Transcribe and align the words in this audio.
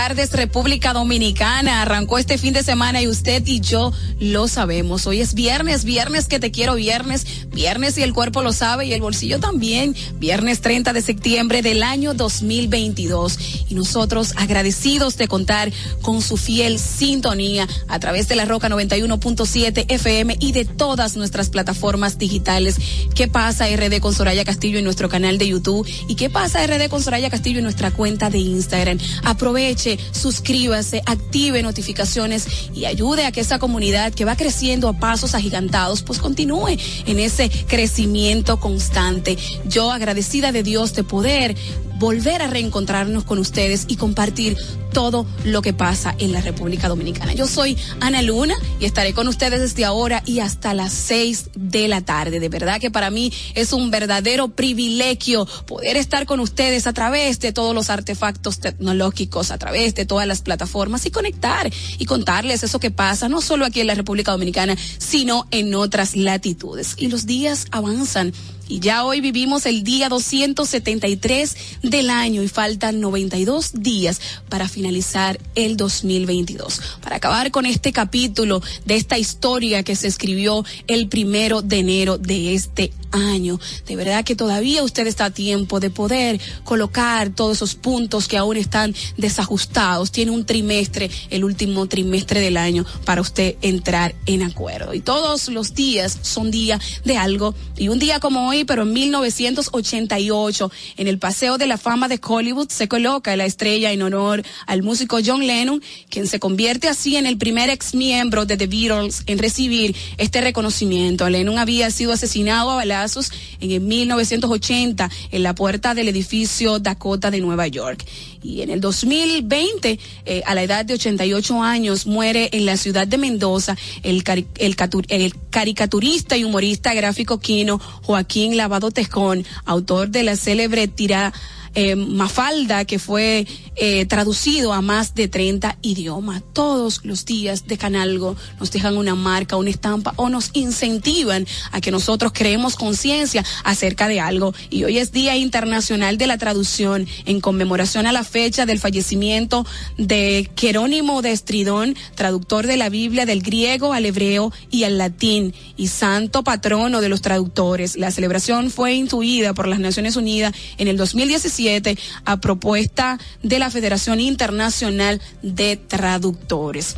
tardes 0.00 0.32
República 0.32 0.94
Dominicana. 0.94 1.82
Arrancó 1.82 2.16
este 2.16 2.38
fin 2.38 2.54
de 2.54 2.62
semana 2.62 3.02
y 3.02 3.06
usted 3.06 3.46
y 3.46 3.60
yo 3.60 3.92
lo 4.18 4.48
sabemos. 4.48 5.06
Hoy 5.06 5.20
es 5.20 5.34
viernes, 5.34 5.84
viernes 5.84 6.26
que 6.26 6.40
te 6.40 6.50
quiero 6.50 6.76
viernes, 6.76 7.26
viernes 7.48 7.98
y 7.98 8.02
el 8.02 8.14
cuerpo 8.14 8.40
lo 8.40 8.54
sabe 8.54 8.86
y 8.86 8.94
el 8.94 9.02
bolsillo 9.02 9.40
también. 9.40 9.94
Viernes 10.14 10.62
30 10.62 10.94
de 10.94 11.02
septiembre 11.02 11.60
del 11.60 11.82
año 11.82 12.14
2022. 12.14 13.66
Y 13.68 13.74
nosotros 13.74 14.32
agradecidos 14.36 15.18
de 15.18 15.28
contar 15.28 15.70
con 16.00 16.22
su 16.22 16.38
fiel 16.38 16.78
sintonía 16.78 17.68
a 17.86 17.98
través 17.98 18.26
de 18.26 18.36
la 18.36 18.46
Roca 18.46 18.70
91.7 18.70 19.84
FM 19.86 20.38
y 20.40 20.52
de 20.52 20.64
todas 20.64 21.14
nuestras 21.16 21.50
plataformas 21.50 22.16
digitales. 22.16 22.76
¿Qué 23.14 23.28
pasa 23.28 23.66
RD 23.68 24.00
con 24.00 24.14
Soraya 24.14 24.46
Castillo 24.46 24.78
en 24.78 24.84
nuestro 24.84 25.10
canal 25.10 25.36
de 25.36 25.48
YouTube? 25.48 25.86
¿Y 26.08 26.14
qué 26.14 26.30
pasa 26.30 26.66
RD 26.66 26.88
con 26.88 27.02
Soraya 27.02 27.28
Castillo 27.28 27.58
en 27.58 27.64
nuestra 27.64 27.90
cuenta 27.90 28.30
de 28.30 28.38
Instagram? 28.38 28.98
Aproveche, 29.24 29.89
suscríbase, 30.12 31.02
active 31.06 31.62
notificaciones 31.62 32.46
y 32.74 32.84
ayude 32.84 33.26
a 33.26 33.32
que 33.32 33.40
esa 33.40 33.58
comunidad 33.58 34.12
que 34.12 34.24
va 34.24 34.36
creciendo 34.36 34.88
a 34.88 34.98
pasos 34.98 35.34
agigantados, 35.34 36.02
pues 36.02 36.18
continúe 36.18 36.76
en 37.06 37.18
ese 37.18 37.50
crecimiento 37.66 38.60
constante. 38.60 39.36
Yo 39.66 39.90
agradecida 39.90 40.52
de 40.52 40.62
Dios 40.62 40.94
de 40.94 41.04
poder 41.04 41.56
volver 42.00 42.40
a 42.40 42.46
reencontrarnos 42.46 43.24
con 43.24 43.38
ustedes 43.38 43.84
y 43.86 43.96
compartir 43.96 44.56
todo 44.92 45.26
lo 45.44 45.60
que 45.60 45.74
pasa 45.74 46.14
en 46.18 46.32
la 46.32 46.40
República 46.40 46.88
Dominicana. 46.88 47.34
Yo 47.34 47.46
soy 47.46 47.76
Ana 48.00 48.22
Luna 48.22 48.54
y 48.80 48.86
estaré 48.86 49.12
con 49.12 49.28
ustedes 49.28 49.60
desde 49.60 49.84
ahora 49.84 50.22
y 50.24 50.40
hasta 50.40 50.72
las 50.72 50.94
seis 50.94 51.50
de 51.54 51.88
la 51.88 52.00
tarde. 52.00 52.40
De 52.40 52.48
verdad 52.48 52.80
que 52.80 52.90
para 52.90 53.10
mí 53.10 53.30
es 53.54 53.74
un 53.74 53.90
verdadero 53.90 54.48
privilegio 54.48 55.46
poder 55.66 55.98
estar 55.98 56.24
con 56.24 56.40
ustedes 56.40 56.86
a 56.86 56.94
través 56.94 57.38
de 57.38 57.52
todos 57.52 57.74
los 57.74 57.90
artefactos 57.90 58.60
tecnológicos, 58.60 59.50
a 59.50 59.58
través 59.58 59.94
de 59.94 60.06
todas 60.06 60.26
las 60.26 60.40
plataformas 60.40 61.04
y 61.04 61.10
conectar 61.10 61.70
y 61.98 62.06
contarles 62.06 62.62
eso 62.62 62.80
que 62.80 62.90
pasa 62.90 63.28
no 63.28 63.42
solo 63.42 63.66
aquí 63.66 63.80
en 63.80 63.88
la 63.88 63.94
República 63.94 64.32
Dominicana, 64.32 64.74
sino 64.98 65.46
en 65.50 65.74
otras 65.74 66.16
latitudes. 66.16 66.94
Y 66.96 67.08
los 67.08 67.26
días 67.26 67.66
avanzan 67.70 68.32
y 68.70 68.78
ya 68.78 69.04
hoy 69.04 69.20
vivimos 69.20 69.66
el 69.66 69.82
día 69.82 70.08
273 70.08 71.56
del 71.82 72.08
año 72.08 72.40
y 72.40 72.48
faltan 72.48 73.00
92 73.00 73.72
días 73.74 74.20
para 74.48 74.68
finalizar 74.68 75.40
el 75.56 75.76
2022. 75.76 76.80
Para 77.02 77.16
acabar 77.16 77.50
con 77.50 77.66
este 77.66 77.92
capítulo 77.92 78.62
de 78.84 78.94
esta 78.94 79.18
historia 79.18 79.82
que 79.82 79.96
se 79.96 80.06
escribió 80.06 80.64
el 80.86 81.08
primero 81.08 81.62
de 81.62 81.78
enero 81.80 82.16
de 82.16 82.54
este 82.54 82.92
año. 83.12 83.58
De 83.86 83.96
verdad 83.96 84.24
que 84.24 84.36
todavía 84.36 84.82
usted 84.82 85.06
está 85.06 85.26
a 85.26 85.30
tiempo 85.30 85.80
de 85.80 85.90
poder 85.90 86.40
colocar 86.64 87.30
todos 87.30 87.56
esos 87.56 87.74
puntos 87.74 88.28
que 88.28 88.36
aún 88.36 88.56
están 88.56 88.94
desajustados. 89.16 90.12
Tiene 90.12 90.30
un 90.30 90.46
trimestre, 90.46 91.10
el 91.30 91.44
último 91.44 91.86
trimestre 91.86 92.40
del 92.40 92.56
año, 92.56 92.84
para 93.04 93.20
usted 93.20 93.56
entrar 93.62 94.14
en 94.26 94.42
acuerdo. 94.42 94.94
Y 94.94 95.00
todos 95.00 95.48
los 95.48 95.74
días 95.74 96.18
son 96.22 96.50
días 96.50 96.80
de 97.04 97.16
algo. 97.16 97.54
Y 97.76 97.88
un 97.88 97.98
día 97.98 98.20
como 98.20 98.48
hoy, 98.48 98.59
pero 98.64 98.82
en 98.82 98.92
1988, 98.92 100.70
en 100.96 101.08
el 101.08 101.18
Paseo 101.18 101.58
de 101.58 101.66
la 101.66 101.78
Fama 101.78 102.08
de 102.08 102.20
Hollywood, 102.22 102.68
se 102.68 102.88
coloca 102.88 103.36
la 103.36 103.46
estrella 103.46 103.92
en 103.92 104.02
honor 104.02 104.42
al 104.66 104.82
músico 104.82 105.18
John 105.24 105.46
Lennon, 105.46 105.82
quien 106.08 106.26
se 106.26 106.40
convierte 106.40 106.88
así 106.88 107.16
en 107.16 107.26
el 107.26 107.38
primer 107.38 107.70
ex 107.70 107.94
miembro 107.94 108.46
de 108.46 108.56
The 108.56 108.66
Beatles 108.66 109.22
en 109.26 109.38
recibir 109.38 109.94
este 110.18 110.40
reconocimiento. 110.40 111.28
Lennon 111.28 111.58
había 111.58 111.90
sido 111.90 112.12
asesinado 112.12 112.70
a 112.70 112.76
balazos 112.76 113.30
en 113.60 113.86
1980 113.86 115.10
en 115.30 115.42
la 115.42 115.54
puerta 115.54 115.94
del 115.94 116.08
edificio 116.08 116.78
Dakota 116.78 117.30
de 117.30 117.40
Nueva 117.40 117.66
York. 117.66 118.04
Y 118.42 118.62
en 118.62 118.70
el 118.70 118.80
2020, 118.80 119.98
eh, 120.24 120.42
a 120.46 120.54
la 120.54 120.62
edad 120.62 120.84
de 120.84 120.94
88 120.94 121.62
años, 121.62 122.06
muere 122.06 122.48
en 122.52 122.64
la 122.64 122.78
ciudad 122.78 123.06
de 123.06 123.18
Mendoza 123.18 123.76
el, 124.02 124.24
el, 124.56 124.76
el 125.08 125.34
caricaturista 125.50 126.36
y 126.36 126.44
humorista 126.44 126.94
gráfico 126.94 127.38
quino 127.38 127.78
Joaquín 128.02 128.49
Lavado 128.56 128.90
Tejón, 128.90 129.44
autor 129.64 130.08
de 130.08 130.22
la 130.22 130.36
célebre 130.36 130.88
tira 130.88 131.32
eh, 131.74 131.94
Mafalda, 131.96 132.84
que 132.84 132.98
fue 132.98 133.46
eh, 133.82 134.04
traducido 134.04 134.74
a 134.74 134.82
más 134.82 135.14
de 135.14 135.26
30 135.26 135.78
idiomas. 135.80 136.42
Todos 136.52 137.00
los 137.02 137.24
días 137.24 137.66
dejan 137.66 137.96
algo, 137.96 138.36
nos 138.58 138.70
dejan 138.70 138.98
una 138.98 139.14
marca, 139.14 139.56
una 139.56 139.70
estampa 139.70 140.12
o 140.16 140.28
nos 140.28 140.50
incentivan 140.52 141.46
a 141.72 141.80
que 141.80 141.90
nosotros 141.90 142.32
creemos 142.34 142.76
conciencia 142.76 143.42
acerca 143.64 144.06
de 144.06 144.20
algo. 144.20 144.52
Y 144.68 144.84
hoy 144.84 144.98
es 144.98 145.12
Día 145.12 145.34
Internacional 145.34 146.18
de 146.18 146.26
la 146.26 146.36
Traducción 146.36 147.06
en 147.24 147.40
conmemoración 147.40 148.06
a 148.06 148.12
la 148.12 148.22
fecha 148.22 148.66
del 148.66 148.78
fallecimiento 148.78 149.64
de 149.96 150.50
Jerónimo 150.58 151.22
de 151.22 151.32
Estridón, 151.32 151.96
traductor 152.16 152.66
de 152.66 152.76
la 152.76 152.90
Biblia 152.90 153.24
del 153.24 153.40
griego 153.40 153.94
al 153.94 154.04
hebreo 154.04 154.52
y 154.70 154.84
al 154.84 154.98
latín 154.98 155.54
y 155.78 155.88
santo 155.88 156.44
patrono 156.44 157.00
de 157.00 157.08
los 157.08 157.22
traductores. 157.22 157.96
La 157.96 158.10
celebración 158.10 158.70
fue 158.70 158.92
intuida 158.92 159.54
por 159.54 159.68
las 159.68 159.78
Naciones 159.78 160.16
Unidas 160.16 160.52
en 160.76 160.88
el 160.88 160.98
2017 160.98 161.96
a 162.26 162.40
propuesta 162.42 163.18
de 163.42 163.58
la 163.58 163.69
Federación 163.70 164.20
Internacional 164.20 165.20
de 165.42 165.76
Traductores. 165.76 166.96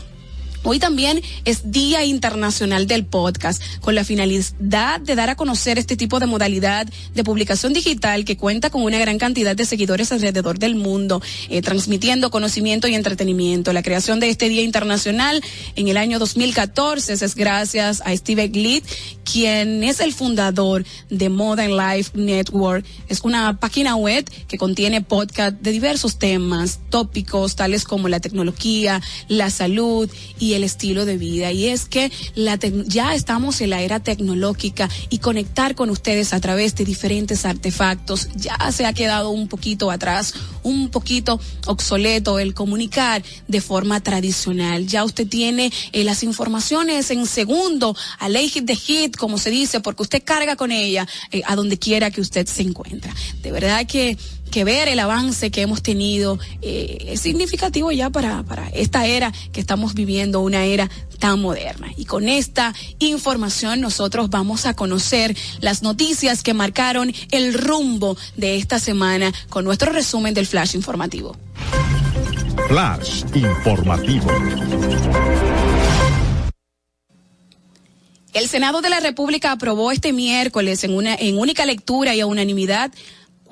Hoy 0.64 0.78
también 0.78 1.20
es 1.44 1.72
Día 1.72 2.04
Internacional 2.04 2.86
del 2.86 3.04
Podcast, 3.04 3.60
con 3.80 3.96
la 3.96 4.04
finalidad 4.04 5.00
de 5.00 5.16
dar 5.16 5.28
a 5.28 5.34
conocer 5.34 5.76
este 5.76 5.96
tipo 5.96 6.20
de 6.20 6.26
modalidad 6.26 6.86
de 7.14 7.24
publicación 7.24 7.72
digital 7.72 8.24
que 8.24 8.36
cuenta 8.36 8.70
con 8.70 8.84
una 8.84 8.98
gran 8.98 9.18
cantidad 9.18 9.56
de 9.56 9.66
seguidores 9.66 10.12
alrededor 10.12 10.60
del 10.60 10.76
mundo, 10.76 11.20
eh, 11.48 11.62
transmitiendo 11.62 12.30
conocimiento 12.30 12.86
y 12.86 12.94
entretenimiento. 12.94 13.72
La 13.72 13.82
creación 13.82 14.20
de 14.20 14.28
este 14.28 14.48
Día 14.48 14.62
Internacional 14.62 15.42
en 15.74 15.88
el 15.88 15.96
año 15.96 16.20
2014 16.20 17.14
es 17.14 17.34
gracias 17.34 18.00
a 18.04 18.16
Steve 18.16 18.46
Glitt, 18.46 18.84
quien 19.24 19.82
es 19.82 19.98
el 19.98 20.12
fundador 20.12 20.84
de 21.10 21.28
Modern 21.28 21.76
Life 21.76 22.12
Network. 22.14 22.86
Es 23.08 23.20
una 23.22 23.58
página 23.58 23.96
web 23.96 24.30
que 24.46 24.58
contiene 24.58 25.02
podcast 25.02 25.56
de 25.60 25.72
diversos 25.72 26.20
temas, 26.20 26.78
tópicos 26.88 27.56
tales 27.56 27.84
como 27.84 28.08
la 28.08 28.20
tecnología, 28.20 29.02
la 29.26 29.50
salud 29.50 30.08
y 30.38 30.51
el 30.54 30.64
estilo 30.64 31.04
de 31.04 31.16
vida. 31.16 31.52
Y 31.52 31.66
es 31.66 31.86
que 31.86 32.10
ya 32.86 33.14
estamos 33.14 33.60
en 33.60 33.70
la 33.70 33.82
era 33.82 34.00
tecnológica 34.00 34.88
y 35.10 35.18
conectar 35.18 35.74
con 35.74 35.90
ustedes 35.90 36.32
a 36.32 36.40
través 36.40 36.74
de 36.74 36.84
diferentes 36.84 37.44
artefactos 37.44 38.28
ya 38.34 38.58
se 38.72 38.86
ha 38.86 38.92
quedado 38.92 39.30
un 39.30 39.48
poquito 39.48 39.90
atrás, 39.90 40.34
un 40.62 40.90
poquito 40.90 41.40
obsoleto 41.66 42.38
el 42.38 42.54
comunicar 42.54 43.22
de 43.48 43.60
forma 43.60 44.00
tradicional. 44.00 44.86
Ya 44.86 45.04
usted 45.04 45.26
tiene 45.26 45.72
eh, 45.92 46.04
las 46.04 46.22
informaciones 46.22 47.10
en 47.10 47.26
segundo, 47.26 47.96
a 48.18 48.28
ley 48.28 48.50
de 48.62 48.76
hit, 48.76 49.16
como 49.16 49.38
se 49.38 49.50
dice, 49.50 49.80
porque 49.80 50.02
usted 50.02 50.22
carga 50.24 50.56
con 50.56 50.72
ella 50.72 51.06
eh, 51.30 51.42
a 51.46 51.56
donde 51.56 51.78
quiera 51.78 52.10
que 52.10 52.20
usted 52.20 52.46
se 52.46 52.62
encuentra. 52.62 53.14
De 53.42 53.52
verdad 53.52 53.86
que 53.86 54.16
que 54.52 54.62
ver 54.62 54.86
el 54.86 55.00
avance 55.00 55.50
que 55.50 55.62
hemos 55.62 55.82
tenido 55.82 56.38
eh, 56.60 57.06
es 57.08 57.20
significativo 57.22 57.90
ya 57.90 58.10
para, 58.10 58.44
para 58.44 58.68
esta 58.68 59.06
era 59.06 59.32
que 59.50 59.60
estamos 59.60 59.94
viviendo, 59.94 60.40
una 60.40 60.64
era 60.64 60.88
tan 61.18 61.40
moderna. 61.40 61.88
Y 61.96 62.04
con 62.04 62.28
esta 62.28 62.74
información 63.00 63.80
nosotros 63.80 64.30
vamos 64.30 64.66
a 64.66 64.74
conocer 64.74 65.36
las 65.60 65.82
noticias 65.82 66.44
que 66.44 66.54
marcaron 66.54 67.12
el 67.32 67.54
rumbo 67.54 68.16
de 68.36 68.56
esta 68.56 68.78
semana 68.78 69.32
con 69.48 69.64
nuestro 69.64 69.90
resumen 69.90 70.34
del 70.34 70.46
flash 70.46 70.76
informativo. 70.76 71.36
Flash 72.68 73.24
informativo. 73.34 74.30
El 78.34 78.48
Senado 78.48 78.80
de 78.80 78.88
la 78.88 79.00
República 79.00 79.52
aprobó 79.52 79.92
este 79.92 80.12
miércoles 80.12 80.84
en 80.84 80.94
una 80.94 81.14
en 81.14 81.38
única 81.38 81.66
lectura 81.66 82.14
y 82.14 82.20
a 82.20 82.26
unanimidad 82.26 82.90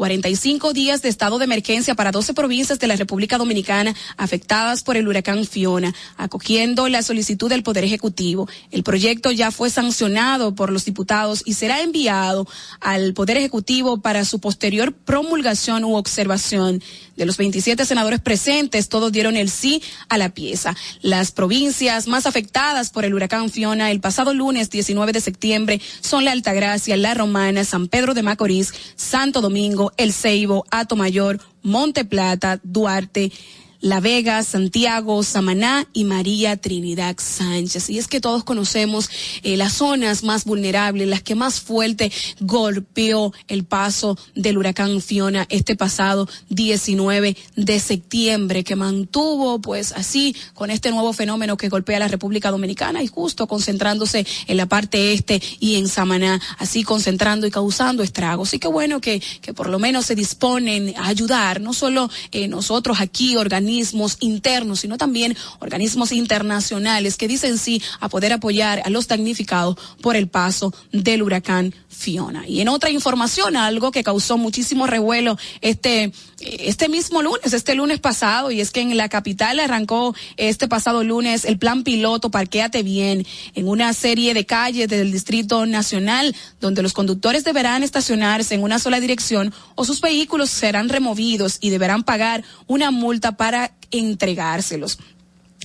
45 0.00 0.73
días 0.73 1.02
de 1.02 1.11
estado 1.11 1.38
de 1.38 1.44
emergencia 1.44 1.94
para 1.94 2.11
12 2.11 2.32
provincias 2.32 2.79
de 2.79 2.87
la 2.87 2.97
República 2.97 3.37
Dominicana 3.37 3.94
afectadas 4.17 4.82
por 4.82 4.97
el 4.97 5.06
huracán 5.06 5.44
Fiona, 5.44 5.94
acogiendo 6.17 6.88
la 6.88 7.02
solicitud 7.02 7.50
del 7.50 7.62
Poder 7.62 7.85
Ejecutivo. 7.85 8.49
El 8.70 8.82
proyecto 8.82 9.31
ya 9.31 9.50
fue 9.50 9.69
sancionado 9.69 10.55
por 10.55 10.73
los 10.73 10.87
diputados 10.87 11.43
y 11.44 11.52
será 11.52 11.82
enviado 11.82 12.49
al 12.81 13.12
Poder 13.12 13.37
Ejecutivo 13.37 14.00
para 14.00 14.25
su 14.25 14.41
posterior 14.41 14.94
promulgación 14.94 15.85
u 15.85 15.97
observación. 15.97 16.82
De 17.20 17.26
los 17.26 17.37
27 17.37 17.85
senadores 17.85 18.20
presentes, 18.20 18.88
todos 18.88 19.12
dieron 19.12 19.37
el 19.37 19.50
sí 19.50 19.82
a 20.08 20.17
la 20.17 20.31
pieza. 20.31 20.75
Las 21.02 21.32
provincias 21.32 22.06
más 22.06 22.25
afectadas 22.25 22.88
por 22.88 23.05
el 23.05 23.12
huracán 23.12 23.50
Fiona 23.50 23.91
el 23.91 24.00
pasado 24.00 24.32
lunes 24.32 24.70
19 24.70 25.12
de 25.12 25.20
septiembre 25.20 25.82
son 26.00 26.25
la 26.25 26.32
Altagracia, 26.32 26.97
La 26.97 27.12
Romana, 27.12 27.64
San 27.64 27.88
Pedro 27.88 28.14
de 28.14 28.23
Macorís, 28.23 28.73
Santo 28.97 29.43
Domingo, 29.43 29.90
El 29.97 30.13
Ceibo, 30.13 30.65
Mayor, 30.97 31.41
Monte 31.63 32.05
Plata, 32.05 32.61
Duarte, 32.63 33.33
La 33.81 34.00
Vega, 34.00 34.43
Santiago, 34.43 35.23
Samaná 35.23 35.87
y 35.93 36.05
María 36.05 36.56
Trinidad 36.56 37.17
Sánchez. 37.19 37.88
Y 37.88 37.99
es 37.99 38.09
que 38.09 38.21
todos 38.21 38.44
conocemos 38.44 39.09
eh, 39.43 39.56
las 39.56 39.73
zonas 39.75 40.23
más 40.23 40.44
vulnerables, 40.44 41.09
las 41.09 41.23
que 41.23 41.35
más 41.35 41.61
fuerte 41.61 42.12
golpeó 42.41 43.32
el 43.49 43.65
paso 43.65 44.19
del 44.35 44.59
huracán 44.59 45.00
Fiona 45.00 45.47
este 45.49 45.77
pasado 45.77 46.29
19 46.50 47.37
de 47.56 47.81
septiembre, 47.81 48.65
que 48.65 48.77
mantuvo 48.77 49.61
pues 49.61 49.93
así 49.93 50.37
con 50.53 50.71
este 50.71 50.91
nuevo 50.91 51.12
fenómeno 51.12 51.56
que 51.56 51.69
golpea 51.69 51.99
la 51.99 52.09
República 52.09 52.50
Dominicana 52.50 53.03
y 53.03 53.06
justo 53.06 53.47
concentrándose 53.47 54.26
en 54.47 54.56
la 54.56 54.67
parte 54.67 55.15
este 55.15 55.41
y 55.59 55.76
en 55.76 55.88
Samaná, 55.88 56.41
así 56.59 56.83
concentrando 56.83 57.47
y 57.47 57.50
causando 57.50 58.03
estragos. 58.03 58.53
Y 58.53 58.59
qué 58.59 58.69
bueno 58.69 59.00
que, 59.00 59.23
que 59.41 59.55
por 59.55 59.71
lo 59.71 59.79
menos 59.79 60.06
se 60.06 60.15
disponen 60.15 60.94
a 60.99 61.06
ayudar, 61.06 61.61
no 61.61 61.73
solo 61.73 62.11
eh, 62.33 62.47
nosotros 62.47 63.00
aquí, 63.00 63.37
organismos 63.71 64.17
internos, 64.19 64.81
sino 64.81 64.99
también 64.99 65.37
organismos 65.61 66.11
internacionales 66.11 67.17
que 67.17 67.29
dicen 67.29 67.57
sí 67.57 67.81
a 68.01 68.09
poder 68.09 68.33
apoyar 68.33 68.83
a 68.85 68.91
los 68.91 69.07
damnificados 69.07 69.77
por 70.03 70.17
el 70.17 70.27
paso 70.27 70.75
del 70.91 71.23
huracán 71.23 71.73
Fiona. 71.89 72.47
Y 72.49 72.61
en 72.61 72.69
otra 72.69 72.91
información, 72.91 73.57
algo 73.57 73.93
que 73.93 74.03
causó 74.03 74.39
muchísimo 74.39 74.87
revuelo 74.87 75.39
este, 75.61 76.13
este 76.41 76.89
mismo 76.89 77.23
lunes, 77.23 77.53
este 77.53 77.75
lunes 77.75 78.01
pasado, 78.01 78.51
y 78.51 78.61
es 78.61 78.71
que 78.71 78.81
en 78.81 78.97
la 78.97 79.09
capital 79.09 79.61
arrancó 79.61 80.15
este 80.37 80.67
pasado 80.67 81.05
lunes 81.05 81.45
el 81.45 81.59
plan 81.59 81.85
piloto 81.85 82.31
Parquéate 82.31 82.83
Bien 82.83 83.27
en 83.55 83.69
una 83.69 83.93
serie 83.93 84.35
de 84.35 84.47
calles 84.47 84.89
del 84.89 85.13
Distrito 85.13 85.67
Nacional, 85.67 86.35
donde 86.61 86.83
los 86.83 86.93
conductores 86.93 87.45
deberán 87.45 87.83
estacionarse 87.83 88.55
en 88.55 88.63
una 88.63 88.79
sola 88.79 88.99
dirección 88.99 89.53
o 89.75 89.85
sus 89.85 90.01
vehículos 90.01 90.51
serán 90.51 90.89
removidos 90.89 91.59
y 91.61 91.71
deberán 91.71 92.03
pagar 92.03 92.43
una 92.67 92.91
multa 92.91 93.33
para 93.33 93.60
entregárselos. 93.91 94.99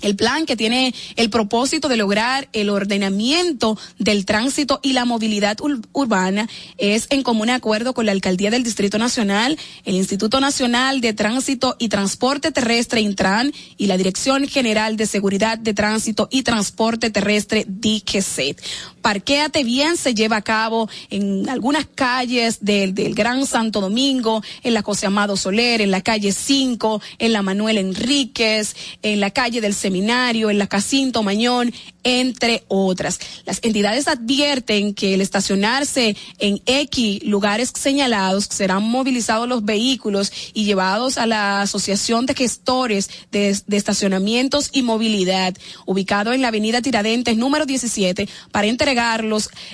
El 0.01 0.15
plan 0.15 0.45
que 0.45 0.57
tiene 0.57 0.93
el 1.15 1.29
propósito 1.29 1.87
de 1.87 1.95
lograr 1.95 2.49
el 2.51 2.69
ordenamiento 2.69 3.77
del 3.97 4.25
tránsito 4.25 4.79
y 4.83 4.91
la 4.91 5.05
movilidad 5.05 5.57
urbana 5.93 6.49
es 6.77 7.07
en 7.09 7.23
común 7.23 7.49
acuerdo 7.49 7.93
con 7.93 8.05
la 8.05 8.11
Alcaldía 8.11 8.51
del 8.51 8.63
Distrito 8.63 8.97
Nacional, 8.97 9.57
el 9.85 9.95
Instituto 9.95 10.41
Nacional 10.41 10.99
de 10.99 11.13
Tránsito 11.13 11.77
y 11.79 11.87
Transporte 11.87 12.51
Terrestre 12.51 12.99
Intran 12.99 13.53
y 13.77 13.87
la 13.87 13.97
Dirección 13.97 14.47
General 14.47 14.97
de 14.97 15.05
Seguridad 15.05 15.57
de 15.57 15.73
Tránsito 15.73 16.27
y 16.29 16.43
Transporte 16.43 17.09
Terrestre 17.09 17.65
DGCET. 17.65 18.61
Parquéate 19.05 19.63
bien 19.63 19.97
se 19.97 20.15
lleva 20.15 20.37
a 20.37 20.41
cabo 20.41 20.89
en 21.11 21.47
algunas 21.47 21.85
calles 21.85 22.65
del, 22.65 22.91
Gran 23.13 23.45
Santo 23.45 23.79
Domingo, 23.79 24.41
en 24.63 24.73
la 24.73 24.81
José 24.81 25.05
Amado 25.05 25.37
Soler, 25.37 25.81
en 25.81 25.91
la 25.91 26.01
calle 26.01 26.31
5, 26.31 26.99
en 27.19 27.31
la 27.31 27.43
Manuel 27.43 27.77
Enríquez, 27.77 28.75
en 29.03 29.19
la 29.19 29.29
calle 29.29 29.61
del 29.61 29.75
Seminario, 29.75 30.49
en 30.49 30.57
la 30.57 30.65
Cacinto 30.65 31.21
Mañón, 31.21 31.71
entre 32.03 32.63
otras. 32.67 33.19
Las 33.45 33.59
entidades 33.63 34.07
advierten 34.07 34.95
que 34.95 35.13
el 35.13 35.21
estacionarse 35.21 36.15
en 36.39 36.61
X 36.65 37.23
lugares 37.25 37.73
señalados 37.75 38.45
serán 38.49 38.83
movilizados 38.83 39.47
los 39.47 39.65
vehículos 39.65 40.31
y 40.55 40.65
llevados 40.65 41.19
a 41.19 41.27
la 41.27 41.61
Asociación 41.61 42.25
de 42.25 42.33
Gestores 42.33 43.09
de, 43.31 43.55
de 43.67 43.77
Estacionamientos 43.77 44.69
y 44.71 44.81
Movilidad, 44.81 45.55
ubicado 45.85 46.33
en 46.33 46.41
la 46.41 46.47
Avenida 46.47 46.81
Tiradentes 46.81 47.37
número 47.37 47.67
17, 47.67 48.27
para 48.51 48.67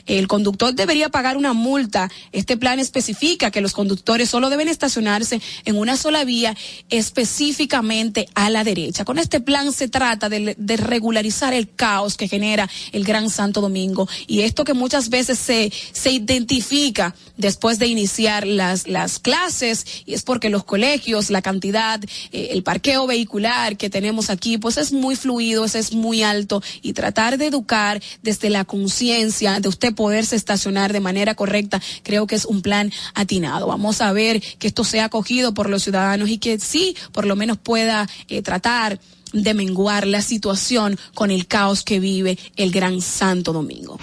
El 0.05 0.27
conductor 0.27 0.73
debería 0.73 1.09
pagar 1.09 1.37
una 1.37 1.53
multa. 1.53 2.09
Este 2.31 2.57
plan 2.57 2.79
especifica 2.79 3.51
que 3.51 3.61
los 3.61 3.73
conductores 3.73 4.29
solo 4.29 4.49
deben 4.49 4.67
estacionarse 4.67 5.41
en 5.65 5.77
una 5.77 5.97
sola 5.97 6.23
vía 6.23 6.55
específicamente 6.89 8.27
a 8.33 8.49
la 8.49 8.63
derecha. 8.63 9.05
Con 9.05 9.19
este 9.19 9.39
plan 9.39 9.71
se 9.73 9.87
trata 9.87 10.29
de, 10.29 10.55
regularizar 10.77 11.53
el 11.53 11.69
caos 11.69 12.17
que 12.17 12.27
genera 12.27 12.69
el 12.91 13.03
Gran 13.03 13.29
Santo 13.29 13.61
Domingo 13.61 14.07
y 14.27 14.41
esto 14.41 14.63
que 14.63 14.73
muchas 14.73 15.09
veces 15.09 15.37
se, 15.37 15.71
se 15.91 16.11
identifica 16.11 17.13
después 17.37 17.77
de 17.77 17.87
iniciar 17.87 18.47
las, 18.47 18.87
las 18.87 19.19
clases 19.19 19.85
y 20.05 20.13
es 20.13 20.23
porque 20.23 20.49
los 20.49 20.63
colegios, 20.63 21.29
la 21.29 21.41
cantidad, 21.41 22.01
eh, 22.31 22.49
el 22.51 22.63
parqueo 22.63 23.07
vehicular 23.07 23.77
que 23.77 23.89
tenemos 23.89 24.29
aquí, 24.29 24.57
pues 24.57 24.77
es 24.77 24.91
muy 24.91 25.15
fluido, 25.15 25.65
es 25.65 25.93
muy 25.93 26.23
alto 26.23 26.63
y 26.81 26.93
tratar 26.93 27.37
de 27.37 27.47
educar 27.47 28.01
desde 28.21 28.49
la 28.49 28.65
conciencia 28.65 29.10
de 29.11 29.67
usted 29.67 29.93
poderse 29.93 30.35
estacionar 30.35 30.93
de 30.93 30.99
manera 30.99 31.35
correcta, 31.35 31.81
creo 32.03 32.27
que 32.27 32.35
es 32.35 32.45
un 32.45 32.61
plan 32.61 32.91
atinado. 33.13 33.67
Vamos 33.67 34.01
a 34.01 34.11
ver 34.13 34.41
que 34.41 34.67
esto 34.67 34.83
sea 34.83 35.05
acogido 35.05 35.53
por 35.53 35.69
los 35.69 35.83
ciudadanos 35.83 36.29
y 36.29 36.37
que 36.37 36.59
sí, 36.59 36.95
por 37.11 37.25
lo 37.25 37.35
menos 37.35 37.57
pueda 37.57 38.07
eh, 38.29 38.41
tratar 38.41 38.99
de 39.33 39.53
menguar 39.53 40.07
la 40.07 40.21
situación 40.21 40.97
con 41.13 41.31
el 41.31 41.47
caos 41.47 41.83
que 41.83 41.99
vive 41.99 42.37
el 42.55 42.71
Gran 42.71 43.01
Santo 43.01 43.53
Domingo. 43.53 43.99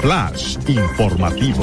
Flash 0.00 0.56
informativo. 0.68 1.62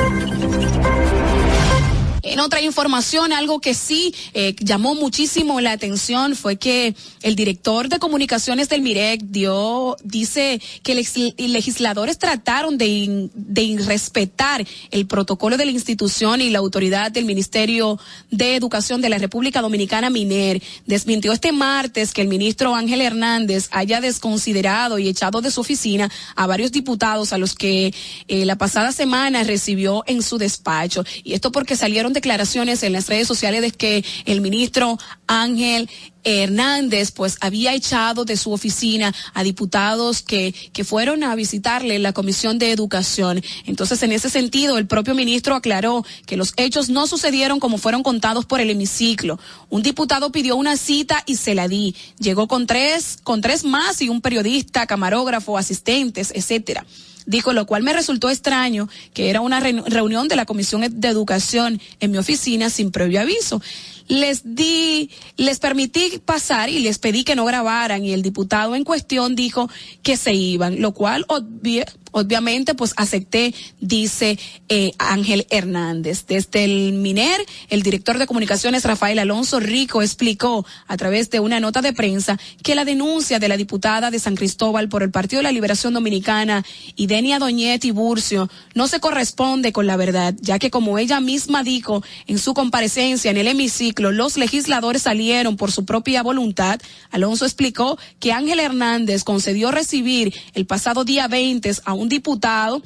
En 2.21 2.39
otra 2.39 2.61
información, 2.61 3.31
algo 3.31 3.61
que 3.61 3.73
sí 3.73 4.13
eh, 4.33 4.55
llamó 4.59 4.93
muchísimo 4.93 5.61
la 5.61 5.71
atención 5.71 6.35
fue 6.35 6.57
que 6.57 6.93
el 7.21 7.35
director 7.35 7.87
de 7.87 7.97
comunicaciones 7.99 8.67
del 8.67 8.81
MIREC 8.81 9.21
dio, 9.21 9.95
dice 10.03 10.61
que 10.83 10.95
los 10.95 11.15
legisladores 11.37 12.17
trataron 12.17 12.77
de, 12.77 13.29
de 13.33 13.61
irrespetar 13.63 14.65
el 14.91 15.07
protocolo 15.07 15.55
de 15.55 15.65
la 15.65 15.71
institución 15.71 16.41
y 16.41 16.49
la 16.49 16.59
autoridad 16.59 17.11
del 17.11 17.25
Ministerio 17.25 17.99
de 18.31 18.55
Educación 18.55 19.01
de 19.01 19.09
la 19.09 19.17
República 19.17 19.61
Dominicana, 19.61 20.09
MINER. 20.09 20.61
Desmintió 20.85 21.31
este 21.31 21.51
martes 21.51 22.13
que 22.13 22.21
el 22.21 22.27
ministro 22.27 22.75
Ángel 22.75 23.01
Hernández 23.01 23.69
haya 23.71 24.01
desconsiderado 24.01 24.99
y 24.99 25.07
echado 25.07 25.41
de 25.41 25.51
su 25.51 25.61
oficina 25.61 26.11
a 26.35 26.47
varios 26.47 26.71
diputados 26.71 27.31
a 27.31 27.37
los 27.37 27.55
que 27.55 27.93
eh, 28.27 28.45
la 28.45 28.57
pasada 28.57 28.91
semana 28.91 29.43
recibió 29.43 30.03
en 30.05 30.21
su 30.21 30.37
despacho. 30.37 31.05
Y 31.23 31.33
esto 31.33 31.51
porque 31.51 31.75
salieron 31.75 32.08
declaraciones 32.13 32.83
en 32.83 32.93
las 32.93 33.07
redes 33.07 33.27
sociales 33.27 33.61
de 33.61 33.71
que 33.71 34.03
el 34.25 34.41
ministro 34.41 34.97
Ángel 35.27 35.89
Hernández 36.23 37.11
pues 37.11 37.37
había 37.41 37.73
echado 37.73 38.25
de 38.25 38.37
su 38.37 38.51
oficina 38.51 39.13
a 39.33 39.43
diputados 39.43 40.21
que, 40.21 40.53
que 40.73 40.83
fueron 40.83 41.23
a 41.23 41.35
visitarle 41.35 41.99
la 41.99 42.13
Comisión 42.13 42.59
de 42.59 42.71
Educación. 42.71 43.41
Entonces, 43.65 44.01
en 44.03 44.11
ese 44.11 44.29
sentido, 44.29 44.77
el 44.77 44.87
propio 44.87 45.15
ministro 45.15 45.55
aclaró 45.55 46.05
que 46.25 46.37
los 46.37 46.53
hechos 46.57 46.89
no 46.89 47.07
sucedieron 47.07 47.59
como 47.59 47.77
fueron 47.77 48.03
contados 48.03 48.45
por 48.45 48.61
el 48.61 48.69
hemiciclo. 48.69 49.39
Un 49.69 49.83
diputado 49.83 50.31
pidió 50.31 50.55
una 50.55 50.77
cita 50.77 51.23
y 51.25 51.35
se 51.37 51.55
la 51.55 51.67
di. 51.67 51.95
Llegó 52.19 52.47
con 52.47 52.67
tres, 52.67 53.17
con 53.23 53.41
tres 53.41 53.63
más 53.63 54.01
y 54.01 54.09
un 54.09 54.21
periodista, 54.21 54.87
camarógrafo, 54.87 55.57
asistentes, 55.57 56.31
etcétera 56.35 56.85
dijo, 57.29 57.53
lo 57.53 57.67
cual 57.67 57.83
me 57.83 57.93
resultó 57.93 58.31
extraño 58.31 58.89
que 59.13 59.29
era 59.29 59.41
una 59.41 59.59
re 59.59 59.83
reunión 59.85 60.27
de 60.27 60.35
la 60.35 60.45
Comisión 60.45 60.83
de 60.89 61.07
Educación 61.07 61.79
en 61.99 62.11
mi 62.11 62.17
oficina 62.17 62.71
sin 62.71 62.91
previo 62.91 63.21
aviso. 63.21 63.61
Les 64.09 64.41
di, 64.43 65.09
les 65.37 65.59
permití 65.59 66.19
pasar 66.25 66.69
y 66.69 66.79
les 66.79 66.99
pedí 66.99 67.23
que 67.23 67.35
no 67.35 67.45
grabaran 67.45 68.03
y 68.03 68.11
el 68.11 68.21
diputado 68.21 68.75
en 68.75 68.83
cuestión 68.83 69.35
dijo 69.35 69.69
que 70.03 70.17
se 70.17 70.33
iban, 70.33 70.81
lo 70.81 70.93
cual 70.93 71.25
obvia, 71.29 71.85
obviamente 72.11 72.75
pues 72.75 72.93
acepté, 72.97 73.53
dice 73.79 74.37
eh, 74.69 74.91
Ángel 74.97 75.47
Hernández. 75.49 76.25
Desde 76.27 76.63
el 76.65 76.93
MINER, 76.93 77.41
el 77.69 77.83
director 77.83 78.17
de 78.17 78.27
comunicaciones 78.27 78.83
Rafael 78.83 79.19
Alonso 79.19 79.59
Rico 79.59 80.01
explicó 80.01 80.65
a 80.87 80.97
través 80.97 81.29
de 81.29 81.39
una 81.39 81.59
nota 81.59 81.81
de 81.81 81.93
prensa 81.93 82.37
que 82.63 82.75
la 82.75 82.85
denuncia 82.85 83.39
de 83.39 83.47
la 83.47 83.57
diputada 83.57 84.11
de 84.11 84.19
San 84.19 84.35
Cristóbal 84.35 84.89
por 84.89 85.03
el 85.03 85.11
Partido 85.11 85.39
de 85.39 85.43
la 85.43 85.51
Liberación 85.51 85.93
Dominicana, 85.93 86.65
Idenia 86.95 87.39
Doñetti 87.39 87.91
Burcio, 87.91 88.49
no 88.73 88.87
se 88.87 88.99
corresponde 88.99 89.71
con 89.71 89.87
la 89.87 89.97
verdad, 89.97 90.35
ya 90.39 90.59
que 90.59 90.71
como 90.71 90.97
ella 90.97 91.19
misma 91.19 91.63
dijo 91.63 92.03
en 92.27 92.39
su 92.39 92.53
comparecencia 92.53 93.31
en 93.31 93.37
el 93.37 93.47
hemiciclo, 93.47 94.11
los 94.11 94.37
legisladores 94.37 95.03
salieron 95.03 95.57
por 95.57 95.71
su 95.71 95.85
propia 95.85 96.23
voluntad, 96.23 96.79
Alonso 97.11 97.45
explicó 97.45 97.97
que 98.19 98.31
Ángel 98.31 98.59
Hernández 98.59 99.23
concedió 99.23 99.71
recibir 99.71 100.33
el 100.53 100.65
pasado 100.65 101.03
día 101.03 101.27
20 101.27 101.69
a 101.85 101.93
un 101.99 102.09
diputado 102.09 102.81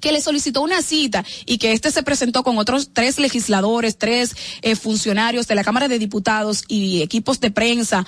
que 0.00 0.12
le 0.12 0.20
solicitó 0.20 0.62
una 0.62 0.82
cita 0.82 1.24
y 1.46 1.58
que 1.58 1.72
este 1.72 1.92
se 1.92 2.02
presentó 2.02 2.42
con 2.42 2.58
otros 2.58 2.90
tres 2.92 3.18
legisladores, 3.18 3.96
tres 3.96 4.34
eh, 4.60 4.74
funcionarios 4.74 5.46
de 5.46 5.54
la 5.54 5.62
Cámara 5.62 5.86
de 5.86 6.00
Diputados 6.00 6.64
y 6.66 7.02
equipos 7.02 7.38
de 7.38 7.52
prensa 7.52 8.04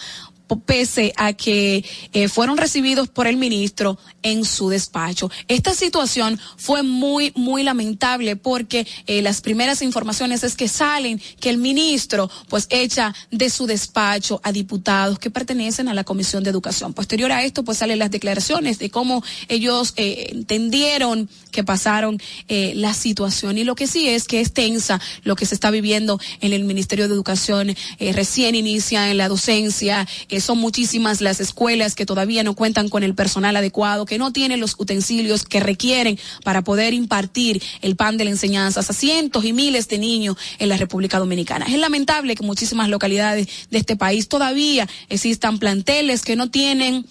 pese 0.60 1.12
a 1.16 1.32
que 1.32 1.84
eh, 2.12 2.28
fueron 2.28 2.56
recibidos 2.56 3.08
por 3.08 3.26
el 3.26 3.36
ministro 3.36 3.98
en 4.22 4.44
su 4.44 4.68
despacho. 4.68 5.30
Esta 5.48 5.74
situación 5.74 6.38
fue 6.56 6.82
muy, 6.82 7.32
muy 7.34 7.62
lamentable 7.62 8.36
porque 8.36 8.86
eh, 9.06 9.22
las 9.22 9.40
primeras 9.40 9.82
informaciones 9.82 10.44
es 10.44 10.56
que 10.56 10.68
salen 10.68 11.20
que 11.40 11.50
el 11.50 11.58
ministro 11.58 12.30
pues 12.48 12.66
echa 12.70 13.14
de 13.30 13.50
su 13.50 13.66
despacho 13.66 14.40
a 14.42 14.52
diputados 14.52 15.18
que 15.18 15.30
pertenecen 15.30 15.88
a 15.88 15.94
la 15.94 16.04
Comisión 16.04 16.42
de 16.44 16.50
Educación. 16.50 16.92
Posterior 16.94 17.32
a 17.32 17.44
esto 17.44 17.64
pues 17.64 17.78
salen 17.78 17.98
las 17.98 18.10
declaraciones 18.10 18.78
de 18.78 18.90
cómo 18.90 19.22
ellos 19.48 19.94
eh, 19.96 20.28
entendieron 20.30 21.28
que 21.50 21.64
pasaron 21.64 22.20
la 22.48 22.94
situación 22.94 23.58
y 23.58 23.64
lo 23.64 23.76
que 23.76 23.86
sí 23.86 24.08
es 24.08 24.24
que 24.24 24.40
es 24.40 24.52
tensa 24.52 25.00
lo 25.22 25.36
que 25.36 25.46
se 25.46 25.54
está 25.54 25.70
viviendo 25.70 26.18
en 26.40 26.52
el 26.52 26.64
Ministerio 26.64 27.06
de 27.06 27.14
Educación 27.14 27.74
recién 28.00 28.54
inicia 28.56 29.10
en 29.10 29.18
la 29.18 29.28
docencia 29.28 30.06
son 30.44 30.58
muchísimas 30.58 31.20
las 31.20 31.40
escuelas 31.40 31.94
que 31.94 32.06
todavía 32.06 32.42
no 32.42 32.54
cuentan 32.54 32.88
con 32.88 33.02
el 33.02 33.14
personal 33.14 33.56
adecuado, 33.56 34.06
que 34.06 34.18
no 34.18 34.32
tienen 34.32 34.60
los 34.60 34.74
utensilios 34.78 35.44
que 35.44 35.60
requieren 35.60 36.18
para 36.44 36.62
poder 36.62 36.94
impartir 36.94 37.62
el 37.82 37.96
pan 37.96 38.16
de 38.16 38.24
la 38.24 38.30
enseñanza 38.30 38.80
a 38.80 38.82
cientos 38.82 39.44
y 39.44 39.52
miles 39.52 39.88
de 39.88 39.98
niños 39.98 40.36
en 40.58 40.68
la 40.68 40.76
República 40.76 41.18
Dominicana. 41.18 41.66
Es 41.66 41.78
lamentable 41.78 42.36
que 42.36 42.42
muchísimas 42.42 42.88
localidades 42.88 43.48
de 43.70 43.78
este 43.78 43.96
país 43.96 44.28
todavía 44.28 44.88
existan 45.08 45.58
planteles 45.58 46.22
que 46.22 46.36
no 46.36 46.50
tienen 46.50 47.06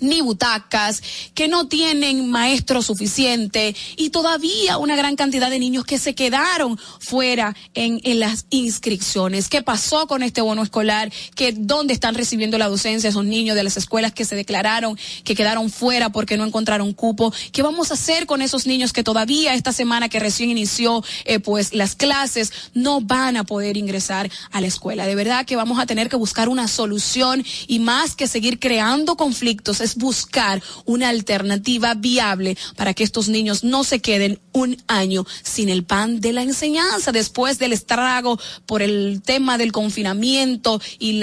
ni 0.00 0.20
butacas, 0.20 1.02
que 1.34 1.48
no 1.48 1.68
tienen 1.68 2.30
maestro 2.30 2.82
suficiente 2.82 3.74
y 3.96 4.10
todavía 4.10 4.78
una 4.78 4.96
gran 4.96 5.16
cantidad 5.16 5.50
de 5.50 5.58
niños 5.58 5.84
que 5.84 5.98
se 5.98 6.14
quedaron 6.14 6.78
fuera 6.98 7.54
en, 7.74 8.00
en 8.04 8.20
las 8.20 8.46
inscripciones. 8.50 9.48
¿Qué 9.48 9.62
pasó 9.62 10.06
con 10.06 10.22
este 10.22 10.40
bono 10.40 10.62
escolar? 10.62 11.12
¿Que 11.34 11.52
¿Dónde 11.52 11.94
están 11.94 12.14
recibiendo 12.14 12.58
la 12.58 12.68
docencia 12.68 13.10
esos 13.10 13.24
niños 13.24 13.56
de 13.56 13.62
las 13.62 13.76
escuelas 13.76 14.12
que 14.12 14.24
se 14.24 14.36
declararon 14.36 14.98
que 15.24 15.34
quedaron 15.34 15.70
fuera 15.70 16.10
porque 16.10 16.36
no 16.36 16.44
encontraron 16.44 16.92
cupo? 16.92 17.32
¿Qué 17.52 17.62
vamos 17.62 17.90
a 17.90 17.94
hacer 17.94 18.26
con 18.26 18.42
esos 18.42 18.66
niños 18.66 18.92
que 18.92 19.02
todavía 19.02 19.54
esta 19.54 19.72
semana 19.72 20.08
que 20.08 20.20
recién 20.20 20.50
inició 20.50 21.04
eh, 21.24 21.40
pues 21.40 21.74
las 21.74 21.94
clases 21.94 22.52
no 22.74 23.00
van 23.00 23.36
a 23.36 23.44
poder 23.44 23.76
ingresar 23.76 24.30
a 24.50 24.60
la 24.60 24.66
escuela? 24.66 25.06
De 25.06 25.14
verdad 25.14 25.46
que 25.46 25.56
vamos 25.56 25.78
a 25.78 25.86
tener 25.86 26.08
que 26.08 26.16
buscar 26.16 26.48
una 26.48 26.68
solución 26.68 27.44
y 27.66 27.78
más 27.78 28.16
que 28.16 28.26
seguir 28.26 28.58
creando 28.58 29.16
conflictos 29.16 29.80
buscar 29.96 30.62
una 30.84 31.08
alternativa 31.08 31.94
viable 31.94 32.56
para 32.76 32.94
que 32.94 33.04
estos 33.04 33.28
niños 33.28 33.64
no 33.64 33.84
se 33.84 34.00
queden 34.00 34.38
un 34.52 34.76
año 34.86 35.26
sin 35.42 35.68
el 35.68 35.84
pan 35.84 36.20
de 36.20 36.32
la 36.32 36.42
enseñanza 36.42 37.12
después 37.12 37.58
del 37.58 37.72
estrago 37.72 38.38
por 38.66 38.82
el 38.82 39.22
tema 39.24 39.58
del 39.58 39.72
confinamiento 39.72 40.80
y, 40.98 41.20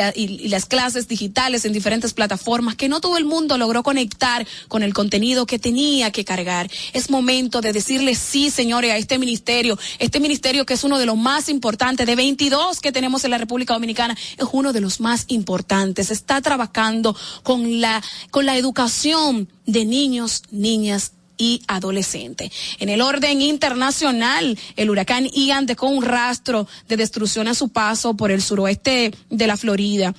las 0.48 0.66
clases 0.66 1.08
digitales 1.08 1.66
en 1.66 1.74
diferentes 1.74 2.14
plataformas 2.14 2.76
que 2.76 2.90
no 2.90 3.02
todo 3.02 3.18
el 3.18 3.26
mundo 3.26 3.58
logró 3.58 3.84
conectar 3.84 4.46
con 4.68 4.84
el 4.84 4.94
contenido 4.94 5.46
que 5.46 5.60
tenía 5.60 6.12
que 6.12 6.26
cargar. 6.26 6.70
Es 6.94 7.10
momento 7.10 7.62
de 7.62 7.74
decirle 7.74 8.16
sí, 8.16 8.50
señores, 8.50 8.92
a 8.92 8.98
este 8.98 9.18
ministerio, 9.18 9.78
este 10.00 10.20
ministerio 10.20 10.66
que 10.66 10.74
es 10.74 10.84
uno 10.84 11.00
de 11.00 11.06
los 11.06 11.18
más 11.18 11.50
importantes, 11.50 12.06
de 12.06 12.16
22 12.16 12.80
que 12.80 12.92
tenemos 12.92 13.24
en 13.24 13.32
la 13.32 13.38
República 13.38 13.74
Dominicana, 13.74 14.18
es 14.38 14.48
uno 14.52 14.74
de 14.74 14.82
los 14.82 15.00
más 15.00 15.26
importantes. 15.28 16.12
Está 16.12 16.42
trabajando 16.42 17.16
con 17.44 17.82
la, 17.82 18.02
con 18.32 18.46
la 18.46 18.57
educación 18.58 19.48
de 19.66 19.86
niños, 19.86 20.44
niñas 20.52 21.14
y 21.38 21.62
adolescentes. 21.68 22.52
En 22.80 22.90
el 22.90 23.02
orden 23.02 23.42
internacional, 23.42 24.58
el 24.76 24.90
huracán 24.90 25.28
Ian 25.28 25.66
dejó 25.66 25.88
un 25.88 26.04
rastro 26.04 26.68
de 26.88 26.98
destrucción 26.98 27.48
a 27.48 27.54
su 27.54 27.70
paso 27.70 28.16
por 28.16 28.32
el 28.32 28.42
suroeste 28.42 29.14
de 29.30 29.48
la 29.48 29.58
Florida 29.58 30.16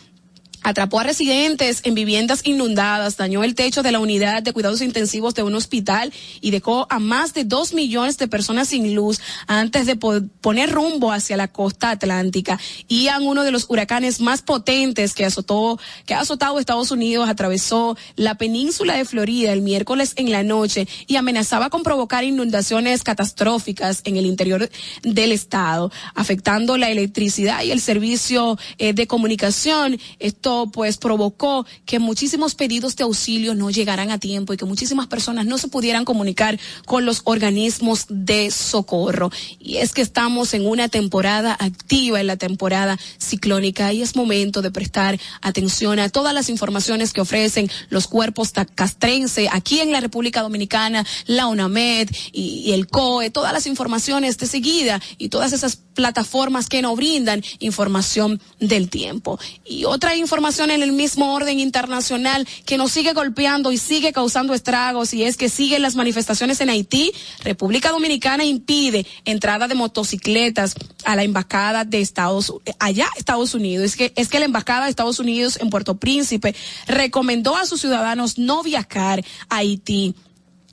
atrapó 0.68 1.00
a 1.00 1.04
residentes 1.04 1.80
en 1.84 1.94
viviendas 1.94 2.42
inundadas, 2.44 3.16
dañó 3.16 3.42
el 3.42 3.54
techo 3.54 3.82
de 3.82 3.90
la 3.90 4.00
unidad 4.00 4.42
de 4.42 4.52
cuidados 4.52 4.82
intensivos 4.82 5.34
de 5.34 5.42
un 5.42 5.54
hospital 5.54 6.12
y 6.42 6.50
dejó 6.50 6.86
a 6.90 6.98
más 6.98 7.32
de 7.32 7.44
dos 7.44 7.72
millones 7.72 8.18
de 8.18 8.28
personas 8.28 8.68
sin 8.68 8.94
luz 8.94 9.18
antes 9.46 9.86
de 9.86 9.96
poner 9.96 10.70
rumbo 10.70 11.10
hacia 11.10 11.38
la 11.38 11.48
costa 11.48 11.90
atlántica. 11.90 12.60
Ian, 12.86 13.22
uno 13.22 13.44
de 13.44 13.50
los 13.50 13.64
huracanes 13.70 14.20
más 14.20 14.42
potentes 14.42 15.14
que 15.14 15.24
azotó, 15.24 15.80
que 16.04 16.12
ha 16.12 16.20
azotado 16.20 16.58
Estados 16.58 16.90
Unidos, 16.90 17.30
atravesó 17.30 17.96
la 18.16 18.34
península 18.34 18.94
de 18.94 19.06
Florida 19.06 19.54
el 19.54 19.62
miércoles 19.62 20.12
en 20.16 20.30
la 20.30 20.42
noche 20.42 20.86
y 21.06 21.16
amenazaba 21.16 21.70
con 21.70 21.82
provocar 21.82 22.24
inundaciones 22.24 23.04
catastróficas 23.04 24.02
en 24.04 24.18
el 24.18 24.26
interior 24.26 24.68
del 25.02 25.32
estado, 25.32 25.90
afectando 26.14 26.76
la 26.76 26.90
electricidad 26.90 27.62
y 27.62 27.70
el 27.70 27.80
servicio 27.80 28.58
eh, 28.76 28.92
de 28.92 29.06
comunicación. 29.06 29.98
Esto 30.18 30.57
pues 30.66 30.98
provocó 30.98 31.64
que 31.86 31.98
muchísimos 31.98 32.54
pedidos 32.54 32.96
de 32.96 33.04
auxilio 33.04 33.54
no 33.54 33.70
llegaran 33.70 34.10
a 34.10 34.18
tiempo 34.18 34.52
y 34.52 34.56
que 34.56 34.64
muchísimas 34.64 35.06
personas 35.06 35.46
no 35.46 35.58
se 35.58 35.68
pudieran 35.68 36.04
comunicar 36.04 36.58
con 36.84 37.04
los 37.06 37.22
organismos 37.24 38.06
de 38.08 38.50
socorro. 38.50 39.30
Y 39.58 39.76
es 39.76 39.92
que 39.92 40.02
estamos 40.02 40.54
en 40.54 40.66
una 40.66 40.88
temporada 40.88 41.56
activa, 41.58 42.20
en 42.20 42.26
la 42.26 42.36
temporada 42.36 42.98
ciclónica, 43.18 43.92
y 43.92 44.02
es 44.02 44.16
momento 44.16 44.62
de 44.62 44.70
prestar 44.70 45.18
atención 45.40 45.98
a 45.98 46.08
todas 46.08 46.34
las 46.34 46.48
informaciones 46.48 47.12
que 47.12 47.20
ofrecen 47.20 47.70
los 47.88 48.08
cuerpos 48.08 48.52
castrense 48.74 49.48
aquí 49.50 49.80
en 49.80 49.92
la 49.92 50.00
República 50.00 50.42
Dominicana, 50.42 51.06
la 51.26 51.46
UNAMED 51.46 52.10
y, 52.32 52.62
y 52.66 52.72
el 52.72 52.88
COE, 52.88 53.30
todas 53.30 53.52
las 53.52 53.66
informaciones 53.66 54.38
de 54.38 54.46
seguida 54.46 55.00
y 55.18 55.28
todas 55.28 55.52
esas 55.52 55.76
plataformas 55.98 56.68
que 56.68 56.80
nos 56.80 56.94
brindan 56.94 57.42
información 57.58 58.40
del 58.60 58.88
tiempo. 58.88 59.36
Y 59.64 59.84
otra 59.84 60.14
información 60.14 60.70
en 60.70 60.84
el 60.84 60.92
mismo 60.92 61.34
orden 61.34 61.58
internacional 61.58 62.46
que 62.64 62.78
nos 62.78 62.92
sigue 62.92 63.14
golpeando 63.14 63.72
y 63.72 63.78
sigue 63.78 64.12
causando 64.12 64.54
estragos 64.54 65.12
y 65.12 65.24
es 65.24 65.36
que 65.36 65.48
siguen 65.48 65.82
las 65.82 65.96
manifestaciones 65.96 66.60
en 66.60 66.70
Haití. 66.70 67.12
República 67.42 67.90
Dominicana 67.90 68.44
impide 68.44 69.08
entrada 69.24 69.66
de 69.66 69.74
motocicletas 69.74 70.76
a 71.04 71.16
la 71.16 71.24
embajada 71.24 71.84
de 71.84 72.00
Estados 72.00 72.54
allá 72.78 73.08
Estados 73.16 73.54
Unidos. 73.54 73.84
Es 73.84 73.96
que 73.96 74.12
es 74.14 74.28
que 74.28 74.38
la 74.38 74.44
embajada 74.44 74.84
de 74.84 74.90
Estados 74.90 75.18
Unidos 75.18 75.58
en 75.60 75.68
Puerto 75.68 75.96
Príncipe 75.96 76.54
recomendó 76.86 77.56
a 77.56 77.66
sus 77.66 77.80
ciudadanos 77.80 78.38
no 78.38 78.62
viajar 78.62 79.24
a 79.48 79.56
Haití 79.56 80.14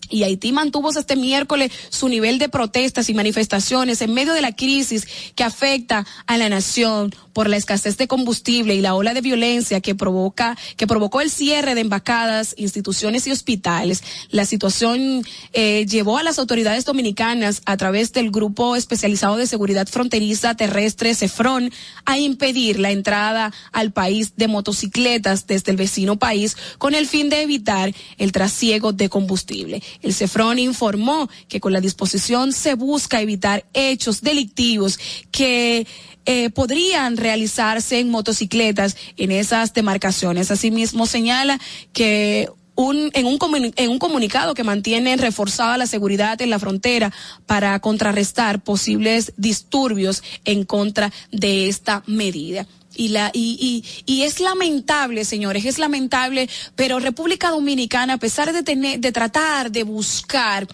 y 0.09 0.23
Haití 0.23 0.51
mantuvo 0.51 0.91
este 0.91 1.15
miércoles 1.15 1.71
su 1.89 2.07
nivel 2.07 2.39
de 2.39 2.49
protestas 2.49 3.09
y 3.09 3.13
manifestaciones 3.13 4.01
en 4.01 4.13
medio 4.13 4.33
de 4.33 4.41
la 4.41 4.55
crisis 4.55 5.07
que 5.35 5.43
afecta 5.43 6.05
a 6.27 6.37
la 6.37 6.49
nación 6.49 7.13
por 7.35 7.49
la 7.49 7.57
escasez 7.57 7.97
de 7.97 8.07
combustible 8.07 8.75
y 8.75 8.81
la 8.81 8.95
ola 8.95 9.13
de 9.13 9.19
violencia 9.19 9.81
que 9.81 9.93
provoca, 9.93 10.57
que 10.77 10.87
provocó 10.87 11.19
el 11.19 11.29
cierre 11.29 11.75
de 11.75 11.81
embajadas, 11.81 12.55
instituciones 12.57 13.27
y 13.27 13.31
hospitales. 13.33 14.03
La 14.29 14.45
situación 14.45 15.21
eh, 15.51 15.85
llevó 15.85 16.17
a 16.17 16.23
las 16.23 16.39
autoridades 16.39 16.85
dominicanas 16.85 17.61
a 17.65 17.75
través 17.75 18.13
del 18.13 18.31
Grupo 18.31 18.77
Especializado 18.77 19.35
de 19.35 19.47
Seguridad 19.47 19.85
Fronteriza 19.85 20.55
Terrestre, 20.55 21.13
CEFRON, 21.13 21.73
a 22.05 22.17
impedir 22.17 22.79
la 22.79 22.91
entrada 22.91 23.51
al 23.73 23.91
país 23.91 24.37
de 24.37 24.47
motocicletas 24.47 25.45
desde 25.45 25.71
el 25.71 25.77
vecino 25.77 26.17
país 26.17 26.55
con 26.77 26.95
el 26.95 27.05
fin 27.05 27.27
de 27.27 27.41
evitar 27.41 27.93
el 28.17 28.31
trasiego 28.31 28.93
de 28.93 29.09
combustible. 29.09 29.83
El 30.01 30.13
CEFRON 30.13 30.57
informó 30.57 31.29
que 31.49 31.59
con 31.59 31.73
la 31.73 31.81
disposición 31.81 32.53
se 32.53 32.75
busca 32.75 33.19
evitar 33.19 33.65
hechos 33.73 34.21
delictivos 34.21 34.97
que 35.31 35.85
eh, 36.25 36.49
podrían 36.49 37.17
realizarse 37.17 37.99
en 37.99 38.09
motocicletas 38.09 38.97
en 39.17 39.31
esas 39.31 39.73
demarcaciones. 39.73 40.51
Asimismo, 40.51 41.05
señala 41.05 41.59
que 41.93 42.49
un, 42.75 43.09
en, 43.13 43.25
un 43.25 43.39
en 43.75 43.89
un 43.89 43.99
comunicado 43.99 44.53
que 44.53 44.63
mantiene 44.63 45.15
reforzada 45.15 45.77
la 45.77 45.87
seguridad 45.87 46.41
en 46.41 46.49
la 46.49 46.59
frontera 46.59 47.13
para 47.45 47.79
contrarrestar 47.79 48.63
posibles 48.63 49.33
disturbios 49.37 50.23
en 50.43 50.65
contra 50.65 51.11
de 51.31 51.67
esta 51.67 52.03
medida. 52.05 52.67
Y, 52.97 53.09
la, 53.09 53.29
y, 53.33 53.83
y, 54.05 54.13
y 54.13 54.23
es 54.23 54.39
lamentable, 54.39 55.25
señores, 55.25 55.65
es 55.65 55.79
lamentable, 55.79 56.49
pero 56.75 56.99
República 56.99 57.49
Dominicana, 57.49 58.13
a 58.13 58.17
pesar 58.17 58.53
de 58.53 58.63
tener, 58.63 58.99
de 58.99 59.11
tratar 59.11 59.69
de 59.71 59.83
buscar 59.83 60.67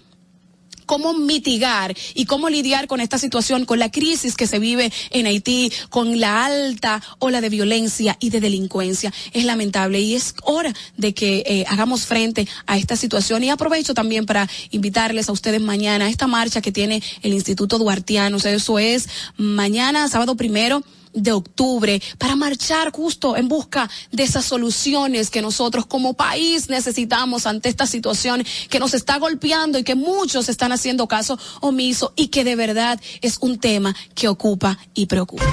cómo 0.86 1.14
mitigar 1.14 1.96
y 2.14 2.26
cómo 2.26 2.50
lidiar 2.50 2.88
con 2.88 3.02
esta 3.02 3.18
situación, 3.18 3.66
con 3.66 3.80
la 3.80 3.92
crisis 3.92 4.36
que 4.36 4.48
se 4.48 4.60
vive 4.60 4.92
en 5.10 5.26
Haití, 5.26 5.72
con 5.90 6.20
la 6.20 6.46
alta 6.46 7.02
ola 7.20 7.42
de 7.42 7.50
violencia 7.50 8.18
y 8.20 8.30
de 8.30 8.40
delincuencia. 8.40 9.14
Es 9.34 9.46
lamentable 9.46 10.00
y 10.00 10.16
es 10.16 10.36
hora 10.44 10.74
de 10.98 11.14
que 11.14 11.44
eh, 11.46 11.66
hagamos 11.68 12.06
frente 12.06 12.48
a 12.66 12.78
esta 12.78 12.96
situación. 12.96 13.44
Y 13.44 13.50
aprovecho 13.50 13.94
también 13.94 14.26
para 14.26 14.50
invitarles 14.72 15.30
a 15.30 15.32
ustedes 15.32 15.62
mañana 15.62 16.06
a 16.06 16.10
esta 16.10 16.28
marcha 16.28 16.62
que 16.62 16.72
tiene 16.72 17.02
el 17.22 17.34
Instituto 17.34 17.78
Duartiano. 17.78 18.38
O 18.38 18.40
sea, 18.40 18.54
eso 18.54 18.80
es 18.80 19.10
mañana, 19.38 20.08
sábado 20.08 20.36
primero 20.36 20.84
de 21.14 21.32
octubre 21.32 22.02
para 22.18 22.36
marchar 22.36 22.92
justo 22.92 23.36
en 23.36 23.48
busca 23.48 23.90
de 24.12 24.24
esas 24.24 24.46
soluciones 24.46 25.30
que 25.30 25.42
nosotros 25.42 25.86
como 25.86 26.14
país 26.14 26.70
necesitamos 26.70 27.46
ante 27.46 27.70
esta 27.70 27.86
situación 27.86 28.44
que 28.70 28.80
nos 28.80 28.94
está 28.94 29.18
golpeando 29.18 29.78
y 29.78 29.84
que 29.84 29.96
muchos 29.96 30.50
están 30.50 30.72
haciendo 30.72 31.08
caso 31.08 31.38
omiso 31.62 32.14
y 32.16 32.28
que 32.28 32.44
de 32.44 32.56
verdad 32.56 33.00
es 33.22 33.38
un 33.42 33.60
tema 33.60 33.96
que 34.16 34.28
ocupa 34.28 34.78
y 34.94 35.06
preocupa. 35.06 35.46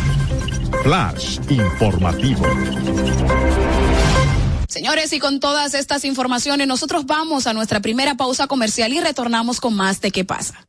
Flash 0.82 1.38
informativo. 1.50 2.46
Señores, 4.68 5.12
y 5.12 5.18
con 5.18 5.40
todas 5.40 5.74
estas 5.74 6.04
informaciones, 6.04 6.66
nosotros 6.66 7.06
vamos 7.06 7.46
a 7.46 7.52
nuestra 7.52 7.80
primera 7.80 8.16
pausa 8.16 8.46
comercial 8.46 8.92
y 8.92 9.00
retornamos 9.00 9.60
con 9.60 9.74
más 9.74 10.00
de 10.00 10.10
qué 10.10 10.24
pasa. 10.24 10.68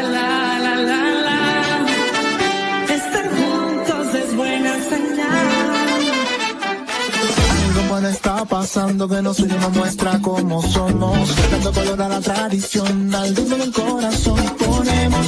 Que 8.87 9.21
nos 9.21 9.39
une 9.39 9.55
nos 9.59 9.71
muestra 9.73 10.19
cómo 10.21 10.61
somos. 10.63 11.29
Dando 11.51 11.71
color 11.71 12.01
a 12.01 12.09
la 12.09 12.19
tradición, 12.19 13.13
al 13.13 13.35
ritmo 13.35 13.55
del 13.57 13.71
corazón. 13.71 14.39
Ponemos 14.57 15.27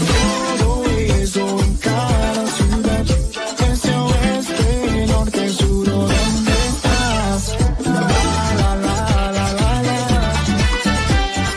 todo 0.60 0.86
eso 1.22 1.60
en 1.60 1.76
cada 1.78 2.48
ciudad. 2.48 3.06
Este 3.72 3.96
oeste, 3.96 5.06
norte, 5.08 5.50
sur, 5.50 5.90
¿o 5.90 5.92
¿dónde 5.92 6.52
estás? 6.70 7.56
La, 7.86 7.92
la, 8.60 8.76
la, 8.86 9.32
la, 9.38 9.54
la, 9.60 9.82
la. 9.84 10.00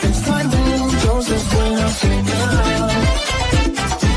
Es 0.03 1.45
buena 1.55 1.89
señal. 1.89 2.91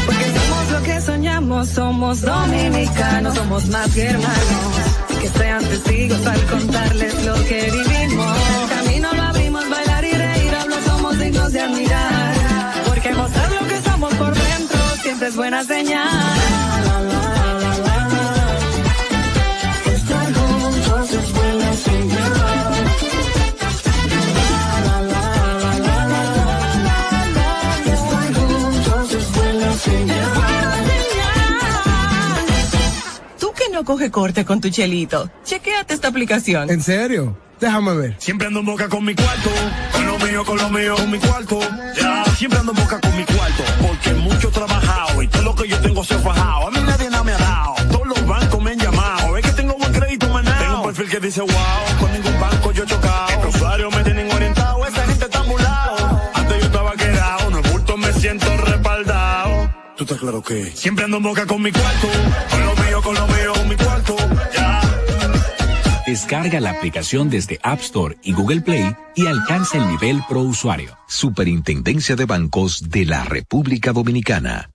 Porque 0.05 0.27
somos 0.35 0.71
lo 0.71 0.83
que 0.83 1.01
soñamos, 1.01 1.69
somos 1.69 2.21
dominicanos, 2.21 3.35
somos 3.35 3.65
más 3.67 3.89
que 3.93 4.03
hermanos. 4.03 4.88
Sean 5.59 5.71
testigos 5.71 6.25
al 6.25 6.45
contarles 6.45 7.25
lo 7.25 7.33
que 7.45 7.71
vivimos. 7.71 8.37
El 8.63 8.69
camino 8.69 9.13
lo 9.13 9.21
abrimos, 9.23 9.69
bailar 9.69 10.05
y 10.05 10.11
reír, 10.11 10.55
hablo, 10.55 10.75
somos 10.85 11.19
dignos 11.19 11.51
de 11.51 11.59
admirar. 11.59 12.83
Porque 12.85 13.13
mostrar 13.13 13.51
lo 13.51 13.67
que 13.67 13.81
somos 13.81 14.13
por 14.15 14.33
dentro 14.33 14.79
siempre 15.01 15.27
es 15.27 15.35
buena 15.35 15.63
señal. 15.63 17.28
No 33.79 33.85
coge 33.85 34.11
corte 34.11 34.43
con 34.43 34.59
tu 34.59 34.69
chelito, 34.69 35.31
chequéate 35.45 35.93
esta 35.93 36.09
aplicación. 36.09 36.69
¿En 36.69 36.81
serio? 36.83 37.37
Déjame 37.61 37.93
ver. 37.95 38.15
Siempre 38.19 38.47
ando 38.47 38.59
en 38.59 38.65
boca 38.65 38.89
con 38.89 39.05
mi 39.05 39.15
cuarto, 39.15 39.49
con 39.93 40.05
lo 40.05 40.19
mío, 40.19 40.43
con 40.43 40.57
lo 40.57 40.69
mío, 40.69 40.95
con 40.97 41.09
mi 41.09 41.17
cuarto. 41.17 41.59
Ya, 41.97 42.25
siempre 42.35 42.59
ando 42.59 42.73
en 42.73 42.77
boca 42.77 42.99
con 42.99 43.15
mi 43.15 43.23
cuarto, 43.23 43.63
porque 43.81 44.13
mucho 44.15 44.49
he 44.49 44.51
trabajado 44.51 45.23
y 45.23 45.29
todo 45.29 45.43
lo 45.43 45.55
que 45.55 45.69
yo 45.69 45.79
tengo 45.79 46.03
se 46.03 46.15
ha 46.15 46.19
fajado. 46.19 46.67
A 46.67 46.71
mí 46.71 46.79
nadie 46.85 47.09
nada 47.09 47.23
me 47.23 47.31
ha 47.31 47.37
dado, 47.37 47.75
todos 47.89 48.07
los 48.07 48.27
bancos 48.27 48.61
me 48.61 48.71
han 48.71 48.79
llamado. 48.79 49.37
Es 49.37 49.45
que 49.45 49.51
tengo 49.53 49.73
buen 49.75 49.93
crédito 49.93 50.27
manado. 50.27 50.59
Tengo 50.59 50.79
un 50.79 50.85
perfil 50.87 51.09
que 51.09 51.19
dice 51.21 51.39
wow, 51.39 51.98
claro 60.19 60.43
que 60.43 60.65
siempre 60.71 61.05
ando 61.05 61.17
en 61.17 61.23
boca 61.23 61.45
con 61.45 61.61
mi 61.61 61.71
cuarto, 61.71 62.07
con 62.49 62.65
lo 62.65 62.75
mío, 62.75 63.01
con 63.01 63.15
lo 63.15 63.27
mío, 63.27 63.53
con 63.55 63.69
mi 63.69 63.75
cuarto. 63.75 64.15
Ya. 64.53 64.81
Descarga 66.05 66.59
la 66.59 66.71
aplicación 66.71 67.29
desde 67.29 67.59
App 67.63 67.79
Store 67.79 68.17
y 68.21 68.33
Google 68.33 68.61
Play 68.61 68.95
y 69.15 69.27
alcanza 69.27 69.77
el 69.77 69.87
nivel 69.87 70.21
pro 70.27 70.41
usuario. 70.41 70.97
Superintendencia 71.07 72.15
de 72.15 72.25
Bancos 72.25 72.89
de 72.89 73.05
la 73.05 73.23
República 73.23 73.93
Dominicana. 73.93 74.69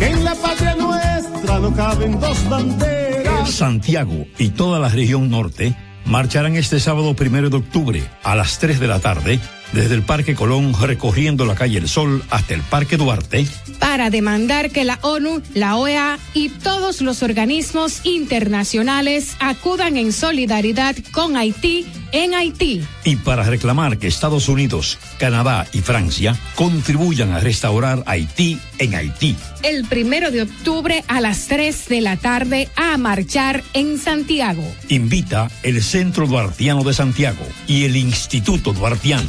En 0.00 0.24
la 0.24 0.34
patria 0.34 0.74
nuestra 0.76 1.58
no 1.58 1.74
caben 1.74 2.20
dos 2.20 2.48
banderas. 2.48 3.50
Santiago 3.50 4.26
y 4.38 4.50
toda 4.50 4.78
la 4.78 4.88
región 4.88 5.30
norte 5.30 5.74
marcharán 6.12 6.56
este 6.56 6.78
sábado 6.78 7.14
primero 7.14 7.48
de 7.48 7.56
octubre 7.56 8.04
a 8.22 8.36
las 8.36 8.58
3 8.58 8.78
de 8.80 8.86
la 8.86 9.00
tarde 9.00 9.40
desde 9.72 9.94
el 9.94 10.02
Parque 10.02 10.34
Colón 10.34 10.74
recorriendo 10.80 11.44
la 11.44 11.54
calle 11.54 11.78
El 11.78 11.88
Sol 11.88 12.22
hasta 12.30 12.54
el 12.54 12.62
Parque 12.62 12.96
Duarte 12.96 13.46
para 13.78 14.10
demandar 14.10 14.70
que 14.70 14.84
la 14.84 14.98
ONU, 15.02 15.42
la 15.54 15.76
OEA 15.76 16.18
y 16.34 16.48
todos 16.48 17.02
los 17.02 17.22
organismos 17.22 18.00
internacionales 18.04 19.36
acudan 19.40 19.96
en 19.96 20.12
solidaridad 20.12 20.96
con 21.10 21.36
Haití 21.36 21.86
en 22.12 22.34
Haití. 22.34 22.82
y 23.04 23.16
para 23.16 23.42
reclamar 23.42 23.98
que 23.98 24.06
Estados 24.06 24.48
Unidos, 24.48 24.98
Canadá 25.18 25.66
y 25.72 25.80
Francia 25.80 26.36
contribuyan 26.54 27.32
a 27.32 27.40
restaurar 27.40 28.02
Haití 28.06 28.58
en 28.78 28.94
Haití. 28.94 29.34
El 29.62 29.84
primero 29.86 30.30
de 30.30 30.42
octubre 30.42 31.04
a 31.08 31.20
las 31.20 31.46
3 31.48 31.88
de 31.88 32.00
la 32.00 32.16
tarde 32.16 32.68
a 32.76 32.96
marchar 32.98 33.62
en 33.72 33.98
Santiago. 33.98 34.62
Invita 34.88 35.50
el 35.62 35.82
Centro 35.82 36.26
Duartiano 36.26 36.84
de 36.84 36.94
Santiago 36.94 37.46
y 37.66 37.84
el 37.84 37.96
Instituto 37.96 38.72
Duartiano. 38.72 39.28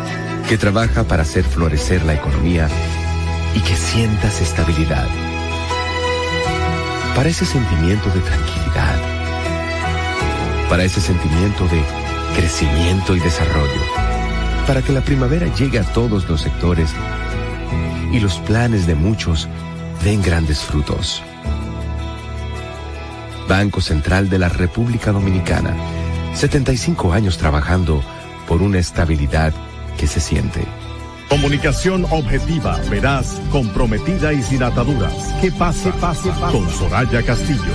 que 0.47 0.57
trabaja 0.57 1.03
para 1.03 1.23
hacer 1.23 1.43
florecer 1.43 2.03
la 2.03 2.13
economía 2.13 2.67
y 3.55 3.59
que 3.61 3.75
sientas 3.75 4.41
estabilidad. 4.41 5.07
Para 7.15 7.29
ese 7.29 7.45
sentimiento 7.45 8.09
de 8.09 8.19
tranquilidad. 8.21 8.95
Para 10.69 10.83
ese 10.83 11.01
sentimiento 11.01 11.65
de 11.65 11.81
crecimiento 12.35 13.15
y 13.15 13.19
desarrollo. 13.19 13.81
Para 14.67 14.81
que 14.81 14.93
la 14.93 15.01
primavera 15.01 15.47
llegue 15.55 15.79
a 15.79 15.83
todos 15.83 16.29
los 16.29 16.41
sectores 16.41 16.91
y 18.11 18.19
los 18.19 18.39
planes 18.39 18.87
de 18.87 18.95
muchos 18.95 19.47
den 20.03 20.21
grandes 20.21 20.59
frutos. 20.59 21.21
Banco 23.47 23.81
Central 23.81 24.29
de 24.29 24.39
la 24.39 24.49
República 24.49 25.11
Dominicana. 25.11 25.75
75 26.33 27.11
años 27.11 27.37
trabajando 27.37 28.01
por 28.47 28.61
una 28.61 28.79
estabilidad 28.79 29.53
que 30.01 30.07
se 30.07 30.19
siente. 30.19 30.65
Comunicación 31.29 32.05
objetiva, 32.09 32.75
veraz, 32.89 33.39
comprometida 33.51 34.33
y 34.33 34.41
sin 34.41 34.63
ataduras. 34.63 35.13
Que 35.39 35.51
pase, 35.51 35.91
pase, 35.93 36.29
pase. 36.31 36.57
Con 36.57 36.67
Soraya 36.71 37.21
Castillo. 37.21 37.73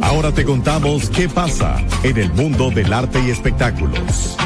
Ahora 0.00 0.30
te 0.30 0.44
contamos 0.44 1.10
qué 1.10 1.28
pasa 1.28 1.84
en 2.04 2.18
el 2.18 2.32
mundo 2.34 2.70
del 2.70 2.92
arte 2.92 3.20
y 3.26 3.30
espectáculos. 3.30 4.36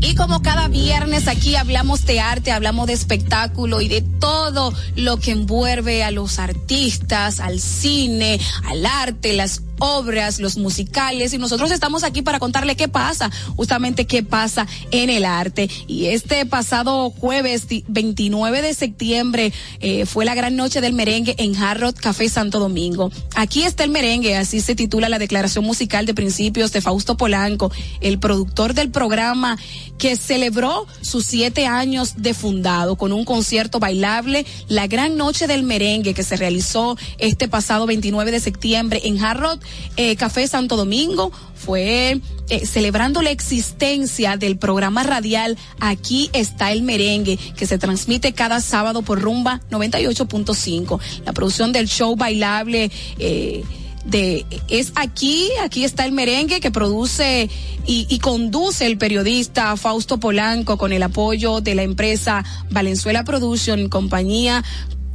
Y 0.00 0.16
como 0.16 0.42
cada 0.42 0.66
viernes 0.66 1.28
aquí 1.28 1.54
hablamos 1.54 2.04
de 2.04 2.18
arte, 2.18 2.50
hablamos 2.50 2.88
de 2.88 2.94
espectáculo 2.94 3.80
y 3.80 3.86
de 3.86 4.02
todo 4.02 4.74
lo 4.96 5.18
que 5.18 5.30
envuelve 5.30 6.02
a 6.02 6.10
los 6.10 6.40
artistas, 6.40 7.38
al 7.38 7.60
cine, 7.60 8.40
al 8.64 8.84
arte, 8.84 9.34
las 9.34 9.60
obras, 9.80 10.38
los 10.38 10.56
musicales, 10.56 11.32
y 11.32 11.38
nosotros 11.38 11.70
estamos 11.72 12.04
aquí 12.04 12.22
para 12.22 12.38
contarle 12.38 12.76
qué 12.76 12.88
pasa, 12.88 13.30
justamente 13.56 14.06
qué 14.06 14.22
pasa 14.22 14.66
en 14.90 15.10
el 15.10 15.24
arte. 15.24 15.68
Y 15.86 16.06
este 16.06 16.46
pasado 16.46 17.10
jueves 17.10 17.66
29 17.88 18.62
de 18.62 18.74
septiembre 18.74 19.52
eh, 19.80 20.06
fue 20.06 20.24
la 20.24 20.34
gran 20.34 20.56
noche 20.56 20.80
del 20.80 20.92
merengue 20.92 21.34
en 21.38 21.56
Harrod 21.56 21.94
Café 21.94 22.28
Santo 22.28 22.58
Domingo. 22.58 23.10
Aquí 23.34 23.64
está 23.64 23.84
el 23.84 23.90
merengue, 23.90 24.36
así 24.36 24.60
se 24.60 24.74
titula 24.74 25.08
la 25.08 25.18
declaración 25.18 25.64
musical 25.64 26.06
de 26.06 26.14
principios 26.14 26.72
de 26.72 26.80
Fausto 26.80 27.16
Polanco, 27.16 27.72
el 28.00 28.18
productor 28.18 28.74
del 28.74 28.90
programa 28.90 29.58
que 29.98 30.16
celebró 30.16 30.86
sus 31.02 31.26
siete 31.26 31.66
años 31.66 32.14
de 32.16 32.34
fundado 32.34 32.96
con 32.96 33.12
un 33.12 33.24
concierto 33.24 33.78
bailable, 33.78 34.46
la 34.68 34.86
gran 34.86 35.16
noche 35.16 35.46
del 35.46 35.62
merengue 35.62 36.14
que 36.14 36.22
se 36.22 36.36
realizó 36.36 36.96
este 37.18 37.48
pasado 37.48 37.86
29 37.86 38.30
de 38.30 38.40
septiembre 38.40 39.00
en 39.04 39.22
Harrod 39.22 39.60
eh, 39.96 40.16
Café 40.16 40.46
Santo 40.48 40.76
Domingo 40.76 41.32
fue 41.54 42.20
eh, 42.48 42.66
celebrando 42.66 43.22
la 43.22 43.30
existencia 43.30 44.36
del 44.36 44.56
programa 44.56 45.02
radial 45.02 45.58
Aquí 45.78 46.30
está 46.32 46.72
el 46.72 46.82
merengue, 46.82 47.36
que 47.36 47.66
se 47.66 47.78
transmite 47.78 48.32
cada 48.32 48.60
sábado 48.60 49.02
por 49.02 49.20
Rumba 49.20 49.60
98.5. 49.70 51.00
La 51.24 51.32
producción 51.32 51.72
del 51.72 51.88
show 51.88 52.16
bailable 52.16 52.90
eh, 53.18 53.62
de 54.04 54.46
es 54.68 54.92
aquí, 54.94 55.48
aquí 55.62 55.84
está 55.84 56.06
el 56.06 56.12
merengue 56.12 56.60
que 56.60 56.70
produce 56.70 57.50
y, 57.86 58.06
y, 58.08 58.18
conduce 58.18 58.86
el 58.86 58.96
periodista 58.96 59.76
Fausto 59.76 60.18
Polanco 60.18 60.78
con 60.78 60.92
el 60.92 61.02
apoyo 61.02 61.60
de 61.60 61.74
la 61.74 61.82
empresa 61.82 62.44
Valenzuela 62.70 63.24
Production, 63.24 63.88
compañía 63.88 64.64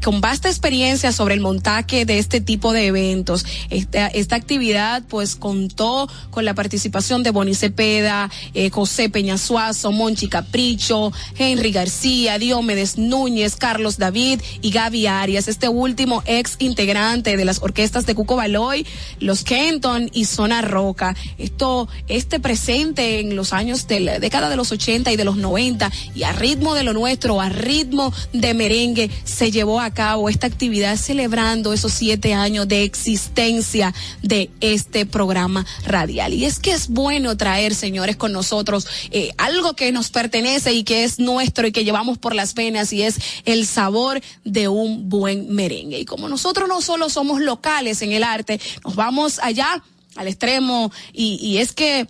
con 0.06 0.22
vasta 0.22 0.50
experiencia 0.50 1.12
sobre 1.12 1.34
el 1.34 1.39
montaje 1.39 2.06
de 2.06 2.20
este 2.20 2.39
tipo 2.39 2.74
de 2.74 2.86
eventos. 2.86 3.44
Esta, 3.72 4.06
esta 4.06 4.36
actividad 4.36 5.02
pues 5.10 5.36
contó 5.36 6.08
con 6.30 6.46
la 6.46 6.54
participación 6.54 7.24
de 7.24 7.32
Boni 7.32 7.56
Cepeda, 7.56 8.30
eh, 8.54 8.70
José 8.70 9.10
Peñasuazo, 9.10 9.91
Monchi 9.91 10.28
Capricho, 10.28 11.12
Henry 11.36 11.72
García, 11.72 12.38
Diomedes 12.38 13.00
Núñez, 13.00 13.56
Carlos 13.56 13.98
David 13.98 14.41
y 14.62 14.70
Gaby 14.70 15.08
Arias, 15.08 15.48
este 15.48 15.70
último 15.70 16.22
ex 16.28 16.58
integrante 16.60 17.36
de 17.36 17.44
las 17.44 17.63
orquestas 17.63 18.06
de 18.06 18.13
Cuco 18.13 18.36
Baloy, 18.36 18.86
Los 19.20 19.44
Kenton 19.44 20.12
y 20.13 20.26
Zona 20.26 20.62
Roca. 20.62 21.15
Esto, 21.39 21.88
este 22.08 22.39
presente 22.39 23.22
en 23.22 23.36
los 23.36 23.54
años 23.54 23.88
de 23.88 24.02
la 24.02 24.20
década 24.20 24.52
de 24.52 24.56
los 24.56 24.72
80 24.72 25.12
y 25.12 25.15
de 25.15 25.26
los 25.26 25.38
90 25.38 25.91
y 26.13 26.22
a 26.22 26.32
ritmo 26.32 26.76
de 26.76 26.84
lo 26.84 26.94
nuestro, 26.94 27.41
a 27.41 27.50
ritmo 27.50 28.13
de 28.34 28.54
merengue, 28.54 29.10
se 29.24 29.50
llevó 29.50 29.82
a 29.82 29.94
cabo 29.95 30.29
esta 30.29 30.45
actividad 30.45 30.95
celebrando 30.97 31.73
esos 31.73 31.91
siete 31.91 32.36
años 32.36 32.67
de 32.67 32.84
existencia 32.84 33.95
de 34.21 34.51
este 34.62 35.08
programa 35.08 35.65
radial. 35.86 36.36
Y 36.36 36.45
es 36.45 36.60
que 36.60 36.71
es 36.71 36.89
bueno 36.89 37.36
traer, 37.36 37.73
señores, 37.73 38.15
con 38.15 38.31
nosotros 38.31 38.86
eh, 39.10 39.31
algo 39.39 39.75
que 39.75 39.91
nos 39.91 40.12
pertenece 40.12 40.73
y 40.73 40.84
que 40.84 41.03
es 41.03 41.17
nuestro 41.17 41.65
y 41.65 41.71
que 41.71 41.84
llevamos 41.84 42.19
por 42.19 42.36
las 42.36 42.53
venas 42.53 42.93
y 42.93 43.01
es 43.01 43.19
el 43.45 43.65
sabor 43.65 44.21
de 44.43 44.67
un 44.67 45.10
buen 45.10 45.51
merengue. 45.55 45.99
Y 45.99 46.05
como 46.05 46.29
nosotros 46.29 46.69
no 46.69 46.81
solo 46.81 47.10
somos 47.10 47.41
locales 47.41 48.03
en 48.03 48.12
el 48.12 48.23
arte, 48.23 48.60
nos 48.84 48.95
vamos 48.95 49.39
allá 49.41 49.81
al 50.15 50.27
extremo 50.27 50.91
y, 51.13 51.39
y 51.41 51.58
es 51.58 51.73
que 51.73 52.08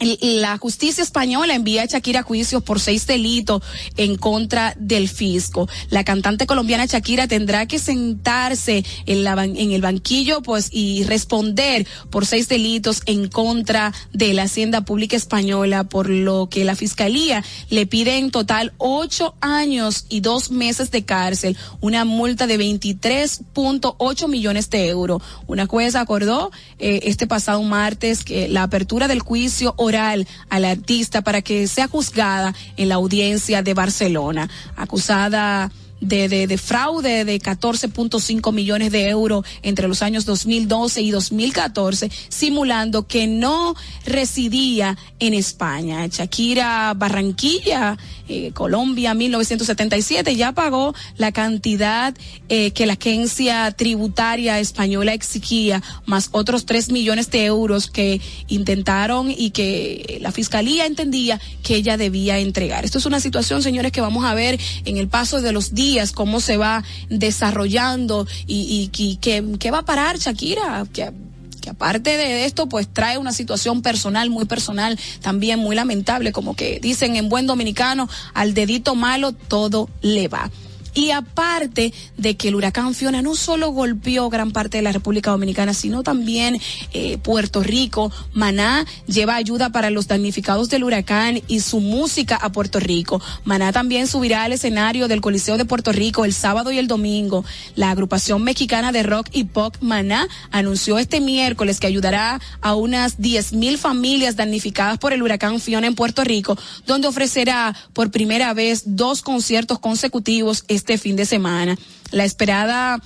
la 0.00 0.56
justicia 0.58 1.02
española 1.02 1.54
envía 1.54 1.82
a 1.82 1.86
Shakira 1.86 2.20
a 2.20 2.22
juicio 2.22 2.60
por 2.60 2.80
seis 2.80 3.06
delitos 3.06 3.62
en 3.96 4.16
contra 4.16 4.74
del 4.78 5.08
fisco. 5.08 5.68
La 5.90 6.04
cantante 6.04 6.46
colombiana 6.46 6.86
Shakira 6.86 7.28
tendrá 7.28 7.66
que 7.66 7.78
sentarse 7.78 8.84
en, 9.06 9.24
la, 9.24 9.44
en 9.44 9.72
el 9.72 9.82
banquillo 9.82 10.42
pues 10.42 10.68
y 10.72 11.04
responder 11.04 11.86
por 12.10 12.26
seis 12.26 12.48
delitos 12.48 13.02
en 13.06 13.28
contra 13.28 13.92
de 14.12 14.32
la 14.34 14.44
Hacienda 14.44 14.82
Pública 14.82 15.16
Española, 15.16 15.84
por 15.84 16.08
lo 16.08 16.48
que 16.48 16.64
la 16.64 16.76
Fiscalía 16.76 17.44
le 17.68 17.86
pide 17.86 18.18
en 18.18 18.30
total 18.30 18.72
ocho 18.78 19.34
años 19.40 20.06
y 20.08 20.20
dos 20.20 20.50
meses 20.50 20.90
de 20.90 21.04
cárcel, 21.04 21.56
una 21.80 22.04
multa 22.04 22.46
de 22.46 22.58
23.8 22.58 24.28
millones 24.28 24.70
de 24.70 24.88
euros. 24.88 25.22
Una 25.46 25.66
jueza 25.66 26.00
acordó 26.00 26.50
eh, 26.78 27.00
este 27.04 27.26
pasado 27.26 27.62
martes 27.62 28.24
que 28.24 28.48
la 28.48 28.62
apertura 28.62 29.08
del 29.08 29.20
juicio 29.20 29.74
oral 29.90 30.26
a 30.48 30.58
la 30.58 30.70
artista 30.70 31.22
para 31.22 31.42
que 31.42 31.68
sea 31.68 31.88
juzgada 31.88 32.54
en 32.76 32.88
la 32.88 32.94
audiencia 32.94 33.62
de 33.62 33.74
Barcelona, 33.74 34.48
acusada 34.76 35.70
de, 36.00 36.28
de, 36.28 36.46
de, 36.46 36.58
fraude 36.58 37.24
de 37.24 37.40
14.5 37.40 38.52
millones 38.52 38.92
de 38.92 39.08
euros 39.08 39.44
entre 39.62 39.88
los 39.88 40.02
años 40.02 40.24
2012 40.24 41.02
y 41.02 41.10
2014, 41.10 42.10
simulando 42.28 43.06
que 43.06 43.26
no 43.26 43.74
residía 44.04 44.96
en 45.18 45.34
España. 45.34 46.06
Shakira 46.06 46.94
Barranquilla, 46.94 47.98
eh, 48.28 48.52
Colombia, 48.52 49.14
1977, 49.14 50.36
ya 50.36 50.52
pagó 50.52 50.94
la 51.16 51.32
cantidad 51.32 52.14
eh, 52.48 52.70
que 52.72 52.86
la 52.86 52.94
agencia 52.94 53.70
tributaria 53.72 54.58
española 54.60 55.12
exigía, 55.12 55.82
más 56.06 56.28
otros 56.32 56.66
3 56.66 56.90
millones 56.90 57.30
de 57.30 57.44
euros 57.44 57.90
que 57.90 58.20
intentaron 58.48 59.30
y 59.30 59.50
que 59.50 60.18
la 60.20 60.32
fiscalía 60.32 60.86
entendía 60.86 61.40
que 61.62 61.76
ella 61.76 61.96
debía 61.96 62.38
entregar. 62.38 62.84
Esto 62.84 62.98
es 62.98 63.06
una 63.06 63.20
situación, 63.20 63.62
señores, 63.62 63.92
que 63.92 64.00
vamos 64.00 64.24
a 64.24 64.34
ver 64.34 64.58
en 64.84 64.96
el 64.96 65.08
paso 65.08 65.40
de 65.40 65.52
los 65.52 65.74
días 65.74 65.89
cómo 66.14 66.40
se 66.40 66.56
va 66.56 66.84
desarrollando 67.08 68.26
y, 68.46 68.90
y, 68.96 69.16
qué 69.16 69.70
va 69.70 69.78
a 69.78 69.84
parar 69.84 70.18
Shakira, 70.18 70.84
que 70.92 71.70
aparte 71.70 72.16
de 72.16 72.44
esto, 72.46 72.68
pues 72.68 72.88
trae 72.92 73.18
una 73.18 73.32
situación 73.32 73.82
personal, 73.82 74.30
muy 74.30 74.44
personal, 74.46 74.98
también 75.20 75.58
muy 75.58 75.76
lamentable, 75.76 76.32
como 76.32 76.56
que 76.56 76.80
dicen 76.80 77.16
en 77.16 77.28
buen 77.28 77.46
dominicano, 77.46 78.08
al 78.34 78.54
dedito 78.54 78.94
malo 78.94 79.32
todo 79.32 79.88
le 80.02 80.28
va. 80.28 80.50
Y 80.94 81.10
aparte 81.10 81.92
de 82.16 82.36
que 82.36 82.48
el 82.48 82.54
huracán 82.54 82.94
Fiona 82.94 83.22
no 83.22 83.36
solo 83.36 83.70
golpeó 83.70 84.28
gran 84.28 84.50
parte 84.50 84.78
de 84.78 84.82
la 84.82 84.92
República 84.92 85.30
Dominicana, 85.30 85.74
sino 85.74 86.02
también 86.02 86.60
eh, 86.92 87.18
Puerto 87.18 87.62
Rico, 87.62 88.12
Maná 88.32 88.84
lleva 89.06 89.36
ayuda 89.36 89.70
para 89.70 89.90
los 89.90 90.08
damnificados 90.08 90.68
del 90.68 90.84
huracán 90.84 91.40
y 91.46 91.60
su 91.60 91.80
música 91.80 92.36
a 92.36 92.52
Puerto 92.52 92.80
Rico. 92.80 93.20
Maná 93.44 93.72
también 93.72 94.06
subirá 94.06 94.44
al 94.44 94.52
escenario 94.52 95.08
del 95.08 95.20
Coliseo 95.20 95.56
de 95.56 95.64
Puerto 95.64 95.92
Rico 95.92 96.24
el 96.24 96.32
sábado 96.32 96.72
y 96.72 96.78
el 96.78 96.88
domingo. 96.88 97.44
La 97.76 97.90
agrupación 97.90 98.42
mexicana 98.42 98.92
de 98.92 99.02
rock 99.02 99.28
y 99.32 99.44
pop 99.44 99.76
Maná 99.80 100.26
anunció 100.50 100.98
este 100.98 101.20
miércoles 101.20 101.80
que 101.80 101.86
ayudará 101.86 102.40
a 102.60 102.74
unas 102.74 103.20
10 103.20 103.52
mil 103.52 103.78
familias 103.78 104.36
damnificadas 104.36 104.98
por 104.98 105.12
el 105.12 105.22
huracán 105.22 105.60
Fiona 105.60 105.86
en 105.86 105.94
Puerto 105.94 106.24
Rico, 106.24 106.58
donde 106.86 107.08
ofrecerá 107.08 107.76
por 107.92 108.10
primera 108.10 108.52
vez 108.54 108.82
dos 108.86 109.22
conciertos 109.22 109.78
consecutivos 109.78 110.64
este 110.80 110.96
fin 110.96 111.14
de 111.14 111.26
semana. 111.26 111.76
La 112.10 112.24
esperada 112.24 113.00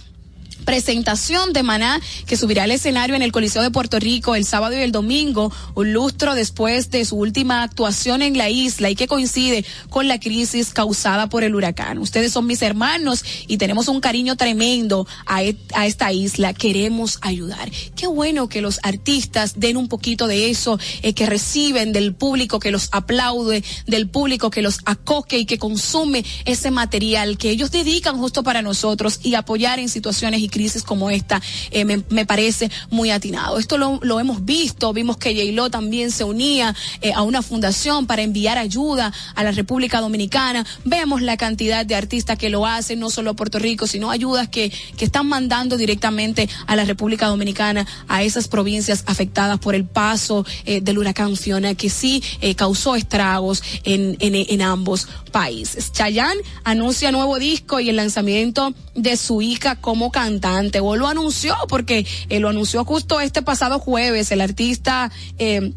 presentación 0.64 1.53
de 1.53 1.62
Maná 1.62 2.00
que 2.27 2.37
subirá 2.37 2.64
al 2.64 2.70
escenario 2.70 3.16
en 3.16 3.22
el 3.22 3.33
Coliseo 3.33 3.62
de 3.62 3.70
Puerto 3.70 3.98
Rico 3.98 4.35
el 4.35 4.44
sábado 4.44 4.77
y 4.77 4.81
el 4.81 4.92
domingo, 4.92 5.53
un 5.74 5.92
lustro 5.92 6.35
después 6.35 6.90
de 6.90 7.05
su 7.05 7.16
última 7.16 7.62
actuación 7.62 8.22
en 8.22 8.37
la 8.37 8.50
isla 8.50 8.90
y 8.90 8.96
que 8.96 9.07
coincide 9.07 9.64
con 9.90 10.09
la 10.09 10.18
crisis 10.20 10.72
causada 10.72 11.29
por 11.29 11.44
el 11.44 11.55
huracán. 11.55 11.98
Ustedes 11.98 12.33
son 12.33 12.46
mis 12.46 12.62
hermanos 12.62 13.24
y 13.46 13.59
tenemos 13.59 13.88
un 13.88 14.00
cariño 14.00 14.37
tremendo 14.37 15.07
a, 15.27 15.42
e, 15.42 15.57
a 15.74 15.87
esta 15.87 16.12
isla. 16.12 16.55
Queremos 16.55 17.18
ayudar. 17.20 17.70
Qué 17.96 18.07
bueno 18.07 18.48
que 18.48 18.61
los 18.61 18.81
artistas 18.83 19.55
den 19.61 19.77
un 19.77 19.88
poquito 19.88 20.27
de 20.27 20.50
eso, 20.50 20.79
eh, 21.03 21.12
que 21.14 21.27
reciben 21.27 21.92
del 21.92 22.14
público 22.14 22.59
que 22.59 22.70
los 22.70 22.88
aplaude, 22.92 23.62
del 23.87 24.09
público 24.09 24.50
que 24.50 24.62
los 24.62 24.79
acoge 24.85 25.38
y 25.38 25.46
que 25.46 25.59
consume 25.59 26.24
ese 26.44 26.70
material 26.70 27.38
que 27.38 27.50
ellos 27.50 27.70
dedican 27.70 28.18
justo 28.18 28.42
para 28.42 28.62
nosotros 28.62 29.20
y 29.22 29.35
apoyar 29.35 29.79
en 29.79 29.88
situaciones 29.88 30.40
y 30.40 30.48
crisis 30.55 30.85
como 30.85 31.11
esta 31.11 31.43
eh, 31.73 31.85
me, 31.85 32.27
parece 32.27 32.71
muy 32.88 33.11
atinado. 33.11 33.59
Esto 33.59 33.77
lo, 33.77 34.21
hemos 34.21 34.45
visto, 34.45 34.93
vimos 34.93 35.17
que 35.17 35.35
j 35.35 35.71
también 35.71 36.12
se 36.12 36.23
unía 36.23 36.75
eh, 37.01 37.12
a 37.12 37.23
una 37.23 37.43
fundación 37.43 38.07
para 38.07 38.23
enviar 38.23 38.57
ayuda 38.57 39.12
a 39.35 39.43
la 39.43 39.51
República 39.51 40.01
Dominicana. 40.01 40.64
Vemos 40.85 41.23
la 41.23 41.37
cantidad 41.37 41.85
de 41.85 41.97
artistas 41.97 42.38
que 42.38 42.51
lo 42.51 42.67
hacen, 42.67 43.01
no 43.01 43.11
solo 43.11 43.31
a 43.31 43.35
Puerto 43.35 43.59
Rico, 43.59 43.88
sino 43.88 44.12
ayudas 44.12 44.49
que, 44.49 44.73
que 44.97 45.05
están 45.05 45.27
mandando 45.27 45.77
directamente 45.77 46.49
a 46.69 46.77
la 46.77 46.85
República 46.85 47.27
Dominicana, 47.27 47.85
a 48.07 48.23
esas 48.23 48.47
provincias 48.47 49.03
afectadas 49.07 49.59
por 49.59 49.75
el 49.75 49.85
paso 49.85 50.47
eh, 50.67 50.81
del 50.81 50.99
huracán 50.99 51.37
Fiona, 51.37 51.75
que 51.75 51.90
sí 51.90 52.23
causó 52.57 52.95
estragos 52.95 53.62
en, 53.83 54.17
en, 54.21 54.35
en 54.37 54.62
ambos 54.62 55.09
países. 55.33 55.90
Chayanne 55.90 56.40
anuncia 56.62 57.11
nuevo 57.11 57.38
disco 57.40 57.81
y 57.81 57.88
el 57.88 57.97
lanzamiento 57.97 58.73
de 58.95 59.17
su 59.17 59.43
hija 59.43 59.77
como 59.77 60.11
cantante. 60.11 60.81
O 60.81 60.97
lo 60.97 61.07
anunció 61.09 61.55
porque 61.69 62.07
eh, 62.29 62.41
lo 62.41 62.49
anunció 62.49 62.85
justo 62.85 63.21
este 63.21 63.43
pasado 63.43 63.79
jueves 63.79 64.31
el 64.31 64.41
artista. 64.41 65.11
Eh, 65.39 65.73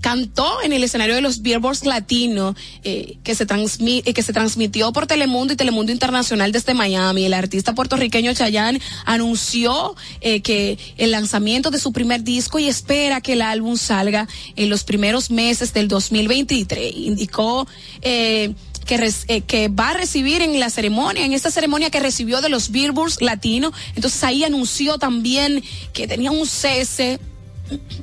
cantó 0.00 0.62
en 0.62 0.72
el 0.72 0.84
escenario 0.84 1.16
de 1.16 1.20
los 1.20 1.42
Billboards 1.42 1.84
Latino 1.84 2.54
eh, 2.84 3.18
que, 3.24 3.34
se 3.34 3.44
transmi- 3.44 4.02
eh, 4.04 4.14
que 4.14 4.22
se 4.22 4.32
transmitió 4.32 4.92
por 4.92 5.08
Telemundo 5.08 5.52
y 5.52 5.56
Telemundo 5.56 5.90
Internacional 5.90 6.52
desde 6.52 6.74
Miami. 6.74 7.24
El 7.24 7.34
artista 7.34 7.74
puertorriqueño 7.74 8.32
Chayanne 8.32 8.80
anunció 9.04 9.96
eh, 10.20 10.42
que 10.42 10.78
el 10.96 11.10
lanzamiento 11.10 11.72
de 11.72 11.80
su 11.80 11.92
primer 11.92 12.22
disco 12.22 12.60
y 12.60 12.68
espera 12.68 13.20
que 13.20 13.32
el 13.32 13.42
álbum 13.42 13.76
salga 13.76 14.28
en 14.54 14.70
los 14.70 14.84
primeros 14.84 15.30
meses 15.32 15.72
del 15.72 15.88
2023. 15.88 16.94
Indicó 16.94 17.66
eh, 18.02 18.54
que, 18.86 19.12
eh, 19.28 19.40
que 19.42 19.68
va 19.68 19.90
a 19.90 19.94
recibir 19.94 20.42
en 20.42 20.58
la 20.58 20.70
ceremonia, 20.70 21.24
en 21.24 21.32
esta 21.32 21.50
ceremonia 21.50 21.90
que 21.90 22.00
recibió 22.00 22.40
de 22.40 22.48
los 22.48 22.70
Billboards 22.70 23.20
Latino. 23.20 23.72
Entonces 23.94 24.22
ahí 24.24 24.44
anunció 24.44 24.98
también 24.98 25.62
que 25.92 26.08
tenía 26.08 26.30
un 26.30 26.46
cese 26.46 27.18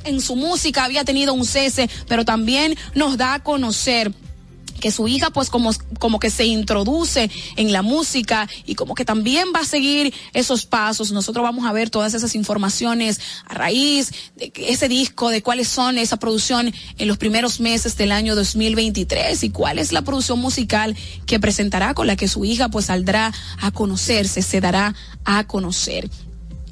en 0.03 0.21
su 0.21 0.35
música 0.35 0.83
había 0.83 1.05
tenido 1.05 1.33
un 1.33 1.45
cese, 1.45 1.89
pero 2.07 2.25
también 2.25 2.75
nos 2.95 3.17
da 3.17 3.35
a 3.35 3.43
conocer 3.43 4.11
que 4.79 4.91
su 4.91 5.07
hija 5.07 5.29
pues 5.29 5.49
como, 5.49 5.71
como 5.99 6.19
que 6.19 6.29
se 6.29 6.45
introduce 6.45 7.29
en 7.55 7.71
la 7.71 7.81
música 7.81 8.49
y 8.65 8.75
como 8.75 8.95
que 8.95 9.05
también 9.05 9.49
va 9.55 9.61
a 9.61 9.65
seguir 9.65 10.13
esos 10.33 10.65
pasos. 10.65 11.11
Nosotros 11.11 11.43
vamos 11.43 11.65
a 11.65 11.71
ver 11.71 11.89
todas 11.89 12.13
esas 12.13 12.35
informaciones 12.35 13.19
a 13.45 13.53
raíz 13.53 14.11
de 14.35 14.51
ese 14.55 14.87
disco, 14.87 15.29
de 15.29 15.41
cuáles 15.41 15.67
son 15.67 15.97
esa 15.97 16.17
producción 16.17 16.73
en 16.97 17.07
los 17.07 17.17
primeros 17.17 17.59
meses 17.59 17.97
del 17.97 18.11
año 18.11 18.35
2023 18.35 19.43
y 19.43 19.49
cuál 19.49 19.79
es 19.79 19.91
la 19.91 20.01
producción 20.01 20.39
musical 20.39 20.95
que 21.25 21.39
presentará 21.39 21.93
con 21.93 22.07
la 22.07 22.15
que 22.15 22.27
su 22.27 22.45
hija 22.45 22.69
pues 22.69 22.85
saldrá 22.85 23.33
a 23.61 23.71
conocerse, 23.71 24.41
se 24.41 24.61
dará 24.61 24.95
a 25.25 25.45
conocer. 25.45 26.09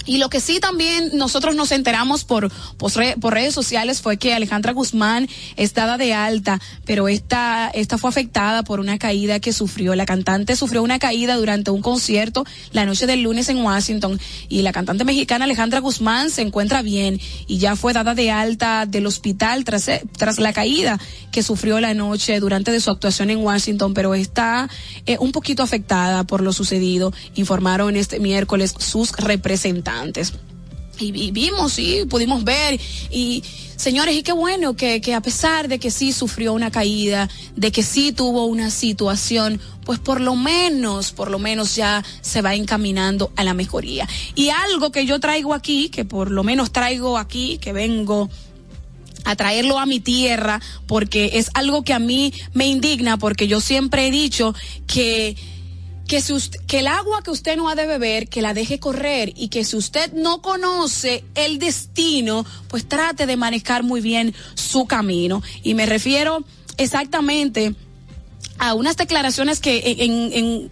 Y 0.05 0.17
lo 0.17 0.29
que 0.29 0.39
sí 0.39 0.59
también 0.59 1.11
nosotros 1.13 1.55
nos 1.55 1.71
enteramos 1.71 2.23
por, 2.23 2.51
por, 2.77 2.93
re- 2.95 3.15
por 3.19 3.33
redes 3.33 3.53
sociales 3.53 4.01
fue 4.01 4.17
que 4.17 4.33
Alejandra 4.33 4.73
Guzmán 4.73 5.27
es 5.55 5.73
dada 5.73 5.97
de 5.97 6.13
alta, 6.13 6.59
pero 6.85 7.07
esta, 7.07 7.69
esta 7.73 7.97
fue 7.97 8.09
afectada 8.09 8.63
por 8.63 8.79
una 8.79 8.97
caída 8.97 9.39
que 9.39 9.53
sufrió. 9.53 9.95
La 9.95 10.05
cantante 10.05 10.55
sufrió 10.55 10.81
una 10.83 10.99
caída 10.99 11.35
durante 11.35 11.71
un 11.71 11.81
concierto 11.81 12.45
la 12.71 12.85
noche 12.85 13.05
del 13.05 13.21
lunes 13.23 13.49
en 13.49 13.57
Washington 13.63 14.19
y 14.49 14.61
la 14.61 14.71
cantante 14.71 15.03
mexicana 15.03 15.45
Alejandra 15.45 15.79
Guzmán 15.79 16.29
se 16.29 16.41
encuentra 16.41 16.81
bien 16.81 17.19
y 17.47 17.57
ya 17.59 17.75
fue 17.75 17.93
dada 17.93 18.15
de 18.15 18.31
alta 18.31 18.85
del 18.85 19.05
hospital 19.05 19.63
tras, 19.65 19.89
tras 20.17 20.39
la 20.39 20.53
caída 20.53 20.99
que 21.31 21.43
sufrió 21.43 21.79
la 21.79 21.93
noche 21.93 22.39
durante 22.39 22.71
de 22.71 22.79
su 22.79 22.89
actuación 22.89 23.29
en 23.29 23.39
Washington, 23.39 23.93
pero 23.93 24.15
está 24.15 24.69
eh, 25.05 25.17
un 25.19 25.31
poquito 25.31 25.63
afectada 25.63 26.23
por 26.23 26.41
lo 26.41 26.53
sucedido, 26.53 27.13
informaron 27.35 27.95
este 27.95 28.19
miércoles 28.19 28.73
sus 28.77 29.11
representantes. 29.11 29.90
Y, 30.99 31.27
y 31.27 31.31
vimos 31.31 31.79
y 31.79 32.05
pudimos 32.05 32.43
ver. 32.43 32.79
Y 33.09 33.43
señores 33.81 34.15
y 34.15 34.21
qué 34.21 34.31
bueno 34.31 34.75
que, 34.75 35.01
que 35.01 35.15
a 35.15 35.21
pesar 35.21 35.67
de 35.67 35.79
que 35.79 35.89
sí 35.89 36.13
sufrió 36.13 36.53
una 36.53 36.69
caída 36.69 37.27
de 37.55 37.71
que 37.71 37.81
sí 37.81 38.11
tuvo 38.11 38.45
una 38.45 38.69
situación 38.69 39.59
pues 39.83 39.97
por 39.97 40.21
lo 40.21 40.35
menos 40.35 41.11
por 41.11 41.31
lo 41.31 41.39
menos 41.39 41.75
ya 41.75 42.05
se 42.21 42.43
va 42.43 42.53
encaminando 42.53 43.31
a 43.35 43.43
la 43.43 43.55
mejoría. 43.55 44.07
Y 44.35 44.49
algo 44.49 44.91
que 44.91 45.07
yo 45.07 45.19
traigo 45.19 45.55
aquí 45.55 45.89
que 45.89 46.05
por 46.05 46.29
lo 46.29 46.43
menos 46.43 46.71
traigo 46.71 47.17
aquí 47.17 47.57
que 47.57 47.73
vengo 47.73 48.29
a 49.23 49.35
traerlo 49.35 49.79
a 49.79 49.87
mi 49.87 49.99
tierra 49.99 50.61
porque 50.85 51.31
es 51.33 51.49
algo 51.55 51.83
que 51.83 51.93
a 51.93 51.99
mí 51.99 52.33
me 52.53 52.67
indigna 52.67 53.17
porque 53.17 53.47
yo 53.47 53.61
siempre 53.61 54.07
he 54.07 54.11
dicho 54.11 54.53
que 54.85 55.35
que, 56.67 56.79
el 56.79 56.87
agua 56.87 57.21
que 57.23 57.31
usted 57.31 57.55
no 57.55 57.69
ha 57.69 57.75
de 57.75 57.85
beber, 57.85 58.27
que 58.27 58.41
la 58.41 58.53
deje 58.53 58.79
correr 58.79 59.31
y 59.33 59.47
que 59.47 59.63
si 59.63 59.77
usted 59.77 60.11
no 60.11 60.41
conoce 60.41 61.23
el 61.35 61.57
destino, 61.57 62.45
pues 62.67 62.85
trate 62.85 63.25
de 63.25 63.37
manejar 63.37 63.83
muy 63.83 64.01
bien 64.01 64.33
su 64.55 64.85
camino. 64.85 65.41
Y 65.63 65.73
me 65.73 65.85
refiero 65.85 66.43
exactamente 66.77 67.75
a 68.57 68.73
unas 68.73 68.97
declaraciones 68.97 69.61
que 69.61 69.81
en, 69.99 70.69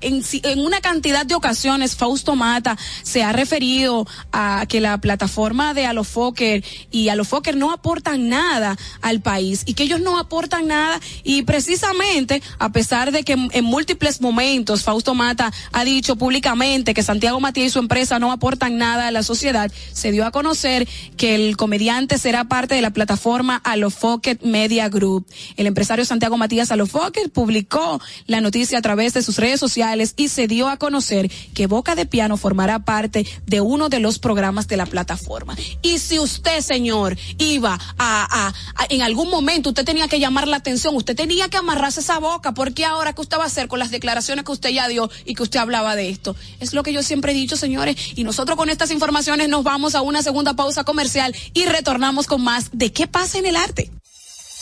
en, 0.00 0.22
en 0.42 0.60
una 0.60 0.80
cantidad 0.80 1.26
de 1.26 1.34
ocasiones 1.34 1.96
Fausto 1.96 2.36
Mata 2.36 2.76
se 3.02 3.22
ha 3.22 3.32
referido 3.32 4.06
a 4.32 4.64
que 4.68 4.80
la 4.80 4.98
plataforma 4.98 5.74
de 5.74 5.86
Alofoker 5.86 6.64
y 6.90 7.08
Alofoker 7.08 7.56
no 7.56 7.72
aportan 7.72 8.28
nada 8.28 8.76
al 9.02 9.20
país 9.20 9.62
y 9.66 9.74
que 9.74 9.84
ellos 9.84 10.00
no 10.00 10.18
aportan 10.18 10.66
nada 10.66 11.00
y 11.24 11.42
precisamente 11.42 12.42
a 12.58 12.70
pesar 12.70 13.12
de 13.12 13.22
que 13.24 13.32
en, 13.32 13.48
en 13.52 13.64
múltiples 13.64 14.20
momentos 14.20 14.82
Fausto 14.82 15.14
Mata 15.14 15.52
ha 15.72 15.84
dicho 15.84 16.16
públicamente 16.16 16.94
que 16.94 17.02
Santiago 17.02 17.40
Matías 17.40 17.66
y 17.66 17.70
su 17.70 17.78
empresa 17.78 18.18
no 18.18 18.32
aportan 18.32 18.78
nada 18.78 19.08
a 19.08 19.10
la 19.10 19.22
sociedad, 19.22 19.70
se 19.92 20.12
dio 20.12 20.24
a 20.24 20.30
conocer 20.30 20.88
que 21.16 21.34
el 21.34 21.56
comediante 21.56 22.18
será 22.18 22.44
parte 22.44 22.74
de 22.74 22.82
la 22.82 22.90
plataforma 22.90 23.56
Alofoker 23.64 24.38
Media 24.42 24.88
Group. 24.88 25.26
El 25.56 25.66
empresario 25.66 26.04
Santiago 26.04 26.36
Matías 26.36 26.70
Alofoker 26.70 27.30
publicó 27.30 28.00
la 28.26 28.40
noticia 28.40 28.78
a 28.78 28.82
través 28.82 29.14
de 29.14 29.22
sus 29.22 29.36
redes 29.36 29.60
sociales 29.60 29.89
y 30.16 30.28
se 30.28 30.46
dio 30.46 30.68
a 30.68 30.76
conocer 30.76 31.30
que 31.54 31.66
Boca 31.66 31.94
de 31.94 32.06
Piano 32.06 32.36
formará 32.36 32.78
parte 32.80 33.26
de 33.46 33.60
uno 33.60 33.88
de 33.88 34.00
los 34.00 34.18
programas 34.18 34.68
de 34.68 34.76
la 34.76 34.86
plataforma. 34.86 35.56
Y 35.82 35.98
si 35.98 36.18
usted, 36.18 36.60
señor, 36.60 37.16
iba 37.38 37.74
a, 37.74 37.78
a- 37.98 38.48
a- 38.48 38.86
en 38.88 39.02
algún 39.02 39.28
momento 39.30 39.70
usted 39.70 39.84
tenía 39.84 40.08
que 40.08 40.20
llamar 40.20 40.46
la 40.48 40.56
atención, 40.58 40.94
usted 40.96 41.16
tenía 41.16 41.48
que 41.48 41.56
amarrarse 41.56 42.00
esa 42.00 42.18
boca, 42.18 42.52
porque 42.52 42.84
ahora 42.84 43.12
qué 43.12 43.20
usted 43.22 43.38
va 43.38 43.44
a 43.44 43.46
hacer 43.46 43.68
con 43.68 43.78
las 43.78 43.90
declaraciones 43.90 44.44
que 44.44 44.52
usted 44.52 44.70
ya 44.70 44.86
dio 44.88 45.10
y 45.24 45.34
que 45.34 45.42
usted 45.42 45.58
hablaba 45.58 45.96
de 45.96 46.10
esto. 46.10 46.36
Es 46.60 46.72
lo 46.72 46.82
que 46.82 46.92
yo 46.92 47.02
siempre 47.02 47.32
he 47.32 47.34
dicho, 47.34 47.56
señores, 47.56 47.96
y 48.14 48.24
nosotros 48.24 48.56
con 48.56 48.68
estas 48.70 48.90
informaciones 48.90 49.48
nos 49.48 49.64
vamos 49.64 49.94
a 49.94 50.02
una 50.02 50.22
segunda 50.22 50.54
pausa 50.54 50.84
comercial 50.84 51.34
y 51.54 51.64
retornamos 51.64 52.26
con 52.26 52.42
más 52.42 52.70
de 52.72 52.92
qué 52.92 53.06
pasa 53.06 53.38
en 53.38 53.46
el 53.46 53.56
arte. 53.56 53.90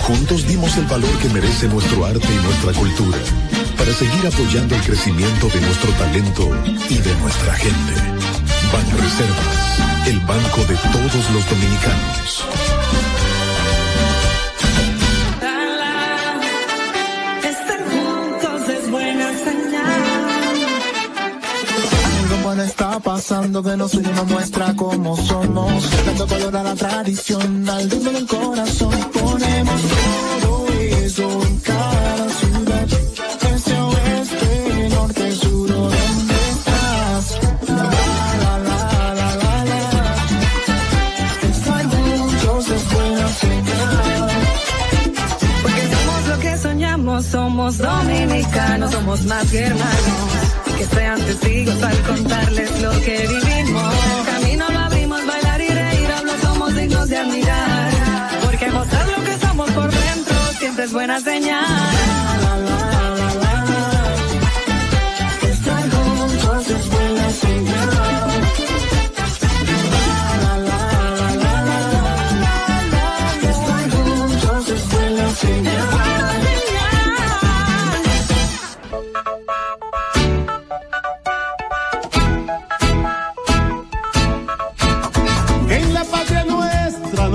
Juntos 0.00 0.46
dimos 0.46 0.76
el 0.76 0.84
valor 0.86 1.10
que 1.18 1.28
merece 1.28 1.68
nuestro 1.68 2.04
arte 2.04 2.26
y 2.28 2.44
nuestra 2.44 2.72
cultura 2.72 3.18
para 3.76 3.92
seguir 3.92 4.26
apoyando 4.26 4.74
el 4.74 4.82
crecimiento 4.82 5.48
de 5.48 5.60
nuestro 5.60 5.90
talento 5.92 6.50
y 6.88 6.98
de 6.98 7.14
nuestra 7.16 7.54
gente. 7.54 7.94
Banreservas, 8.72 10.06
el 10.06 10.20
banco 10.20 10.60
de 10.68 10.76
todos 10.76 11.30
los 11.30 11.50
dominicanos. 11.50 12.81
Está 22.60 23.00
pasando 23.00 23.62
que 23.62 23.76
nos 23.76 23.94
une 23.94 24.12
nos 24.12 24.26
muestra 24.28 24.74
cómo 24.76 25.16
somos. 25.16 25.90
Dando 26.06 26.26
color 26.26 26.56
a 26.56 26.62
la 26.62 26.74
tradición, 26.74 27.68
al 27.68 27.90
ritmo 27.90 28.10
del 28.10 28.26
corazón. 28.26 28.90
Ponemos 29.12 29.80
todo 30.42 30.66
eso 31.02 31.42
en 31.46 31.56
cada 31.60 32.28
ciudad. 32.28 32.88
Este 33.54 33.78
oeste, 33.78 34.88
norte, 34.90 35.32
sur, 35.34 35.70
¿o 35.72 35.74
¿dónde 35.74 36.34
estás? 36.50 37.38
La, 37.68 37.74
la, 37.74 38.58
la, 38.68 39.14
la, 39.14 39.36
la, 39.36 39.64
la. 39.64 40.16
Buena 42.92 43.28
señal. 43.28 44.30
Porque 45.62 45.82
somos 45.94 46.28
lo 46.28 46.38
que 46.38 46.58
soñamos, 46.58 47.24
somos 47.26 47.78
dominicanos, 47.78 48.92
somos 48.92 49.22
más 49.24 49.50
que 49.50 49.58
hermanos. 49.58 50.61
Que 50.82 50.96
sean 50.96 51.20
testigos 51.24 51.80
al 51.80 51.96
contarles 52.02 52.82
lo 52.82 52.90
que 53.02 53.28
vivimos. 53.28 53.94
Camino 54.26 54.68
lo 54.68 54.78
abrimos, 54.80 55.24
bailar 55.24 55.60
y 55.60 55.68
reír, 55.68 56.10
hablo 56.10 56.32
somos 56.42 56.74
dignos 56.74 57.08
de 57.08 57.18
admirar. 57.18 57.90
Porque 58.42 58.68
mostrar 58.68 59.06
lo 59.06 59.22
que 59.22 59.46
somos 59.46 59.70
por 59.70 59.92
dentro 59.92 60.34
siempre 60.58 60.84
es 60.86 60.92
buena 60.92 61.20
señal. 61.20 62.31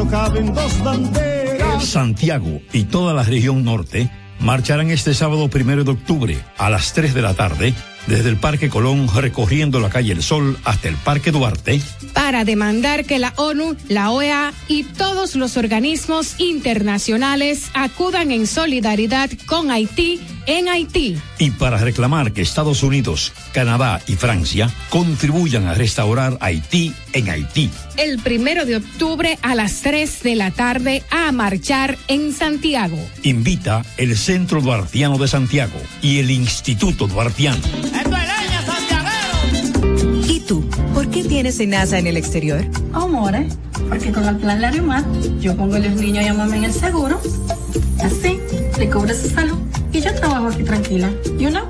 Caben 0.09 0.53
dos 0.53 0.83
banderas. 0.83 1.85
Santiago 1.85 2.61
y 2.73 2.83
toda 2.85 3.13
la 3.13 3.23
región 3.23 3.63
norte 3.63 4.09
marcharán 4.39 4.91
este 4.91 5.13
sábado 5.13 5.49
primero 5.49 5.83
de 5.83 5.91
octubre 5.91 6.37
a 6.57 6.69
las 6.69 6.93
3 6.93 7.13
de 7.13 7.21
la 7.21 7.33
tarde 7.33 7.73
desde 8.07 8.29
el 8.29 8.37
Parque 8.37 8.69
Colón 8.69 9.09
recorriendo 9.13 9.79
la 9.79 9.89
calle 9.89 10.13
El 10.13 10.23
Sol 10.23 10.57
hasta 10.63 10.87
el 10.87 10.95
Parque 10.95 11.31
Duarte 11.31 11.81
para 12.13 12.45
demandar 12.45 13.05
que 13.05 13.19
la 13.19 13.33
ONU, 13.35 13.75
la 13.89 14.11
OEA 14.11 14.53
y 14.67 14.83
todos 14.83 15.35
los 15.35 15.57
organismos 15.57 16.39
internacionales 16.39 17.69
acudan 17.73 18.31
en 18.31 18.47
solidaridad 18.47 19.29
con 19.45 19.71
Haití 19.71 20.21
en 20.47 20.67
Haití. 20.69 21.17
y 21.37 21.51
para 21.51 21.77
reclamar 21.77 22.31
que 22.33 22.41
Estados 22.41 22.81
Unidos, 22.81 23.31
Canadá 23.53 24.01
y 24.07 24.15
Francia 24.15 24.69
contribuyan 24.89 25.67
a 25.67 25.73
restaurar 25.75 26.37
Haití 26.41 26.93
en 27.13 27.29
Haití. 27.29 27.69
El 27.97 28.19
primero 28.19 28.65
de 28.65 28.77
octubre 28.77 29.37
a 29.41 29.53
las 29.55 29.81
3 29.81 30.23
de 30.23 30.35
la 30.35 30.51
tarde 30.51 31.03
a 31.11 31.31
marchar 31.31 31.97
en 32.07 32.33
Santiago. 32.33 32.97
Invita 33.23 33.85
el 33.97 34.17
Centro 34.17 34.61
Duartiano 34.61 35.17
de 35.17 35.27
Santiago 35.27 35.79
y 36.01 36.19
el 36.19 36.31
Instituto 36.31 37.07
Duartiano. 37.07 37.61
¿Y 40.27 40.39
tú? 40.41 40.67
¿Por 40.93 41.09
qué 41.09 41.23
tienes 41.23 41.55
SENASA 41.57 41.99
en 41.99 42.07
el 42.07 42.17
exterior? 42.17 42.65
Amores, 42.93 43.57
porque 43.89 44.11
con 44.11 44.25
el 44.27 44.37
plan 44.37 44.61
Larimar 44.61 45.03
yo 45.39 45.55
pongo 45.55 45.75
a 45.75 45.79
los 45.79 45.93
niños 45.93 46.23
y 46.23 46.27
a 46.27 46.33
mamá 46.33 46.57
en 46.57 46.65
el 46.65 46.73
seguro. 46.73 47.21
Así, 48.03 48.39
le 48.77 48.89
cobro 48.89 49.13
su 49.13 49.29
salud 49.29 49.57
y 49.91 49.99
yo 50.01 50.13
trabajo 50.15 50.47
aquí 50.47 50.63
tranquila. 50.63 51.11
¿You 51.37 51.49
know? 51.49 51.65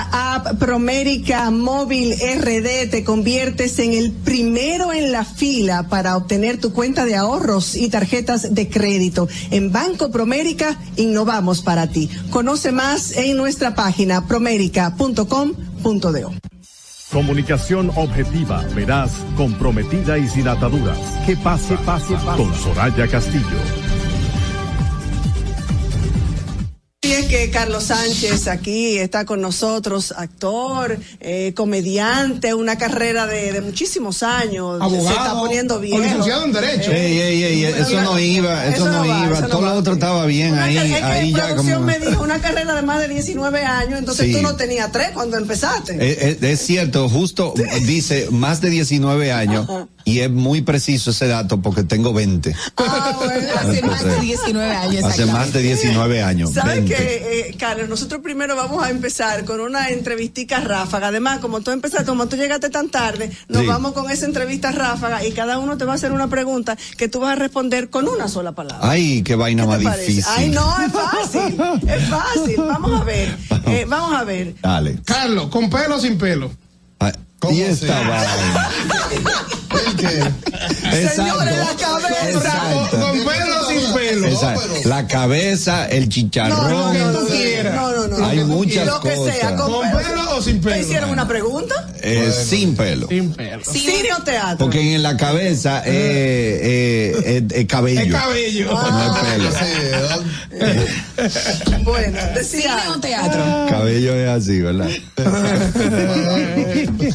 App 0.00 0.58
Promérica 0.58 1.50
Móvil 1.50 2.14
RD 2.14 2.90
te 2.90 3.04
conviertes 3.04 3.78
en 3.78 3.94
el 3.94 4.12
primero 4.12 4.92
en 4.92 5.12
la 5.12 5.24
fila 5.24 5.88
para 5.88 6.16
obtener 6.16 6.60
tu 6.60 6.72
cuenta 6.72 7.04
de 7.04 7.16
ahorros 7.16 7.76
y 7.76 7.88
tarjetas 7.88 8.54
de 8.54 8.68
crédito. 8.68 9.28
En 9.50 9.72
Banco 9.72 10.10
Promérica 10.10 10.78
innovamos 10.96 11.62
para 11.62 11.88
ti. 11.88 12.10
Conoce 12.30 12.72
más 12.72 13.16
en 13.16 13.36
nuestra 13.36 13.74
página 13.74 14.26
promérica.com.do. 14.26 16.32
Comunicación 17.12 17.90
objetiva, 17.96 18.62
veraz, 18.74 19.12
comprometida 19.36 20.18
y 20.18 20.28
sin 20.28 20.46
ataduras. 20.46 20.98
Que 21.24 21.36
pase, 21.36 21.76
pase, 21.78 22.14
pase. 22.14 22.36
Con 22.36 22.54
Soraya 22.54 23.08
Castillo. 23.08 23.87
Y 27.08 27.12
es 27.12 27.24
que 27.26 27.48
Carlos 27.50 27.84
Sánchez 27.84 28.48
aquí 28.48 28.98
está 28.98 29.24
con 29.24 29.40
nosotros, 29.40 30.12
actor, 30.14 30.98
eh, 31.20 31.54
comediante, 31.56 32.52
una 32.52 32.76
carrera 32.76 33.26
de, 33.26 33.50
de 33.50 33.62
muchísimos 33.62 34.22
años. 34.22 34.78
Se 34.90 34.98
está 34.98 35.14
Abogado, 35.14 35.40
poniendo 35.40 35.80
bien. 35.80 36.02
licenciado 36.02 36.44
en 36.44 36.52
Derecho. 36.52 36.90
Ey, 36.92 37.18
ey, 37.18 37.44
ey, 37.44 37.64
eso 37.64 38.02
no 38.02 38.18
iba, 38.18 38.66
eso, 38.66 38.90
no, 38.90 39.00
va, 39.00 39.06
iba, 39.06 39.38
eso 39.38 39.40
no 39.42 39.48
todo 39.48 39.60
lo 39.62 39.72
otro 39.74 39.94
estaba 39.94 40.26
bien 40.26 40.52
Una 40.52 40.64
ahí, 40.64 40.74
car- 40.76 40.86
es 40.86 40.92
que 40.98 41.02
ahí 41.04 41.28
en 41.30 41.36
ya 41.36 41.46
producción 41.46 41.74
como... 41.76 41.86
me 41.86 41.98
dijo 41.98 42.22
una 42.22 42.40
carrera 42.40 42.74
de 42.74 42.82
más 42.82 43.00
de 43.00 43.08
19 43.08 43.64
años, 43.64 43.98
entonces 43.98 44.26
Sí. 44.26 44.32
tú 44.34 44.42
no 44.42 44.56
tenías 44.56 44.92
tres 44.92 45.08
cuando 45.14 45.38
empezaste. 45.38 45.94
Eh, 45.94 46.36
eh, 46.42 46.52
es 46.52 46.60
cierto, 46.60 47.08
justo 47.08 47.54
dice 47.86 48.28
más 48.32 48.60
de 48.60 48.68
19 48.68 49.32
años 49.32 49.66
y 50.04 50.20
es 50.20 50.30
muy 50.30 50.60
preciso 50.62 51.10
ese 51.12 51.26
dato 51.26 51.62
porque 51.62 51.84
tengo 51.84 52.12
20. 52.12 52.54
Hace 52.76 53.82
más 53.82 54.04
de 54.04 54.20
19 54.20 54.70
años. 54.76 55.04
Hace 55.04 55.26
más 55.26 55.52
de 55.52 55.62
19 55.62 56.22
años. 56.22 56.52
¿Sabes 56.52 56.76
20. 56.86 56.94
qué, 56.94 56.97
eh, 57.00 57.56
Carlos? 57.58 57.88
Nosotros 57.88 58.20
primero 58.22 58.56
vamos 58.56 58.82
a 58.84 58.90
empezar 58.90 59.44
con 59.44 59.60
una 59.60 59.88
entrevistica 59.90 60.60
ráfaga. 60.60 61.08
Además, 61.08 61.38
como 61.38 61.60
tú 61.60 61.70
empezaste, 61.70 62.04
como 62.06 62.26
tú 62.28 62.36
llegaste 62.36 62.70
tan 62.70 62.88
tarde, 62.88 63.30
nos 63.48 63.62
Sí. 63.62 63.66
vamos 63.68 63.92
con 63.92 64.10
esa 64.10 64.26
entrevista 64.26 64.72
ráfaga 64.72 65.24
y 65.24 65.32
cada 65.32 65.58
uno 65.58 65.76
te 65.78 65.84
va 65.84 65.92
a 65.92 65.94
hacer 65.96 66.12
una 66.12 66.28
pregunta 66.28 66.76
que 66.96 67.08
tú 67.08 67.20
vas 67.20 67.32
a 67.32 67.36
responder 67.36 67.90
con 67.90 68.08
una 68.08 68.28
sola 68.28 68.52
palabra. 68.52 68.88
Ay, 68.88 69.22
qué 69.22 69.34
vaina 69.34 69.66
más 69.66 69.78
¿Te 69.78 69.84
parece? 69.84 70.06
difícil. 70.06 70.32
Ay, 70.36 70.48
no, 70.50 70.74
es 70.80 70.92
fácil. 70.92 71.60
es 71.88 72.04
fácil. 72.08 72.56
Vamos 72.58 73.00
a 73.00 73.04
ver. 73.04 73.36
Eh, 73.68 73.84
vamos 73.86 74.14
a 74.18 74.24
ver. 74.24 74.54
Dale. 74.62 74.98
Carlos, 75.04 75.48
¿con 75.48 75.68
pelo 75.68 75.96
o 75.96 76.00
sin 76.00 76.16
pelo? 76.16 76.50
Ah, 77.00 77.12
Y 77.50 77.60
esta 77.60 78.00
vaina. 78.00 78.68
Señores, 81.14 81.54
la 81.58 81.76
cabeza. 81.76 82.30
Exacto. 82.30 82.98
¿Con 83.00 83.18
pelo 83.24 83.60
o 83.60 83.70
sin 83.70 83.92
pelo? 83.94 84.26
Exacto. 84.28 84.62
La 84.84 85.06
cabeza, 85.06 85.86
el 85.88 86.08
chicharrón. 86.08 86.70
No, 86.70 86.92
no, 86.92 87.12
no, 87.12 87.20
no, 87.22 88.06
no, 88.08 88.18
no. 88.18 88.26
Hay 88.26 88.38
muchas 88.44 88.86
Lo 88.86 89.00
que 89.00 89.14
cosas. 89.14 89.34
sea, 89.36 89.56
con, 89.56 89.72
¿Con 89.72 89.90
pelo 89.90 90.36
o 90.36 90.42
sin 90.42 90.60
¿Te 90.60 90.68
pelo? 90.70 90.80
hicieron 90.82 91.10
una 91.10 91.26
pregunta? 91.28 91.74
Eh, 92.00 92.32
Sin 92.32 92.76
pelo. 92.76 93.08
Sin 93.08 93.32
pelo. 93.32 93.62
¿Cine 93.64 94.08
o 94.18 94.22
teatro? 94.22 94.58
Porque 94.58 94.94
en 94.94 95.02
la 95.02 95.16
cabeza 95.16 95.82
eh, 95.84 97.12
eh, 97.24 97.42
es- 97.50 97.58
es 97.58 97.66
cabello. 97.66 98.00
Es 98.00 98.12
cabello. 98.12 98.72
No 98.72 99.14
es 99.14 99.20
pelo. 99.24 99.50
Bueno, 101.84 102.18
decía. 102.34 102.78
¿Cine 102.80 102.88
o 102.96 103.00
teatro? 103.00 103.66
Cabello 103.68 104.14
es 104.14 104.28
así, 104.28 104.60
¿verdad? 104.60 104.88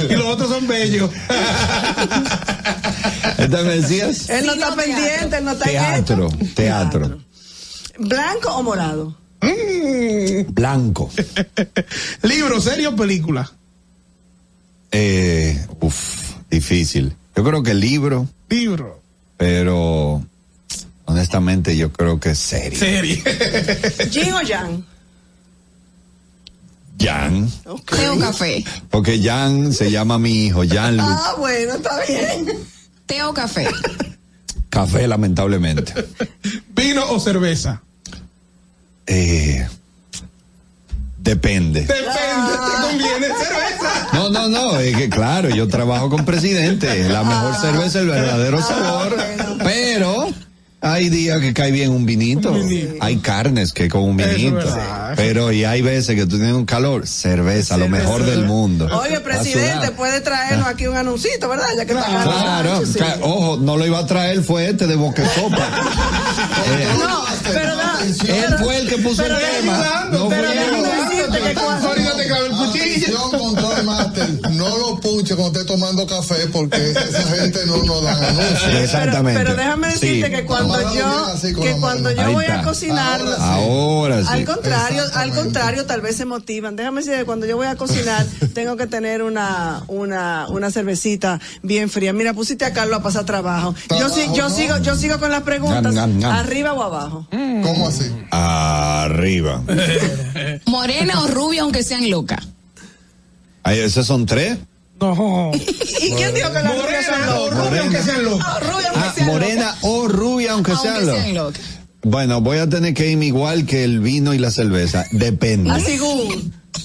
y 0.10 0.14
los 0.14 0.26
otros 0.26 0.50
son 0.50 0.68
bellos. 0.68 1.10
¿Esta 3.38 3.62
me 3.64 3.80
decías? 3.80 4.30
Él 4.30 4.46
no 4.46 4.54
está 4.54 4.76
pendiente, 4.76 5.38
él 5.38 5.46
no 5.46 5.52
está 5.52 5.66
Teatro, 5.66 6.30
teatro. 6.56 7.20
¿Blanco 8.00 8.50
o 8.56 8.64
morado? 8.64 9.18
Blanco. 10.50 11.10
Libro, 12.24 12.62
serie 12.62 12.88
o 12.88 12.96
película. 12.96 13.52
Eh, 14.92 15.66
uf, 15.82 16.32
difícil. 16.50 17.16
Yo 17.36 17.44
creo 17.44 17.64
que 17.64 17.74
libro, 17.74 18.28
Libro. 18.50 19.02
pero 19.38 20.24
honestamente 21.06 21.76
yo 21.76 21.92
creo 21.92 22.20
que 22.20 22.36
serie. 22.36 22.78
Serie. 22.78 23.24
¿Gin 24.12 24.34
o 24.34 24.42
Yang? 24.42 24.86
Jan. 27.00 27.50
Té 27.86 28.10
o 28.10 28.20
café. 28.20 28.64
Porque 28.90 29.22
Jan 29.22 29.74
se 29.74 29.92
llama 29.92 30.18
mi 30.20 30.46
hijo, 30.46 30.64
Jan 30.68 30.98
Luis. 30.98 31.10
Ah, 31.10 31.36
bueno, 31.38 31.74
está 31.74 32.00
bien. 32.08 32.46
Té 33.06 33.24
o 33.24 33.34
café. 33.34 33.68
Café, 34.70 35.08
lamentablemente. 35.08 35.94
Vino 36.76 37.10
o 37.12 37.20
cerveza. 37.20 37.82
Eh, 39.06 39.68
depende. 41.18 41.82
Depende, 41.82 42.12
te 42.12 42.82
conviene 42.82 43.28
cerveza. 43.28 44.08
No, 44.14 44.30
no, 44.30 44.50
no, 44.50 44.80
es 44.80 44.96
que 44.96 45.10
claro, 45.10 45.50
yo 45.50 45.68
trabajo 45.68 46.10
con 46.10 46.26
presidente, 46.26 47.10
la 47.10 47.24
mejor 47.24 47.56
cerveza, 47.56 48.00
el 48.00 48.08
verdadero 48.08 48.62
sabor, 48.62 49.16
pero 49.64 50.30
hay 50.84 51.10
días 51.10 51.40
que 51.40 51.54
cae 51.54 51.72
bien 51.72 51.92
un 51.92 52.06
vinito, 52.06 52.54
hay 53.00 53.18
carnes 53.18 53.72
que 53.74 53.88
con 53.90 54.04
un 54.04 54.18
vinito, 54.18 54.60
pero 55.16 55.52
y 55.52 55.64
hay 55.64 55.82
veces 55.82 56.16
que 56.16 56.26
tú 56.26 56.36
tienes 56.38 56.54
un 56.54 56.66
calor, 56.66 57.08
cerveza, 57.08 57.78
lo 57.78 57.88
mejor 57.88 58.24
del 58.26 58.44
mundo. 58.46 58.88
Oye, 59.02 59.20
presidente, 59.22 59.92
puede 59.92 60.22
traernos 60.22 60.68
aquí 60.68 60.86
un 60.88 60.98
anuncito, 60.98 61.48
¿verdad? 61.50 61.68
Ya 61.78 61.86
que 61.86 61.94
Claro, 61.94 62.86
sí. 62.86 63.00
ca- 63.00 63.18
ojo, 63.22 63.58
no 63.62 63.78
lo 63.78 63.86
iba 63.88 64.00
a 64.00 64.06
traer, 64.06 64.44
fue 64.44 64.70
este 64.70 64.86
de 64.88 64.96
Boquecopa. 64.96 65.68
No, 67.00 67.24
pero 67.52 67.76
da- 67.76 68.00
Él 68.28 68.56
fue 68.60 68.78
el 68.78 68.88
que 68.90 68.98
puso 68.98 69.26
el 69.26 69.32
pero 69.34 69.40
tema. 69.62 70.08
No 70.12 70.30
pero 70.30 70.48
fui 70.50 70.58
decirte 73.98 74.50
no 74.52 74.78
lo 74.78 75.00
puche 75.00 75.36
cuando 75.36 75.60
esté 75.60 75.72
tomando 75.74 76.06
café 76.08 76.48
porque 76.52 76.92
esa 76.92 77.24
gente 77.36 77.60
no 77.66 77.78
nos 77.84 78.04
da 78.04 78.14
anuncios. 78.14 78.74
Exactamente. 78.82 79.40
Pero 79.44 79.56
déjame 79.56 79.88
decirte 79.88 80.28
Sí. 80.28 80.32
que 80.32 80.46
cuando 80.46 80.94
yo, 80.94 81.26
que 81.62 81.72
cuando 81.80 82.12
yo 82.12 82.32
voy 82.32 82.46
a 82.46 82.62
cocinar, 82.64 83.22
Ahora 83.40 84.22
sí. 84.22 84.28
al 84.30 84.46
contrario, 84.46 85.04
al 85.14 85.32
contrario, 85.34 85.86
tal 85.86 86.02
vez 86.02 86.16
se 86.18 86.26
motivan. 86.26 86.76
Déjame 86.76 87.02
decir 87.02 87.18
que 87.18 87.26
cuando 87.26 87.46
yo 87.46 87.56
voy 87.58 87.68
a 87.68 87.76
cocinar, 87.76 88.26
tengo 88.54 88.76
que 88.78 88.88
tener 88.88 89.22
una, 89.24 89.84
una, 89.88 90.48
una 90.50 90.72
cervecita 90.72 91.40
bien 91.62 91.90
fría. 91.90 92.14
Mira, 92.14 92.34
pusiste 92.34 92.66
a 92.66 92.74
Carlos 92.74 93.00
a 93.00 93.04
pasar 93.04 93.26
trabajo. 93.26 93.74
Yo 94.00 94.10
sí, 94.10 94.26
yo 94.36 94.50
sigo, 94.50 94.78
yo 94.80 94.96
sigo 94.96 95.20
con 95.20 95.32
las 95.32 95.44
preguntas. 95.44 95.96
Arriba 96.26 96.74
o 96.74 96.84
abajo. 96.84 97.28
¿Cómo 97.32 97.88
así? 97.88 98.12
Arriba. 98.32 99.62
Morena 100.66 101.22
o 101.22 101.28
rubia, 101.28 101.62
aunque 101.64 101.84
sean 101.84 102.10
loca. 102.10 102.40
Ay, 103.64 103.80
¿Esos 103.80 104.06
son 104.08 104.26
tres? 104.26 104.58
No. 105.00 105.52
¿Y 106.02 106.12
quién 106.14 106.34
dijo 106.34 106.52
que 106.52 106.62
las 106.62 106.78
rubias 106.82 107.06
son 107.06 107.20
Morena 107.20 107.36
o 107.40 107.50
locas? 107.50 107.70
rubia, 107.70 107.82
aunque 107.82 108.02
sean 108.04 108.24
locos. 108.26 108.46
Ah, 108.46 108.60
rubia, 108.60 108.88
aunque 108.90 109.00
Ah, 109.00 109.14
sea 109.16 109.26
morena 109.26 109.76
o 109.82 110.08
rubia, 110.08 110.52
aunque, 110.54 110.72
Aunque 110.72 110.90
sean 110.90 111.06
sean 111.06 111.34
locas. 111.36 111.62
Bueno, 112.04 112.42
voy 112.42 112.58
a 112.58 112.68
tener 112.70 112.94
que 112.94 113.10
irme 113.10 113.26
igual 113.28 113.66
que 113.66 113.84
el 113.86 114.00
vino 114.00 114.34
y 114.34 114.38
la 114.38 114.52
cerveza. 114.52 115.06
Depende. 115.12 115.70
loca. 115.70 115.82
Así. 115.82 115.94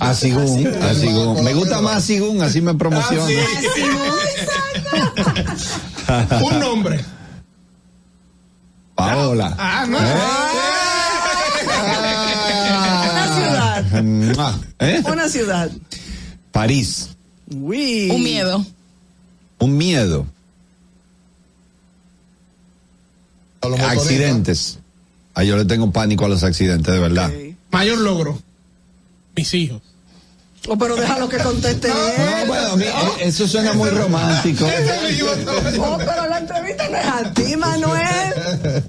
A 0.00 0.14
Sigún, 0.14 0.66
a 0.80 0.94
Sigún. 0.94 1.42
Me 1.44 1.54
gusta 1.54 1.80
más 1.80 2.04
Sigún, 2.04 2.40
así 2.42 2.60
me 2.60 2.74
promociona. 2.74 3.24
Un 6.40 6.60
nombre. 6.60 7.04
Paola. 8.94 9.54
Ah, 9.58 9.86
no. 9.88 9.98
Una 13.10 13.34
ciudad. 13.34 14.54
¿Eh? 14.80 15.02
Una 15.04 15.28
ciudad. 15.28 15.70
París. 16.59 17.11
Uy. 17.54 18.11
Un 18.11 18.20
miedo. 18.20 18.66
Un 19.61 19.76
miedo. 19.78 20.26
Accidentes. 23.62 24.80
Ah, 25.34 25.44
yo 25.44 25.56
le 25.56 25.64
tengo 25.66 25.92
pánico 25.92 26.24
a 26.24 26.28
los 26.28 26.42
accidentes, 26.42 26.92
de 26.92 26.98
verdad. 26.98 27.30
Mayor 27.70 27.98
logro. 27.98 28.42
Mis 29.36 29.54
hijos. 29.54 29.80
Oh, 30.66 30.76
pero 30.76 30.96
déjalo 30.96 31.28
que 31.28 31.38
conteste 31.38 31.86
él. 31.92 31.94
No, 32.40 32.46
bueno, 32.48 32.72
a 32.72 32.76
mí, 32.76 32.84
eh, 32.86 33.12
eso 33.20 33.46
suena 33.46 33.72
muy 33.74 33.90
romántico. 34.02 34.66
Oh, 34.66 35.96
pero 35.96 36.26
la 36.28 36.38
entrevista 36.38 36.88
no 36.88 36.96
es 36.96 37.06
a 37.06 37.34
ti, 37.34 37.56
Manuel. 37.56 38.84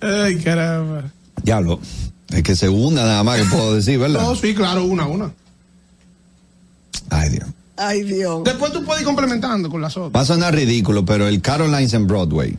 Ay, 0.00 0.36
caramba. 0.36 1.10
Diablo. 1.42 1.80
Es 2.28 2.44
que 2.44 2.54
se 2.54 2.68
una 2.68 3.02
nada 3.02 3.24
más 3.24 3.40
que 3.40 3.46
puedo 3.48 3.74
decir, 3.74 3.98
¿verdad? 3.98 4.20
No, 4.22 4.36
sí, 4.36 4.54
claro, 4.54 4.84
una, 4.84 5.08
una. 5.08 5.32
Ay, 7.14 7.28
Dios. 7.30 7.48
Ay, 7.76 8.02
Dios. 8.02 8.42
Después 8.44 8.72
tú 8.72 8.84
puedes 8.84 9.02
ir 9.02 9.06
complementando 9.06 9.70
con 9.70 9.80
las 9.80 9.96
otras. 9.96 10.14
Va 10.14 10.20
a 10.20 10.24
sonar 10.24 10.54
ridículo, 10.54 11.04
pero 11.04 11.28
el 11.28 11.40
Carolines 11.40 11.94
en 11.94 12.06
Broadway. 12.06 12.56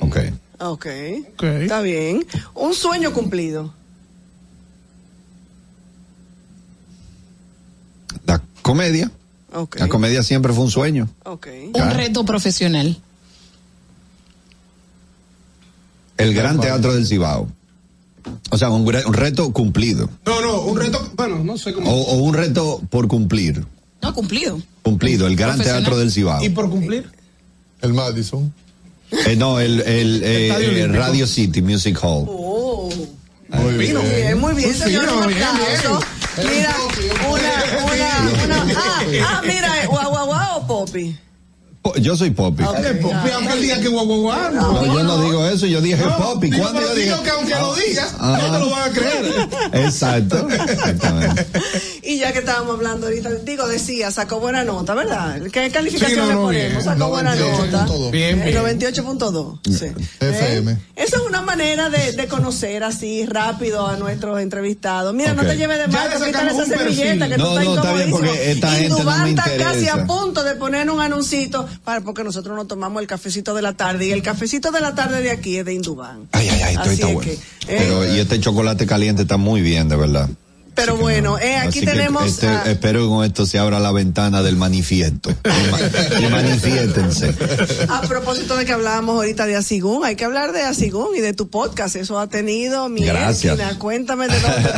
Ok. 0.00 0.18
Ok. 0.58 0.86
Está 0.86 1.80
bien. 1.80 2.24
Un 2.54 2.74
sueño 2.74 3.12
cumplido. 3.12 3.74
La 8.26 8.42
comedia. 8.62 9.10
Ok. 9.52 9.80
La 9.80 9.88
comedia 9.88 10.22
siempre 10.22 10.52
fue 10.52 10.64
un 10.64 10.70
sueño. 10.70 11.08
Ok. 11.24 11.48
Un 11.74 11.90
reto 11.90 12.24
profesional. 12.24 13.00
El 16.16 16.34
gran 16.34 16.60
teatro 16.60 16.94
del 16.94 17.06
Cibao. 17.06 17.48
O 18.50 18.58
sea, 18.58 18.70
un, 18.70 18.86
reto 18.86 19.52
cumplido. 19.52 20.08
No, 20.24 20.40
no, 20.40 20.60
un 20.62 20.78
reto, 20.78 21.10
bueno, 21.16 21.42
no 21.42 21.58
sé 21.58 21.72
cómo. 21.72 21.90
o 21.90 22.14
un 22.16 22.34
reto 22.34 22.80
por 22.90 23.08
cumplir. 23.08 23.64
No, 24.02 24.14
cumplido. 24.14 24.60
Cumplido, 24.82 25.26
el 25.26 25.36
gran 25.36 25.58
teatro 25.58 25.98
del 25.98 26.12
Cibao. 26.12 26.42
¿Y 26.44 26.50
por 26.50 26.70
cumplir? 26.70 27.10
El 27.82 27.92
Madison. 27.92 28.52
Eh, 29.10 29.36
no, 29.36 29.60
el, 29.60 29.80
el, 29.80 30.22
eh, 30.24 30.48
eh. 30.48 30.86
Radio 30.88 31.26
City 31.26 31.62
Music 31.62 31.98
Hall. 32.02 32.26
Oh. 32.28 32.90
Muy 33.48 33.74
bien, 33.74 33.96
muy 34.40 34.54
bien, 34.54 34.70
Muy 34.70 34.78
señor. 34.78 35.06
bien, 35.06 35.28
bien. 35.28 35.48
Mira, 36.50 36.76
una, 37.28 37.94
una, 37.94 38.64
una. 38.64 38.74
Ah, 38.76 39.02
ah, 39.28 39.42
mira, 39.46 39.82
eh, 39.82 39.86
guau, 39.86 40.10
guau, 40.10 40.26
guau, 40.26 40.58
o 40.58 40.66
Poppy. 40.66 41.16
Yo 42.00 42.16
soy 42.16 42.30
Poppy. 42.30 42.62
Dale, 42.64 42.94
Poppy, 42.94 43.30
aunque 43.34 43.52
él 43.54 43.62
diga 43.62 43.80
que 43.80 43.88
guau, 43.88 44.06
no. 44.06 44.72
No, 44.72 44.84
yo 44.86 45.02
no 45.02 45.22
digo 45.22 45.46
eso, 45.46 45.66
yo 45.66 45.80
dije 45.80 45.96
No, 46.04 46.16
Poppy. 46.16 46.50
digo, 46.50 46.62
¿Cuándo 46.62 46.80
yo 46.82 46.94
dije? 46.94 47.06
digo 47.10 47.22
que 47.22 47.30
aunque 47.30 47.54
lo 47.54 47.74
digas, 47.74 48.14
Ah. 48.18 48.38
no 48.42 48.52
te 48.52 48.58
lo 48.64 48.70
van 48.70 48.90
a 48.90 48.92
creer. 48.92 49.48
Exacto. 49.72 50.48
Exactamente. 50.50 51.46
Y 52.02 52.18
ya 52.18 52.32
que 52.32 52.38
estábamos 52.40 52.76
hablando 52.76 53.06
ahorita, 53.06 53.30
digo, 53.44 53.66
decía, 53.66 54.10
sacó 54.10 54.38
buena 54.40 54.64
nota, 54.64 54.94
¿verdad? 54.94 55.40
¿Qué 55.52 55.70
calificación 55.70 56.26
Sí, 56.28 56.32
no, 56.32 56.50
le 56.52 56.58
ponemos? 56.64 56.84
Sacó 56.84 57.08
buena 57.08 57.34
nota. 57.34 57.86
98.2. 57.86 58.10
Bien, 58.10 58.40
Eh, 58.42 58.44
bien. 58.44 58.56
98.2. 58.58 59.58
Sí. 59.64 59.86
FM. 60.20 60.72
¿Eh? 60.72 60.78
Esa 60.96 61.16
es 61.16 61.22
una 61.22 61.42
manera 61.42 61.90
de, 61.90 62.12
de 62.12 62.26
conocer 62.28 62.84
así 62.84 63.26
rápido 63.26 63.86
a 63.86 63.96
nuestros 63.96 64.40
entrevistados. 64.40 65.14
Mira, 65.14 65.34
no 65.34 65.42
te 65.44 65.56
lleves 65.56 65.78
de 65.78 65.88
mal, 65.88 66.08
le 66.10 66.26
quítale 66.26 66.50
esa 66.52 66.62
un 66.62 66.68
perfil. 66.68 66.94
servilleta 66.96 67.28
que 67.28 67.36
No, 67.38 67.44
tú 67.44 67.50
estás 67.58 67.64
no, 67.66 67.74
está 67.76 67.92
bien, 67.92 68.08
incomodísimo. 68.08 68.18
porque 68.36 68.50
esta 68.52 68.70
gente 68.70 68.88
no 68.88 68.96
Indubán 68.98 69.22
me 69.24 69.30
está 69.30 69.56
casi 69.56 69.88
a 69.88 70.06
punto 70.06 70.42
de 70.44 70.54
poner 70.54 70.90
un 70.90 71.00
anuncito 71.00 71.68
para, 71.84 72.00
porque 72.00 72.24
nosotros 72.24 72.56
nos 72.56 72.66
tomamos 72.68 73.00
el 73.02 73.06
cafecito 73.08 73.54
de 73.54 73.62
la 73.62 73.72
tarde 73.74 74.06
y 74.06 74.12
el 74.12 74.22
cafecito 74.22 74.70
de 74.72 74.80
la 74.80 74.94
tarde 74.94 75.22
de 75.22 75.30
aquí 75.30 75.56
es 75.58 75.64
de 75.64 75.74
Indubán. 75.74 76.28
Ay, 76.32 76.48
ay, 76.48 76.60
ay, 76.62 76.68
esto 76.74 76.80
Así 76.82 76.92
está 76.94 77.08
es 77.08 77.14
bueno. 77.14 77.30
que, 77.30 77.32
eh, 77.34 77.76
Pero, 77.78 78.14
y 78.14 78.18
este 78.18 78.40
chocolate 78.40 78.86
caliente 78.86 79.22
está 79.22 79.36
muy 79.36 79.60
bien, 79.62 79.88
de 79.88 79.96
verdad. 79.96 80.28
Pero 80.74 80.94
bueno, 80.98 81.38
eh, 81.38 81.56
aquí 81.56 81.78
Así 81.78 81.86
tenemos. 81.86 82.26
este- 82.26 82.48
a- 82.48 82.64
espero 82.70 83.00
que 83.04 83.08
con 83.08 83.24
esto 83.24 83.46
se 83.46 83.58
abra 83.58 83.80
la 83.80 83.92
ventana 83.92 84.42
del 84.42 84.56
manifiesto. 84.56 85.30
Y 85.30 85.70
ma- 85.70 86.20
y 86.20 86.30
manifiéstense. 86.30 87.32
A 87.88 88.02
propósito 88.02 88.56
de 88.58 88.66
que 88.66 88.72
hablábamos 88.74 89.14
ahorita 89.16 89.46
de 89.46 89.56
Asigún, 89.56 90.04
hay 90.04 90.16
que 90.16 90.26
hablar 90.26 90.52
de 90.52 90.64
Asigún 90.64 91.16
y 91.16 91.20
de 91.20 91.32
tu 91.32 91.48
podcast. 91.48 91.96
Eso 91.96 92.18
ha 92.18 92.26
tenido 92.26 92.90
mi 92.90 93.06
Gracias. 93.06 93.58
Erquina. 93.58 93.78
Cuéntame 93.78 94.28
de 94.28 94.38
dónde, 94.38 94.70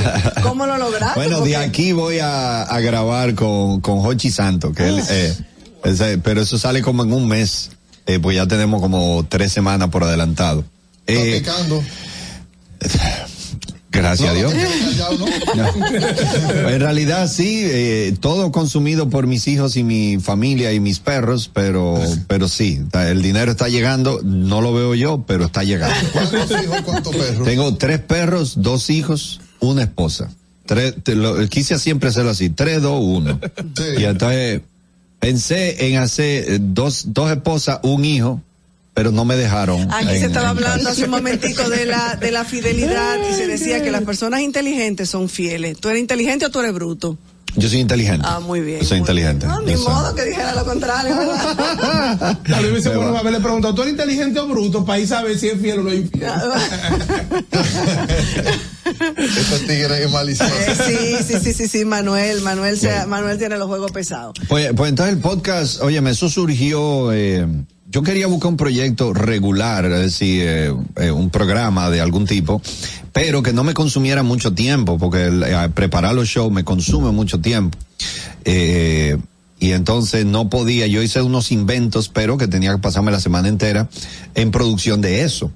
cómo 0.44 0.66
lo 0.66 0.78
lograste. 0.78 1.18
Bueno, 1.18 1.38
porque- 1.38 1.50
de 1.50 1.56
aquí 1.56 1.90
voy 1.90 2.20
a, 2.20 2.62
a 2.62 2.78
grabar 2.78 3.34
con, 3.34 3.80
con 3.80 3.98
Hochi 4.06 4.30
Santo, 4.30 4.72
que 4.72 4.86
él, 4.86 5.02
eh, 5.10 5.34
pero 6.22 6.40
eso 6.42 6.58
sale 6.58 6.82
como 6.82 7.02
en 7.04 7.12
un 7.12 7.28
mes, 7.28 7.70
eh, 8.06 8.18
pues 8.20 8.36
ya 8.36 8.46
tenemos 8.46 8.80
como 8.80 9.24
tres 9.28 9.52
semanas 9.52 9.88
por 9.90 10.04
adelantado. 10.04 10.64
Eh, 11.06 11.42
gracias 13.90 14.28
a 14.28 14.34
Dios. 14.34 14.52
¿no? 15.56 16.68
En 16.68 16.80
realidad 16.80 17.30
sí, 17.30 17.62
eh, 17.64 18.14
todo 18.20 18.52
consumido 18.52 19.08
por 19.08 19.26
mis 19.26 19.48
hijos 19.48 19.76
y 19.76 19.84
mi 19.84 20.18
familia 20.18 20.72
y 20.72 20.80
mis 20.80 21.00
perros, 21.00 21.50
pero, 21.52 22.00
pero 22.26 22.48
sí, 22.48 22.80
el 22.92 23.22
dinero 23.22 23.50
está 23.52 23.68
llegando, 23.68 24.20
no 24.22 24.60
lo 24.60 24.72
veo 24.74 24.94
yo, 24.94 25.24
pero 25.26 25.46
está 25.46 25.64
llegando. 25.64 25.96
¿Cuántos 26.12 26.50
hijos, 26.62 26.80
cuántos 26.84 27.16
perros? 27.16 27.44
Tengo 27.44 27.74
tres 27.76 28.00
perros, 28.00 28.54
dos 28.62 28.90
hijos, 28.90 29.40
una 29.60 29.82
esposa. 29.82 30.30
Tres, 30.66 30.94
te 31.02 31.14
lo- 31.14 31.48
quise 31.48 31.78
siempre 31.78 32.10
hacerlo 32.10 32.30
así, 32.30 32.50
tres, 32.50 32.82
dos, 32.82 33.00
uno. 33.02 33.40
Y 33.98 34.04
entonces 34.04 34.60
pensé 35.20 35.86
en 35.88 35.98
hacer 35.98 36.58
dos, 36.60 37.04
dos 37.12 37.30
esposas, 37.30 37.80
un 37.82 38.04
hijo, 38.04 38.42
pero 38.94 39.12
no 39.12 39.24
me 39.24 39.36
dejaron. 39.36 39.90
Aquí 39.92 40.08
en- 40.14 40.20
se 40.20 40.26
estaba 40.26 40.50
hablando 40.50 40.88
hace 40.90 41.04
un 41.04 41.10
momentico 41.10 41.68
de 41.68 41.86
la, 41.86 42.16
de 42.16 42.30
la 42.32 42.44
fidelidad 42.44 43.16
y 43.30 43.34
se 43.34 43.46
decía 43.46 43.82
que 43.82 43.90
las 43.90 44.02
personas 44.02 44.40
inteligentes 44.40 45.08
son 45.10 45.28
fieles. 45.28 45.78
¿Tú 45.78 45.88
eres 45.88 46.00
inteligente 46.00 46.46
o 46.46 46.50
tú 46.50 46.60
eres 46.60 46.74
bruto? 46.74 47.16
Yo 47.56 47.68
soy 47.68 47.78
inteligente. 47.80 48.24
Ah, 48.28 48.40
muy 48.40 48.60
bien. 48.60 48.80
Yo 48.80 48.84
soy 48.86 48.98
muy 48.98 49.08
inteligente. 49.08 49.46
bien. 49.46 49.58
No, 49.58 49.62
ni 49.62 49.76
modo 49.76 50.14
que 50.14 50.24
dijera 50.26 50.54
lo 50.54 50.64
contrario, 50.64 51.16
¿verdad? 51.16 52.38
Tal 52.48 52.72
vez 52.72 52.84
me 52.84 52.96
bueno, 52.96 53.16
haberle 53.16 53.40
preguntado, 53.40 53.74
¿tú 53.74 53.82
eres 53.82 53.92
inteligente 53.92 54.38
o 54.38 54.46
bruto? 54.46 54.84
Para 54.84 54.98
ahí 54.98 55.06
saber 55.06 55.38
si 55.38 55.48
es 55.48 55.60
fiel 55.60 55.80
o 55.80 55.82
no 55.84 55.90
es 55.90 56.00
infiel. 56.00 56.30
Estos 58.90 59.60
tigres 59.66 60.00
es 60.00 60.10
malicioso. 60.12 60.52
Eh, 60.54 60.76
sí, 60.86 61.24
sí, 61.34 61.40
sí, 61.42 61.52
sí, 61.52 61.68
sí, 61.68 61.84
Manuel, 61.84 62.40
Manuel, 62.42 62.78
se- 62.78 63.06
Manuel 63.06 63.38
tiene 63.38 63.56
los 63.58 63.68
juegos 63.68 63.92
pesados. 63.92 64.34
Pues, 64.48 64.70
pues 64.76 64.90
entonces 64.90 65.14
el 65.16 65.20
podcast, 65.20 65.80
oye, 65.82 65.98
eso 66.10 66.28
surgió, 66.28 67.12
eh, 67.12 67.46
yo 67.90 68.02
quería 68.02 68.26
buscar 68.26 68.50
un 68.50 68.56
proyecto 68.56 69.12
regular, 69.14 69.84
es 69.86 70.00
decir, 70.00 70.42
eh, 70.46 70.74
eh, 70.96 71.10
un 71.10 71.30
programa 71.30 71.90
de 71.90 72.00
algún 72.00 72.26
tipo, 72.26 72.60
pero 73.12 73.42
que 73.42 73.52
no 73.52 73.64
me 73.64 73.74
consumiera 73.74 74.22
mucho 74.22 74.52
tiempo, 74.54 74.98
porque 74.98 75.24
el, 75.26 75.42
eh, 75.42 75.68
preparar 75.74 76.14
los 76.14 76.28
shows 76.28 76.52
me 76.52 76.64
consume 76.64 77.10
mucho 77.12 77.40
tiempo. 77.40 77.78
Y 79.60 79.72
entonces 79.72 80.24
no 80.24 80.48
podía, 80.48 80.86
yo 80.86 81.02
hice 81.02 81.20
unos 81.20 81.50
inventos, 81.50 82.08
pero 82.08 82.38
que 82.38 82.46
tenía 82.46 82.70
que 82.72 82.78
pasarme 82.78 83.10
la 83.10 83.18
semana 83.20 83.48
entera 83.48 83.88
en 84.36 84.52
producción 84.52 85.00
de 85.00 85.22
eso. 85.24 85.50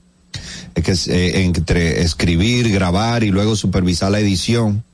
Es 0.74 0.84
que 0.84 1.12
eh, 1.12 1.42
entre 1.44 2.02
escribir, 2.02 2.70
grabar 2.70 3.24
y 3.24 3.30
luego 3.30 3.56
supervisar 3.56 4.10
la 4.10 4.20
edición. 4.20 4.84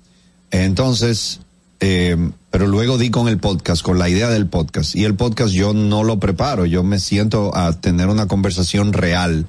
Entonces, 0.50 1.40
eh, 1.80 2.16
pero 2.50 2.66
luego 2.66 2.98
di 2.98 3.10
con 3.10 3.28
el 3.28 3.38
podcast, 3.38 3.82
con 3.82 3.98
la 3.98 4.08
idea 4.08 4.28
del 4.28 4.46
podcast. 4.46 4.96
Y 4.96 5.04
el 5.04 5.14
podcast 5.14 5.52
yo 5.52 5.74
no 5.74 6.02
lo 6.04 6.18
preparo, 6.18 6.66
yo 6.66 6.82
me 6.82 6.98
siento 6.98 7.54
a 7.56 7.72
tener 7.80 8.08
una 8.08 8.26
conversación 8.26 8.92
real. 8.92 9.46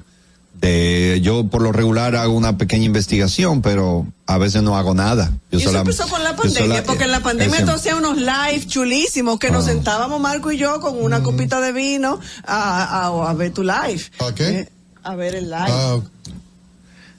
De, 0.60 1.20
yo 1.22 1.46
por 1.46 1.62
lo 1.62 1.72
regular 1.72 2.14
hago 2.16 2.34
una 2.34 2.58
pequeña 2.58 2.84
investigación, 2.84 3.62
pero 3.62 4.06
a 4.26 4.36
veces 4.36 4.62
no 4.62 4.76
hago 4.76 4.92
nada. 4.94 5.32
Yo 5.50 5.58
y 5.58 5.62
eso 5.62 5.70
sola- 5.70 5.80
empezó 5.80 6.06
con 6.06 6.22
la 6.22 6.36
pandemia, 6.36 6.66
sola- 6.76 6.82
porque 6.82 7.04
en 7.04 7.10
la 7.12 7.20
pandemia 7.20 7.54
ese- 7.54 7.62
entonces 7.62 7.94
unos 7.94 8.18
live 8.18 8.66
chulísimos 8.66 9.38
que 9.38 9.50
nos 9.50 9.64
Ah. 9.64 9.68
sentábamos 9.70 10.20
Marco 10.20 10.52
y 10.52 10.58
yo 10.58 10.78
con 10.80 11.02
una 11.02 11.22
copita 11.22 11.62
de 11.62 11.72
vino 11.72 12.20
a, 12.46 13.06
a, 13.06 13.30
a 13.30 13.32
ver 13.34 13.52
tu 13.54 13.62
live. 13.62 14.02
¿A 14.18 14.34
qué? 14.34 14.48
Eh, 14.50 14.68
a 15.02 15.14
ver 15.16 15.34
el 15.34 15.44
live. 15.50 15.56
Ah, 15.68 16.00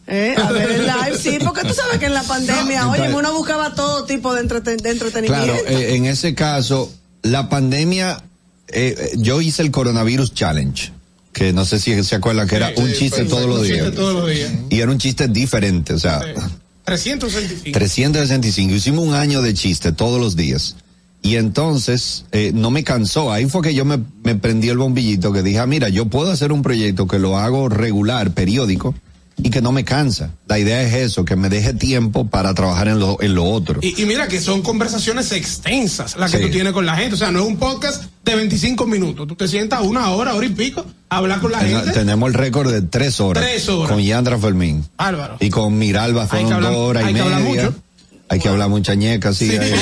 Eh, 0.08 0.36
a 0.38 0.52
ver 0.52 0.72
el 0.72 0.82
live, 0.88 1.18
sí, 1.18 1.38
porque 1.44 1.62
tú 1.62 1.74
sabes 1.74 1.98
que 2.00 2.08
en 2.08 2.14
la 2.14 2.24
pandemia, 2.36 2.82
No, 2.84 2.92
oye, 2.92 3.14
uno 3.14 3.34
buscaba 3.34 3.76
todo 3.76 4.04
tipo 4.06 4.34
de, 4.34 4.42
entreten- 4.44 4.82
de 4.82 4.90
entretenimiento. 4.92 5.46
Claro, 5.54 5.68
eh, 5.68 5.96
en 5.96 6.06
ese 6.06 6.34
caso, 6.36 6.92
la 7.22 7.48
pandemia, 7.50 8.22
eh, 8.68 8.96
eh, 8.98 9.12
yo 9.18 9.40
hice 9.42 9.62
el 9.62 9.72
coronavirus 9.72 10.34
challenge, 10.34 10.92
que 11.32 11.54
no 11.54 11.64
sé 11.66 11.80
si 11.80 12.04
se 12.04 12.16
acuerdan 12.16 12.48
que 12.48 12.56
era 12.58 12.74
un 12.76 12.92
chiste 12.92 13.24
todos 13.26 13.46
los 13.48 13.60
Un 13.60 13.64
días. 13.68 13.78
chiste 13.80 13.92
todos 13.96 14.14
los 14.16 14.30
días. 14.30 14.52
Y 14.70 14.80
era 14.82 14.92
un 14.92 14.98
chiste 14.98 15.28
diferente, 15.30 15.94
o 15.94 16.00
sea, 16.00 16.20
365. 16.84 17.78
365. 17.78 18.74
Hicimos 18.76 19.08
un 19.08 19.14
año 19.14 19.42
de 19.42 19.54
chiste 19.54 19.92
todos 19.94 20.20
los 20.20 20.36
días. 20.36 20.76
Y 21.24 21.36
entonces, 21.36 22.26
eh, 22.32 22.52
no 22.54 22.72
me 22.72 22.84
cansó. 22.84 23.32
Ahí 23.32 23.46
fue 23.46 23.62
que 23.62 23.74
yo 23.76 23.86
me, 23.86 24.00
me 24.24 24.36
prendí 24.36 24.70
el 24.70 24.78
bombillito 24.80 25.32
que 25.32 25.44
dije, 25.44 25.60
ah, 25.60 25.68
mira, 25.68 25.90
yo 25.90 26.06
puedo 26.08 26.32
hacer 26.32 26.52
un 26.52 26.64
proyecto 26.64 27.08
que 27.08 27.20
lo 27.20 27.38
hago 27.38 27.70
regular, 27.70 28.32
periódico, 28.32 28.96
y 29.38 29.50
que 29.52 29.62
no 29.62 29.72
me 29.72 29.84
cansa. 29.84 30.32
La 30.48 30.58
idea 30.60 30.82
es 30.82 30.94
eso, 30.94 31.24
que 31.24 31.36
me 31.36 31.50
deje 31.50 31.74
tiempo 31.74 32.26
para 32.28 32.54
trabajar 32.56 32.88
en 32.88 33.00
lo, 33.00 33.22
en 33.22 33.36
lo 33.36 33.46
otro. 33.46 33.80
Y, 33.84 34.02
y 34.02 34.06
mira 34.06 34.28
que 34.28 34.40
son 34.42 34.62
conversaciones 34.64 35.32
extensas 35.32 36.16
las 36.18 36.32
que 36.32 36.38
Sí. 36.38 36.44
tú 36.46 36.50
tienes 36.52 36.74
con 36.74 36.86
la 36.88 36.96
gente. 36.96 37.14
O 37.16 37.18
sea, 37.18 37.32
no 37.32 37.40
es 37.42 37.46
un 37.46 37.58
podcast 37.58 38.04
de 38.26 38.36
25 38.36 38.86
minutos. 38.88 39.28
Tú 39.28 39.36
te 39.36 39.48
sientas 39.48 39.82
una 39.82 40.10
hora, 40.10 40.34
hora 40.36 40.46
y 40.46 40.50
pico, 40.50 40.86
a 41.10 41.18
hablar 41.18 41.40
con 41.40 41.52
la 41.52 41.60
Ten- 41.60 41.70
gente. 41.78 41.92
tenemos 41.92 42.28
el 42.30 42.34
récord 42.34 42.72
de 42.72 42.82
tres 42.82 43.20
horas. 43.20 43.44
Tres 43.44 43.70
horas. 43.70 43.92
Con 43.92 44.02
Yandra 44.04 44.38
Fermín. 44.40 44.86
Álvaro. 44.98 45.38
Y 45.40 45.50
con 45.50 45.78
Miralba 45.78 46.26
fueron 46.28 46.62
dos 46.62 46.76
horas 46.76 47.10
y 47.10 47.14
media. 47.14 47.40
mucho. 47.40 47.74
Hay 48.32 48.40
que 48.40 48.48
hablar 48.48 48.70
mucha 48.70 48.96
ñeca, 48.96 49.34
sí. 49.34 49.52
hay- 49.52 49.74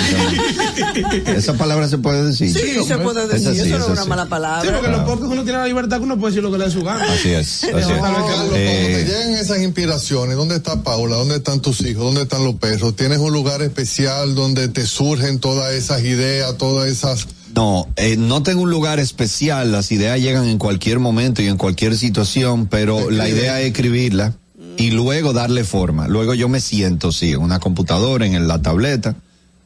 Esa 1.38 1.54
palabra 1.54 1.88
se 1.88 2.00
puede 2.00 2.26
decir. 2.26 2.52
Sí, 2.52 2.84
se 2.88 2.98
puede 2.98 3.24
Es 3.26 3.44
decir, 3.44 3.62
eso 3.68 3.78
no 3.78 3.78
es 3.78 3.84
es 3.84 3.90
una 3.90 4.06
mala 4.06 4.24
Sí, 4.24 4.30
palabra. 4.30 4.72
porque 4.72 4.86
en 4.88 4.92
los 4.94 5.02
podcasts 5.02 5.32
uno 5.34 5.44
tiene 5.44 5.60
la 5.60 5.66
libertad 5.68 5.98
que 5.98 6.04
uno 6.04 6.18
puede 6.20 6.32
decir 6.32 6.44
lo 6.44 6.52
que 6.52 6.58
le 6.58 6.66
dé 6.66 6.72
su 6.72 6.82
gana. 6.84 7.06
Así 7.14 7.30
es, 7.30 7.64
así 7.64 7.68
es. 7.70 7.74
Carlos, 8.02 8.24
cuando 8.24 8.56
Eh, 8.56 9.04
te 9.06 9.12
llegan 9.12 9.34
esas 9.36 9.60
inspiraciones, 9.62 10.36
¿dónde 10.36 10.56
está 10.56 10.82
Paula? 10.82 11.18
¿Dónde 11.18 11.36
están 11.36 11.62
tus 11.62 11.82
hijos? 11.82 12.04
¿Dónde 12.04 12.24
están 12.24 12.44
los 12.44 12.56
perros? 12.56 12.96
¿Tienes 12.96 13.20
un 13.20 13.32
lugar 13.34 13.62
especial 13.62 14.34
donde 14.34 14.68
te 14.68 14.86
surgen 14.86 15.40
todas 15.40 15.72
esas 15.74 16.02
ideas, 16.04 16.58
todas 16.58 16.90
esas... 16.90 17.28
No, 17.56 17.88
eh, 17.98 18.16
no 18.18 18.42
tengo 18.44 18.62
un 18.62 18.70
lugar 18.72 19.00
especial, 19.00 19.72
las 19.72 19.92
ideas 19.92 20.20
llegan 20.20 20.46
en 20.46 20.58
cualquier 20.60 21.00
momento 21.00 21.42
y 21.42 21.48
en 21.48 21.58
cualquier 21.58 21.98
situación, 21.98 22.68
pero 22.68 23.10
la 23.12 23.28
idea 23.30 23.60
es 23.62 23.68
escribirla 23.68 24.34
y 24.80 24.92
luego 24.92 25.34
darle 25.34 25.66
forma. 25.66 26.08
Luego 26.08 26.34
yo 26.34 26.48
me 26.48 26.62
siento, 26.62 27.12
sí, 27.12 27.34
en 27.34 27.42
una 27.42 27.60
computadora, 27.60 28.26
en 28.26 28.48
la 28.48 28.62
tableta, 28.62 29.14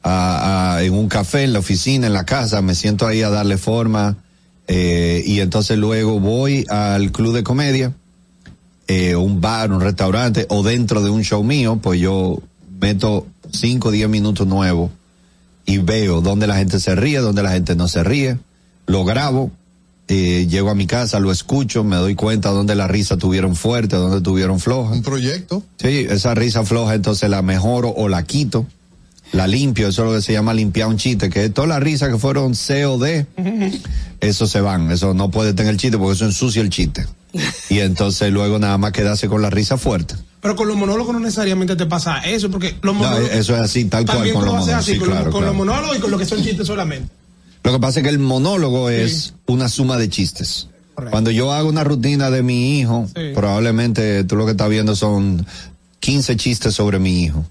en 0.04 0.94
un 0.94 1.08
café, 1.08 1.44
en 1.44 1.54
la 1.54 1.60
oficina, 1.60 2.08
en 2.08 2.14
la 2.14 2.26
casa, 2.26 2.64
me 2.64 2.74
siento 2.74 3.06
ahí 3.06 3.22
a 3.22 3.30
darle 3.30 3.58
forma 3.58 4.18
eh, 4.68 5.24
y 5.24 5.40
entonces 5.40 5.78
luego 5.78 6.20
voy 6.20 6.66
al 6.68 7.12
club 7.12 7.36
de 7.36 7.44
comedia, 7.44 7.94
eh, 8.88 9.16
un 9.16 9.40
bar, 9.40 9.72
un 9.72 9.82
restaurante 9.82 10.48
o 10.50 10.64
dentro 10.64 11.04
de 11.04 11.12
un 11.12 11.24
show 11.24 11.44
mío, 11.44 11.80
pues 11.80 12.02
yo 12.02 12.42
meto 12.82 13.28
5 13.52 13.90
o 13.90 13.92
10 13.92 14.10
minutos 14.10 14.48
nuevos 14.48 14.90
y 15.68 15.78
veo 15.78 16.22
dónde 16.22 16.48
la 16.48 16.56
gente 16.56 16.80
se 16.80 16.96
ríe, 16.96 17.20
dónde 17.20 17.44
la 17.44 17.52
gente 17.52 17.76
no 17.76 17.88
se 17.88 18.04
ríe, 18.04 18.40
lo 18.88 19.06
grabo, 19.06 19.52
eh, 20.08 20.48
llego 20.50 20.70
a 20.70 20.76
mi 20.76 20.86
casa, 20.88 21.20
lo 21.20 21.32
escucho, 21.32 21.84
me 21.84 21.96
doy 21.96 22.16
cuenta 22.16 22.50
dónde 22.50 22.76
la 22.76 22.88
risa 22.88 23.18
tuvieron 23.18 23.56
fuerte, 23.56 23.96
dónde 23.96 24.22
tuvieron 24.22 24.60
floja. 24.60 24.92
Un 24.94 25.02
proyecto. 25.02 25.64
Sí, 25.78 26.06
esa 26.10 26.34
risa 26.36 26.64
floja 26.64 26.94
entonces 26.96 27.30
la 27.30 27.42
mejoro 27.42 27.90
o 27.96 28.08
la 28.10 28.24
quito, 28.24 28.66
la 29.32 29.48
limpio, 29.48 29.88
eso 29.88 30.04
es 30.04 30.10
lo 30.12 30.16
que 30.16 30.22
se 30.22 30.34
llama 30.34 30.54
limpiar 30.54 30.88
un 30.90 30.98
chiste, 30.98 31.30
que 31.30 31.50
todas 31.50 31.70
las 31.70 31.82
risas 31.82 32.10
que 32.10 32.18
fueron 32.18 32.54
C 32.56 32.86
o 32.86 32.98
D, 32.98 33.26
eso 34.20 34.46
se 34.48 34.62
van, 34.62 34.92
eso 34.92 35.14
no 35.14 35.32
puede 35.32 35.54
tener 35.54 35.72
el 35.72 35.78
chiste 35.80 35.98
porque 35.98 36.14
eso 36.14 36.26
ensucia 36.26 36.62
el 36.62 36.70
chiste. 36.70 37.06
Y 37.70 37.80
entonces 37.80 38.32
luego 38.32 38.60
nada 38.60 38.78
más 38.78 38.92
quedarse 38.92 39.28
con 39.28 39.42
la 39.42 39.50
risa 39.50 39.78
fuerte. 39.80 40.14
Pero 40.40 40.56
con 40.56 40.68
los 40.68 40.78
monólogos 40.78 41.14
no 41.14 41.20
necesariamente 41.22 41.76
te 41.76 41.86
pasa 41.88 42.20
eso, 42.20 42.52
porque 42.52 42.76
los 42.84 42.94
No, 42.94 43.02
monólogos. 43.02 43.32
eso 43.32 43.56
es 43.56 43.62
así, 43.62 43.86
tal 43.86 44.06
cual 44.06 44.18
también 44.18 44.36
con 44.36 44.46
los 44.46 44.54
lo 44.54 44.60
haces 44.60 44.68
monólogos. 44.68 44.84
así, 44.84 44.94
Sí, 44.94 45.00
con, 45.00 45.08
claro, 45.08 45.24
los, 45.26 45.32
con 45.34 45.42
claro. 45.42 45.58
los 45.58 45.66
monólogos 45.66 45.98
y 45.98 46.00
con 46.02 46.12
lo 46.12 46.18
que 46.20 46.26
son 46.26 46.44
chistes 46.44 46.68
solamente. 46.68 47.10
Lo 47.64 47.72
que 47.72 47.80
pasa 47.80 48.00
es 48.00 48.04
que 48.04 48.10
el 48.10 48.20
monólogo 48.20 48.90
es 48.90 49.34
una 49.48 49.70
suma 49.70 49.98
de 49.98 50.10
chistes. 50.10 50.68
Cuando 51.10 51.32
yo 51.32 51.52
hago 51.52 51.70
una 51.70 51.84
rutina 51.84 52.30
de 52.30 52.44
mi 52.44 52.80
hijo, 52.80 53.10
probablemente 53.34 54.24
tú 54.26 54.36
lo 54.36 54.46
que 54.46 54.52
estás 54.52 54.70
viendo 54.70 54.96
son 54.96 55.46
15 56.00 56.36
chistes 56.38 56.74
sobre 56.76 57.00
mi 57.00 57.24
hijo. 57.24 57.46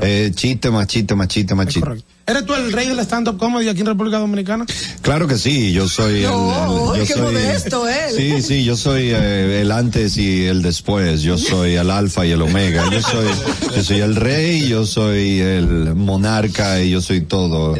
Eh, 0.00 0.32
chiste 0.34 0.70
más 0.70 0.86
chiste 0.86 1.14
más 1.14 1.28
chiste 1.28 1.54
más 1.54 1.66
chiste. 1.68 1.88
¿Eres 2.28 2.44
tú 2.44 2.54
el 2.54 2.72
rey 2.72 2.88
del 2.88 2.98
stand-up 2.98 3.38
comedy 3.38 3.68
aquí 3.68 3.80
en 3.82 3.86
República 3.86 4.18
Dominicana? 4.18 4.66
Claro 5.00 5.28
que 5.28 5.38
sí, 5.38 5.72
yo 5.72 5.86
soy 5.88 6.22
No, 6.22 6.92
el, 6.92 7.02
el- 7.02 7.06
qué 7.06 7.12
soy, 7.14 7.22
modesto 7.22 7.88
él. 7.88 8.12
Sí, 8.16 8.42
sí, 8.42 8.64
yo 8.64 8.76
soy 8.76 9.10
eh, 9.12 9.60
el 9.60 9.70
antes 9.70 10.16
y 10.16 10.44
el 10.44 10.60
después, 10.60 11.22
yo 11.22 11.38
soy 11.38 11.76
el 11.76 11.88
alfa 11.88 12.26
y 12.26 12.32
el 12.32 12.42
omega, 12.42 12.90
yo 12.90 13.00
soy 13.00 13.28
yo 13.76 13.82
soy 13.84 14.00
el 14.00 14.16
rey, 14.16 14.66
yo 14.68 14.84
soy 14.86 15.38
el 15.38 15.94
monarca 15.94 16.80
y 16.82 16.90
yo 16.90 17.00
soy 17.00 17.20
todo. 17.20 17.76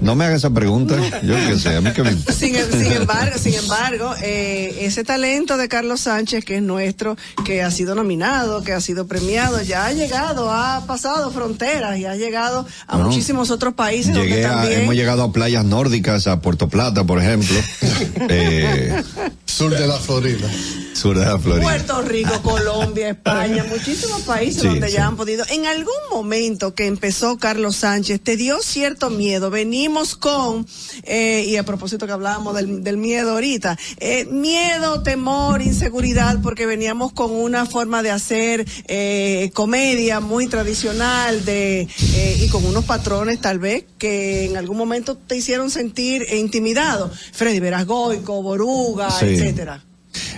No 0.00 0.14
me 0.14 0.24
hagas 0.24 0.38
esa 0.38 0.50
pregunta, 0.54 0.96
yo 1.22 1.34
qué 1.34 1.58
sé, 1.58 1.76
a 1.76 1.82
mí 1.82 1.92
que 1.92 2.02
me 2.02 2.12
Sin, 2.32 2.54
sin 2.54 2.92
embargo, 2.92 3.36
sin 3.38 3.52
embargo, 3.52 4.14
eh, 4.22 4.74
ese 4.80 5.04
talento 5.04 5.58
de 5.58 5.68
Carlos 5.68 6.00
Sánchez, 6.00 6.46
que 6.46 6.56
es 6.56 6.62
nuestro, 6.62 7.18
que 7.44 7.62
ha 7.62 7.70
sido 7.70 7.94
nominado, 7.94 8.64
que 8.64 8.72
ha 8.72 8.80
sido 8.80 9.06
premiado, 9.06 9.60
ya 9.60 9.84
ha 9.84 9.92
llegado, 9.92 10.50
ha 10.50 10.86
pasado 10.86 11.30
fronteras 11.30 11.98
y 11.98 12.06
ha 12.06 12.16
llegado 12.16 12.66
a 12.86 12.96
muchísimos 12.96 13.50
otros 13.50 13.74
países 13.74 13.81
donde 13.90 14.28
Llegué 14.28 14.46
a, 14.46 14.50
también 14.50 14.80
hemos 14.80 14.94
llegado 14.94 15.22
a 15.22 15.32
playas 15.32 15.64
nórdicas, 15.64 16.26
a 16.26 16.40
Puerto 16.40 16.68
Plata, 16.68 17.04
por 17.04 17.20
ejemplo. 17.20 17.56
eh, 18.28 19.02
Sur 19.44 19.76
de 19.76 19.86
la 19.86 19.96
Florida. 19.96 20.48
Sur 20.92 21.18
de 21.18 21.24
la 21.24 21.38
Florida. 21.38 21.62
Puerto 21.64 22.02
Rico, 22.02 22.42
Colombia, 22.42 23.10
España, 23.10 23.64
muchísimos 23.68 24.22
países 24.22 24.62
Sí, 24.62 24.68
donde 24.68 24.88
sí. 24.88 24.94
ya 24.94 25.06
han 25.06 25.16
podido. 25.16 25.44
En 25.50 25.66
algún 25.66 25.94
momento 26.10 26.74
que 26.74 26.86
empezó 26.86 27.38
Carlos 27.38 27.76
Sánchez, 27.76 28.20
te 28.22 28.36
dio 28.36 28.60
cierto 28.62 29.10
miedo. 29.10 29.50
Venimos 29.50 30.16
con, 30.16 30.66
eh, 31.04 31.44
y 31.48 31.56
a 31.56 31.64
propósito 31.64 32.06
que 32.06 32.12
hablábamos 32.12 32.54
del, 32.54 32.82
del 32.84 32.96
miedo 32.98 33.32
ahorita, 33.32 33.78
eh, 33.98 34.26
miedo, 34.26 35.02
temor, 35.02 35.62
inseguridad, 35.62 36.40
porque 36.42 36.66
veníamos 36.66 37.12
con 37.12 37.30
una 37.30 37.66
forma 37.66 38.02
de 38.02 38.10
hacer 38.10 38.66
eh, 38.88 39.50
comedia 39.54 40.20
muy 40.20 40.46
tradicional 40.46 41.44
de 41.44 41.88
eh, 42.14 42.36
y 42.40 42.48
con 42.48 42.64
unos 42.64 42.84
patrones 42.84 43.40
tal 43.40 43.58
vez 43.58 43.84
que 43.98 44.44
en 44.46 44.56
algún 44.56 44.76
momento 44.76 45.16
te 45.16 45.36
hicieron 45.36 45.70
sentir 45.70 46.26
intimidado. 46.34 47.10
Freddy 47.32 47.60
Verasgoico, 47.60 48.42
Boruga, 48.42 49.10
Sí. 49.10 49.26
etcétera. 49.26 49.84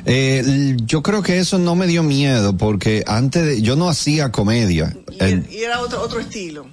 Eh, 0.06 0.76
yo 0.84 1.02
creo 1.02 1.22
que 1.22 1.38
eso 1.38 1.58
no 1.58 1.74
me 1.74 1.86
dio 1.86 2.02
miedo 2.02 2.56
porque 2.56 3.02
antes 3.06 3.44
de, 3.44 3.62
yo 3.62 3.76
no 3.76 3.88
hacía 3.88 4.30
comedia. 4.32 4.96
El- 5.18 5.46
Y 5.50 5.58
era 5.62 5.80
otro, 5.80 6.02
otro 6.02 6.20
estilo. 6.20 6.66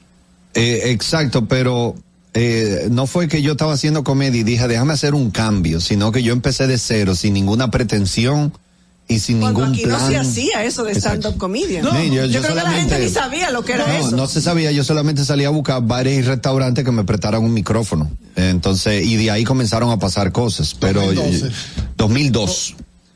eh, 0.54 0.82
exacto, 0.86 1.45
pero 1.47 1.95
eh, 2.34 2.88
no 2.91 3.08
fue 3.08 3.28
que 3.28 3.41
yo 3.41 3.54
estaba 3.54 3.74
haciendo 3.74 4.04
comedia 4.04 4.41
y 4.41 4.43
dije, 4.43 4.68
déjame 4.68 4.93
hacer 4.93 5.14
un 5.14 5.32
cambio, 5.32 5.80
sino 5.82 6.12
que 6.12 6.24
yo 6.24 6.34
empecé 6.34 6.68
de 6.68 6.78
cero, 6.78 7.16
sin 7.16 7.34
ninguna 7.34 7.72
pretensión 7.72 8.54
y 9.08 9.20
sin 9.20 9.39
Cuando 9.41 9.60
ningún 9.62 9.74
aquí 9.76 9.84
plan. 9.86 9.99
no 9.99 10.08
se 10.08 10.18
hacía 10.18 10.64
eso 10.64 10.84
de 10.86 10.93
stand-up 10.95 11.38
comedian. 11.38 11.84
Sí, 11.84 12.08
yo- 12.10 12.14
yo, 12.14 12.26
yo 12.28 12.41
creo 12.41 12.49
que 12.52 12.56
la 12.56 12.62
solamente- 12.62 12.95
gente 12.95 13.06
ni 13.08 13.12
sabía 13.12 13.49
lo 13.52 13.64
que 13.66 13.74
era 13.74 13.88
no, 13.88 13.93
eso. 14.08 14.16
no 14.16 14.28
se 14.28 14.41
sabía, 14.41 14.72
yo 14.72 14.84
solamente 14.86 15.26
salía 15.26 15.47
a 15.47 15.52
buscar 15.52 15.82
bares 15.86 16.18
y 16.20 16.22
restaurantes 16.22 16.86
que 16.86 16.91
me 16.91 17.04
prestaran 17.04 17.43
un 17.43 17.54
micrófono. 17.54 18.10
Entonces, 18.38 19.06
y 19.06 19.18
de 19.18 19.30
ahí 19.32 19.43
comenzaron 19.43 19.89
a 19.91 19.99
pasar 19.99 20.32
cosas. 20.32 20.74
Pero 20.80 21.02
2012. 21.02 21.52
2002. 21.97 22.76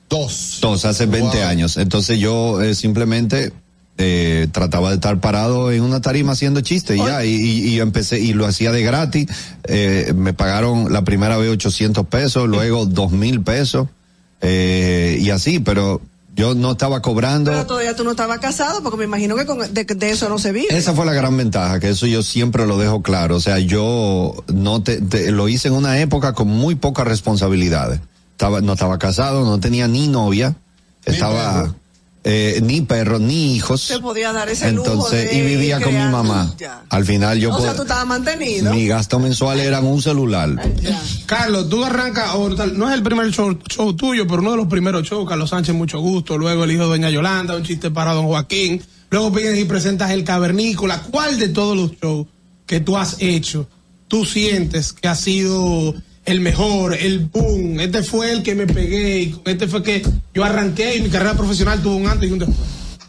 Dos. 0.10 0.60
Dos, 0.62 0.86
hace 0.86 1.06
20 1.06 1.38
Wow. 1.40 1.48
años. 1.48 1.78
Entonces 1.78 2.20
yo 2.20 2.62
eh, 2.62 2.76
simplemente 2.76 3.52
eh, 3.98 4.48
trataba 4.52 4.90
de 4.90 4.96
estar 4.96 5.20
parado 5.22 5.72
en 5.72 5.82
una 5.82 6.02
tarima 6.02 6.34
haciendo 6.34 6.60
chistes 6.62 6.98
y 6.98 7.00
ya, 7.00 7.24
y, 7.24 7.30
y- 7.32 7.68
y 7.76 7.80
empecé, 7.80 8.20
y 8.20 8.34
lo 8.34 8.46
hacía 8.46 8.72
de 8.72 8.84
gratis. 8.84 9.28
Eh, 9.64 10.14
me 10.16 10.34
pagaron 10.34 10.92
la 10.92 11.04
primera 11.04 11.38
vez 11.38 11.50
800 11.50 12.06
pesos, 12.08 12.48
luego 12.48 12.86
2000 12.86 13.42
pesos, 13.42 13.88
eh, 14.42 15.18
y 15.22 15.30
así, 15.30 15.60
pero 15.60 16.02
yo 16.36 16.54
no 16.56 16.74
estaba 16.74 17.02
cobrando. 17.02 17.52
Pero 17.52 17.66
todavía 17.66 17.96
tú 17.96 18.04
no 18.04 18.12
estabas 18.12 18.40
casado, 18.40 18.84
porque 18.84 18.98
me 18.98 19.06
imagino 19.06 19.36
que 19.38 19.46
con- 19.46 19.74
de, 19.74 19.86
de 19.86 20.12
eso 20.12 20.28
no 20.28 20.38
se 20.40 20.52
vive. 20.52 20.68
Esa 20.78 20.94
fue 20.94 21.06
la 21.06 21.14
gran 21.14 21.36
ventaja, 21.38 21.80
que 21.80 21.90
eso 21.90 22.06
yo 22.06 22.22
siempre 22.22 22.68
lo 22.68 22.78
dejo 22.78 23.02
claro. 23.02 23.38
O 23.38 23.40
sea, 23.40 23.60
yo 23.60 24.44
no 24.54 24.84
te, 24.84 25.00
te- 25.00 25.32
lo 25.32 25.48
hice 25.48 25.70
en 25.70 25.74
una 25.74 26.00
época 26.02 26.34
con 26.34 26.50
muy 26.50 26.76
pocas 26.76 27.08
responsabilidades. 27.08 28.02
Estaba, 28.36 28.60
no 28.60 28.74
estaba 28.74 29.00
casado, 29.00 29.46
no 29.46 29.62
tenía 29.62 29.88
ni 29.88 30.10
novia, 30.10 30.58
estaba 31.06 31.74
eh, 32.26 32.60
ni 32.62 32.82
perro, 32.82 33.18
ni 33.18 33.56
hijos. 33.56 33.82
Se 33.82 34.00
podía 34.00 34.34
dar 34.34 34.50
ese 34.50 34.74
lujo 34.74 34.92
Entonces, 34.92 35.30
de 35.30 35.38
y 35.38 35.42
vivía 35.42 35.80
con 35.80 35.94
mi 35.94 36.12
mamá. 36.12 36.54
Ya. 36.58 36.84
Al 36.90 37.06
final 37.06 37.40
yo 37.40 37.56
o 37.56 37.62
sea, 37.62 37.76
tú 37.76 37.84
estabas 37.84 38.08
mantenido. 38.08 38.74
mi 38.74 38.88
gasto 38.88 39.20
mensual 39.20 39.60
era 39.62 39.80
un 39.80 40.02
celular. 40.02 40.50
Carlos, 41.28 41.70
tú 41.70 41.86
arrancas, 41.86 42.36
no 42.74 42.90
es 42.90 42.96
el 42.96 43.04
primer 43.04 43.32
show, 43.32 43.58
show 43.70 43.94
tuyo, 43.94 44.28
pero 44.28 44.42
uno 44.42 44.52
de 44.52 44.58
los 44.58 44.68
primeros 44.68 45.04
shows, 45.04 45.30
Carlos 45.30 45.52
Sánchez, 45.52 45.74
mucho 45.76 46.00
gusto, 46.00 46.38
luego 46.38 46.66
el 46.66 46.72
hijo 46.72 46.84
de 46.84 46.90
Doña 46.90 47.10
Yolanda, 47.10 47.56
un 47.56 47.64
chiste 47.64 47.90
para 47.90 48.14
Don 48.14 48.26
Joaquín, 48.26 48.84
luego 49.12 49.32
vienes 49.32 49.58
y 49.58 49.64
presentas 49.64 50.12
el 50.12 50.26
Cavernícola, 50.26 51.04
¿cuál 51.10 51.40
de 51.40 51.48
todos 51.48 51.78
los 51.78 51.92
shows 52.02 52.28
que 52.66 52.82
tú 52.82 52.98
has 52.98 53.18
hecho, 53.20 53.70
tú 54.08 54.26
sientes 54.26 54.92
que 54.92 55.08
ha 55.08 55.16
sido 55.16 55.94
el 56.26 56.40
mejor, 56.42 56.96
el 56.96 57.20
boom, 57.20 57.80
este 57.80 58.04
fue 58.04 58.32
el 58.32 58.44
que 58.44 58.56
me 58.56 58.68
pegué, 58.68 59.22
y 59.22 59.42
este 59.46 59.68
fue 59.68 59.84
que 59.84 60.04
yo 60.34 60.44
arranqué 60.44 60.98
y 60.98 61.02
mi 61.02 61.10
carrera 61.10 61.36
profesional 61.36 61.82
tuvo 61.82 61.96
un 61.96 62.08
antes 62.08 62.30
y 62.30 62.34
un 62.34 62.40
después? 62.40 62.60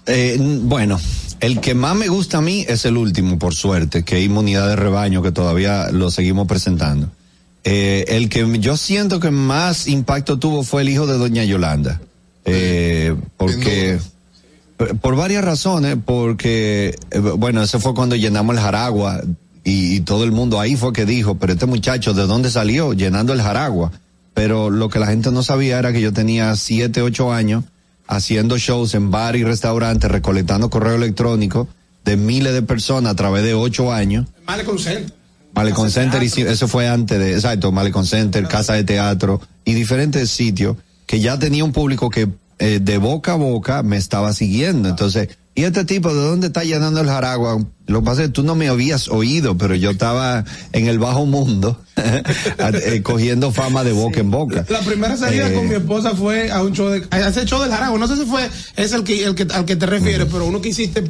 Eh, 0.07 0.37
bueno, 0.39 1.01
el 1.41 1.61
que 1.61 1.75
más 1.75 1.97
me 1.97 2.09
gusta 2.09 2.39
a 2.39 2.41
mí 2.41 2.65
es 2.69 2.85
el 2.85 2.97
último, 2.97 3.39
por 3.39 3.55
suerte, 3.55 4.05
que 4.05 4.19
es 4.19 4.25
Inmunidad 4.25 4.69
de 4.69 4.77
Rebaño, 4.77 5.23
que 5.23 5.33
todavía 5.33 5.91
lo 5.91 6.11
seguimos 6.11 6.47
presentando. 6.47 7.11
Eh, 7.65 8.05
el 8.09 8.29
que 8.29 8.47
yo 8.61 8.77
siento 8.77 9.19
que 9.19 9.31
más 9.31 9.89
impacto 9.89 10.39
tuvo 10.39 10.63
fue 10.63 10.83
el 10.83 10.89
hijo 10.89 11.07
de 11.07 11.19
Doña 11.19 11.45
Yolanda. 11.45 12.01
Eh, 12.45 13.15
porque, 13.37 13.99
por 15.01 15.17
varias 15.17 15.45
razones, 15.45 15.97
porque, 16.05 16.95
eh, 17.11 17.19
bueno, 17.19 17.63
ese 17.63 17.81
fue 17.81 17.93
cuando 17.93 18.15
llenamos 18.15 18.55
el 18.55 18.63
Jaragua 18.63 19.21
y, 19.67 19.97
y 19.97 20.01
todo 20.01 20.25
el 20.25 20.31
mundo 20.33 20.59
ahí 20.61 20.77
fue 20.77 20.95
que 20.95 21.05
dijo, 21.05 21.35
pero 21.35 21.53
este 21.53 21.67
muchacho, 21.67 22.15
¿de 22.15 22.27
dónde 22.27 22.51
salió? 22.51 22.95
Llenando 22.95 23.33
el 23.35 23.43
Jaragua. 23.43 23.91
Pero 24.33 24.71
lo 24.71 24.89
que 24.89 24.99
la 24.99 25.07
gente 25.09 25.31
no 25.33 25.43
sabía 25.43 25.79
era 25.79 25.93
que 25.93 26.01
yo 26.01 26.13
tenía 26.13 26.55
siete, 26.57 27.03
ocho 27.03 27.33
años 27.33 27.65
haciendo 28.07 28.57
shows 28.59 28.95
en 28.95 29.11
bar 29.11 29.35
y 29.35 29.43
restaurantes, 29.45 30.11
recolectando 30.11 30.71
correo 30.71 30.95
electrónico 30.95 31.69
de 32.05 32.17
miles 32.17 32.53
de 32.53 32.63
personas 32.63 33.13
a 33.13 33.17
través 33.17 33.43
de 33.43 33.55
ocho 33.55 33.93
años. 33.93 34.27
Malecon 34.47 34.79
Center. 34.79 35.13
Malecon 35.55 35.91
Center, 35.91 36.23
hici- 36.23 36.47
eso 36.47 36.69
fue 36.69 36.87
antes 36.87 37.19
de, 37.19 37.33
exacto, 37.33 37.73
Malecon 37.73 38.07
Center, 38.07 38.47
Casa 38.47 38.75
de 38.75 38.85
Teatro 38.85 39.41
y 39.65 39.73
diferentes 39.75 40.31
sitios 40.31 40.77
que 41.07 41.19
ya 41.21 41.39
tenía 41.39 41.65
un 41.65 41.73
público 41.73 42.11
que 42.11 42.29
eh, 42.59 42.79
de 42.81 42.99
boca 42.99 43.33
a 43.33 43.37
boca 43.37 43.83
me 43.83 43.97
estaba 43.97 44.33
siguiendo. 44.35 44.89
Entonces, 44.89 45.31
¿y 45.57 45.65
este 45.65 45.85
tipo 45.85 46.15
de 46.15 46.21
dónde 46.21 46.47
está 46.49 46.63
llenando 46.63 47.01
el 47.01 47.09
Jaragua? 47.09 47.59
Lo 47.87 48.01
que 48.01 48.05
pasa 48.05 48.23
es 48.23 48.29
que 48.29 48.33
tú 48.33 48.43
no 48.43 48.55
me 48.55 48.69
habías 48.69 49.09
oído, 49.09 49.57
pero 49.57 49.75
yo 49.75 49.91
estaba 49.91 50.45
en 50.73 50.87
el 50.87 50.99
bajo 50.99 51.25
mundo, 51.25 51.81
eh, 51.97 53.01
cogiendo 53.03 53.53
fama 53.53 53.83
de 53.83 53.93
boca 53.93 54.21
en 54.21 54.31
boca. 54.31 54.67
La 54.69 54.81
primera 54.81 55.17
salida 55.17 55.49
Eh, 55.49 55.55
con 55.55 55.69
mi 55.69 55.75
esposa 55.77 56.15
fue 56.15 56.51
a 56.51 56.63
un 56.63 56.73
show 56.73 56.89
de, 56.89 57.07
a 57.11 57.29
ese 57.29 57.47
show 57.47 57.61
del 57.63 57.71
Jarago. 57.71 57.97
No 57.97 58.07
sé 58.07 58.17
si 58.17 58.27
fue, 58.27 58.49
es 58.77 58.93
el 58.93 59.03
que, 59.03 59.25
el 59.25 59.35
que, 59.35 59.47
al 59.53 59.65
que 59.65 59.77
te 59.77 59.87
refieres, 59.87 60.27
pero 60.31 60.47
uno 60.47 60.61
que 60.61 60.69
hiciste, 60.71 61.05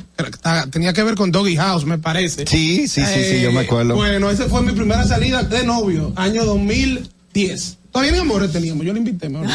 tenía 0.71 0.93
que 0.93 1.03
ver 1.03 1.15
con 1.17 1.33
Doggy 1.33 1.57
House, 1.57 1.85
me 1.85 1.99
parece. 1.99 2.43
Eh, 2.43 2.47
Sí, 2.47 2.89
sí, 2.89 3.03
sí, 3.05 3.25
sí, 3.25 3.41
yo 3.41 3.53
me 3.53 3.61
acuerdo. 3.61 3.95
Bueno, 3.97 4.31
esa 4.31 4.45
fue 4.47 4.63
mi 4.63 4.73
primera 4.73 5.05
salida 5.05 5.43
de 5.43 5.65
novio, 5.65 6.13
año 6.15 6.45
2010. 6.45 7.79
Todavía 7.97 8.13
ni 8.13 8.19
amores 8.19 8.53
teníamos, 8.53 8.85
yo 8.85 8.93
le 8.93 8.99
invité, 8.99 9.31
mejor. 9.31 9.47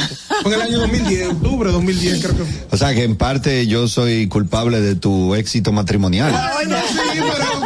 Fue 0.42 0.56
en 0.56 0.62
el 0.62 0.68
año 0.68 0.80
2010, 0.80 1.28
octubre 1.30 1.72
2010 1.72 2.22
creo 2.24 2.38
que 2.38 2.44
fue. 2.44 2.68
O 2.72 2.76
sea 2.78 2.92
que 2.96 3.04
en 3.04 3.16
parte 3.16 3.68
yo 3.68 3.88
soy 3.88 4.26
culpable 4.30 4.82
de 4.82 4.96
tu 4.96 5.36
éxito 5.36 5.72
matrimonial. 5.72 6.34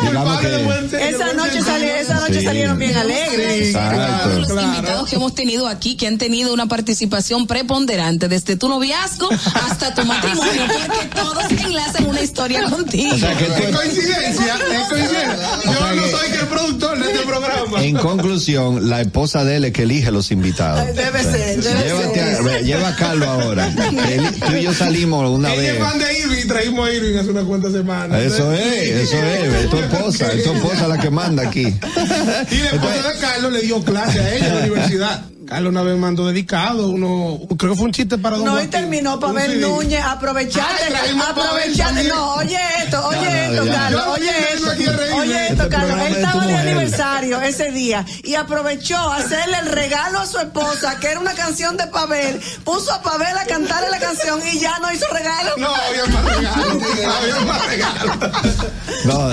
Digamos 0.02 0.42
que- 0.42 0.48
Esa 0.48 0.58
noche, 0.64 0.90
sali- 0.92 1.10
esa 1.16 1.25
noche 2.28 2.40
Sí. 2.40 2.46
salieron 2.46 2.78
bien 2.80 2.96
alegres. 2.96 3.68
Exacto. 3.68 4.40
Los 4.40 4.64
invitados 4.64 5.10
que 5.10 5.16
hemos 5.16 5.34
tenido 5.36 5.68
aquí 5.68 5.96
que 5.96 6.08
han 6.08 6.18
tenido 6.18 6.54
una 6.54 6.68
participación 6.68 7.48
preponderante 7.48 8.28
desde 8.28 8.56
tu 8.56 8.68
noviazgo 8.70 9.30
hasta 9.32 9.94
tu 9.94 10.04
matrimonio, 10.06 10.64
porque 10.88 11.08
todos 11.16 11.52
enlazan 11.66 12.06
una 12.08 12.22
historia 12.22 12.64
contigo. 12.70 13.14
O 13.16 13.18
sea, 13.18 13.38
que 13.38 13.46
tú- 13.46 13.54
Es 13.64 13.76
coincidencia, 13.76 14.56
es 14.74 14.90
coincidencia. 14.90 15.50
Yo 15.66 15.96
no 15.96 16.08
soy 16.18 16.30
que 16.32 16.38
el 16.40 16.48
productor 16.48 17.00
de 17.00 17.12
este 17.12 17.26
programa. 17.26 17.84
En 17.84 17.96
conclusión, 17.98 18.90
la 18.90 19.02
esposa 19.02 19.44
de 19.44 19.58
él 19.58 19.66
es 19.66 19.74
que 19.74 19.84
elige 19.84 20.12
los 20.12 20.32
invitados. 20.32 20.86
Debe 20.96 21.24
ser, 21.24 21.62
debe 21.62 21.84
Llévate 21.84 22.22
a- 22.22 22.36
ser. 22.44 22.64
lleva 22.66 22.88
a 22.90 22.96
Carlos 22.96 23.28
ahora. 23.28 23.68
Él- 24.10 24.40
tú 24.40 24.56
y 24.56 24.64
yo 24.64 24.74
salimos 24.74 25.30
una 25.30 25.54
Ella 25.54 25.62
vez. 25.62 25.74
es 25.74 25.80
fan 25.80 26.00
de 26.00 26.20
Irving 26.20 26.38
y 26.44 26.48
traímos 26.48 26.88
a 26.88 26.92
Irving 26.94 27.18
hace 27.18 27.30
unas 27.30 27.44
cuantas 27.46 27.72
semanas. 27.72 28.22
Eso 28.22 28.52
es, 28.54 28.90
eso 29.12 29.18
es, 29.24 29.54
es 29.64 29.70
tu 29.70 29.78
esposa, 29.78 30.32
es 30.34 30.44
tu 30.44 30.54
esposa 30.54 30.88
la 30.88 30.98
que 31.00 31.10
manda 31.10 31.44
aquí. 31.44 31.74
Y 32.52 32.56
esposa 32.56 33.10
de 33.10 33.20
Carlos 33.20 33.52
le 33.52 33.62
dio 33.62 33.84
clase 33.84 34.20
a 34.20 34.36
ella 34.36 34.48
en 34.48 34.56
la 34.56 34.62
universidad. 34.62 35.26
Carlos 35.48 35.72
una 35.72 35.84
vez 35.84 35.98
mandó 35.98 36.28
dedicado, 36.28 36.90
uno, 36.90 37.40
creo 37.58 37.72
que 37.72 37.78
fue 37.78 37.86
un 37.86 37.92
chiste 37.92 38.18
para 38.18 38.38
Don 38.38 38.46
No, 38.46 38.52
y 38.54 38.56
Joaquín. 38.56 38.72
terminó 38.72 39.20
Pavel 39.20 39.52
CD. 39.52 39.62
Núñez, 39.62 40.04
aprovechate, 40.04 40.96
aprovechate, 41.30 42.04
no, 42.06 42.36
oye 42.36 42.58
esto, 42.84 43.08
oye 43.08 43.20
Ya, 43.22 43.46
esto, 43.48 43.66
ya. 43.66 43.74
Carlos, 43.74 44.04
oye 44.08 44.32
esto, 44.54 44.70
oye 45.18 45.42
Este 45.42 45.54
esto, 45.54 45.70
Carlos, 45.70 46.00
él 46.08 46.16
estaba 46.16 46.48
de 46.48 46.56
aniversario 46.58 47.42
ese 47.42 47.72
día 47.72 48.06
y 48.24 48.36
aprovechó 48.36 48.98
a 48.98 49.18
hacerle 49.18 49.58
el 49.60 49.68
regalo 49.68 50.20
a 50.20 50.26
su 50.26 50.40
esposa, 50.40 51.00
que 51.00 51.08
era 51.08 51.20
una 51.20 51.34
canción 51.34 51.78
de 51.78 51.88
Pavel, 51.88 52.40
puso 52.64 52.92
a 52.92 53.02
Pavel 53.02 53.38
a 53.38 53.46
cantarle 53.46 53.90
la 53.92 54.00
canción 54.00 54.40
y 54.52 54.60
ya 54.60 54.80
no 54.80 54.92
hizo 54.92 55.06
regalo. 55.14 55.52
No, 55.58 55.68
había 55.68 56.06
más 56.08 56.26
regalos, 56.36 56.84
había 57.22 57.40
más 57.46 57.68
regalos. 57.68 58.18
No, 59.06 59.28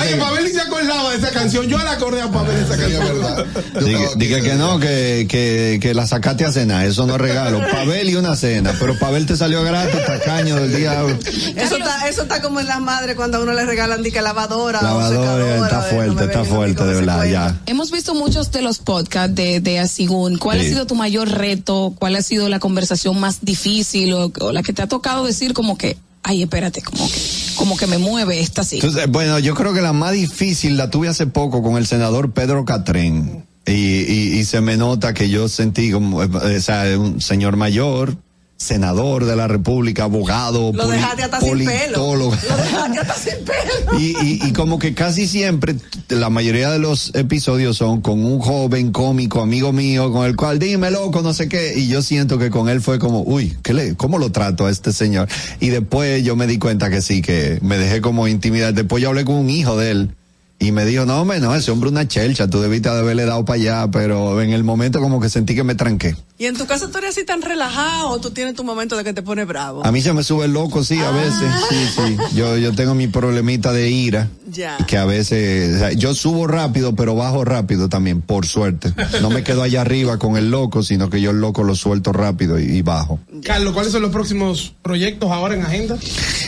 Oye, 0.00 0.16
Pavel 0.16 0.44
ni 0.44 0.50
se 0.50 0.60
acordaba 0.60 1.10
de 1.10 1.18
esa 1.18 1.30
canción, 1.30 1.66
yo 1.68 1.78
la 1.78 1.92
acordé 1.92 2.22
a 2.22 2.28
Pavel 2.30 2.56
de 2.56 2.62
esa 2.64 2.76
canción. 2.76 3.46
Dije, 3.84 4.08
dije 4.16 4.42
que 4.42 4.54
no, 4.54 4.78
que, 4.80 5.26
que, 5.28 5.43
que 5.80 5.92
la 5.94 6.06
sacaste 6.06 6.44
a 6.44 6.52
cenar, 6.52 6.86
eso 6.86 7.06
no 7.06 7.14
es 7.16 7.20
regalo. 7.20 7.60
Pavel 7.70 8.08
y 8.10 8.14
una 8.16 8.36
cena, 8.36 8.74
pero 8.78 8.98
Pavel 8.98 9.26
te 9.26 9.36
salió 9.36 9.62
gratis, 9.62 10.04
tacaño 10.06 10.56
del 10.56 10.74
diablo. 10.76 11.16
Eso 11.56 11.76
está, 11.76 12.08
eso 12.08 12.22
está 12.22 12.40
como 12.42 12.60
en 12.60 12.66
las 12.66 12.80
madres 12.80 13.16
cuando 13.16 13.38
a 13.38 13.40
uno 13.40 13.52
le 13.52 13.64
regalan 13.64 14.02
di 14.02 14.10
que 14.10 14.20
lavadora, 14.22 14.80
o 14.80 14.82
Lavadora, 14.82 15.20
secadora, 15.20 15.54
está 15.64 15.76
no 15.76 15.82
fuerte, 15.82 16.24
está 16.24 16.44
fuerte, 16.44 16.84
de 16.84 16.94
verdad, 16.94 17.24
ya. 17.26 17.60
Hemos 17.66 17.90
visto 17.90 18.14
muchos 18.14 18.50
de 18.52 18.62
los 18.62 18.78
podcasts 18.78 19.34
de, 19.34 19.60
de 19.60 19.78
Asigun. 19.78 20.38
¿Cuál 20.38 20.60
Sí. 20.60 20.66
ha 20.66 20.68
sido 20.70 20.86
tu 20.86 20.94
mayor 20.94 21.28
reto? 21.30 21.94
¿Cuál 21.98 22.16
ha 22.16 22.22
sido 22.22 22.48
la 22.48 22.58
conversación 22.60 23.18
más 23.18 23.38
difícil 23.42 24.12
o, 24.14 24.32
o 24.40 24.52
la 24.52 24.62
que 24.62 24.72
te 24.72 24.82
ha 24.82 24.86
tocado 24.88 25.24
decir 25.24 25.52
como 25.54 25.76
que, 25.78 25.96
ay, 26.22 26.42
espérate, 26.42 26.82
como 26.82 27.06
que, 27.08 27.20
como 27.56 27.76
que 27.76 27.86
me 27.86 27.98
mueve 27.98 28.40
esta 28.40 28.64
sí? 28.64 28.76
Entonces, 28.76 29.06
bueno, 29.08 29.38
yo 29.38 29.54
creo 29.54 29.72
que 29.74 29.80
la 29.80 29.92
más 29.92 30.12
difícil 30.12 30.76
la 30.76 30.90
tuve 30.90 31.08
hace 31.08 31.26
poco 31.26 31.62
con 31.62 31.76
el 31.76 31.86
senador 31.86 32.32
Pedro 32.32 32.64
Catrén. 32.64 33.44
Y, 33.66 33.72
y, 33.72 34.38
y 34.38 34.44
se 34.44 34.60
me 34.60 34.76
nota 34.76 35.14
que 35.14 35.28
yo 35.30 35.48
sentí 35.48 35.90
como, 35.90 36.22
eh, 36.22 36.28
o 36.56 36.60
sea, 36.60 36.98
un 36.98 37.20
señor 37.22 37.56
mayor, 37.56 38.16
senador 38.56 39.24
de 39.24 39.34
la 39.36 39.48
República, 39.48 40.04
abogado, 40.04 40.70
Lo 40.72 40.84
poli- 40.84 40.96
dejaste 40.96 41.22
hasta 41.24 41.40
sin 41.40 41.58
pelo. 41.64 41.66
politólogo. 41.66 42.30
Lo 42.48 42.56
dejaste 42.56 42.98
hasta 43.00 43.14
sin 43.14 43.44
pelo. 43.44 43.98
Y, 43.98 44.04
y, 44.22 44.40
y 44.48 44.52
como 44.52 44.78
que 44.78 44.92
casi 44.94 45.26
siempre, 45.26 45.76
la 46.08 46.30
mayoría 46.30 46.70
de 46.70 46.78
los 46.78 47.14
episodios 47.14 47.76
son 47.76 48.00
con 48.00 48.24
un 48.24 48.38
joven 48.38 48.92
cómico, 48.92 49.40
amigo 49.40 49.72
mío, 49.72 50.12
con 50.12 50.26
el 50.26 50.36
cual, 50.36 50.58
dime 50.58 50.90
loco, 50.90 51.22
no 51.22 51.32
sé 51.34 51.48
qué, 51.48 51.74
y 51.76 51.88
yo 51.88 52.02
siento 52.02 52.38
que 52.38 52.50
con 52.50 52.68
él 52.68 52.80
fue 52.80 52.98
como, 52.98 53.22
uy, 53.22 53.56
¿qué 53.62 53.72
le, 53.74 53.94
¿cómo 53.96 54.18
lo 54.18 54.30
trato 54.30 54.66
a 54.66 54.70
este 54.70 54.92
señor? 54.92 55.28
Y 55.60 55.68
después 55.70 56.22
yo 56.24 56.36
me 56.36 56.46
di 56.46 56.58
cuenta 56.58 56.90
que 56.90 57.00
sí, 57.02 57.22
que 57.22 57.58
me 57.62 57.76
dejé 57.78 58.00
como 58.00 58.28
intimidar. 58.28 58.72
Después 58.74 59.02
yo 59.02 59.08
hablé 59.10 59.24
con 59.24 59.36
un 59.36 59.48
hijo 59.50 59.76
de 59.78 59.90
él. 59.90 60.10
Y 60.58 60.72
me 60.72 60.84
dijo, 60.84 61.04
no, 61.04 61.20
hombre, 61.20 61.40
no, 61.40 61.54
ese 61.54 61.70
hombre 61.72 61.88
es 61.88 61.92
una 61.92 62.06
chelcha, 62.06 62.48
tú 62.48 62.60
debiste 62.60 62.88
de 62.88 62.98
haberle 62.98 63.26
dado 63.26 63.44
para 63.44 63.60
allá, 63.60 63.90
pero 63.90 64.40
en 64.40 64.50
el 64.50 64.64
momento 64.64 65.00
como 65.00 65.20
que 65.20 65.28
sentí 65.28 65.54
que 65.54 65.64
me 65.64 65.74
tranqué. 65.74 66.16
Y 66.38 66.46
en 66.46 66.56
tu 66.56 66.66
casa 66.66 66.90
tú 66.90 66.98
eres 66.98 67.10
así 67.10 67.24
tan 67.24 67.42
relajado 67.42 68.10
o 68.10 68.20
tú 68.20 68.30
tienes 68.30 68.54
tu 68.54 68.64
momento 68.64 68.96
de 68.96 69.04
que 69.04 69.12
te 69.12 69.22
pone 69.22 69.44
bravo. 69.44 69.84
A 69.84 69.92
mí 69.92 70.00
se 70.00 70.12
me 70.12 70.22
sube 70.22 70.46
el 70.46 70.52
loco, 70.52 70.84
sí, 70.84 70.98
a 71.00 71.10
veces, 71.10 71.52
sí, 71.68 71.76
sí. 71.96 72.16
Yo, 72.36 72.56
yo 72.56 72.72
tengo 72.72 72.94
mi 72.94 73.08
problemita 73.08 73.72
de 73.72 73.90
ira. 73.90 74.28
Ya. 74.54 74.76
que 74.86 74.96
a 74.96 75.04
veces, 75.04 75.74
o 75.76 75.78
sea, 75.78 75.92
yo 75.92 76.14
subo 76.14 76.46
rápido, 76.46 76.94
pero 76.94 77.14
bajo 77.14 77.44
rápido 77.44 77.88
también, 77.88 78.20
por 78.22 78.46
suerte. 78.46 78.92
No 79.20 79.28
me 79.30 79.42
quedo 79.42 79.62
allá 79.62 79.80
arriba 79.80 80.18
con 80.18 80.36
el 80.36 80.50
loco, 80.50 80.82
sino 80.82 81.10
que 81.10 81.20
yo 81.20 81.30
el 81.32 81.40
loco 81.40 81.64
lo 81.64 81.74
suelto 81.74 82.12
rápido 82.12 82.58
y, 82.60 82.64
y 82.64 82.82
bajo. 82.82 83.18
Carlos, 83.42 83.72
¿cuáles 83.74 83.92
son 83.92 84.02
los 84.02 84.10
próximos 84.12 84.72
proyectos 84.82 85.30
ahora 85.30 85.54
en 85.54 85.62
agenda? 85.62 85.96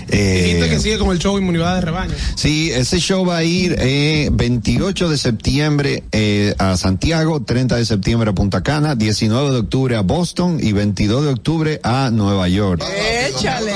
Eh, 0.09 0.43
Dijiste 0.45 0.69
que 0.71 0.79
sigue 0.79 0.99
con 0.99 1.11
el 1.11 1.19
show 1.19 1.37
Inmunidad 1.37 1.75
de 1.75 1.81
Rebaño. 1.81 2.15
Sí, 2.37 2.71
ese 2.71 3.01
show 3.01 3.25
va 3.27 3.39
a 3.39 3.45
ir 3.45 3.75
eh, 3.79 4.29
28 4.33 5.09
de 5.09 5.19
septiembre 5.19 6.05
eh, 6.13 6.55
a 6.59 6.77
Santiago, 6.77 7.43
30 7.43 7.77
de 7.77 7.85
septiembre 7.85 8.31
a 8.31 8.35
Punta 8.35 8.63
Cana, 8.63 8.95
19 8.95 9.51
de 9.51 9.59
octubre 9.59 9.97
a 9.97 10.03
Boston 10.03 10.59
y 10.63 10.73
22 10.73 11.25
de 11.25 11.31
octubre 11.31 11.81
a 11.83 12.11
Nueva 12.13 12.49
York. 12.49 12.83
Échale. 13.29 13.73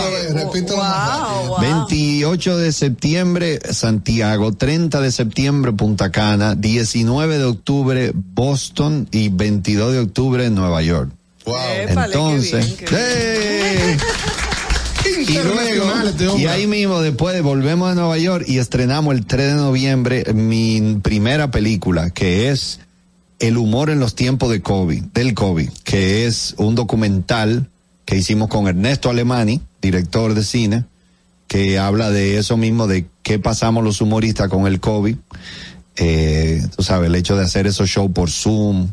Wow, 0.71 1.49
wow. 1.49 1.61
28 1.61 2.59
de 2.59 2.73
septiembre 2.73 3.59
Santiago, 3.71 4.20
30 4.57 5.01
de 5.01 5.11
septiembre 5.11 5.73
Punta 5.73 6.11
Cana, 6.11 6.55
19 6.55 7.39
de 7.39 7.45
octubre 7.45 8.13
Boston 8.15 9.09
y 9.11 9.29
22 9.29 9.93
de 9.93 9.99
octubre 10.01 10.51
Nueva 10.51 10.83
York. 10.83 11.11
Épale, 11.47 12.05
Entonces, 12.05 12.75
qué 12.75 12.85
bien, 12.85 13.99
qué 15.03 15.23
y 15.33 15.35
luego, 15.35 15.93
este 16.05 16.39
y 16.39 16.47
ahí 16.47 16.67
mismo 16.67 17.01
después 17.01 17.41
volvemos 17.43 17.91
a 17.91 17.95
Nueva 17.95 18.19
York 18.19 18.45
y 18.47 18.59
estrenamos 18.59 19.15
el 19.15 19.25
3 19.27 19.47
de 19.49 19.55
noviembre 19.55 20.25
mi 20.35 20.99
primera 21.03 21.51
película, 21.51 22.11
que 22.11 22.51
es 22.51 22.81
El 23.39 23.57
humor 23.57 23.91
en 23.91 24.01
los 24.01 24.15
tiempos 24.15 24.51
de 24.51 24.61
COVID, 24.61 25.05
del 25.15 25.35
COVID, 25.35 25.71
que 25.83 26.27
es 26.27 26.55
un 26.59 26.75
documental 26.75 27.71
que 28.05 28.17
hicimos 28.17 28.49
con 28.49 28.69
Ernesto 28.69 29.09
Alemani, 29.09 29.61
director 29.81 30.35
de 30.35 30.45
cine, 30.45 30.85
que 31.51 31.81
habla 31.81 32.11
de 32.13 32.39
eso 32.39 32.57
mismo, 32.57 32.87
de 32.87 33.07
qué 33.25 33.41
pasamos 33.41 33.83
los 33.83 34.01
humoristas 34.01 34.49
con 34.49 34.69
el 34.69 34.79
COVID. 34.79 35.17
Eh, 35.97 36.65
tú 36.77 36.85
sabes, 36.85 37.09
el 37.09 37.17
hecho 37.17 37.37
de 37.37 37.45
hacer 37.45 37.67
esos 37.67 37.89
shows 37.89 38.13
por 38.13 38.31
Zoom, 38.31 38.93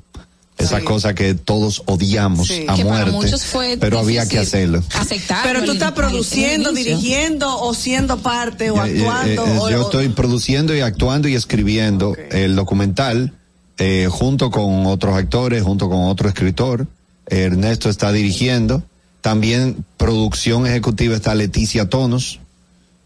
esa 0.58 0.82
cosa 0.82 1.14
que 1.14 1.36
todos 1.36 1.84
odiamos 1.86 2.48
Sí. 2.48 2.66
a 2.68 2.74
Que 2.74 2.84
muerte, 2.84 3.38
fue 3.38 3.78
pero 3.80 4.00
había 4.00 4.28
que 4.28 4.40
hacerlo. 4.40 4.82
Aceptar. 4.96 5.44
Pero 5.44 5.64
tú 5.66 5.74
estás 5.74 5.92
produciendo, 5.92 6.72
dirigiendo 6.74 7.62
o 7.62 7.76
siendo 7.76 8.18
parte 8.24 8.72
o 8.72 8.84
Eh, 8.84 9.02
eh, 9.02 9.08
actuando. 9.08 9.46
eh, 9.46 9.60
o- 9.60 9.70
yo 9.70 9.82
estoy 9.84 10.10
produciendo 10.10 10.76
y 10.76 10.80
actuando 10.80 11.28
y 11.28 11.36
escribiendo 11.36 12.16
el 12.32 12.56
documental 12.56 13.34
eh, 13.78 14.08
junto 14.10 14.50
con 14.50 14.88
otros 14.88 15.16
actores, 15.16 15.62
junto 15.62 15.88
con 15.90 16.06
otro 16.06 16.28
escritor. 16.28 16.88
Ernesto 17.28 17.92
está 17.92 18.12
dirigiendo. 18.12 18.82
También 19.22 19.86
producción 19.98 20.66
ejecutiva 20.66 21.16
está 21.16 21.36
Leticia 21.36 21.88
Tonos. 21.88 22.40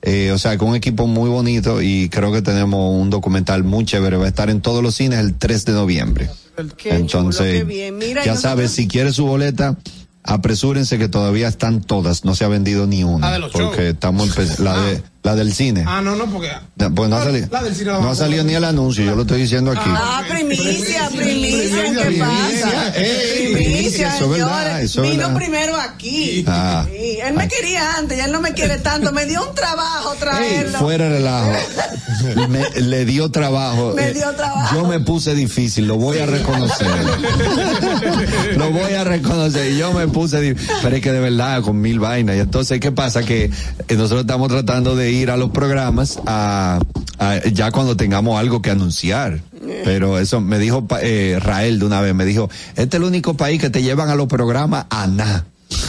Eh, 0.03 0.31
o 0.31 0.37
sea, 0.39 0.57
con 0.57 0.69
un 0.69 0.75
equipo 0.75 1.05
muy 1.05 1.29
bonito 1.29 1.81
y 1.81 2.09
creo 2.09 2.31
que 2.31 2.41
tenemos 2.41 2.99
un 2.99 3.09
documental 3.09 3.63
muy 3.63 3.85
chévere. 3.85 4.17
Va 4.17 4.25
a 4.25 4.29
estar 4.29 4.49
en 4.49 4.61
todos 4.61 4.81
los 4.81 4.95
cines 4.95 5.19
el 5.19 5.35
3 5.35 5.65
de 5.65 5.71
noviembre. 5.73 6.29
Qué 6.77 6.95
Entonces, 6.95 7.47
chulo, 7.47 7.59
qué 7.59 7.63
bien. 7.63 7.97
Mira, 7.97 8.23
y 8.23 8.25
ya 8.25 8.35
sabes, 8.35 8.71
si 8.71 8.87
quiere 8.87 9.13
su 9.13 9.25
boleta, 9.25 9.77
apresúrense 10.23 10.97
que 10.97 11.07
todavía 11.07 11.47
están 11.47 11.81
todas, 11.81 12.25
no 12.25 12.35
se 12.35 12.45
ha 12.45 12.47
vendido 12.47 12.87
ni 12.87 13.03
una. 13.03 13.29
Ah, 13.29 13.33
de 13.33 13.39
los 13.39 13.51
porque 13.51 13.77
shows. 13.77 13.93
estamos 13.93 14.59
la 14.59 14.81
de 14.85 15.03
La 15.23 15.35
del 15.35 15.53
cine. 15.53 15.83
Ah, 15.87 16.01
no, 16.01 16.15
no, 16.15 16.25
porque. 16.31 16.49
No, 16.77 16.95
Pues 16.95 17.07
no 17.09 17.17
ha 17.17 17.23
salido. 17.23 17.47
la 17.51 17.61
del 17.61 17.75
cine 17.75 17.91
la 17.91 17.99
No 17.99 18.09
ha 18.09 18.15
salido 18.15 18.43
ni 18.43 18.55
el 18.55 18.63
anuncio, 18.63 19.05
yo 19.05 19.15
lo 19.15 19.21
estoy 19.21 19.41
diciendo 19.41 19.69
aquí. 19.71 19.81
Ah, 19.85 20.23
primicia, 20.27 21.09
primicia, 21.15 21.83
¿qué 22.09 22.17
pasa? 22.19 22.93
Ey, 22.95 23.53
Primicia, 23.53 24.15
eso 24.15 24.25
es 24.25 24.31
verdad, 24.31 24.63
señores. 24.65 24.83
eso 24.85 25.01
Vino 25.03 25.17
verdad. 25.17 25.35
primero 25.35 25.75
aquí. 25.75 26.43
Ah. 26.47 26.85
Sí, 26.89 27.19
él 27.23 27.35
me 27.35 27.47
quería 27.47 27.97
antes, 27.97 28.17
ya 28.17 28.25
él 28.25 28.31
no 28.31 28.41
me 28.41 28.53
quiere 28.53 28.79
tanto. 28.79 29.11
Me 29.11 29.25
dio 29.27 29.47
un 29.47 29.53
trabajo 29.53 30.13
Ey, 30.13 30.19
traerlo. 30.19 30.79
fuera 30.79 31.05
de 31.05 31.17
relajo. 31.17 31.51
Me- 32.49 32.81
le 32.81 33.05
dio 33.05 33.29
trabajo. 33.29 33.93
Me 33.95 34.07
Eh, 34.09 34.13
dio 34.13 34.31
trabajo. 34.33 34.75
Yo 34.75 34.87
me 34.87 34.99
puse 35.01 35.35
difícil, 35.35 35.87
lo 35.87 35.97
voy 35.97 36.17
a 36.17 36.25
reconocer. 36.25 36.87
lo 38.57 38.71
voy 38.71 38.93
a 38.93 39.03
reconocer. 39.03 39.75
Yo 39.75 39.93
me 39.93 40.07
puse 40.07 40.39
difícil. 40.41 40.75
Pero 40.81 40.95
es 40.95 41.01
que 41.01 41.11
de 41.11 41.19
verdad, 41.19 41.61
con 41.61 41.79
mil 41.79 41.99
vainas. 41.99 42.35
Y 42.37 42.39
entonces, 42.39 42.79
¿qué 42.79 42.91
pasa? 42.91 43.23
Que 43.23 43.45
eh, 43.87 43.95
nosotros 43.95 44.21
estamos 44.21 44.49
tratando 44.49 44.95
de 44.95 45.10
ir 45.11 45.29
a 45.31 45.37
los 45.37 45.51
programas 45.51 46.19
a, 46.25 46.79
a- 47.19 47.37
ya 47.51 47.71
cuando 47.71 47.95
tengamos 47.97 48.39
algo 48.39 48.61
que 48.61 48.71
anunciar. 48.71 49.39
Pero 49.83 50.17
eso 50.19 50.41
me 50.41 50.57
dijo 50.59 50.85
eh, 51.01 51.37
Rael 51.39 51.79
de 51.79 51.85
una 51.85 52.01
vez, 52.01 52.15
me 52.15 52.25
dijo, 52.25 52.49
este 52.75 52.97
es 52.97 53.01
el 53.01 53.03
único 53.03 53.35
país 53.35 53.61
que 53.61 53.69
te 53.69 53.83
llevan 53.83 54.09
a 54.09 54.15
los 54.15 54.27
programas 54.27 54.85
a 54.89 55.05
nada. 55.07 55.45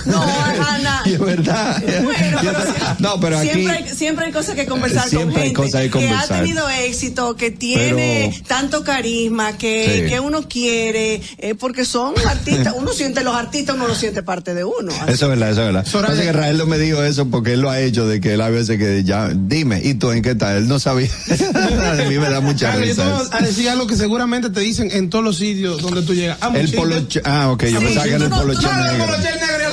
No, 0.06 0.22
Ana. 0.68 1.02
Es 1.04 1.18
verdad. 1.18 1.82
no, 2.98 3.20
pero 3.20 3.38
aquí... 3.38 3.50
Siempre 3.50 3.72
hay, 3.76 3.88
siempre 3.94 4.26
hay 4.26 4.32
cosas 4.32 4.54
que 4.54 4.66
conversar 4.66 5.08
Siempre 5.08 5.32
con 5.34 5.42
hay 5.42 5.48
gente 5.48 5.56
cosas 5.62 5.80
que 5.82 5.90
que 5.90 5.98
ha 6.08 6.10
conversar. 6.10 6.40
tenido 6.40 6.68
éxito, 6.68 7.36
que 7.36 7.50
tiene 7.50 8.30
Pero- 8.32 8.44
tanto 8.48 8.84
carisma, 8.84 9.56
que, 9.58 10.02
Sí. 10.04 10.08
que 10.10 10.20
uno 10.20 10.48
quiere, 10.48 11.20
eh, 11.38 11.54
porque 11.54 11.84
son 11.84 12.14
artistas, 12.26 12.74
uno 12.76 12.92
siente 12.92 13.22
los 13.24 13.34
artistas, 13.34 13.76
uno 13.76 13.88
lo 13.88 13.94
siente 13.94 14.22
parte 14.22 14.54
de 14.54 14.64
uno. 14.64 14.92
Eso 15.08 15.24
es 15.24 15.28
verdad, 15.28 15.50
eso 15.50 15.60
es 15.60 15.66
verdad. 15.66 15.86
Soraya- 15.86 16.12
Pasa 16.14 16.22
que 16.22 16.32
Rael 16.32 16.58
no 16.58 16.66
me 16.66 16.78
dijo 16.78 17.02
eso 17.02 17.26
porque 17.28 17.54
él 17.54 17.60
lo 17.60 17.70
ha 17.70 17.80
hecho 17.80 18.06
de 18.06 18.20
que 18.20 18.34
él 18.34 18.40
a 18.40 18.48
veces 18.48 18.78
que 18.78 19.02
ya, 19.04 19.30
dime, 19.34 19.80
¿y 19.82 19.94
tú 19.94 20.10
en 20.12 20.22
qué 20.22 20.34
tal? 20.34 20.56
Él 20.56 20.68
no 20.68 20.78
sabía. 20.78 21.08
a 21.54 21.94
mí 22.08 22.18
me 22.18 22.28
da 22.30 22.40
mucha 22.40 22.72
yo 22.74 22.80
te 22.80 22.86
risa. 22.86 23.08
voy 23.08 23.22
eso. 23.22 23.30
a 23.34 23.40
decir 23.40 23.68
algo 23.68 23.86
que 23.86 23.96
seguramente 23.96 24.50
te 24.50 24.60
dicen 24.60 24.90
en 24.92 25.10
todos 25.10 25.24
los 25.24 25.36
sitios 25.36 25.80
donde 25.82 26.02
tú 26.02 26.14
llegas. 26.14 26.38
Un 26.48 26.56
El 26.56 26.62
chiste. 26.62 26.76
polo, 26.76 26.96
ch- 27.08 27.20
ah, 27.24 27.50
ok, 27.50 27.64
yo 27.64 27.78
un 27.78 27.84
pensaba 27.84 28.04
que 28.04 28.12
era 28.14 28.24
el 28.24 28.30
chiste. 28.30 28.40
polo 28.40 28.54
No, 28.54 28.60
ch 28.60 28.64
no, 28.64 28.70
el 28.86 28.98
negro. 28.98 29.71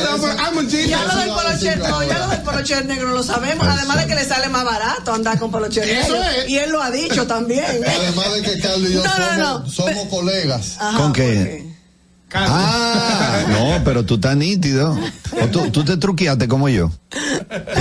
Ya 0.88 1.04
lo 1.04 1.16
del 1.16 1.30
polocher, 1.30 1.80
no, 1.80 2.04
ya 2.04 2.20
lo 2.20 2.28
del 2.28 2.42
polocher 2.42 2.86
negro 2.86 3.10
lo 3.10 3.24
sabemos, 3.24 3.68
además 3.68 3.98
de 3.98 4.08
que 4.08 4.16
le 4.16 4.26
sale 4.26 4.50
más 4.50 4.66
barato 4.66 5.14
andar 5.14 5.40
con 5.40 5.52
polocher 5.52 5.88
Eso 5.88 6.14
negro. 6.14 6.30
es. 6.44 6.50
Y 6.50 6.58
él 6.58 6.72
lo 6.72 6.82
ha 6.82 6.92
dicho 6.92 7.26
también. 7.28 7.66
Además 7.86 8.34
de 8.34 8.42
que 8.42 8.60
Carlos 8.60 8.90
y 8.90 8.94
yo 8.94 9.04
somos, 9.04 9.38
no. 9.38 9.70
somos 9.70 10.08
colegas. 10.10 10.76
Ajá, 10.80 10.98
¿Con 10.98 11.08
¿por 11.08 11.14
qué? 11.14 11.70
Ah, 12.34 13.44
no, 13.50 13.84
pero 13.84 14.06
tú 14.06 14.16
estás 14.16 14.36
nítido. 14.36 14.98
O 15.42 15.48
tú, 15.48 15.72
tú 15.72 15.84
te 15.84 15.98
truqueaste 15.98 16.48
como 16.48 16.70
yo. 16.70 16.92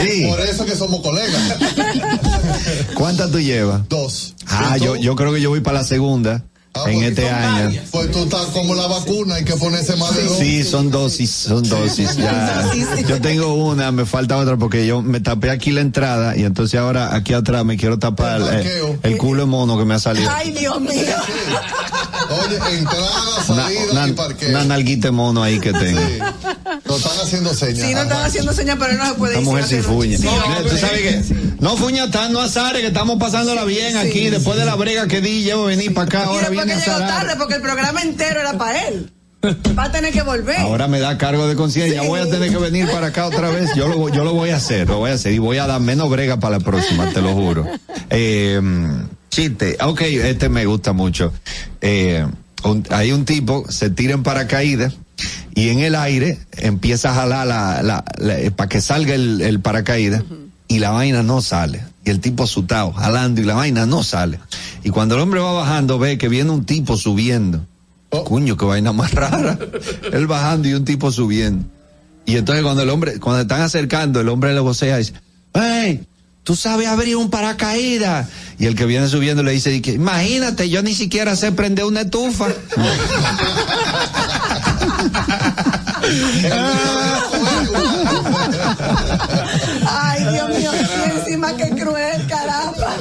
Sí. 0.02 0.26
Por 0.28 0.40
eso 0.40 0.64
que 0.64 0.74
somos 0.74 1.02
colegas. 1.02 1.42
¿Cuántas 2.94 3.30
tú 3.30 3.40
llevas? 3.40 3.86
Dos. 3.88 4.34
Ah, 4.46 4.76
yo, 4.78 4.96
yo 4.96 5.14
creo 5.16 5.32
que 5.32 5.40
yo 5.40 5.50
voy 5.50 5.60
para 5.60 5.80
la 5.80 5.84
segunda 5.84 6.42
Ah, 6.84 6.90
en 6.90 6.94
porque 6.94 7.08
este 7.08 7.30
año. 7.30 7.64
varias. 7.64 7.84
Pues 7.90 8.10
tú 8.12 8.18
estás 8.24 8.46
como 8.46 8.74
la 8.74 8.86
vacuna, 8.86 9.36
hay 9.36 9.44
que 9.44 9.54
ponerse 9.56 9.96
más 9.96 10.14
de. 10.14 10.28
Sí, 10.28 10.62
son 10.64 10.90
dosis, 10.90 11.30
son 11.30 11.62
dosis. 11.68 12.16
Ya. 12.16 12.70
Yo 13.08 13.20
tengo 13.20 13.54
una, 13.54 13.90
me 13.92 14.04
falta 14.06 14.36
otra 14.36 14.56
porque 14.56 14.86
yo 14.86 15.02
me 15.02 15.20
tapé 15.20 15.50
aquí 15.50 15.70
la 15.70 15.80
entrada 15.80 16.36
y 16.36 16.44
entonces 16.44 16.78
ahora 16.78 17.14
aquí 17.14 17.32
atrás 17.32 17.64
me 17.64 17.76
quiero 17.76 17.98
tapar 17.98 18.40
El 19.02 19.16
culo 19.16 19.42
de 19.42 19.46
mono 19.46 19.78
que 19.78 19.84
me 19.84 19.94
ha 19.94 19.98
salido. 19.98 20.30
Ay, 20.34 20.50
Dios 20.52 20.80
mío. 20.80 20.90
Oye, 22.30 22.78
entrada, 22.78 23.10
Una, 23.48 23.62
salida 23.64 23.80
una, 23.92 24.08
y 24.08 24.12
parqueo. 24.12 24.48
una 24.50 24.64
nalguita 24.64 25.08
de 25.08 25.12
mono 25.12 25.42
ahí 25.42 25.58
que 25.60 25.72
tengo. 25.72 26.00
Sí. 26.00 26.18
Nos 26.84 26.96
están 26.98 27.18
haciendo 27.26 27.54
señas. 27.54 27.86
Sí, 27.86 27.94
no 27.94 28.02
están 28.02 28.24
haciendo 28.24 28.52
señas, 28.52 28.76
pero 28.78 28.94
no 28.94 29.06
se 29.06 29.14
puede 29.14 29.32
Esta 29.38 29.44
mujer 29.44 29.64
un 29.76 29.82
fuña. 29.84 30.18
Mira, 30.18 30.62
Tú 30.68 30.76
sabes 30.76 31.00
que 31.00 31.34
no 31.60 31.76
fuña 31.76 32.10
tan, 32.10 32.32
no 32.32 32.40
azares, 32.40 32.80
que 32.82 32.88
estamos 32.88 33.18
pasándola 33.18 33.64
bien 33.64 33.96
aquí. 33.96 34.30
Después 34.30 34.58
de 34.58 34.64
la 34.64 34.74
brega 34.74 35.06
que 35.06 35.20
di, 35.20 35.42
llevo 35.42 35.64
a 35.64 35.66
venir 35.68 35.94
para 35.94 36.06
acá, 36.06 36.18
Y 36.20 36.26
ahora 36.26 36.48
después 36.48 36.66
viene 36.66 36.80
que 36.82 36.90
llegó 36.90 36.98
tarde, 36.98 37.34
porque 37.38 37.54
el 37.54 37.62
programa 37.62 38.02
entero 38.02 38.40
era 38.40 38.52
para 38.58 38.86
él. 38.88 39.12
Va 39.78 39.84
a 39.84 39.92
tener 39.92 40.12
que 40.12 40.22
volver. 40.22 40.56
Ahora 40.56 40.88
me 40.88 40.98
da 40.98 41.16
cargo 41.16 41.46
de 41.46 41.54
conciencia. 41.54 42.02
Ya 42.02 42.08
voy 42.08 42.18
a 42.20 42.28
tener 42.28 42.50
que 42.50 42.56
venir 42.58 42.90
para 42.90 43.06
acá 43.08 43.26
otra 43.26 43.50
vez. 43.50 43.70
Yo 43.76 43.86
lo, 43.88 44.08
yo 44.08 44.24
lo 44.24 44.34
voy 44.34 44.50
a 44.50 44.56
hacer, 44.56 44.88
lo 44.88 44.98
voy 44.98 45.12
a 45.12 45.14
hacer. 45.14 45.32
Y 45.32 45.38
voy 45.38 45.58
a 45.58 45.66
dar 45.68 45.80
menos 45.80 46.10
brega 46.10 46.38
para 46.40 46.58
la 46.58 46.64
próxima, 46.64 47.08
te 47.10 47.20
lo 47.22 47.32
juro. 47.34 47.64
Eh, 48.10 48.60
chiste. 49.30 49.76
Ok, 49.80 50.00
este 50.02 50.48
me 50.48 50.66
gusta 50.66 50.92
mucho. 50.92 51.32
Eh, 51.80 52.26
un- 52.64 52.84
hay 52.90 53.12
un 53.12 53.24
tipo, 53.24 53.64
se 53.70 53.90
tira 53.90 54.14
en 54.14 54.24
paracaídas 54.24 54.94
y 55.58 55.70
en 55.70 55.80
el 55.80 55.96
aire 55.96 56.38
empieza 56.52 57.10
a 57.10 57.14
jalar 57.14 57.44
la, 57.44 57.82
la, 57.82 58.04
para 58.54 58.68
que 58.68 58.80
salga 58.80 59.16
el, 59.16 59.40
el 59.40 59.58
paracaídas 59.58 60.22
y 60.68 60.78
la 60.78 60.90
vaina 60.90 61.24
no 61.24 61.42
sale. 61.42 61.82
Y 62.04 62.10
el 62.10 62.20
tipo 62.20 62.44
asustado, 62.44 62.92
jalando 62.92 63.40
y 63.40 63.44
la 63.44 63.54
vaina 63.54 63.84
no 63.84 64.04
sale. 64.04 64.38
Y 64.84 64.90
cuando 64.90 65.16
el 65.16 65.20
hombre 65.20 65.40
va 65.40 65.50
bajando, 65.50 65.98
ve 65.98 66.16
que 66.16 66.28
viene 66.28 66.52
un 66.52 66.64
tipo 66.64 66.96
subiendo. 66.96 67.66
Cuño, 68.08 68.56
qué 68.56 68.66
vaina 68.66 68.92
más 68.92 69.12
rara. 69.12 69.58
Él 70.12 70.28
bajando 70.28 70.68
y 70.68 70.74
un 70.74 70.84
tipo 70.84 71.10
subiendo. 71.10 71.64
Y 72.24 72.36
entonces 72.36 72.62
cuando 72.62 72.84
el 72.84 72.90
hombre, 72.90 73.18
cuando 73.18 73.42
están 73.42 73.62
acercando, 73.62 74.20
el 74.20 74.28
hombre 74.28 74.54
le 74.54 74.60
vocea 74.60 74.94
y 74.94 74.98
dice, 74.98 75.14
¡Hey! 75.54 76.06
Tú 76.44 76.56
sabes 76.56 76.86
abrir 76.86 77.16
un 77.16 77.30
paracaídas. 77.30 78.28
Y 78.58 78.66
el 78.66 78.74
que 78.74 78.86
viene 78.86 79.08
subiendo 79.08 79.42
le 79.42 79.52
dice, 79.52 79.74
imagínate, 79.74 80.70
yo 80.70 80.82
ni 80.82 80.94
siquiera 80.94 81.36
sé 81.36 81.52
prender 81.52 81.84
una 81.84 82.02
estufa. 82.02 82.46
Ay, 89.86 90.24
Dios 90.32 90.48
mío, 90.50 90.70
y 90.74 91.18
encima 91.18 91.56
que 91.56 91.70
cruel, 91.70 92.26
caramba. 92.26 92.96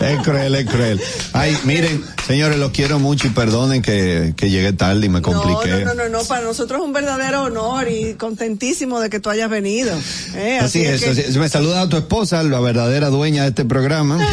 es 0.00 0.22
cruel, 0.22 0.54
es 0.54 0.66
cruel. 0.68 1.00
Ay, 1.32 1.56
miren, 1.64 2.04
señores, 2.26 2.58
los 2.58 2.70
quiero 2.72 2.98
mucho 2.98 3.26
y 3.26 3.30
perdonen 3.30 3.82
que, 3.82 4.34
que 4.36 4.50
llegué 4.50 4.72
tarde 4.72 5.06
y 5.06 5.08
me 5.08 5.22
compliqué. 5.22 5.84
no, 5.84 5.94
no, 5.94 6.04
no, 6.04 6.08
no, 6.08 6.24
para 6.24 6.42
nosotros 6.42 6.80
es 6.80 6.86
un 6.86 6.92
verdadero 6.92 7.42
honor 7.44 7.88
y 7.88 8.14
contentísimo 8.14 9.00
de 9.00 9.10
que 9.10 9.20
tú 9.20 9.30
hayas 9.30 9.48
venido. 9.50 9.92
¿eh? 10.34 10.58
Así 10.60 10.82
es, 10.84 11.02
que- 11.02 11.38
me 11.38 11.48
saluda 11.48 11.82
a 11.82 11.88
tu 11.88 11.96
esposa, 11.96 12.42
la 12.42 12.60
verdadera 12.60 13.08
dueña 13.08 13.42
de 13.42 13.48
este 13.50 13.64
programa. 13.64 14.18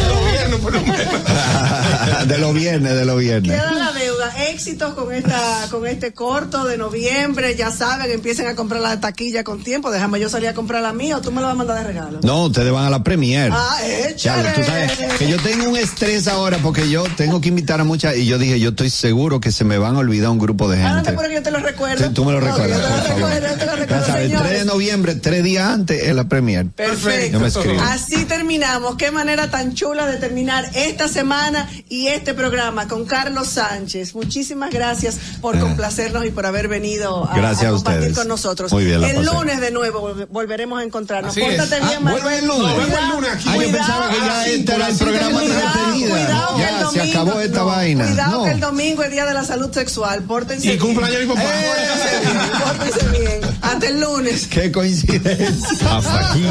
de 2.28 2.38
los 2.38 2.53
viernes, 2.53 2.95
de 2.95 3.05
los 3.05 3.20
viernes. 3.20 3.51
Queda 3.59 3.72
la. 3.72 3.89
Éxitos 4.38 4.94
con 4.94 5.14
esta, 5.14 5.68
con 5.70 5.86
este 5.88 6.14
corto 6.14 6.66
de 6.66 6.78
noviembre. 6.78 7.56
Ya 7.56 7.72
saben, 7.72 8.12
empiecen 8.12 8.48
a 8.48 8.56
comprar 8.56 8.82
la 8.82 9.00
taquilla 9.00 9.44
con 9.44 9.64
tiempo. 9.64 9.92
Déjame 9.92 10.20
yo 10.20 10.30
salir 10.30 10.50
a 10.50 10.54
comprar 10.54 10.82
la 10.82 10.94
mía 10.94 11.18
o 11.18 11.22
tú 11.22 11.32
me 11.32 11.42
la 11.42 11.48
vas 11.48 11.54
a 11.54 11.58
mandar 11.58 11.78
de 11.80 11.84
regalo. 11.86 12.20
No, 12.24 12.46
ustedes 12.46 12.72
van 12.72 12.86
a 12.86 12.90
la 12.90 13.04
premier. 13.04 13.52
Ah, 13.54 13.78
échale. 14.08 14.50
tú 14.56 14.64
sabes 14.64 14.92
que 15.18 15.28
yo 15.28 15.38
tengo 15.42 15.70
un 15.70 15.78
estrés 15.78 16.28
ahora 16.28 16.58
porque 16.62 16.90
yo 16.90 17.04
tengo 17.18 17.42
que 17.42 17.50
invitar 17.50 17.80
a 17.82 17.84
muchas 17.84 18.16
y 18.18 18.26
yo 18.26 18.38
dije, 18.38 18.60
yo 18.60 18.70
estoy 18.70 18.90
seguro 18.90 19.40
que 19.40 19.52
se 19.52 19.64
me 19.64 19.78
van 19.78 19.96
a 19.96 20.00
olvidar 20.00 20.30
un 20.30 20.40
grupo 20.40 20.70
de 20.70 20.82
Ah, 20.84 20.90
no 20.94 21.04
te 21.04 21.10
gente. 21.10 21.10
apures 21.12 21.30
que 21.30 21.36
yo 21.36 21.44
te 21.44 21.52
lo 21.52 21.60
recuerdo. 21.60 22.08
Sí, 22.08 22.14
tú 22.14 22.26
me 22.26 22.32
lo 22.32 22.40
No, 22.42 22.48
recuerdas, 22.48 22.80
Yo 22.80 22.86
te 23.04 23.10
lo 23.10 23.16
recuerdo, 23.16 23.48
yo 23.48 23.58
te 23.58 23.66
lo 23.66 23.76
recuerdo, 23.76 24.06
sabes, 24.06 24.32
el 24.32 24.38
3 24.38 24.52
de 24.60 24.66
noviembre, 24.66 25.16
tres 25.16 25.44
días 25.44 25.70
antes 25.70 26.04
es 26.04 26.16
la 26.16 26.28
premier. 26.28 26.68
Perfecto. 26.68 27.34
Yo 27.34 27.40
me 27.40 27.48
escribo. 27.48 27.82
Así 27.82 28.26
terminamos. 28.26 28.96
Qué 28.96 29.12
manera 29.12 29.50
tan 29.50 29.74
chula 29.74 30.06
de 30.06 30.18
terminar 30.18 30.70
esta 30.74 31.08
semana 31.08 31.70
y 31.90 32.08
este 32.08 32.34
programa 32.34 32.88
con 32.88 33.06
Carlos 33.06 33.48
Sánchez. 33.50 34.14
Muchísimas 34.24 34.70
gracias 34.72 35.17
por 35.41 35.55
Eh. 35.55 35.59
complacernos 35.59 36.26
y 36.26 36.32
por 36.32 36.45
haber 36.45 36.67
venido 36.67 37.30
a, 37.30 37.36
Gracias 37.36 37.65
a 37.65 37.70
a 37.70 37.72
compartir 37.74 37.99
ustedes. 38.01 38.17
con 38.17 38.28
nosotros. 38.28 38.72
Muy 38.72 38.86
bien, 38.86 38.99
la 39.01 39.09
el 39.09 39.15
pasé. 39.26 39.34
lunes 39.34 39.61
de 39.61 39.72
nuevo 39.72 40.01
vol- 40.13 40.28
volveremos 40.30 40.80
a 40.80 40.84
encontrarnos. 40.84 41.32
Así 41.32 41.41
Pórtate 41.41 41.76
es. 41.78 41.82
bien, 41.82 41.93
Ah, 41.95 41.99
Manuel. 42.01 42.22
vuelve 42.24 42.39
el 42.39 42.45
lunes. 42.47 42.61
Cuidado, 42.61 42.80
Vuelve 42.80 42.97
el 43.03 43.09
lunes 43.09 43.30
aquí. 43.32 43.43
Ah, 43.47 43.51
yo 43.51 43.57
cuidado. 43.63 43.78
pensaba 43.78 44.09
que 44.09 44.17
ya 44.17 44.45
este 44.47 44.76
era 44.76 44.88
el 44.89 44.95
programa 44.97 45.39
Cuidado, 45.39 45.61
despedida. 45.61 46.09
cuidado 46.15 46.55
que 46.55 46.61
Ya, 46.61 46.70
el 46.70 46.76
se 46.78 46.84
domingo- 46.84 47.20
acabó 47.22 47.39
esta 47.39 47.59
no, 47.59 47.65
vaina. 47.65 48.05
Cuidado 48.07 48.32
No. 48.38 48.43
que 48.43 48.51
el 48.51 48.59
domingo 48.59 49.03
es 49.03 49.11
día 49.11 49.26
de 49.26 49.34
la 49.34 49.43
salud 49.45 49.72
sexual. 49.74 50.24
Pórtense 50.24 50.65
Y 50.65 50.70
bien. 50.70 50.80
cumpleaños 50.80 51.20
de 51.20 51.26
mi 51.26 51.34
papá. 51.34 51.41
Bien, 51.41 52.61
pórtense 52.63 53.20
bien. 53.20 53.41
Hasta 53.61 53.88
el 53.88 53.99
lunes. 54.01 54.47
Qué 54.47 54.72
coincidencia. 54.72 55.97
Hasta 55.97 56.32
aquí. 56.32 56.45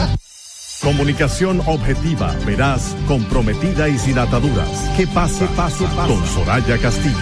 Comunicación 0.81 1.61
objetiva, 1.67 2.33
veraz, 2.47 2.95
comprometida 3.09 3.89
y 3.89 3.99
sin 3.99 4.17
ataduras. 4.17 4.69
¿Qué 4.97 5.09
pasa? 5.09 5.47
Pase, 5.49 5.85
pase. 5.97 6.09
Con 6.09 6.25
Soraya 6.27 6.79
Castillo. 6.79 7.17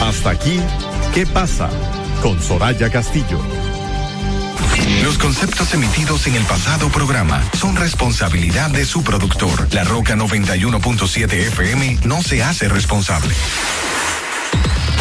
Hasta 0.00 0.30
aquí. 0.30 0.60
¿Qué 1.12 1.26
pasa? 1.26 1.68
Con 2.22 2.40
Soraya 2.40 2.88
Castillo. 2.88 3.40
Los 5.02 5.18
conceptos 5.18 5.74
emitidos 5.74 6.26
en 6.28 6.36
el 6.36 6.44
pasado 6.44 6.88
programa 6.88 7.42
son 7.58 7.74
responsabilidad 7.74 8.70
de 8.70 8.84
su 8.84 9.02
productor. 9.02 9.74
La 9.74 9.82
Roca 9.82 10.14
91.7 10.14 11.32
FM 11.32 11.98
no 12.04 12.22
se 12.22 12.44
hace 12.44 12.68
responsable. 12.68 13.34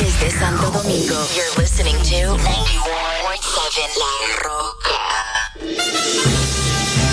Desde 0.03 0.37
Santo 0.37 0.69
Domingo, 0.69 1.15
you're 1.33 1.55
listening 1.57 1.95
to 1.95 2.35
91.7 2.35 2.43
La 4.01 4.15
Roca. 4.43 4.99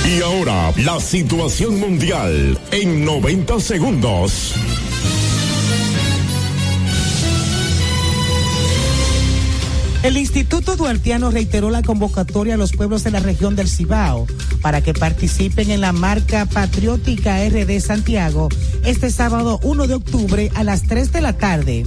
Y 0.09 0.21
ahora, 0.21 0.73
la 0.77 0.99
situación 0.99 1.79
mundial 1.79 2.59
en 2.73 3.05
90 3.05 3.61
segundos. 3.61 4.55
El 10.03 10.17
Instituto 10.17 10.75
Duartiano 10.75 11.31
reiteró 11.31 11.71
la 11.71 11.83
convocatoria 11.83 12.55
a 12.55 12.57
los 12.57 12.73
pueblos 12.73 13.05
de 13.05 13.13
la 13.13 13.21
región 13.21 13.55
del 13.55 13.69
Cibao 13.69 14.27
para 14.63 14.81
que 14.81 14.95
participen 14.95 15.71
en 15.71 15.81
la 15.81 15.93
marca 15.93 16.45
patriótica 16.47 17.39
RD 17.49 17.79
Santiago 17.79 18.49
este 18.85 19.13
sábado 19.13 19.61
1 19.63 19.87
de 19.87 19.95
octubre 19.95 20.51
a 20.57 20.65
las 20.65 20.83
3 20.89 21.13
de 21.13 21.21
la 21.21 21.35
tarde. 21.35 21.85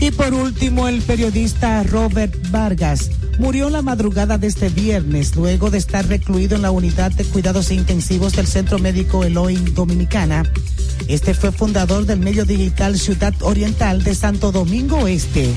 Y 0.00 0.12
por 0.12 0.32
último, 0.32 0.86
el 0.86 1.02
periodista 1.02 1.82
Robert 1.82 2.34
Vargas 2.50 3.10
murió 3.38 3.68
la 3.68 3.82
madrugada 3.82 4.38
de 4.38 4.46
este 4.46 4.68
viernes 4.68 5.34
luego 5.34 5.70
de 5.70 5.78
estar 5.78 6.06
recluido 6.06 6.56
en 6.56 6.62
la 6.62 6.70
unidad 6.70 7.10
de 7.12 7.24
cuidados 7.24 7.70
intensivos 7.70 8.34
del 8.34 8.46
Centro 8.46 8.78
Médico 8.78 9.24
Elohim 9.24 9.74
Dominicana. 9.74 10.44
Este 11.08 11.34
fue 11.34 11.52
fundador 11.52 12.06
del 12.06 12.20
medio 12.20 12.44
digital 12.44 12.98
Ciudad 12.98 13.34
Oriental 13.40 14.02
de 14.04 14.14
Santo 14.14 14.52
Domingo 14.52 15.08
Este. 15.08 15.52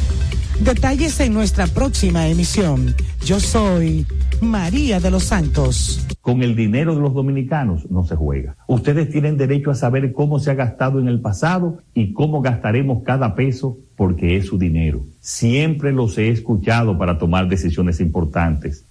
Detalles 0.63 1.19
en 1.19 1.33
nuestra 1.33 1.65
próxima 1.65 2.27
emisión. 2.27 2.93
Yo 3.25 3.39
soy 3.39 4.05
María 4.41 4.99
de 4.99 5.09
los 5.09 5.23
Santos. 5.23 6.05
Con 6.21 6.43
el 6.43 6.55
dinero 6.55 6.93
de 6.93 7.01
los 7.01 7.15
dominicanos 7.15 7.89
no 7.89 8.05
se 8.05 8.15
juega. 8.15 8.55
Ustedes 8.67 9.09
tienen 9.09 9.37
derecho 9.37 9.71
a 9.71 9.75
saber 9.75 10.13
cómo 10.13 10.37
se 10.37 10.51
ha 10.51 10.53
gastado 10.53 10.99
en 10.99 11.07
el 11.07 11.19
pasado 11.19 11.79
y 11.95 12.13
cómo 12.13 12.43
gastaremos 12.43 13.01
cada 13.03 13.33
peso 13.33 13.79
porque 13.95 14.37
es 14.37 14.45
su 14.45 14.59
dinero. 14.59 15.01
Siempre 15.19 15.91
los 15.91 16.19
he 16.19 16.29
escuchado 16.29 16.95
para 16.95 17.17
tomar 17.17 17.49
decisiones 17.49 17.99
importantes. 17.99 18.85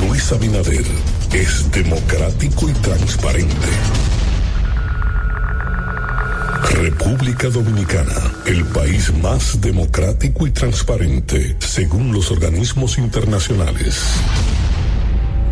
Luis 0.00 0.32
Abinader 0.32 0.84
es 1.32 1.70
democrático 1.70 2.68
y 2.68 2.72
transparente. 2.72 4.13
República 6.74 7.48
Dominicana, 7.50 8.32
el 8.46 8.64
país 8.64 9.12
más 9.22 9.60
democrático 9.60 10.44
y 10.44 10.50
transparente, 10.50 11.56
según 11.60 12.12
los 12.12 12.32
organismos 12.32 12.98
internacionales. 12.98 14.02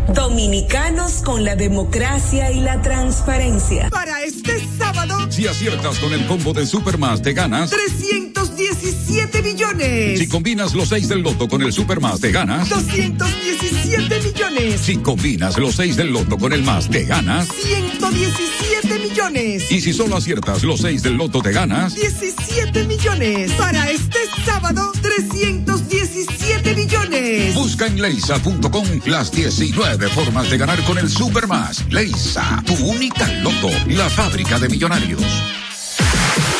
Dominicanos 0.09 1.21
con 1.23 1.43
la 1.43 1.55
democracia 1.55 2.51
y 2.51 2.61
la 2.61 2.81
transparencia. 2.81 3.89
Para 3.89 4.21
este 4.23 4.61
sábado, 4.77 5.31
Si 5.31 5.47
aciertas 5.47 5.97
con 5.99 6.13
el 6.13 6.25
combo 6.27 6.53
de 6.53 6.65
Supermas, 6.65 7.21
te 7.21 7.33
ganas. 7.33 7.69
317 7.71 9.41
millones. 9.41 10.19
Si 10.19 10.27
combinas 10.27 10.73
los 10.73 10.89
6 10.89 11.07
del 11.09 11.21
loto 11.21 11.47
con 11.47 11.61
el 11.61 11.71
Supermas, 11.73 12.19
te 12.19 12.31
ganas. 12.31 12.69
217 12.69 14.19
millones. 14.21 14.81
Si 14.81 14.97
combinas 14.97 15.57
los 15.57 15.75
6 15.75 15.95
del 15.95 16.11
loto 16.11 16.37
con 16.37 16.53
el 16.53 16.63
más, 16.63 16.89
te 16.89 17.05
ganas. 17.05 17.47
117 17.47 18.99
millones. 18.99 19.71
Y 19.71 19.81
si 19.81 19.93
solo 19.93 20.17
aciertas 20.17 20.63
los 20.63 20.81
6 20.81 21.01
del 21.01 21.13
loto, 21.13 21.41
te 21.41 21.51
ganas. 21.51 21.95
17 21.95 22.83
millones. 22.85 23.51
Para 23.53 23.89
este 23.89 24.19
sábado, 24.45 24.91
317 25.01 26.75
millones. 26.75 27.55
Busca 27.55 27.87
en 27.87 28.01
leisa.com 28.01 28.85
las 29.05 29.31
19 29.31 29.92
formas 30.09 30.49
de 30.49 30.57
ganar 30.57 30.83
con 30.83 30.97
el 30.97 31.09
Supermas. 31.09 31.83
Leisa, 31.91 32.61
tu 32.65 32.73
única 32.73 33.27
loto, 33.41 33.69
la 33.87 34.09
fábrica 34.09 34.59
de 34.59 34.67
millonarios. 34.69 35.21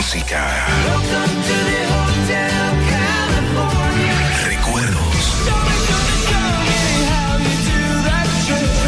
música. 0.00 0.66
Recuerdos. 4.46 5.34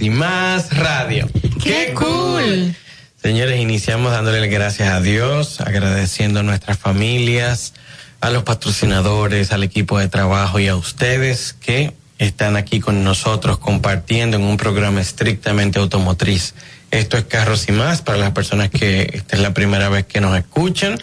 Y 0.00 0.10
Más 0.10 0.76
Radio. 0.76 1.28
¡Qué 1.62 1.94
cool! 1.94 2.74
Señores, 3.22 3.58
iniciamos 3.60 4.12
dándole 4.12 4.46
gracias 4.48 4.90
a 4.92 5.00
Dios, 5.00 5.60
agradeciendo 5.60 6.40
a 6.40 6.42
nuestras 6.42 6.78
familias, 6.78 7.74
a 8.20 8.30
los 8.30 8.42
patrocinadores, 8.44 9.50
al 9.52 9.62
equipo 9.64 9.98
de 9.98 10.08
trabajo 10.08 10.58
y 10.60 10.68
a 10.68 10.76
ustedes 10.76 11.54
que 11.54 11.92
están 12.18 12.56
aquí 12.56 12.80
con 12.80 13.02
nosotros 13.04 13.58
compartiendo 13.58 14.36
en 14.36 14.42
un 14.44 14.56
programa 14.56 15.00
estrictamente 15.00 15.78
automotriz. 15.78 16.54
Esto 16.90 17.16
es 17.16 17.24
Carros 17.24 17.68
y 17.68 17.72
Más 17.72 18.02
para 18.02 18.18
las 18.18 18.30
personas 18.32 18.70
que 18.70 19.10
esta 19.12 19.36
es 19.36 19.42
la 19.42 19.52
primera 19.54 19.88
vez 19.88 20.06
que 20.06 20.20
nos 20.20 20.36
escuchan. 20.38 20.98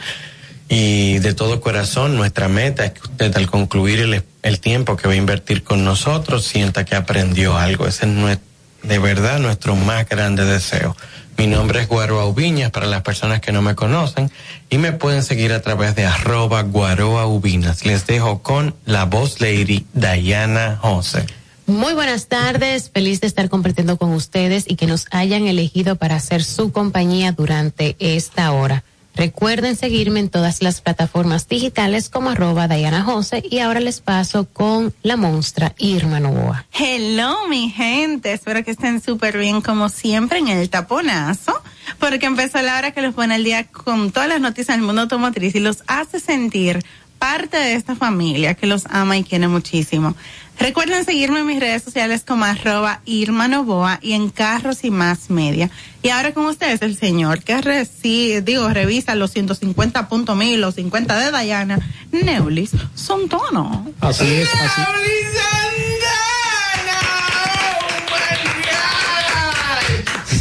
Y 0.68 1.20
de 1.20 1.34
todo 1.36 1.62
corazón, 1.62 2.16
nuestra 2.16 2.48
meta 2.48 2.86
es 2.86 2.92
que 2.94 3.02
usted 3.02 3.38
al 3.38 3.48
concluir 3.48 4.00
el, 4.00 4.24
el 4.42 4.60
tiempo 4.60 4.98
que 4.98 5.08
va 5.08 5.14
a 5.14 5.18
invertir 5.18 5.64
con 5.64 5.86
nosotros 5.86 6.44
sienta 6.46 6.86
que 6.86 6.96
aprendió 6.96 7.56
algo. 7.56 7.86
Ese 7.88 8.06
es 8.08 8.12
nue- 8.12 8.40
de 8.88 9.00
verdad 9.00 9.40
nuestro 9.40 9.76
más 9.76 10.08
grande 10.08 10.46
deseo. 10.46 10.96
Mi 11.38 11.48
nombre 11.48 11.82
es 11.82 11.88
Guaroa 11.88 12.26
Ubiñas 12.26 12.72
para 12.72 12.86
las 12.86 13.02
personas 13.02 13.42
que 13.42 13.52
no 13.52 13.62
me 13.62 13.76
conocen 13.76 14.32
y 14.70 14.78
me 14.78 14.94
pueden 14.94 15.22
seguir 15.22 15.52
a 15.52 15.62
través 15.62 15.96
de 15.96 16.06
arroba 16.06 16.62
Guaroa 16.62 17.26
Ubinas. 17.28 17.86
Les 17.86 18.08
dejo 18.08 18.42
con 18.42 18.74
la 18.86 19.06
voz 19.06 19.42
lady 19.42 19.86
Diana 19.94 20.80
Jose. 20.82 21.26
Muy 21.68 21.94
buenas 21.94 22.28
tardes, 22.28 22.92
feliz 22.94 23.22
de 23.22 23.28
estar 23.28 23.50
compartiendo 23.50 23.98
con 23.98 24.14
ustedes 24.14 24.66
y 24.68 24.76
que 24.76 24.86
nos 24.86 25.08
hayan 25.12 25.48
elegido 25.48 25.96
para 25.96 26.16
hacer 26.16 26.44
su 26.44 26.72
compañía 26.72 27.32
durante 27.32 27.96
esta 28.00 28.52
hora. 28.52 28.84
Recuerden 29.16 29.78
seguirme 29.78 30.20
en 30.20 30.30
todas 30.30 30.62
las 30.62 30.82
plataformas 30.82 31.48
digitales 31.48 32.10
como 32.10 32.32
arroba 32.32 32.68
Diana 32.68 33.02
Jose 33.02 33.42
y 33.50 33.60
ahora 33.60 33.80
les 33.80 34.02
paso 34.02 34.48
con 34.52 34.94
la 35.04 35.16
monstra 35.16 35.74
Irma 35.78 36.20
Novoa. 36.20 36.66
Hello, 36.74 37.48
mi 37.48 37.70
gente. 37.70 38.34
Espero 38.34 38.64
que 38.66 38.72
estén 38.72 39.02
súper 39.02 39.38
bien 39.38 39.62
como 39.62 39.88
siempre 39.88 40.40
en 40.40 40.50
el 40.50 40.70
taponazo, 40.70 41.54
porque 41.98 42.26
empezó 42.26 42.62
la 42.62 42.78
hora 42.78 42.92
que 42.92 43.02
los 43.02 43.14
pone 43.14 43.36
al 43.36 43.46
día 43.46 43.68
con 43.68 44.12
todas 44.12 44.28
las 44.28 44.42
noticias 44.42 44.76
del 44.76 44.86
mundo 44.86 45.04
automotriz 45.04 45.56
y 45.56 45.60
los 45.62 45.84
hace 45.88 46.20
sentir 46.20 46.84
parte 47.18 47.58
de 47.58 47.74
esta 47.74 47.96
familia 47.96 48.54
que 48.54 48.68
los 48.68 48.86
ama 48.90 49.18
y 49.18 49.24
quiere 49.24 49.48
muchísimo. 49.48 50.16
Recuerden 50.60 51.04
seguirme 51.06 51.42
en 51.42 51.48
mis 51.48 51.60
redes 51.60 51.84
sociales 51.84 52.24
como 52.26 52.46
arroba 52.46 53.02
Irma 53.06 53.48
Novoa 53.48 54.00
y 54.02 54.14
en 54.14 54.30
Carros 54.30 54.84
y 54.84 54.90
Más 54.92 55.30
Media. 55.30 55.70
Y 56.02 56.10
ahora 56.10 56.34
con 56.34 56.46
ustedes 56.46 56.82
el 56.82 56.96
señor 56.98 57.44
que 57.44 57.56
reci- 57.58 58.42
digo, 58.42 58.68
revisa 58.70 59.16
los 59.16 59.32
150 59.32 60.08
puntos 60.08 60.36
mil, 60.38 60.62
los 60.62 60.76
50 60.76 61.20
de 61.32 61.38
Diana, 61.44 61.80
Neulis, 62.12 62.72
son 62.96 63.28
tono. 63.30 63.86
Así 64.02 64.26
es, 64.26 64.50
así. 64.54 64.82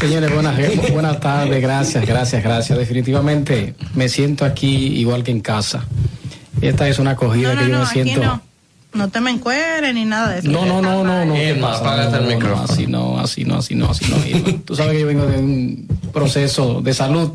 Señores, 0.00 0.32
buenas, 0.34 0.56
buenas 0.92 1.20
tardes, 1.20 1.62
gracias, 1.62 2.04
gracias, 2.06 2.42
gracias. 2.42 2.78
Definitivamente 2.78 3.74
me 3.94 4.08
siento 4.08 4.44
aquí 4.44 4.98
igual 4.98 5.22
que 5.24 5.30
en 5.30 5.40
casa. 5.40 5.84
Esta 6.60 6.88
es 6.88 6.98
una 6.98 7.12
acogida 7.12 7.54
No, 7.54 7.60
que 7.60 7.66
yo 7.68 7.72
no, 7.72 7.78
me 7.78 7.84
aquí 7.84 8.02
siento. 8.02 8.40
No. 8.94 9.08
Te 9.08 9.20
me 9.20 9.30
encueres 9.30 9.94
ni 9.94 10.04
nada 10.04 10.30
de 10.32 10.38
eso. 10.40 10.50
No, 10.50 10.64
no, 10.64 10.80
no, 10.80 11.04
no, 11.04 11.24
no. 11.24 11.34
el 11.34 11.60
No, 11.60 12.20
no, 12.20 12.26
micrófono. 12.26 12.64
Así 12.68 12.86
no, 12.86 13.18
así 13.18 13.44
no, 13.44 13.56
así 13.58 13.74
no, 13.74 13.90
así 13.90 14.04
no. 14.10 14.26
Irma. 14.26 14.62
Tú 14.64 14.74
sabes 14.74 14.92
que 14.92 15.00
yo 15.00 15.06
vengo 15.06 15.26
de 15.26 15.38
un 15.38 15.88
proceso 16.12 16.80
de 16.80 16.94
salud 16.94 17.32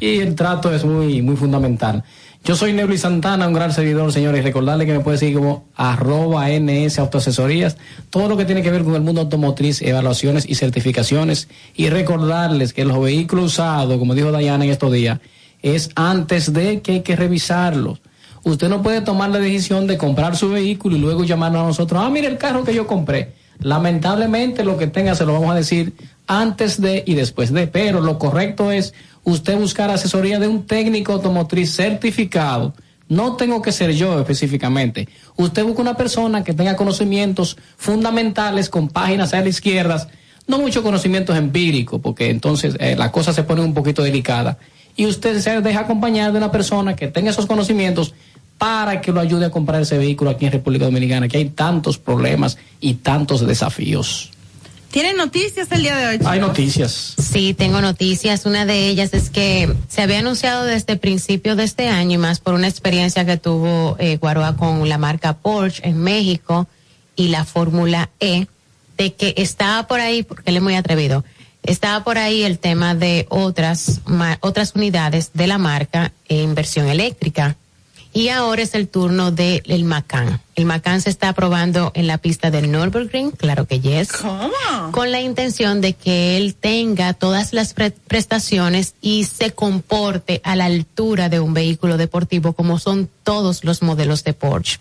y 0.00 0.18
el 0.18 0.34
trato 0.34 0.72
es 0.74 0.84
muy, 0.84 1.22
muy 1.22 1.36
fundamental. 1.36 2.04
Yo 2.44 2.56
soy 2.56 2.72
Neuli 2.72 2.96
Santana, 2.96 3.46
un 3.46 3.52
gran 3.52 3.72
seguidor, 3.72 4.12
señores. 4.12 4.42
Recordarle 4.42 4.86
que 4.86 4.92
me 4.92 5.00
puede 5.00 5.18
seguir 5.18 5.36
como 5.36 5.66
arroba 5.76 6.48
NS 6.48 6.98
Autoasesorías. 6.98 7.76
Todo 8.10 8.28
lo 8.28 8.36
que 8.36 8.44
tiene 8.44 8.62
que 8.62 8.70
ver 8.70 8.84
con 8.84 8.94
el 8.94 9.02
mundo 9.02 9.20
automotriz, 9.20 9.82
evaluaciones 9.82 10.48
y 10.48 10.54
certificaciones. 10.54 11.48
Y 11.74 11.90
recordarles 11.90 12.72
que 12.72 12.84
los 12.84 13.00
vehículos 13.02 13.46
usados, 13.46 13.98
como 13.98 14.14
dijo 14.14 14.30
Dayana 14.30 14.64
en 14.64 14.70
estos 14.70 14.92
días, 14.92 15.18
es 15.62 15.90
antes 15.94 16.52
de 16.52 16.80
que 16.80 16.92
hay 16.92 17.00
que 17.02 17.16
revisarlos. 17.16 18.00
Usted 18.44 18.68
no 18.68 18.82
puede 18.82 19.00
tomar 19.00 19.30
la 19.30 19.38
decisión 19.38 19.86
de 19.86 19.98
comprar 19.98 20.36
su 20.36 20.50
vehículo 20.50 20.96
y 20.96 21.00
luego 21.00 21.24
llamarnos 21.24 21.62
a 21.62 21.66
nosotros. 21.66 22.02
Ah, 22.04 22.10
mire 22.10 22.28
el 22.28 22.38
carro 22.38 22.64
que 22.64 22.74
yo 22.74 22.86
compré. 22.86 23.34
Lamentablemente 23.60 24.64
lo 24.64 24.76
que 24.76 24.86
tenga 24.86 25.14
se 25.14 25.26
lo 25.26 25.32
vamos 25.32 25.50
a 25.50 25.56
decir 25.56 25.92
antes 26.26 26.80
de 26.80 27.02
y 27.06 27.14
después 27.14 27.52
de. 27.52 27.66
Pero 27.66 28.00
lo 28.00 28.18
correcto 28.18 28.70
es 28.70 28.94
usted 29.24 29.56
buscar 29.56 29.90
asesoría 29.90 30.38
de 30.38 30.48
un 30.48 30.66
técnico 30.66 31.12
automotriz 31.12 31.74
certificado. 31.74 32.74
No 33.08 33.36
tengo 33.36 33.62
que 33.62 33.72
ser 33.72 33.92
yo 33.92 34.20
específicamente. 34.20 35.08
Usted 35.36 35.64
busca 35.64 35.80
una 35.80 35.96
persona 35.96 36.44
que 36.44 36.52
tenga 36.52 36.76
conocimientos 36.76 37.56
fundamentales 37.76 38.68
con 38.68 38.88
páginas 38.88 39.32
a 39.32 39.40
la 39.40 39.48
izquierda, 39.48 40.08
no 40.46 40.58
mucho 40.58 40.82
conocimientos 40.82 41.36
empíricos, 41.36 42.00
porque 42.00 42.30
entonces 42.30 42.76
eh, 42.78 42.96
la 42.96 43.10
cosa 43.10 43.32
se 43.32 43.44
pone 43.44 43.62
un 43.62 43.74
poquito 43.74 44.02
delicada. 44.02 44.58
Y 44.98 45.06
usted 45.06 45.40
se 45.40 45.60
deja 45.60 45.78
acompañar 45.78 46.32
de 46.32 46.38
una 46.38 46.50
persona 46.50 46.96
que 46.96 47.06
tenga 47.06 47.30
esos 47.30 47.46
conocimientos 47.46 48.14
para 48.58 49.00
que 49.00 49.12
lo 49.12 49.20
ayude 49.20 49.46
a 49.46 49.50
comprar 49.50 49.80
ese 49.80 49.96
vehículo 49.96 50.28
aquí 50.28 50.44
en 50.44 50.50
República 50.50 50.86
Dominicana, 50.86 51.28
que 51.28 51.38
hay 51.38 51.44
tantos 51.50 51.98
problemas 51.98 52.58
y 52.80 52.94
tantos 52.94 53.46
desafíos. 53.46 54.32
¿Tienen 54.90 55.16
noticias 55.16 55.70
el 55.70 55.82
día 55.82 55.96
de 55.96 56.06
hoy? 56.08 56.18
Hay 56.24 56.40
noticias. 56.40 57.14
Sí, 57.16 57.54
tengo 57.54 57.80
noticias. 57.80 58.44
Una 58.44 58.66
de 58.66 58.88
ellas 58.88 59.14
es 59.14 59.30
que 59.30 59.72
se 59.86 60.02
había 60.02 60.18
anunciado 60.18 60.64
desde 60.64 60.96
principio 60.96 61.54
de 61.54 61.62
este 61.62 61.88
año 61.88 62.14
y 62.14 62.18
más 62.18 62.40
por 62.40 62.54
una 62.54 62.66
experiencia 62.66 63.24
que 63.24 63.36
tuvo 63.36 63.94
eh, 64.00 64.16
Guaroa 64.16 64.56
con 64.56 64.88
la 64.88 64.98
marca 64.98 65.36
Porsche 65.36 65.86
en 65.86 65.98
México 65.98 66.66
y 67.14 67.28
la 67.28 67.44
Fórmula 67.44 68.10
E, 68.18 68.48
de 68.96 69.14
que 69.14 69.34
estaba 69.36 69.86
por 69.86 70.00
ahí, 70.00 70.24
porque 70.24 70.50
él 70.50 70.56
es 70.56 70.62
muy 70.62 70.74
atrevido, 70.74 71.24
estaba 71.68 72.02
por 72.04 72.18
ahí 72.18 72.42
el 72.42 72.58
tema 72.58 72.94
de 72.94 73.26
otras, 73.28 74.00
ma- 74.06 74.38
otras 74.40 74.72
unidades 74.74 75.30
de 75.34 75.46
la 75.46 75.58
marca 75.58 76.12
en 76.28 76.54
versión 76.54 76.88
eléctrica. 76.88 77.56
Y 78.14 78.30
ahora 78.30 78.62
es 78.62 78.74
el 78.74 78.88
turno 78.88 79.30
del 79.30 79.62
el 79.66 79.84
Macan. 79.84 80.40
El 80.56 80.64
Macan 80.64 81.02
se 81.02 81.10
está 81.10 81.34
probando 81.34 81.92
en 81.94 82.06
la 82.06 82.16
pista 82.18 82.50
del 82.50 82.72
Nürburgring, 82.72 83.32
claro 83.32 83.66
que 83.66 83.80
yes. 83.80 84.08
¿Cómo? 84.12 84.50
Con 84.92 85.12
la 85.12 85.20
intención 85.20 85.80
de 85.82 85.92
que 85.92 86.38
él 86.38 86.54
tenga 86.54 87.12
todas 87.12 87.52
las 87.52 87.74
pre- 87.74 87.90
prestaciones 87.90 88.94
y 89.02 89.24
se 89.24 89.52
comporte 89.52 90.40
a 90.42 90.56
la 90.56 90.64
altura 90.64 91.28
de 91.28 91.38
un 91.38 91.52
vehículo 91.52 91.96
deportivo 91.98 92.54
como 92.54 92.78
son 92.78 93.08
todos 93.24 93.62
los 93.62 93.82
modelos 93.82 94.24
de 94.24 94.32
Porsche. 94.32 94.78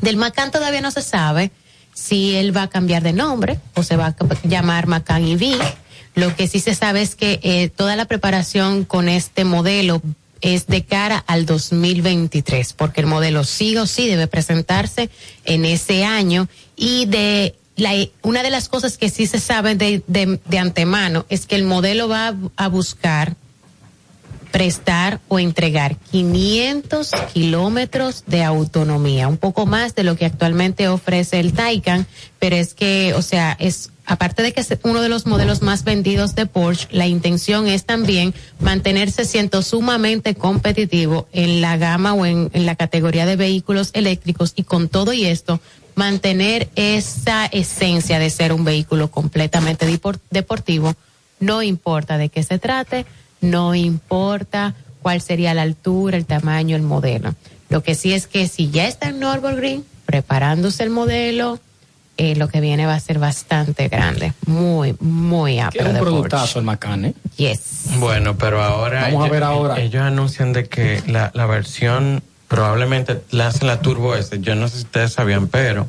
Del 0.00 0.16
Macan 0.16 0.50
todavía 0.50 0.80
no 0.80 0.90
se 0.90 1.02
sabe 1.02 1.50
si 1.92 2.34
él 2.36 2.56
va 2.56 2.62
a 2.62 2.68
cambiar 2.70 3.02
de 3.02 3.12
nombre 3.12 3.60
o 3.74 3.82
se 3.82 3.96
va 3.96 4.06
a 4.06 4.16
llamar 4.44 4.86
Macan 4.86 5.24
EV. 5.28 5.58
Lo 6.18 6.34
que 6.34 6.48
sí 6.48 6.58
se 6.58 6.74
sabe 6.74 7.00
es 7.00 7.14
que 7.14 7.38
eh, 7.44 7.68
toda 7.68 7.94
la 7.94 8.06
preparación 8.06 8.84
con 8.84 9.08
este 9.08 9.44
modelo 9.44 10.02
es 10.40 10.66
de 10.66 10.84
cara 10.84 11.22
al 11.28 11.46
2023, 11.46 12.72
porque 12.72 13.02
el 13.02 13.06
modelo 13.06 13.44
sí 13.44 13.76
o 13.76 13.86
sí 13.86 14.08
debe 14.08 14.26
presentarse 14.26 15.10
en 15.44 15.64
ese 15.64 16.04
año. 16.04 16.48
Y 16.74 17.06
de 17.06 17.54
la, 17.76 17.92
una 18.22 18.42
de 18.42 18.50
las 18.50 18.68
cosas 18.68 18.98
que 18.98 19.10
sí 19.10 19.28
se 19.28 19.38
sabe 19.38 19.76
de, 19.76 20.02
de, 20.08 20.40
de 20.44 20.58
antemano 20.58 21.24
es 21.28 21.46
que 21.46 21.54
el 21.54 21.62
modelo 21.62 22.08
va 22.08 22.28
a, 22.28 22.34
a 22.56 22.68
buscar 22.68 23.36
prestar 24.50 25.20
o 25.28 25.38
entregar 25.38 25.96
500 26.10 27.10
kilómetros 27.32 28.24
de 28.26 28.44
autonomía, 28.44 29.28
un 29.28 29.36
poco 29.36 29.66
más 29.66 29.94
de 29.94 30.04
lo 30.04 30.16
que 30.16 30.26
actualmente 30.26 30.88
ofrece 30.88 31.40
el 31.40 31.52
Taycan, 31.52 32.06
pero 32.38 32.56
es 32.56 32.74
que, 32.74 33.14
o 33.14 33.22
sea, 33.22 33.56
es 33.58 33.90
aparte 34.06 34.42
de 34.42 34.52
que 34.52 34.60
es 34.60 34.68
uno 34.84 35.02
de 35.02 35.10
los 35.10 35.26
modelos 35.26 35.60
más 35.60 35.84
vendidos 35.84 36.34
de 36.34 36.46
Porsche, 36.46 36.88
la 36.90 37.06
intención 37.06 37.68
es 37.68 37.84
también 37.84 38.32
mantenerse 38.58 39.26
siendo 39.26 39.60
sumamente 39.60 40.34
competitivo 40.34 41.28
en 41.32 41.60
la 41.60 41.76
gama 41.76 42.14
o 42.14 42.24
en, 42.24 42.50
en 42.54 42.64
la 42.64 42.74
categoría 42.74 43.26
de 43.26 43.36
vehículos 43.36 43.90
eléctricos 43.92 44.54
y 44.56 44.62
con 44.62 44.88
todo 44.88 45.12
y 45.12 45.26
esto 45.26 45.60
mantener 45.94 46.70
esa 46.76 47.46
esencia 47.46 48.18
de 48.18 48.30
ser 48.30 48.52
un 48.52 48.64
vehículo 48.64 49.10
completamente 49.10 49.86
depor- 49.86 50.20
deportivo, 50.30 50.94
no 51.40 51.62
importa 51.62 52.16
de 52.16 52.28
qué 52.28 52.42
se 52.44 52.58
trate, 52.58 53.04
no 53.40 53.74
importa 53.74 54.74
cuál 55.02 55.20
sería 55.20 55.54
la 55.54 55.62
altura, 55.62 56.16
el 56.16 56.26
tamaño, 56.26 56.76
el 56.76 56.82
modelo. 56.82 57.34
Lo 57.68 57.82
que 57.82 57.94
sí 57.94 58.12
es 58.12 58.26
que 58.26 58.48
si 58.48 58.70
ya 58.70 58.86
está 58.88 59.08
en 59.10 59.20
Nürburgring, 59.20 59.84
preparándose 60.06 60.82
el 60.82 60.90
modelo, 60.90 61.60
eh, 62.16 62.34
lo 62.34 62.48
que 62.48 62.60
viene 62.60 62.86
va 62.86 62.94
a 62.94 63.00
ser 63.00 63.18
bastante 63.18 63.88
grande, 63.88 64.32
muy, 64.46 64.96
muy 65.00 65.60
amplio 65.60 65.82
es 65.82 65.88
un 65.88 65.94
de 65.94 65.98
Porsche. 66.00 66.12
productazo 66.12 66.58
el 66.58 66.64
Macan, 66.64 67.04
¿eh? 67.04 67.14
Yes. 67.36 67.60
Bueno, 67.98 68.36
pero 68.36 68.62
ahora. 68.62 69.02
Vamos 69.02 69.22
a 69.22 69.26
ellos- 69.26 69.30
ver 69.30 69.42
ahora. 69.44 69.80
Ellos 69.80 70.02
anuncian 70.02 70.52
de 70.52 70.66
que 70.68 71.02
la, 71.06 71.30
la 71.34 71.46
versión 71.46 72.22
probablemente 72.48 73.20
la 73.30 73.48
hacen 73.48 73.68
la 73.68 73.80
Turbo 73.80 74.16
S. 74.16 74.40
Yo 74.40 74.54
no 74.56 74.66
sé 74.68 74.78
si 74.78 74.82
ustedes 74.84 75.12
sabían, 75.12 75.46
pero 75.48 75.86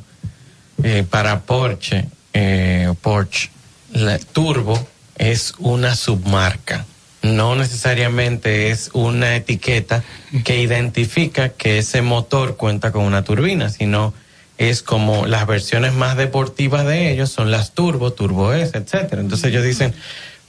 eh, 0.83 1.03
para 1.09 1.39
Porsche, 1.41 2.07
eh, 2.33 2.93
Porsche, 3.01 3.49
la 3.93 4.19
Turbo 4.19 4.77
es 5.17 5.53
una 5.57 5.95
submarca. 5.95 6.85
No 7.21 7.55
necesariamente 7.55 8.69
es 8.69 8.89
una 8.93 9.35
etiqueta 9.35 10.03
que 10.45 10.61
identifica 10.61 11.49
que 11.49 11.79
ese 11.79 12.01
motor 12.01 12.55
cuenta 12.55 12.91
con 12.91 13.03
una 13.03 13.23
turbina, 13.23 13.69
sino 13.69 14.13
es 14.57 14.83
como 14.83 15.25
las 15.25 15.47
versiones 15.47 15.93
más 15.93 16.17
deportivas 16.17 16.85
de 16.85 17.11
ellos 17.11 17.29
son 17.29 17.51
las 17.51 17.73
Turbo, 17.73 18.11
Turbo 18.11 18.53
S, 18.53 18.77
etcétera. 18.77 19.21
Entonces 19.21 19.51
ellos 19.51 19.63
dicen, 19.63 19.93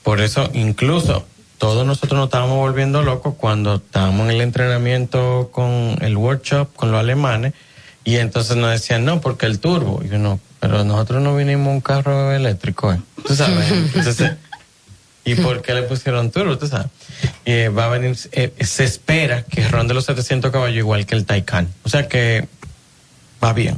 por 0.03 0.21
eso 0.21 0.49
incluso 0.53 1.25
todos 1.57 1.85
nosotros 1.85 2.17
nos 2.17 2.25
estábamos 2.25 2.57
volviendo 2.57 3.03
locos 3.03 3.35
cuando 3.37 3.75
estábamos 3.75 4.21
en 4.21 4.31
el 4.31 4.41
entrenamiento 4.41 5.49
con 5.51 5.95
el 6.01 6.17
workshop, 6.17 6.73
con 6.75 6.91
los 6.91 6.99
alemanes, 6.99 7.53
y 8.03 8.15
entonces 8.15 8.57
nos 8.57 8.71
decían, 8.71 9.05
no, 9.05 9.21
porque 9.21 9.45
el 9.45 9.59
turbo. 9.59 10.01
Y 10.03 10.09
yo 10.09 10.17
no, 10.17 10.39
pero 10.59 10.83
nosotros 10.83 11.21
no 11.21 11.35
vinimos 11.35 11.67
un 11.67 11.81
carro 11.81 12.31
eléctrico, 12.31 12.91
¿eh? 12.91 12.99
Tú 13.27 13.35
sabes. 13.35 13.71
Entonces, 13.95 14.31
¿Y 15.23 15.35
por 15.35 15.61
qué 15.61 15.73
le 15.73 15.83
pusieron 15.83 16.31
turbo? 16.31 16.53
Usted 16.53 16.67
sabe. 16.67 16.85
Eh, 17.45 17.69
va 17.69 17.85
a 17.85 17.89
venir, 17.89 18.17
eh, 18.31 18.53
se 18.61 18.83
espera 18.83 19.43
que 19.43 19.67
ronde 19.67 19.93
los 19.93 20.05
700 20.05 20.51
caballos 20.51 20.77
igual 20.77 21.05
que 21.05 21.15
el 21.15 21.25
Taycan. 21.25 21.67
O 21.83 21.89
sea 21.89 22.07
que 22.07 22.47
va 23.43 23.53
bien. 23.53 23.77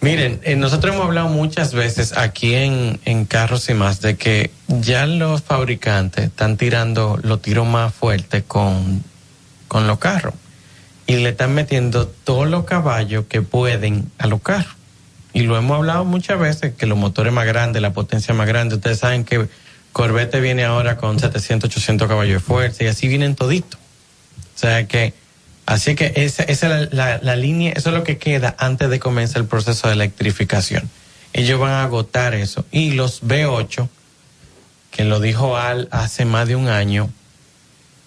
Miren, 0.00 0.40
eh, 0.44 0.56
nosotros 0.56 0.94
hemos 0.94 1.06
hablado 1.06 1.28
muchas 1.28 1.74
veces 1.74 2.16
aquí 2.16 2.54
en, 2.54 2.98
en 3.04 3.26
Carros 3.26 3.68
y 3.68 3.74
más 3.74 4.00
de 4.00 4.16
que 4.16 4.50
ya 4.66 5.06
los 5.06 5.42
fabricantes 5.42 6.24
están 6.26 6.56
tirando 6.56 7.18
los 7.22 7.42
tiros 7.42 7.66
más 7.66 7.92
fuertes 7.92 8.42
con, 8.46 9.04
con 9.68 9.86
los 9.86 9.98
carros 9.98 10.34
y 11.06 11.16
le 11.16 11.30
están 11.30 11.54
metiendo 11.54 12.08
todos 12.08 12.48
los 12.48 12.64
caballos 12.64 13.26
que 13.28 13.42
pueden 13.42 14.10
a 14.18 14.26
los 14.26 14.40
carros. 14.40 14.74
Y 15.32 15.42
lo 15.42 15.56
hemos 15.56 15.76
hablado 15.76 16.04
muchas 16.04 16.38
veces, 16.38 16.74
que 16.74 16.86
los 16.86 16.96
motores 16.96 17.32
más 17.32 17.46
grandes, 17.46 17.82
la 17.82 17.92
potencia 17.92 18.32
más 18.32 18.46
grande, 18.46 18.76
ustedes 18.76 19.00
saben 19.00 19.24
que 19.24 19.48
Corvette 19.92 20.40
viene 20.40 20.64
ahora 20.64 20.96
con 20.96 21.18
700, 21.18 21.68
800 21.70 22.08
caballos 22.08 22.34
de 22.34 22.40
fuerza 22.40 22.84
y 22.84 22.86
así 22.86 23.08
vienen 23.08 23.34
toditos. 23.34 23.78
O 24.54 24.58
sea 24.58 24.86
que, 24.86 25.14
así 25.66 25.94
que 25.94 26.12
esa, 26.16 26.42
es 26.44 26.62
la, 26.92 27.36
línea, 27.36 27.72
eso 27.74 27.90
es 27.90 27.96
lo 27.96 28.04
que 28.04 28.18
queda 28.18 28.54
antes 28.58 28.90
de 28.90 28.98
comenzar 29.00 29.42
el 29.42 29.48
proceso 29.48 29.88
de 29.88 29.94
electrificación. 29.94 30.88
Ellos 31.32 31.58
van 31.58 31.72
a 31.72 31.82
agotar 31.84 32.34
eso. 32.34 32.64
Y 32.70 32.92
los 32.92 33.22
B8, 33.22 33.88
que 34.90 35.04
lo 35.04 35.20
dijo 35.20 35.56
Al 35.56 35.88
hace 35.90 36.24
más 36.24 36.46
de 36.48 36.56
un 36.56 36.68
año, 36.68 37.10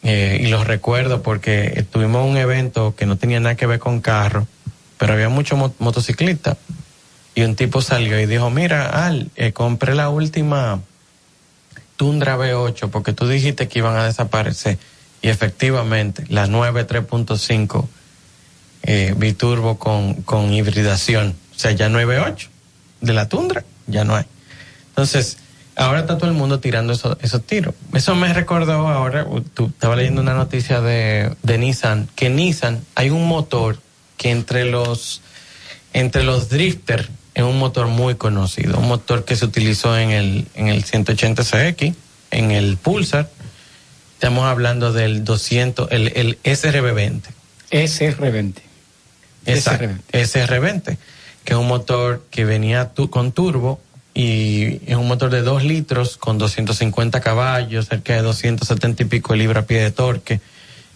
eh, 0.04 0.40
y 0.42 0.48
los 0.48 0.68
recuerdo 0.68 1.22
porque 1.24 1.86
tuvimos 1.92 2.30
un 2.30 2.38
evento 2.38 2.94
que 2.96 3.06
no 3.06 3.16
tenía 3.18 3.40
nada 3.40 3.56
que 3.56 3.66
ver 3.66 3.80
con 3.80 4.02
carro, 4.02 4.48
pero 4.98 5.14
había 5.14 5.30
muchos 5.30 5.58
mo- 5.58 5.74
motociclistas. 5.80 6.58
Y 7.36 7.42
un 7.44 7.56
tipo 7.56 7.82
salió 7.82 8.20
y 8.20 8.26
dijo, 8.26 8.50
mira, 8.50 9.06
Al, 9.06 9.30
eh, 9.38 9.54
compré 9.54 9.96
la 9.96 10.10
última 10.10 10.82
Tundra 12.04 12.38
V8 12.38 12.90
porque 12.90 13.14
tú 13.14 13.30
dijiste 13.30 13.70
que 13.70 13.80
iban 13.80 13.96
a 13.96 14.04
desaparecer. 14.04 14.78
Y 15.22 15.30
efectivamente, 15.30 16.26
la 16.28 16.48
9 16.48 16.86
3.5 16.86 17.88
eh, 18.82 19.14
biturbo 19.16 19.80
con, 19.80 20.16
con 20.24 20.54
hibridación. 20.54 21.34
O 21.56 21.58
sea, 21.58 21.72
ya 21.72 21.88
no 21.88 22.00
hay 22.00 22.06
V8 22.06 22.50
de 23.00 23.14
la 23.14 23.30
Tundra, 23.30 23.64
ya 23.88 24.04
no 24.04 24.18
hay. 24.18 24.26
Entonces, 24.90 25.38
ahora 25.78 26.02
está 26.02 26.18
todo 26.18 26.30
el 26.30 26.36
mundo 26.36 26.60
tirando 26.60 26.92
esos, 26.92 27.16
esos 27.22 27.42
tiros. 27.44 27.74
Eso 27.94 28.16
me 28.16 28.34
recordó 28.34 28.90
ahora, 28.90 29.26
tú 29.54 29.68
estaba 29.68 29.96
leyendo 29.96 30.20
una 30.20 30.34
noticia 30.34 30.82
de, 30.82 31.34
de 31.42 31.58
Nissan, 31.58 32.10
que 32.18 32.30
Nissan 32.30 32.82
hay 32.96 33.12
un 33.12 33.30
motor 33.30 33.80
que 34.18 34.30
entre 34.30 34.66
los 34.66 35.22
entre 35.94 36.26
los 36.26 36.50
drifter 36.50 37.08
es 37.36 37.44
un 37.44 37.58
motor 37.58 37.88
muy 37.88 38.16
conocido, 38.16 38.78
un 38.80 38.88
motor 38.88 39.26
que 39.26 39.36
se 39.36 39.46
utilizó 39.46 39.98
en 39.98 40.12
el 40.12 40.48
en 40.56 40.68
el 40.68 40.84
180 40.84 41.44
CX, 41.44 41.96
en 42.32 42.52
el 42.52 42.78
Pulsar. 42.78 43.30
Estamos 44.16 44.46
hablando 44.46 44.94
del 44.94 45.24
200, 45.26 45.92
el, 45.92 46.12
el 46.16 46.42
SRB20. 46.44 47.22
SR20. 47.72 48.54
Exacto, 49.46 49.86
SR20, 50.14 50.98
que 51.44 51.54
es 51.54 51.60
un 51.60 51.68
motor 51.68 52.24
que 52.32 52.46
venía 52.46 52.90
tu- 52.94 53.10
con 53.10 53.34
turbo 53.34 53.82
y 54.14 54.80
es 54.90 54.96
un 54.96 55.08
motor 55.08 55.30
de 55.32 55.42
2 55.42 55.64
litros 55.64 56.16
con 56.18 56.38
250 56.38 57.20
caballos, 57.20 57.88
cerca 57.90 58.14
de 58.14 58.22
270 58.22 59.04
y 59.04 59.06
pico 59.08 59.34
de 59.34 59.40
libra 59.40 59.66
pie 59.66 59.82
de 59.82 59.92
torque, 59.92 60.40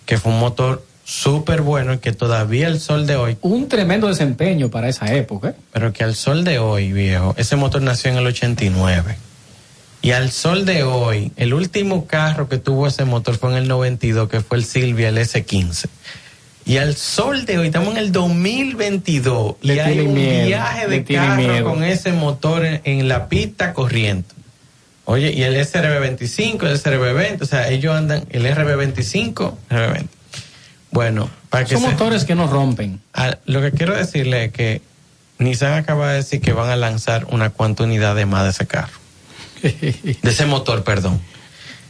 que 0.05 0.17
fue 0.17 0.31
un 0.31 0.39
motor 0.39 0.85
súper 1.08 1.62
bueno 1.62 1.93
y 1.93 1.97
que 1.99 2.12
todavía 2.12 2.68
el 2.68 2.82
sol 2.82 3.08
de 3.08 3.16
hoy... 3.16 3.38
Un 3.41 3.70
tremendo 3.70 4.08
desempeño 4.10 4.70
para 4.70 4.89
esa 4.89 5.14
época. 5.14 5.55
Pero 5.72 5.93
que 5.93 6.03
al 6.03 6.16
sol 6.16 6.43
de 6.43 6.60
hoy, 6.60 6.91
viejo, 6.91 7.34
ese 7.38 7.55
motor 7.55 7.82
nació 7.82 8.12
en 8.12 8.18
el 8.18 8.28
89. 8.28 9.16
Y 10.01 10.12
al 10.12 10.32
sol 10.32 10.66
de 10.66 10.84
hoy, 10.84 11.32
el 11.38 11.53
último 11.53 12.08
carro 12.08 12.49
que 12.49 12.58
tuvo 12.58 12.88
ese 12.88 13.05
motor 13.05 13.38
fue 13.38 13.51
en 13.51 13.58
el 13.58 13.70
92, 13.70 14.28
que 14.28 14.41
fue 14.41 14.58
el 14.58 14.66
Silvia, 14.66 15.08
el 15.08 15.18
S15. 15.18 15.86
Y 16.66 16.76
al 16.76 16.97
sol 16.97 17.45
de 17.45 17.58
hoy, 17.58 17.68
estamos 17.68 17.91
en 17.91 17.97
el 17.97 18.12
2022, 18.12 19.55
y 19.62 19.80
hay 19.80 20.01
un 20.01 20.14
miedo, 20.14 20.47
viaje 20.47 20.88
de 20.89 21.03
carro 21.05 21.36
miedo. 21.38 21.64
con 21.64 21.86
ese 21.86 22.12
motor 22.12 22.66
en, 22.66 22.82
en 22.84 23.08
la 23.08 23.30
pista 23.30 23.74
corriendo. 23.74 24.28
Oye, 25.05 25.32
y 25.32 25.43
el 25.43 25.55
SRB25, 25.55 26.64
el 26.64 26.78
SRB20, 26.78 27.41
o 27.43 27.45
sea, 27.45 27.70
ellos 27.70 27.95
andan, 27.95 28.26
el 28.30 28.45
RB25, 28.45 29.53
RB20. 29.70 30.08
Bueno, 30.91 31.29
para 31.49 31.65
que 31.65 31.75
Son 31.75 31.83
se- 31.83 31.91
motores 31.91 32.25
que 32.25 32.35
no 32.35 32.47
rompen. 32.47 33.01
Ah, 33.13 33.38
lo 33.45 33.61
que 33.61 33.71
quiero 33.71 33.95
decirle 33.95 34.45
es 34.45 34.51
que 34.53 34.81
Nissan 35.39 35.73
acaba 35.73 36.09
de 36.11 36.17
decir 36.17 36.41
que 36.41 36.53
van 36.53 36.69
a 36.69 36.75
lanzar 36.75 37.25
una 37.29 37.49
cuanta 37.49 37.83
unidad 37.83 38.15
de 38.15 38.25
más 38.25 38.43
de 38.43 38.49
ese 38.51 38.65
carro. 38.67 38.93
de 39.61 40.17
ese 40.23 40.45
motor, 40.45 40.83
perdón. 40.83 41.19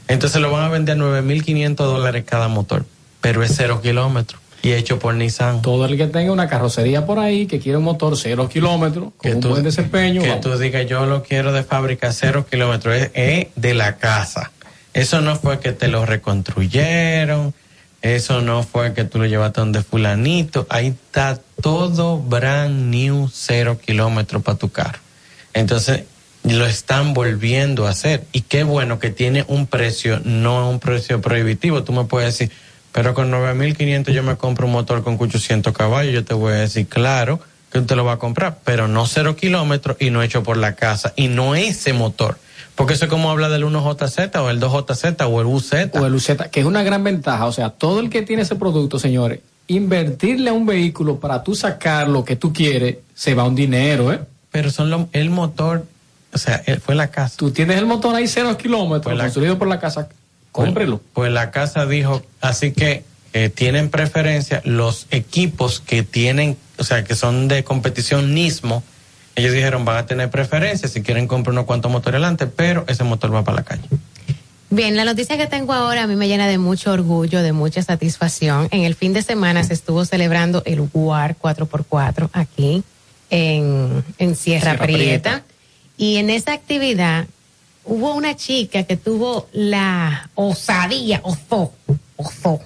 Entonces 0.08 0.42
lo 0.42 0.52
van 0.52 0.64
a 0.64 0.70
vender 0.70 0.98
a 0.98 1.00
9.500 1.02 1.76
dólares 1.76 2.24
cada 2.26 2.48
motor, 2.48 2.86
pero 3.22 3.44
es 3.44 3.54
cero 3.56 3.82
kilómetros 3.82 4.42
y 4.64 4.72
hecho 4.74 5.00
por 5.00 5.14
Nissan. 5.14 5.62
Todo 5.62 5.86
el 5.86 5.98
que 5.98 6.08
tenga 6.08 6.32
una 6.32 6.48
carrocería 6.50 7.06
por 7.06 7.20
ahí, 7.20 7.46
que 7.46 7.60
quiere 7.60 7.78
un 7.78 7.84
motor 7.84 8.18
cero 8.18 8.50
kilómetros, 8.50 9.10
con 9.18 9.34
un 9.36 9.40
buen 9.42 9.64
desempeño. 9.64 10.22
Que 10.22 10.30
vamos. 10.30 10.44
tú 10.44 10.58
digas, 10.58 10.88
yo 10.88 11.06
lo 11.06 11.24
quiero 11.24 11.52
de 11.54 11.64
fábrica 11.64 12.12
cero 12.12 12.46
kilómetros, 12.50 12.96
es, 12.96 13.12
es 13.14 13.48
de 13.56 13.74
la 13.74 13.98
casa. 13.98 14.52
Eso 14.94 15.22
no 15.22 15.36
fue 15.36 15.60
que 15.60 15.74
te 15.74 15.88
lo 15.90 16.06
reconstruyeron, 16.06 17.54
eso 18.08 18.42
no 18.42 18.64
fue 18.64 18.94
que 18.94 19.04
tú 19.04 19.20
lo 19.20 19.26
llevaste 19.26 19.62
donde 19.62 19.84
fulanito, 19.84 20.66
ahí 20.70 20.88
está 20.88 21.40
todo 21.62 22.20
brand 22.20 22.90
new 22.90 23.30
cero 23.32 23.80
kilómetros 23.84 24.44
para 24.44 24.58
tu 24.58 24.70
carro. 24.70 25.00
Entonces, 25.54 26.04
lo 26.44 26.66
están 26.66 27.14
volviendo 27.14 27.88
a 27.88 27.92
hacer. 27.92 28.26
Y 28.32 28.42
qué 28.42 28.64
bueno 28.64 29.00
que 29.00 29.10
tiene 29.10 29.46
un 29.48 29.68
precio, 29.68 30.22
no 30.24 30.70
un 30.70 30.80
precio 30.80 31.22
prohibitivo. 31.22 31.84
Tú 31.84 31.94
me 31.94 32.06
puedes 32.06 32.38
decir, 32.38 32.56
pero 32.92 33.14
con 33.14 33.32
9.500 33.32 34.12
yo 34.12 34.24
me 34.24 34.38
compro 34.38 34.68
un 34.68 34.74
motor 34.74 35.04
con 35.04 35.18
800 35.20 35.74
caballos. 35.74 36.14
Yo 36.14 36.24
te 36.24 36.34
voy 36.34 36.54
a 36.54 36.58
decir, 36.58 36.88
claro, 36.88 37.40
que 37.72 37.80
usted 37.80 37.96
lo 37.96 38.06
va 38.06 38.14
a 38.14 38.20
comprar, 38.20 38.60
pero 38.64 38.88
no 38.88 39.06
cero 39.06 39.36
kilómetros 39.36 39.98
y 40.00 40.10
no 40.10 40.24
hecho 40.24 40.44
por 40.44 40.58
la 40.58 40.76
casa. 40.76 41.14
Y 41.16 41.28
no 41.28 41.56
ese 41.56 41.94
motor. 41.94 42.38
Porque 42.78 42.94
eso 42.94 43.06
es 43.06 43.12
como 43.12 43.30
habla 43.32 43.50
del 43.50 43.66
1JZ 43.66 44.36
o 44.40 44.50
el 44.50 44.62
2JZ 44.62 45.26
o 45.28 45.42
el 45.42 45.48
UZ. 45.48 45.74
O 46.00 46.06
el 46.06 46.14
UZ, 46.16 46.30
que 46.52 46.60
es 46.62 46.66
una 46.66 46.84
gran 46.84 47.04
ventaja. 47.04 47.46
O 47.48 47.52
sea, 47.52 47.72
todo 47.72 48.00
el 48.00 48.10
que 48.10 48.22
tiene 48.22 48.44
ese 48.44 48.56
producto, 48.56 49.00
señores, 49.00 49.40
invertirle 49.68 50.52
a 50.52 50.54
un 50.54 50.66
vehículo 50.66 51.20
para 51.20 51.44
tú 51.44 51.56
sacar 51.56 52.08
lo 52.08 52.24
que 52.24 52.36
tú 52.36 52.54
quieres, 52.54 52.98
se 53.16 53.34
va 53.34 53.44
un 53.44 53.56
dinero, 53.56 54.14
¿eh? 54.14 54.20
Pero 54.52 54.70
son 54.72 54.90
lo- 54.90 55.10
el 55.12 55.30
motor, 55.30 55.86
o 56.34 56.38
sea, 56.38 56.62
eh, 56.66 56.80
fue 56.80 56.96
la 56.96 57.08
casa. 57.10 57.36
Tú 57.38 57.52
tienes 57.52 57.78
el 57.78 57.86
motor 57.86 58.16
ahí 58.16 58.28
cero 58.28 58.56
kilómetros, 58.58 59.04
Pues 59.06 59.18
la- 59.18 59.24
construido 59.26 59.58
por 59.58 59.68
la 59.68 59.80
casa, 59.80 60.08
cómprelo. 60.52 61.02
Pues 61.14 61.32
la 61.32 61.52
casa 61.52 61.86
dijo, 61.86 62.22
así 62.42 62.72
que 62.72 63.04
eh, 63.34 63.50
tienen 63.50 63.90
preferencia 63.90 64.62
los 64.66 65.06
equipos 65.12 65.80
que 65.80 66.02
tienen, 66.04 66.58
o 66.78 66.84
sea, 66.84 67.04
que 67.04 67.14
son 67.16 67.48
de 67.48 67.64
competición 67.64 68.34
Nismo. 68.34 68.84
Ellos 69.38 69.54
dijeron, 69.54 69.86
van 69.86 69.98
a 69.98 70.06
tener 70.08 70.32
preferencia 70.32 70.90
si 70.90 71.04
quieren 71.04 71.28
comprar 71.28 71.54
unos 71.54 71.66
cuantos 71.66 71.92
motores 71.92 72.16
adelante, 72.16 72.48
pero 72.48 72.86
ese 72.88 73.04
motor 73.04 73.34
va 73.34 73.44
para 73.44 73.58
la 73.58 73.64
calle. 73.64 73.84
Bien, 74.72 74.96
la 74.96 75.06
noticia 75.06 75.38
que 75.38 75.46
tengo 75.46 75.74
ahora 75.74 76.04
a 76.04 76.08
mí 76.08 76.16
me 76.16 76.28
llena 76.28 76.48
de 76.48 76.58
mucho 76.58 76.92
orgullo, 76.92 77.44
de 77.44 77.54
mucha 77.54 77.84
satisfacción. 77.84 78.68
En 78.72 78.84
el 78.84 78.96
fin 78.96 79.14
de 79.14 79.22
semana 79.22 79.64
se 79.64 79.76
estuvo 79.76 80.06
celebrando 80.06 80.64
el 80.66 80.90
WAR 80.92 81.38
4x4 81.40 82.32
aquí 82.34 82.84
en, 83.30 84.04
en 84.18 84.36
Sierra, 84.36 84.72
Sierra 84.72 84.84
Prieta. 84.84 85.30
Prieta. 85.30 85.44
Y 85.98 86.18
en 86.18 86.32
esa 86.32 86.54
actividad 86.54 87.28
hubo 87.86 88.16
una 88.16 88.36
chica 88.36 88.84
que 88.84 88.98
tuvo 88.98 89.48
la 89.54 90.32
osadía, 90.34 91.22
osó, 91.24 91.74
osó, 92.16 92.60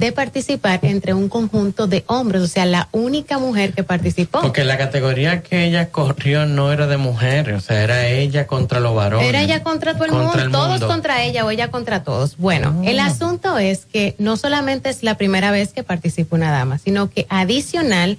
de 0.00 0.12
participar 0.12 0.80
entre 0.82 1.12
un 1.12 1.28
conjunto 1.28 1.86
de 1.86 2.04
hombres, 2.06 2.42
o 2.42 2.46
sea, 2.46 2.64
la 2.64 2.88
única 2.90 3.38
mujer 3.38 3.74
que 3.74 3.84
participó. 3.84 4.40
Porque 4.40 4.64
la 4.64 4.78
categoría 4.78 5.42
que 5.42 5.64
ella 5.64 5.90
corrió 5.90 6.46
no 6.46 6.72
era 6.72 6.86
de 6.86 6.96
mujeres, 6.96 7.56
o 7.56 7.60
sea, 7.60 7.82
era 7.82 8.06
ella 8.08 8.46
contra 8.46 8.80
los 8.80 8.94
varones. 8.94 9.28
Era 9.28 9.42
ella 9.42 9.62
contra 9.62 9.92
todo 9.94 10.06
el 10.06 10.10
Contra 10.10 10.26
mundo, 10.26 10.42
el 10.44 10.50
todos 10.50 10.84
contra 10.90 11.22
ella 11.22 11.44
o 11.44 11.50
ella 11.50 11.70
contra 11.70 12.02
todos. 12.02 12.38
Bueno, 12.38 12.82
el 12.84 12.98
asunto 12.98 13.58
es 13.58 13.84
que 13.84 14.14
no 14.18 14.38
solamente 14.38 14.88
es 14.88 15.02
la 15.02 15.18
primera 15.18 15.50
vez 15.50 15.74
que 15.74 15.82
participa 15.82 16.34
una 16.34 16.50
dama, 16.50 16.78
sino 16.78 17.10
que 17.10 17.26
adicional 17.28 18.16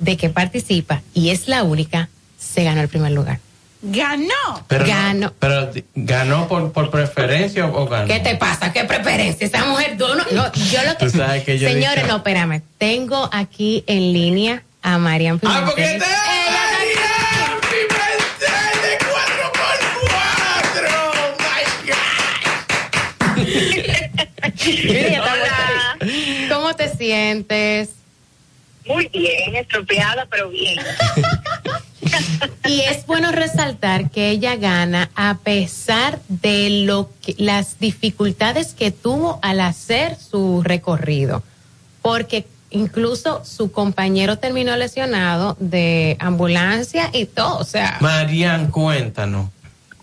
de 0.00 0.16
que 0.16 0.30
participa 0.30 1.02
y 1.12 1.28
es 1.28 1.46
la 1.46 1.62
única, 1.62 2.08
se 2.38 2.64
ganó 2.64 2.80
el 2.80 2.88
primer 2.88 3.12
lugar. 3.12 3.38
Ganó. 3.88 4.64
Pero, 4.68 4.84
no- 4.84 4.90
Ganó. 4.92 5.32
pero 5.38 5.70
ganó 5.94 6.48
por, 6.48 6.72
por 6.72 6.90
preferencia 6.90 7.66
o, 7.66 7.82
o 7.82 7.86
ganó. 7.88 8.06
¿Qué 8.08 8.18
te 8.20 8.34
pasa? 8.36 8.72
¿Qué 8.72 8.84
preferencia? 8.84 9.46
Esa 9.46 9.64
mujer, 9.66 9.96
tú 9.98 10.06
no, 10.08 10.24
no, 10.32 10.52
yo 10.52 10.82
lo 10.84 10.96
que... 10.96 11.06
Tú 11.06 11.10
sabes 11.10 11.44
que 11.44 11.58
yo 11.58 11.68
Señores, 11.68 11.96
dicho- 12.02 12.06
no, 12.08 12.16
espérame. 12.16 12.62
Tengo 12.78 13.28
aquí 13.32 13.84
en 13.86 14.12
línea 14.12 14.62
a 14.82 14.98
Marian 14.98 15.40
Ah, 15.44 15.62
porque 15.66 15.82
Pimentel. 15.82 16.00
te- 16.08 16.16
Mira, 24.84 25.24
estamos- 25.24 26.48
¿Cómo 26.50 26.74
te 26.76 26.88
sientes? 26.96 27.90
Muy 28.86 29.08
bien, 29.08 29.56
estropeada, 29.56 30.26
pero 30.30 30.48
bien. 30.50 30.78
Y 32.66 32.80
es 32.80 33.06
bueno 33.06 33.32
resaltar 33.32 34.10
que 34.10 34.30
ella 34.30 34.56
gana 34.56 35.10
a 35.14 35.38
pesar 35.38 36.20
de 36.28 36.84
lo 36.84 37.10
que, 37.22 37.34
las 37.38 37.78
dificultades 37.78 38.74
que 38.74 38.90
tuvo 38.90 39.38
al 39.42 39.60
hacer 39.60 40.16
su 40.16 40.62
recorrido, 40.62 41.42
porque 42.02 42.46
incluso 42.70 43.44
su 43.44 43.70
compañero 43.70 44.38
terminó 44.38 44.76
lesionado 44.76 45.56
de 45.60 46.16
ambulancia 46.18 47.10
y 47.12 47.26
todo, 47.26 47.58
o 47.58 47.64
sea, 47.64 47.98
Marian, 48.00 48.70
cuéntanos. 48.70 49.50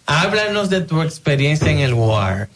Háblanos 0.05 0.69
de 0.69 0.81
tu 0.81 1.01
experiencia 1.01 1.71
en 1.71 1.79
el 1.79 1.93
WAR. 1.93 2.49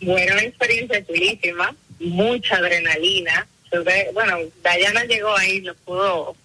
Bueno, 0.00 0.34
una 0.34 0.42
experiencia 0.42 1.04
chulísima, 1.04 1.74
mucha 2.00 2.56
adrenalina. 2.56 3.46
Bueno, 4.14 4.38
Dayana 4.62 5.04
llegó 5.04 5.36
ahí, 5.36 5.60
lo 5.60 5.74
pudo 5.74 6.36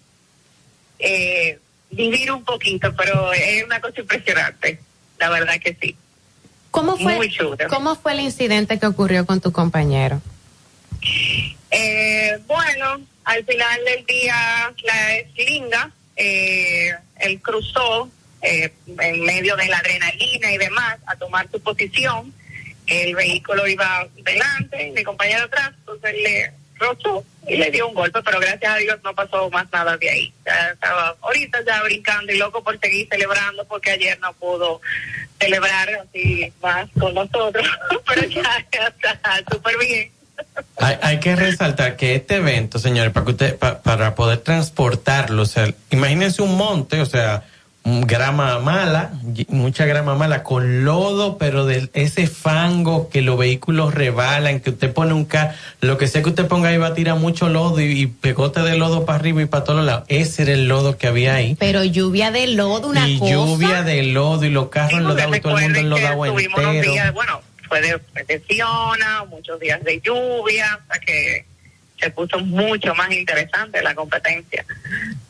eh, 1.02 1.58
vivir 1.90 2.32
un 2.32 2.44
poquito, 2.44 2.94
pero 2.96 3.32
es 3.32 3.64
una 3.64 3.80
cosa 3.80 4.00
impresionante, 4.00 4.80
la 5.18 5.28
verdad 5.30 5.60
que 5.60 5.76
sí. 5.80 5.96
¿cómo 6.70 6.96
fue, 6.96 7.16
Muy 7.16 7.30
chulo. 7.30 7.56
¿cómo 7.68 7.94
fue 7.96 8.12
el 8.12 8.20
incidente 8.20 8.78
que 8.78 8.86
ocurrió 8.86 9.26
con 9.26 9.40
tu 9.40 9.52
compañero? 9.52 10.22
Eh, 11.70 12.38
bueno, 12.46 13.00
al 13.24 13.44
final 13.44 13.80
del 13.84 14.06
día, 14.06 14.72
la 14.84 15.16
eslinga, 15.16 15.90
eh, 16.16 16.92
él 17.20 17.40
cruzó 17.42 18.08
eh, 18.40 18.72
en 18.86 19.24
medio 19.24 19.56
de 19.56 19.66
la 19.66 19.78
adrenalina 19.78 20.52
y 20.52 20.58
demás 20.58 20.98
a 21.06 21.16
tomar 21.16 21.48
su 21.50 21.60
posición. 21.60 22.32
El 22.86 23.14
vehículo 23.14 23.66
iba 23.68 24.08
delante, 24.24 24.92
mi 24.94 25.02
compañero 25.04 25.44
atrás, 25.44 25.72
entonces 25.78 26.14
le 26.14 26.52
y 27.46 27.56
le 27.56 27.70
dio 27.70 27.88
un 27.88 27.94
golpe, 27.94 28.22
pero 28.22 28.38
gracias 28.40 28.72
a 28.72 28.76
Dios 28.76 28.98
no 29.02 29.14
pasó 29.14 29.50
más 29.50 29.66
nada 29.72 29.96
de 29.96 30.08
ahí. 30.10 30.32
Ya 30.46 30.70
estaba 30.70 31.16
ahorita 31.20 31.58
ya 31.66 31.82
brincando 31.82 32.32
y 32.32 32.38
loco 32.38 32.62
por 32.62 32.78
seguir 32.78 33.08
celebrando 33.10 33.64
porque 33.64 33.90
ayer 33.90 34.18
no 34.20 34.32
pudo 34.34 34.80
celebrar 35.40 35.88
así 36.08 36.52
más 36.62 36.88
con 36.98 37.14
nosotros, 37.14 37.66
pero 38.06 38.28
ya, 38.28 38.64
está 38.70 39.42
súper 39.50 39.76
bien. 39.78 40.10
Hay, 40.78 40.96
hay 41.02 41.20
que 41.20 41.36
resaltar 41.36 41.96
que 41.96 42.14
este 42.14 42.36
evento, 42.36 42.78
señores, 42.78 43.12
para 43.12 43.24
que 43.26 43.32
usted, 43.32 43.58
pa- 43.58 43.80
para 43.82 44.14
poder 44.14 44.38
transportarlo, 44.38 45.42
o 45.42 45.46
sea, 45.46 45.68
imagínense 45.90 46.42
un 46.42 46.56
monte, 46.56 47.00
o 47.00 47.06
sea, 47.06 47.44
grama 47.84 48.58
mala, 48.60 49.10
mucha 49.48 49.86
grama 49.86 50.14
mala, 50.14 50.44
con 50.44 50.84
lodo, 50.84 51.36
pero 51.36 51.66
de 51.66 51.90
ese 51.94 52.28
fango 52.28 53.08
que 53.08 53.22
los 53.22 53.36
vehículos 53.36 53.92
rebalan, 53.92 54.60
que 54.60 54.70
usted 54.70 54.92
pone 54.92 55.12
un 55.14 55.24
carro, 55.24 55.52
lo 55.80 55.98
que 55.98 56.06
sea 56.06 56.22
que 56.22 56.28
usted 56.28 56.46
ponga 56.46 56.68
ahí 56.68 56.78
va 56.78 56.88
a 56.88 56.94
tirar 56.94 57.16
mucho 57.16 57.48
lodo 57.48 57.80
y, 57.80 58.02
y 58.02 58.06
pegote 58.06 58.60
de 58.62 58.76
lodo 58.76 59.04
para 59.04 59.18
arriba 59.18 59.42
y 59.42 59.46
para 59.46 59.64
todos 59.64 59.84
lados. 59.84 60.04
Ese 60.08 60.42
era 60.42 60.52
el 60.52 60.68
lodo 60.68 60.96
que 60.96 61.08
había 61.08 61.34
ahí. 61.34 61.56
Pero 61.58 61.82
lluvia 61.82 62.30
de 62.30 62.46
lodo, 62.46 62.88
una 62.88 63.08
y 63.08 63.18
cosa. 63.18 63.32
lluvia 63.32 63.82
de 63.82 64.02
lodo 64.04 64.44
y 64.44 64.50
los 64.50 64.68
carros 64.68 64.92
enlodados 65.00 65.36
y 65.36 65.40
todo 65.40 65.58
el 65.58 65.72
mundo 65.72 65.96
tuvimos 65.96 66.58
unos 66.58 66.74
entero. 66.74 66.92
días, 66.92 67.12
bueno, 67.14 67.40
fue 67.68 67.80
de, 67.80 68.00
de 68.28 68.40
Fiona, 68.40 69.24
muchos 69.28 69.58
días 69.58 69.82
de 69.82 70.00
lluvia, 70.00 70.78
o 70.84 70.92
sea 70.92 71.00
que 71.00 71.46
se 71.98 72.10
puso 72.10 72.38
mucho 72.40 72.94
más 72.94 73.10
interesante 73.12 73.82
la 73.82 73.94
competencia, 73.94 74.64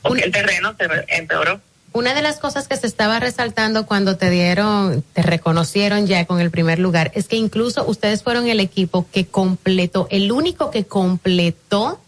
porque 0.03 0.25
el 0.25 0.33
terreno 0.33 0.75
se 0.79 0.87
empeoró. 1.17 1.61
Una 1.93 2.15
de 2.15 2.23
las 2.23 2.39
cosas 2.39 2.69
que 2.69 2.77
se 2.77 2.87
estaba 2.87 3.21
resaltando 3.21 3.87
cuando 3.87 4.17
te 4.17 4.31
dieron, 4.31 5.05
te 5.13 5.23
reconocieron 5.23 6.07
ya 6.07 6.25
con 6.25 6.41
el 6.41 6.51
primer 6.51 6.79
lugar, 6.79 7.13
es 7.15 7.29
que 7.29 7.37
incluso 7.37 7.85
ustedes 7.87 8.23
fueron 8.23 8.49
el 8.49 8.61
equipo 8.61 9.07
que 9.13 9.27
completó, 9.27 10.09
el 10.11 10.33
único 10.33 10.71
que 10.71 10.85
completó 10.85 12.01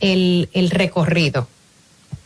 el, 0.00 0.48
el 0.52 0.70
recorrido. 0.70 1.48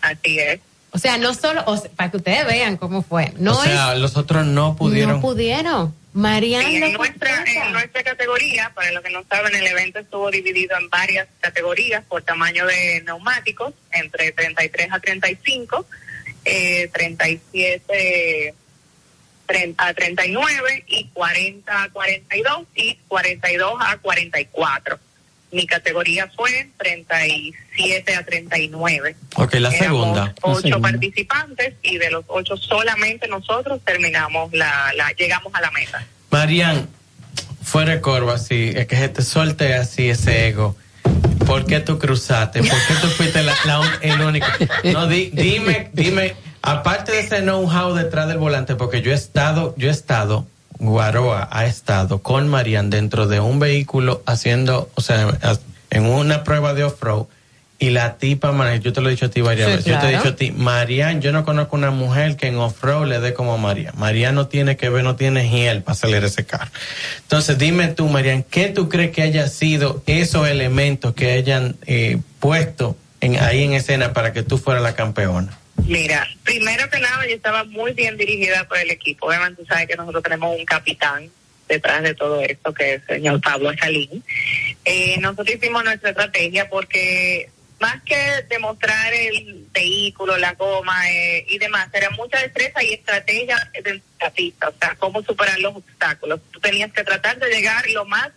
Así 0.00 0.38
es. 0.38 0.60
O 0.90 0.98
sea, 0.98 1.18
no 1.18 1.34
solo, 1.34 1.62
o 1.66 1.76
sea, 1.76 1.90
para 1.90 2.10
que 2.10 2.16
ustedes 2.16 2.46
vean 2.46 2.76
cómo 2.76 3.02
fue. 3.02 3.32
No 3.38 3.52
o 3.52 3.62
sea, 3.62 3.94
los 3.94 4.16
otros 4.16 4.46
no 4.46 4.70
es, 4.70 4.76
pudieron. 4.76 5.16
no 5.16 5.20
pudieron. 5.20 5.94
Mariana. 6.14 6.66
Sí, 6.66 6.76
en, 6.76 6.92
nuestra, 6.94 7.44
en 7.46 7.72
nuestra 7.72 8.02
categoría, 8.02 8.72
para 8.74 8.90
los 8.92 9.04
que 9.04 9.10
no 9.10 9.22
saben, 9.28 9.54
el 9.54 9.66
evento 9.66 10.00
estuvo 10.00 10.30
dividido 10.30 10.76
en 10.76 10.88
varias 10.88 11.28
categorías 11.40 12.02
por 12.04 12.22
tamaño 12.22 12.66
de 12.66 13.02
neumáticos, 13.04 13.74
entre 13.92 14.32
33 14.32 14.88
a 14.90 14.98
35, 14.98 15.86
eh, 16.44 16.88
37 16.92 18.54
30 19.48 19.86
a 19.86 19.94
39 19.94 20.84
y 20.86 21.08
40 21.08 21.82
a 21.82 21.88
42 21.88 22.66
y 22.76 22.98
42 23.08 23.74
a 23.80 23.96
44. 23.96 24.98
Mi 25.50 25.66
categoría 25.66 26.30
fue 26.36 26.70
37 26.76 28.14
a 28.14 28.24
39. 28.24 29.16
Ok, 29.36 29.54
la 29.54 29.70
segunda. 29.70 30.34
Ocho 30.42 30.80
participantes 30.80 31.74
y 31.82 31.96
de 31.96 32.10
los 32.10 32.24
ocho 32.28 32.58
solamente 32.58 33.26
nosotros 33.28 33.80
terminamos 33.82 34.52
la, 34.52 34.92
la 34.94 35.10
llegamos 35.12 35.54
a 35.54 35.62
la 35.62 35.70
meta. 35.70 36.06
Marian, 36.30 36.86
fuera 37.62 37.94
de 37.94 38.00
corvo 38.02 38.30
así, 38.30 38.72
es 38.74 38.86
que 38.86 38.96
se 38.96 39.08
te 39.08 39.22
suelte 39.22 39.74
así 39.74 40.10
ese 40.10 40.48
ego. 40.48 40.76
¿Por 41.48 41.64
qué 41.66 41.80
tú 41.80 41.98
cruzaste? 41.98 42.60
¿Por 42.60 42.68
qué 42.68 42.94
tú 43.00 43.08
fuiste 43.08 43.42
la, 43.42 43.54
la 43.64 43.80
el 44.02 44.20
único? 44.20 44.46
No, 44.92 45.06
di- 45.06 45.30
dime, 45.32 45.90
dime, 45.92 46.36
aparte 46.62 47.12
de 47.12 47.20
ese 47.20 47.40
know-how 47.40 47.94
detrás 47.94 48.28
del 48.28 48.38
volante, 48.38 48.74
porque 48.76 49.00
yo 49.02 49.10
he 49.12 49.14
estado, 49.14 49.74
yo 49.78 49.88
he 49.88 49.90
estado, 49.90 50.46
Guaroa 50.78 51.48
ha 51.50 51.64
estado 51.66 52.18
con 52.22 52.48
Marian 52.48 52.90
dentro 52.90 53.26
de 53.26 53.40
un 53.40 53.58
vehículo 53.58 54.22
haciendo, 54.26 54.90
o 54.94 55.00
sea, 55.00 55.26
en 55.90 56.04
una 56.06 56.44
prueba 56.44 56.74
de 56.74 56.84
off-road, 56.84 57.26
y 57.80 57.90
la 57.90 58.18
tipa, 58.18 58.76
yo 58.78 58.92
te 58.92 59.00
lo 59.00 59.08
he 59.08 59.12
dicho 59.12 59.26
a 59.26 59.30
ti 59.30 59.40
varias 59.40 59.68
Sí, 59.68 59.76
veces, 59.76 59.92
yo 59.92 60.00
te 60.00 60.06
he 60.08 60.16
dicho 60.16 60.28
a 60.28 60.36
ti, 60.36 60.50
Marian, 60.50 61.22
yo 61.22 61.30
no 61.30 61.44
conozco 61.44 61.76
una 61.76 61.92
mujer 61.92 62.36
que 62.36 62.48
en 62.48 62.56
off-road 62.56 63.06
le 63.06 63.20
dé 63.20 63.34
como 63.34 63.56
Marian. 63.56 63.94
Marian 63.96 64.34
no 64.34 64.48
tiene 64.48 64.76
que 64.76 64.88
ver, 64.88 65.04
no 65.04 65.14
tiene 65.14 65.48
hiel 65.48 65.82
para 65.82 65.92
acelerar 65.92 66.24
ese 66.24 66.44
carro. 66.44 66.70
Entonces, 67.22 67.56
dime 67.56 67.86
tú, 67.88 68.08
Marian, 68.08 68.42
¿qué 68.42 68.68
tú 68.68 68.88
crees 68.88 69.12
que 69.12 69.22
haya 69.22 69.46
sido 69.46 70.02
esos 70.06 70.48
elementos 70.48 71.14
que 71.14 71.30
hayan 71.30 71.76
eh, 71.86 72.18
puesto 72.40 72.96
en, 73.20 73.38
ahí 73.38 73.62
en 73.62 73.74
escena 73.74 74.12
para 74.12 74.32
que 74.32 74.42
tú 74.42 74.58
fueras 74.58 74.82
la 74.82 74.96
campeona? 74.96 75.56
Mira, 75.86 76.26
primero 76.42 76.90
que 76.90 76.98
nada, 76.98 77.26
yo 77.28 77.34
estaba 77.36 77.62
muy 77.62 77.92
bien 77.92 78.16
dirigida 78.16 78.66
por 78.66 78.78
el 78.78 78.90
equipo. 78.90 79.26
Obviamente, 79.28 79.62
tú 79.62 79.68
sabes 79.68 79.86
que 79.86 79.94
nosotros 79.94 80.24
tenemos 80.24 80.58
un 80.58 80.64
capitán 80.64 81.30
detrás 81.68 82.02
de 82.02 82.14
todo 82.14 82.40
esto, 82.40 82.74
que 82.74 82.94
es 82.94 83.02
el 83.06 83.16
señor 83.16 83.40
Pablo 83.40 83.70
Salín. 83.78 84.24
Eh, 84.84 85.16
nosotros 85.20 85.54
hicimos 85.54 85.84
nuestra 85.84 86.10
estrategia 86.10 86.68
porque 86.68 87.50
más 87.80 88.02
que 88.02 88.16
demostrar 88.48 89.12
el 89.12 89.66
vehículo, 89.72 90.36
la 90.36 90.54
goma 90.54 91.08
eh, 91.10 91.46
y 91.48 91.58
demás, 91.58 91.88
era 91.92 92.10
mucha 92.10 92.38
destreza 92.40 92.82
y 92.82 92.94
estrategia 92.94 93.70
de 93.82 94.02
la 94.20 94.30
pista, 94.30 94.68
o 94.68 94.74
sea, 94.78 94.96
cómo 94.96 95.22
superar 95.22 95.58
los 95.60 95.76
obstáculos. 95.76 96.40
Tú 96.50 96.60
tenías 96.60 96.92
que 96.92 97.04
tratar 97.04 97.38
de 97.38 97.48
llegar 97.48 97.88
lo 97.90 98.04
más 98.04 98.30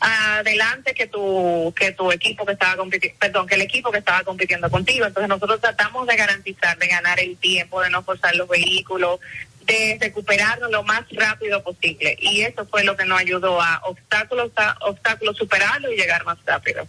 adelante 0.00 0.94
que 0.94 1.06
tu 1.06 1.72
que 1.76 1.92
tu 1.92 2.10
equipo 2.10 2.44
que 2.44 2.52
estaba 2.52 2.76
compitiendo, 2.76 3.18
perdón, 3.20 3.46
que 3.46 3.54
el 3.54 3.62
equipo 3.62 3.90
que 3.90 3.98
estaba 3.98 4.22
compitiendo 4.22 4.70
contigo. 4.70 5.06
Entonces 5.06 5.28
nosotros 5.28 5.60
tratamos 5.60 6.06
de 6.06 6.16
garantizar, 6.16 6.76
de 6.78 6.86
ganar 6.88 7.20
el 7.20 7.36
tiempo, 7.36 7.80
de 7.80 7.90
no 7.90 8.02
forzar 8.02 8.34
los 8.34 8.48
vehículos, 8.48 9.20
de 9.64 9.98
recuperarnos 10.00 10.70
lo 10.70 10.82
más 10.82 11.04
rápido 11.12 11.62
posible. 11.62 12.16
Y 12.20 12.42
eso 12.42 12.66
fue 12.66 12.84
lo 12.84 12.96
que 12.96 13.04
nos 13.04 13.20
ayudó 13.20 13.60
a 13.60 13.80
obstáculos, 13.84 14.50
a 14.56 14.76
obstáculos 14.80 15.36
superarlo 15.36 15.92
y 15.92 15.96
llegar 15.96 16.24
más 16.24 16.38
rápido. 16.44 16.86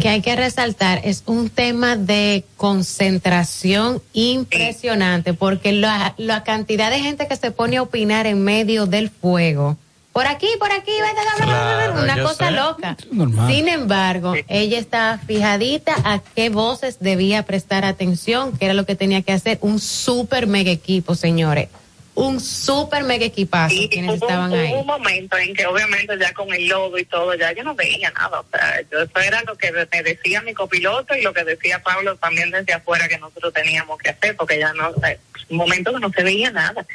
Que 0.00 0.08
hay 0.08 0.20
que 0.22 0.34
resaltar 0.36 1.00
es 1.04 1.22
un 1.26 1.50
tema 1.50 1.96
de 1.96 2.44
concentración 2.56 4.02
impresionante 4.12 5.34
porque 5.34 5.72
la, 5.72 6.14
la 6.16 6.42
cantidad 6.42 6.90
de 6.90 7.00
gente 7.00 7.28
que 7.28 7.36
se 7.36 7.50
pone 7.50 7.76
a 7.76 7.82
opinar 7.82 8.26
en 8.26 8.42
medio 8.42 8.86
del 8.86 9.10
fuego. 9.10 9.76
Por 10.12 10.28
aquí, 10.28 10.46
por 10.60 10.70
aquí, 10.70 10.92
vete, 10.92 11.44
Claro, 11.44 12.00
una 12.02 12.22
cosa 12.22 12.46
sé. 12.46 12.52
loca. 12.52 12.96
Normal. 13.10 13.52
Sin 13.52 13.68
embargo, 13.68 14.34
ella 14.46 14.78
estaba 14.78 15.18
fijadita 15.18 15.92
a 16.04 16.20
qué 16.36 16.50
voces 16.50 16.98
debía 17.00 17.42
prestar 17.42 17.84
atención, 17.84 18.56
que 18.56 18.66
era 18.66 18.74
lo 18.74 18.86
que 18.86 18.94
tenía 18.94 19.22
que 19.22 19.32
hacer. 19.32 19.58
Un 19.60 19.80
super 19.80 20.46
mega 20.46 20.70
equipo, 20.70 21.16
señores. 21.16 21.68
Un 22.16 22.38
super 22.38 23.02
mega 23.02 23.24
equipazo 23.26 23.74
quienes 23.90 24.18
Hubo, 24.18 24.26
estaban 24.28 24.52
hubo 24.52 24.60
ahí. 24.60 24.72
un 24.72 24.86
momento 24.86 25.36
en 25.36 25.52
que 25.52 25.66
obviamente 25.66 26.16
ya 26.16 26.32
con 26.32 26.52
el 26.54 26.68
lodo 26.68 26.96
y 26.96 27.04
todo, 27.06 27.34
ya 27.34 27.50
yo 27.52 27.64
no 27.64 27.74
veía 27.74 28.08
nada. 28.12 28.38
O 28.40 28.46
sea, 28.52 28.80
yo, 28.90 29.02
eso 29.02 29.18
era 29.18 29.42
lo 29.42 29.56
que 29.56 29.72
me 29.72 30.02
decía 30.02 30.40
mi 30.42 30.54
copiloto 30.54 31.16
y 31.16 31.22
lo 31.22 31.32
que 31.34 31.42
decía 31.42 31.82
Pablo 31.82 32.14
también 32.16 32.52
desde 32.52 32.72
afuera 32.72 33.08
que 33.08 33.18
nosotros 33.18 33.52
teníamos 33.52 33.98
que 33.98 34.10
hacer, 34.10 34.36
porque 34.36 34.60
ya 34.60 34.72
no, 34.74 34.90
o 34.90 35.00
sea, 35.00 35.16
un 35.48 35.56
momento 35.56 35.92
que 35.92 35.98
no 35.98 36.10
se 36.10 36.22
veía 36.22 36.52
nada. 36.52 36.86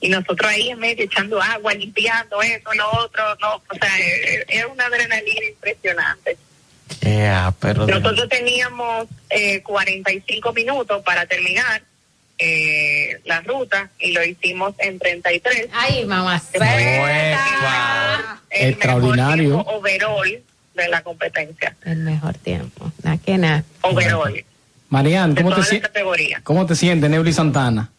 Y 0.00 0.08
nosotros 0.08 0.50
ahí 0.50 0.70
en 0.70 0.78
medio 0.78 1.04
echando 1.04 1.42
agua, 1.42 1.74
limpiando 1.74 2.40
esto, 2.40 2.72
lo 2.72 2.90
otro, 3.04 3.22
no, 3.42 3.56
o 3.56 3.74
sea, 3.78 3.98
es 3.98 4.44
es 4.48 4.64
una 4.64 4.86
adrenalina 4.86 5.46
impresionante. 5.46 6.38
Yeah, 7.00 7.52
pero 7.60 7.84
de- 7.84 7.92
Nosotros 8.00 8.28
teníamos 8.30 9.08
eh, 9.28 9.60
45 9.62 10.52
minutos 10.54 11.02
para 11.02 11.26
terminar 11.26 11.82
eh, 12.38 13.20
la 13.24 13.40
ruta 13.42 13.90
y 13.98 14.12
lo 14.12 14.24
hicimos 14.24 14.74
en 14.78 14.98
33. 14.98 15.68
Ay, 15.72 16.04
mamá. 16.04 16.42
El 18.50 18.70
Extraordinario. 18.70 19.58
mejor 19.58 19.64
tiempo 19.64 19.78
overall 19.78 20.42
de 20.74 20.88
la 20.88 21.02
competencia. 21.02 21.76
El 21.84 21.98
mejor 21.98 22.34
tiempo. 22.34 22.92
Nada 23.02 23.18
que 23.18 23.38
nada. 23.38 23.64
Overall. 23.82 24.44
Marian, 24.88 25.34
¿cómo 25.34 25.54
te, 25.54 25.80
categorías. 25.80 26.42
¿cómo 26.42 26.66
te 26.66 26.76
sientes, 26.76 27.10
Neuli 27.10 27.32
Santana? 27.32 27.90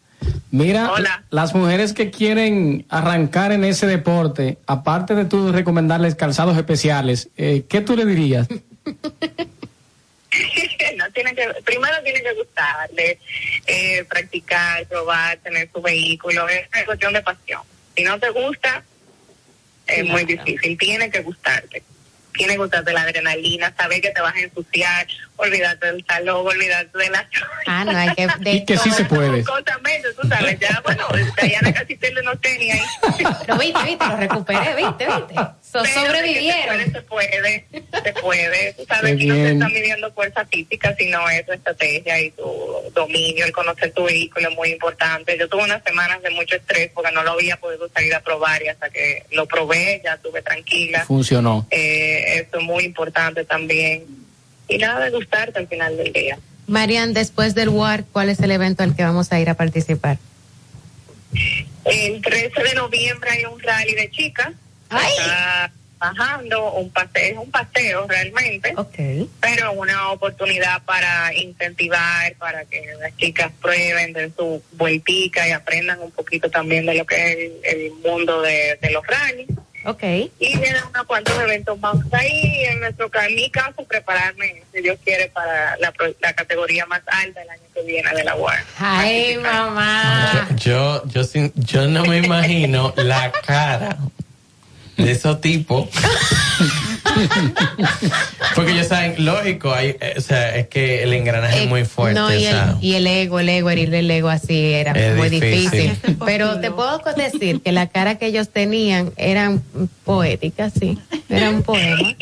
Mira, 0.50 0.92
Hola. 0.92 1.24
las 1.30 1.54
mujeres 1.54 1.92
que 1.92 2.10
quieren 2.10 2.86
arrancar 2.88 3.52
en 3.52 3.64
ese 3.64 3.86
deporte, 3.86 4.58
aparte 4.66 5.14
de 5.14 5.26
tú 5.26 5.52
recomendarles 5.52 6.14
calzados 6.14 6.56
especiales, 6.56 7.28
eh, 7.36 7.64
¿qué 7.68 7.82
tú 7.82 7.96
le 7.96 8.06
dirías? 8.06 8.48
no 11.22 11.34
tiene 11.34 11.34
que 11.34 11.62
primero 11.62 12.02
tiene 12.02 12.22
que 12.22 12.32
gustarle 12.34 13.18
eh, 13.66 14.04
practicar 14.04 14.86
probar 14.86 15.38
tener 15.38 15.68
su 15.72 15.80
vehículo 15.80 16.48
es 16.48 16.66
una 16.72 16.84
cuestión 16.84 17.12
de 17.12 17.22
pasión 17.22 17.62
si 17.94 18.04
no 18.04 18.18
te 18.18 18.30
gusta 18.30 18.82
es 19.86 20.04
muy 20.04 20.24
difícil 20.24 20.76
tiene 20.76 21.10
que 21.10 21.22
gustarte 21.22 21.82
tiene 22.32 22.52
que 22.52 22.58
gustarte 22.58 22.92
la 22.92 23.02
adrenalina 23.02 23.74
saber 23.76 24.00
que 24.00 24.10
te 24.10 24.20
vas 24.20 24.34
a 24.34 24.40
ensuciar 24.40 25.06
olvidarte 25.36 25.86
del 25.86 26.04
salón 26.06 26.46
olvidarte 26.46 26.98
de 26.98 27.10
la 27.10 27.28
Ah, 27.66 27.84
no, 27.84 27.96
hay 27.96 28.14
que... 28.14 28.28
de 28.40 28.52
Y 28.52 28.64
que 28.64 28.78
sí 28.78 28.90
se 28.90 29.04
puede. 29.04 29.42
Cosamente, 29.42 30.12
tú 30.12 30.28
sabes 30.28 30.58
ya 30.60 30.80
bueno 30.84 31.06
Diana 31.42 31.72
casi 31.72 31.96
pierde 31.96 32.22
los 32.22 32.40
tenis 32.40 32.74
ahí 32.74 33.26
Pero 33.40 33.58
viste, 33.58 33.82
viste, 33.84 34.06
lo 34.06 34.16
recuperé, 34.16 34.74
viste, 34.76 35.06
viste. 35.06 35.34
So- 35.84 36.00
sobrevivieron. 36.00 36.92
Se 36.92 37.02
puede, 37.02 37.30
se 37.32 37.72
puede, 37.72 38.02
se 38.04 38.12
puede. 38.20 38.72
Tú 38.74 38.84
sabes 38.86 39.16
que 39.18 39.24
no 39.26 39.34
se 39.34 39.52
está 39.52 39.68
midiendo 39.68 40.12
fuerza 40.12 40.44
física, 40.46 40.94
sino 40.98 41.28
es 41.30 41.44
tu 41.46 41.52
estrategia 41.52 42.20
y 42.20 42.30
tu 42.30 42.44
dominio, 42.94 43.44
el 43.44 43.52
conocer 43.52 43.92
tu 43.92 44.04
vehículo 44.04 44.48
es 44.48 44.54
muy 44.56 44.70
importante. 44.70 45.36
Yo 45.38 45.48
tuve 45.48 45.64
unas 45.64 45.82
semanas 45.84 46.22
de 46.22 46.30
mucho 46.30 46.56
estrés 46.56 46.90
porque 46.94 47.12
no 47.12 47.22
lo 47.22 47.32
había 47.32 47.56
podido 47.58 47.88
salir 47.88 48.14
a 48.14 48.20
probar 48.20 48.62
y 48.62 48.68
hasta 48.68 48.88
que 48.90 49.24
lo 49.32 49.46
probé 49.46 50.00
ya 50.04 50.14
estuve 50.14 50.42
tranquila. 50.42 51.04
Funcionó. 51.06 51.66
Eh, 51.70 52.40
eso 52.46 52.58
es 52.58 52.64
muy 52.64 52.84
importante 52.84 53.44
también. 53.44 54.04
Y 54.68 54.78
nada 54.78 55.04
de 55.04 55.10
gustarte 55.10 55.58
al 55.58 55.68
final 55.68 55.96
del 55.96 56.12
día. 56.12 56.38
Marian, 56.66 57.14
después 57.14 57.54
del 57.54 57.68
WAR, 57.68 58.04
¿cuál 58.12 58.28
es 58.28 58.40
el 58.40 58.50
evento 58.50 58.82
al 58.82 58.96
que 58.96 59.04
vamos 59.04 59.30
a 59.32 59.38
ir 59.38 59.48
a 59.48 59.54
participar? 59.54 60.18
El 61.84 62.20
13 62.22 62.62
de 62.62 62.74
noviembre 62.74 63.30
hay 63.30 63.44
un 63.44 63.60
rally 63.60 63.94
de 63.94 64.10
chicas. 64.10 64.48
Está 64.90 65.72
bajando 65.98 66.72
un 66.74 66.90
paseo, 66.90 67.40
un 67.40 67.50
paseo 67.50 68.06
realmente. 68.06 68.74
Pero 69.40 69.72
una 69.72 70.10
oportunidad 70.10 70.82
para 70.82 71.32
incentivar, 71.34 72.34
para 72.38 72.64
que 72.66 72.84
las 73.00 73.16
chicas 73.16 73.50
prueben 73.62 74.12
de 74.12 74.30
su 74.36 74.62
vueltica 74.72 75.48
y 75.48 75.52
aprendan 75.52 76.00
un 76.02 76.10
poquito 76.10 76.50
también 76.50 76.84
de 76.86 76.94
lo 76.94 77.06
que 77.06 77.14
es 77.16 77.36
el, 77.38 77.52
el 77.64 77.92
mundo 78.04 78.42
de, 78.42 78.78
de 78.80 78.90
los 78.90 79.06
rallies. 79.06 79.48
Ok. 79.86 80.02
Y 80.40 80.58
vienen 80.58 80.82
unos 80.90 81.06
cuantos 81.06 81.38
eventos 81.40 81.78
más 81.78 81.96
ahí. 82.12 82.64
En 82.66 82.80
nuestro 82.80 83.08
en 83.22 83.34
mi 83.36 83.48
caso, 83.50 83.84
prepararme, 83.84 84.62
si 84.74 84.82
Dios 84.82 84.98
quiere, 85.04 85.28
para 85.28 85.76
la, 85.78 85.92
pro- 85.92 86.12
la 86.20 86.32
categoría 86.34 86.84
más 86.86 87.02
alta 87.06 87.40
el 87.40 87.48
año 87.48 87.62
que 87.72 87.82
viene 87.82 88.10
de 88.12 88.24
la 88.24 88.34
UAR. 88.34 88.64
Ay, 88.78 89.38
mamá. 89.38 90.48
Yo, 90.56 91.02
yo, 91.06 91.22
yo 91.54 91.86
no 91.86 92.04
me 92.04 92.18
imagino 92.18 92.92
la 92.96 93.30
cara 93.46 93.96
de 94.96 95.10
esos 95.12 95.40
tipos. 95.40 95.88
Porque 98.54 98.74
ya 98.74 98.84
saben, 98.84 99.14
lógico, 99.24 99.72
hay, 99.72 99.96
eh, 100.00 100.14
o 100.16 100.20
sea, 100.20 100.56
es 100.56 100.68
que 100.68 101.02
el 101.02 101.12
engranaje 101.12 101.62
es 101.64 101.68
muy 101.68 101.84
fuerte. 101.84 102.18
No, 102.18 102.32
y 102.32 102.36
o 102.38 102.40
sea, 102.50 102.76
el, 102.80 102.84
y 102.84 102.94
el 102.94 103.06
ego, 103.06 103.40
el 103.40 103.48
ego, 103.48 103.70
herirle 103.70 104.00
el 104.00 104.10
ego 104.10 104.28
así 104.28 104.72
era 104.72 104.92
Es 104.92 105.16
muy 105.16 105.28
difícil. 105.28 105.70
difícil. 105.70 106.16
Pero 106.24 106.60
te 106.60 106.70
puedo 106.70 107.00
decir 107.16 107.60
que 107.62 107.72
la 107.72 107.86
cara 107.88 108.16
que 108.16 108.26
ellos 108.26 108.48
tenían 108.50 109.12
eran 109.16 109.62
poéticas, 110.04 110.72
sí. 110.78 110.98
Era 111.28 111.50
un 111.50 111.62
poema. 111.62 112.14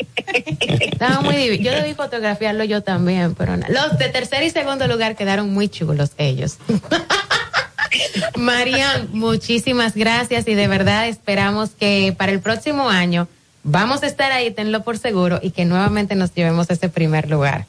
Estaba 0.79 1.21
muy 1.21 1.35
divi- 1.35 1.59
Yo 1.61 1.71
debí 1.71 1.93
fotografiarlo 1.93 2.63
yo 2.63 2.81
también, 2.81 3.35
pero 3.35 3.57
no. 3.57 3.65
Los 3.69 3.97
de 3.97 4.09
tercer 4.09 4.43
y 4.43 4.49
segundo 4.49 4.87
lugar 4.87 5.15
quedaron 5.15 5.53
muy 5.53 5.67
chulos 5.69 6.11
ellos. 6.17 6.57
Marian, 8.37 9.09
muchísimas 9.11 9.95
gracias 9.95 10.47
y 10.47 10.55
de 10.55 10.67
verdad 10.67 11.07
esperamos 11.07 11.71
que 11.71 12.13
para 12.17 12.31
el 12.31 12.39
próximo 12.39 12.89
año 12.89 13.27
vamos 13.63 14.03
a 14.03 14.07
estar 14.07 14.31
ahí, 14.31 14.51
tenlo 14.51 14.83
por 14.83 14.97
seguro, 14.97 15.39
y 15.41 15.51
que 15.51 15.65
nuevamente 15.65 16.15
nos 16.15 16.33
llevemos 16.33 16.69
a 16.69 16.73
ese 16.73 16.89
primer 16.89 17.29
lugar. 17.29 17.65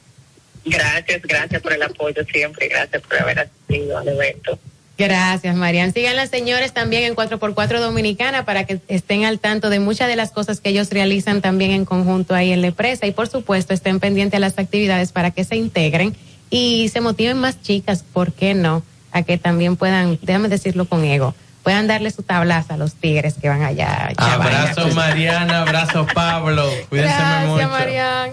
Gracias, 0.65 1.21
gracias 1.23 1.61
por 1.61 1.73
el 1.73 1.83
apoyo 1.83 2.23
siempre. 2.25 2.67
Gracias 2.67 3.01
por 3.01 3.21
haber 3.21 3.39
asistido 3.39 3.97
al 3.97 4.07
evento. 4.07 4.59
Gracias, 4.97 5.55
Marian. 5.55 5.93
Sigan 5.93 6.15
las 6.15 6.29
señores 6.29 6.73
también 6.73 7.03
en 7.03 7.15
4x4 7.15 7.79
Dominicana 7.79 8.45
para 8.45 8.65
que 8.65 8.79
estén 8.87 9.25
al 9.25 9.39
tanto 9.39 9.69
de 9.69 9.79
muchas 9.79 10.07
de 10.07 10.15
las 10.15 10.31
cosas 10.31 10.59
que 10.59 10.69
ellos 10.69 10.89
realizan 10.89 11.41
también 11.41 11.71
en 11.71 11.85
conjunto 11.85 12.33
ahí 12.33 12.51
en 12.51 12.61
la 12.61 12.67
empresa 12.67 13.05
y 13.05 13.11
por 13.11 13.27
supuesto 13.27 13.73
estén 13.73 13.99
pendientes 13.99 14.37
a 14.37 14.39
las 14.39 14.57
actividades 14.57 15.11
para 15.11 15.31
que 15.31 15.43
se 15.43 15.55
integren 15.55 16.15
y 16.49 16.89
se 16.89 17.01
motiven 17.01 17.37
más 17.37 17.61
chicas, 17.61 18.03
¿por 18.11 18.33
qué 18.33 18.55
no? 18.55 18.81
A 19.11 19.23
que 19.23 19.37
también 19.37 19.75
puedan, 19.75 20.19
déjame 20.21 20.49
decirlo 20.49 20.85
con 20.85 21.03
ego, 21.03 21.33
puedan 21.63 21.87
darle 21.87 22.11
su 22.11 22.23
tablaza 22.23 22.75
a 22.75 22.77
los 22.77 22.95
tigres 22.95 23.35
que 23.41 23.49
van 23.49 23.63
allá. 23.63 24.13
abrazo. 24.17 24.87
Mariana, 24.89 25.61
abrazo 25.61 26.07
Pablo. 26.13 26.69
Cuídense 26.89 27.15
Gracias, 27.15 27.47
mucho. 27.47 27.67
Marian. 27.69 28.31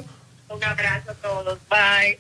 Un 0.51 0.65
abrazo 0.65 1.11
a 1.11 1.15
todos. 1.15 1.59
Bye. 1.69 2.19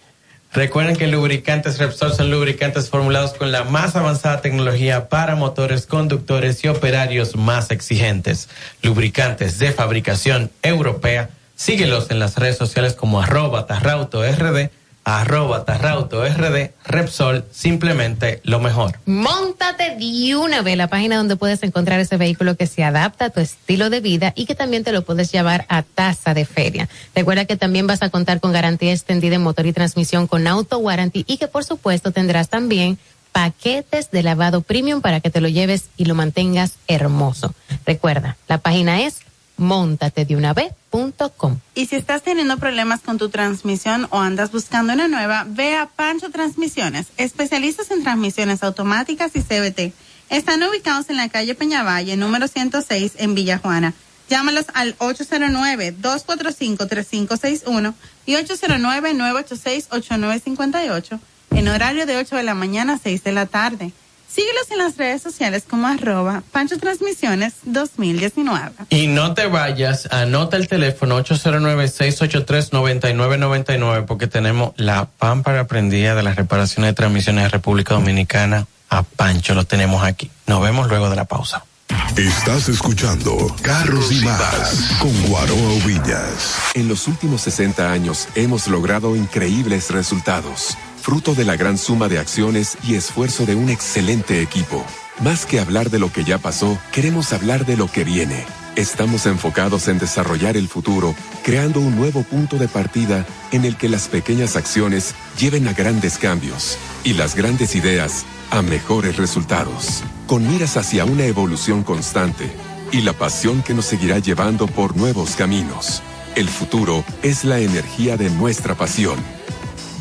Recuerden 0.54 0.94
que 0.94 1.08
lubricantes 1.08 1.78
Repsol 1.78 2.14
son 2.14 2.30
lubricantes 2.30 2.88
formulados 2.88 3.32
con 3.34 3.50
la 3.50 3.64
más 3.64 3.96
avanzada 3.96 4.40
tecnología 4.40 5.08
para 5.08 5.34
motores, 5.34 5.86
conductores 5.86 6.62
y 6.64 6.68
operarios 6.68 7.34
más 7.34 7.72
exigentes. 7.72 8.48
Lubricantes 8.80 9.58
de 9.58 9.72
fabricación 9.72 10.52
europea. 10.62 11.28
Síguelos 11.56 12.10
en 12.10 12.20
las 12.20 12.36
redes 12.36 12.56
sociales 12.56 12.94
como 12.94 13.20
arroba 13.20 13.66
tarrauto 13.66 14.22
rd, 14.22 14.70
arroba 15.04 15.64
tarrauto 15.64 16.24
rd, 16.24 16.70
Repsol, 16.84 17.44
simplemente 17.52 18.40
lo 18.42 18.58
mejor. 18.58 18.98
Móntate 19.06 19.96
de 19.96 20.36
una 20.36 20.62
vez 20.62 20.76
la 20.76 20.88
página 20.88 21.16
donde 21.16 21.36
puedes 21.36 21.62
encontrar 21.62 22.00
ese 22.00 22.16
vehículo 22.16 22.56
que 22.56 22.66
se 22.66 22.82
adapta 22.82 23.26
a 23.26 23.30
tu 23.30 23.40
estilo 23.40 23.90
de 23.90 24.00
vida 24.00 24.32
y 24.34 24.46
que 24.46 24.54
también 24.54 24.84
te 24.84 24.92
lo 24.92 25.02
puedes 25.02 25.30
llevar 25.30 25.66
a 25.68 25.82
tasa 25.82 26.34
de 26.34 26.44
feria. 26.44 26.88
Recuerda 27.14 27.44
que 27.44 27.56
también 27.56 27.86
vas 27.86 28.02
a 28.02 28.10
contar 28.10 28.40
con 28.40 28.52
garantía 28.52 28.92
extendida 28.92 29.36
en 29.36 29.42
motor 29.42 29.66
y 29.66 29.72
transmisión 29.72 30.26
con 30.26 30.46
auto 30.46 30.78
warranty 30.78 31.24
y 31.28 31.36
que 31.36 31.48
por 31.48 31.64
supuesto 31.64 32.10
tendrás 32.10 32.48
también 32.48 32.98
paquetes 33.32 34.10
de 34.12 34.22
lavado 34.22 34.60
premium 34.60 35.00
para 35.00 35.20
que 35.20 35.28
te 35.28 35.40
lo 35.40 35.48
lleves 35.48 35.86
y 35.96 36.04
lo 36.04 36.14
mantengas 36.14 36.74
hermoso. 36.86 37.52
Recuerda, 37.84 38.36
la 38.48 38.58
página 38.58 39.02
es 39.02 39.22
montatedeunav.com. 39.56 41.58
Y 41.74 41.86
si 41.86 41.96
estás 41.96 42.22
teniendo 42.22 42.58
problemas 42.58 43.00
con 43.00 43.18
tu 43.18 43.28
transmisión 43.28 44.06
o 44.10 44.18
andas 44.18 44.52
buscando 44.52 44.92
una 44.92 45.08
nueva, 45.08 45.44
ve 45.48 45.76
a 45.76 45.86
Pancho 45.86 46.30
Transmisiones, 46.30 47.06
especialistas 47.16 47.90
en 47.90 48.02
transmisiones 48.02 48.62
automáticas 48.62 49.32
y 49.34 49.40
CBT. 49.40 49.92
Están 50.30 50.62
ubicados 50.62 51.10
en 51.10 51.16
la 51.16 51.28
calle 51.28 51.54
Peñavalle, 51.54 52.16
número 52.16 52.48
106, 52.48 53.12
en 53.18 53.34
Villa 53.34 53.58
Juana. 53.58 53.92
Llámalos 54.28 54.66
al 54.72 54.96
809-245-3561 54.98 57.94
y 58.26 58.34
809-986-8958 58.34 61.20
en 61.50 61.68
horario 61.68 62.06
de 62.06 62.16
8 62.16 62.36
de 62.36 62.42
la 62.42 62.54
mañana 62.54 62.94
a 62.94 62.98
6 62.98 63.22
de 63.22 63.32
la 63.32 63.44
tarde. 63.46 63.92
Síguelos 64.34 64.70
en 64.72 64.78
las 64.78 64.96
redes 64.96 65.22
sociales 65.22 65.62
como 65.68 65.86
arroba 65.86 66.42
Pancho 66.50 66.76
Transmisiones 66.78 67.52
2019. 67.62 68.72
Y 68.90 69.06
no 69.06 69.32
te 69.32 69.46
vayas, 69.46 70.08
anota 70.10 70.56
el 70.56 70.66
teléfono 70.66 71.22
809-683-9999 71.22 74.06
porque 74.06 74.26
tenemos 74.26 74.72
la 74.76 75.04
pámpara 75.04 75.68
prendida 75.68 76.16
de 76.16 76.24
las 76.24 76.34
reparaciones 76.34 76.90
de 76.90 76.94
transmisiones 76.94 77.44
de 77.44 77.50
República 77.50 77.94
Dominicana. 77.94 78.66
A 78.90 79.04
Pancho 79.04 79.54
lo 79.54 79.64
tenemos 79.64 80.02
aquí. 80.02 80.32
Nos 80.46 80.60
vemos 80.62 80.88
luego 80.88 81.08
de 81.10 81.16
la 81.16 81.26
pausa. 81.26 81.64
Estás 82.16 82.68
escuchando 82.68 83.54
Carros 83.62 84.10
y 84.10 84.24
Más 84.24 84.98
con 85.00 85.12
Guaroa 85.28 85.86
Villas. 85.86 86.56
En 86.74 86.88
los 86.88 87.06
últimos 87.08 87.42
60 87.42 87.90
años 87.90 88.28
hemos 88.34 88.68
logrado 88.68 89.16
increíbles 89.16 89.90
resultados, 89.90 90.76
fruto 91.04 91.34
de 91.34 91.44
la 91.44 91.54
gran 91.54 91.76
suma 91.76 92.08
de 92.08 92.18
acciones 92.18 92.78
y 92.82 92.94
esfuerzo 92.94 93.44
de 93.44 93.54
un 93.54 93.68
excelente 93.68 94.40
equipo. 94.40 94.82
Más 95.20 95.44
que 95.44 95.60
hablar 95.60 95.90
de 95.90 95.98
lo 95.98 96.10
que 96.10 96.24
ya 96.24 96.38
pasó, 96.38 96.78
queremos 96.92 97.34
hablar 97.34 97.66
de 97.66 97.76
lo 97.76 97.88
que 97.88 98.04
viene. 98.04 98.46
Estamos 98.74 99.26
enfocados 99.26 99.88
en 99.88 99.98
desarrollar 99.98 100.56
el 100.56 100.66
futuro, 100.66 101.14
creando 101.42 101.80
un 101.80 101.94
nuevo 101.94 102.22
punto 102.22 102.56
de 102.56 102.68
partida 102.68 103.26
en 103.52 103.66
el 103.66 103.76
que 103.76 103.90
las 103.90 104.08
pequeñas 104.08 104.56
acciones 104.56 105.14
lleven 105.38 105.68
a 105.68 105.74
grandes 105.74 106.16
cambios 106.16 106.78
y 107.04 107.12
las 107.12 107.34
grandes 107.34 107.74
ideas 107.74 108.24
a 108.50 108.62
mejores 108.62 109.18
resultados, 109.18 110.02
con 110.26 110.48
miras 110.48 110.78
hacia 110.78 111.04
una 111.04 111.26
evolución 111.26 111.82
constante 111.82 112.50
y 112.92 113.02
la 113.02 113.12
pasión 113.12 113.62
que 113.62 113.74
nos 113.74 113.84
seguirá 113.84 114.20
llevando 114.20 114.66
por 114.66 114.96
nuevos 114.96 115.36
caminos. 115.36 116.02
El 116.34 116.48
futuro 116.48 117.04
es 117.22 117.44
la 117.44 117.58
energía 117.58 118.16
de 118.16 118.30
nuestra 118.30 118.74
pasión. 118.74 119.18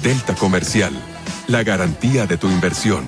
Delta 0.03 0.35
Comercial, 0.35 0.91
la 1.47 1.63
garantía 1.63 2.27
de 2.27 2.35
tu 2.35 2.49
inversión. 2.49 3.07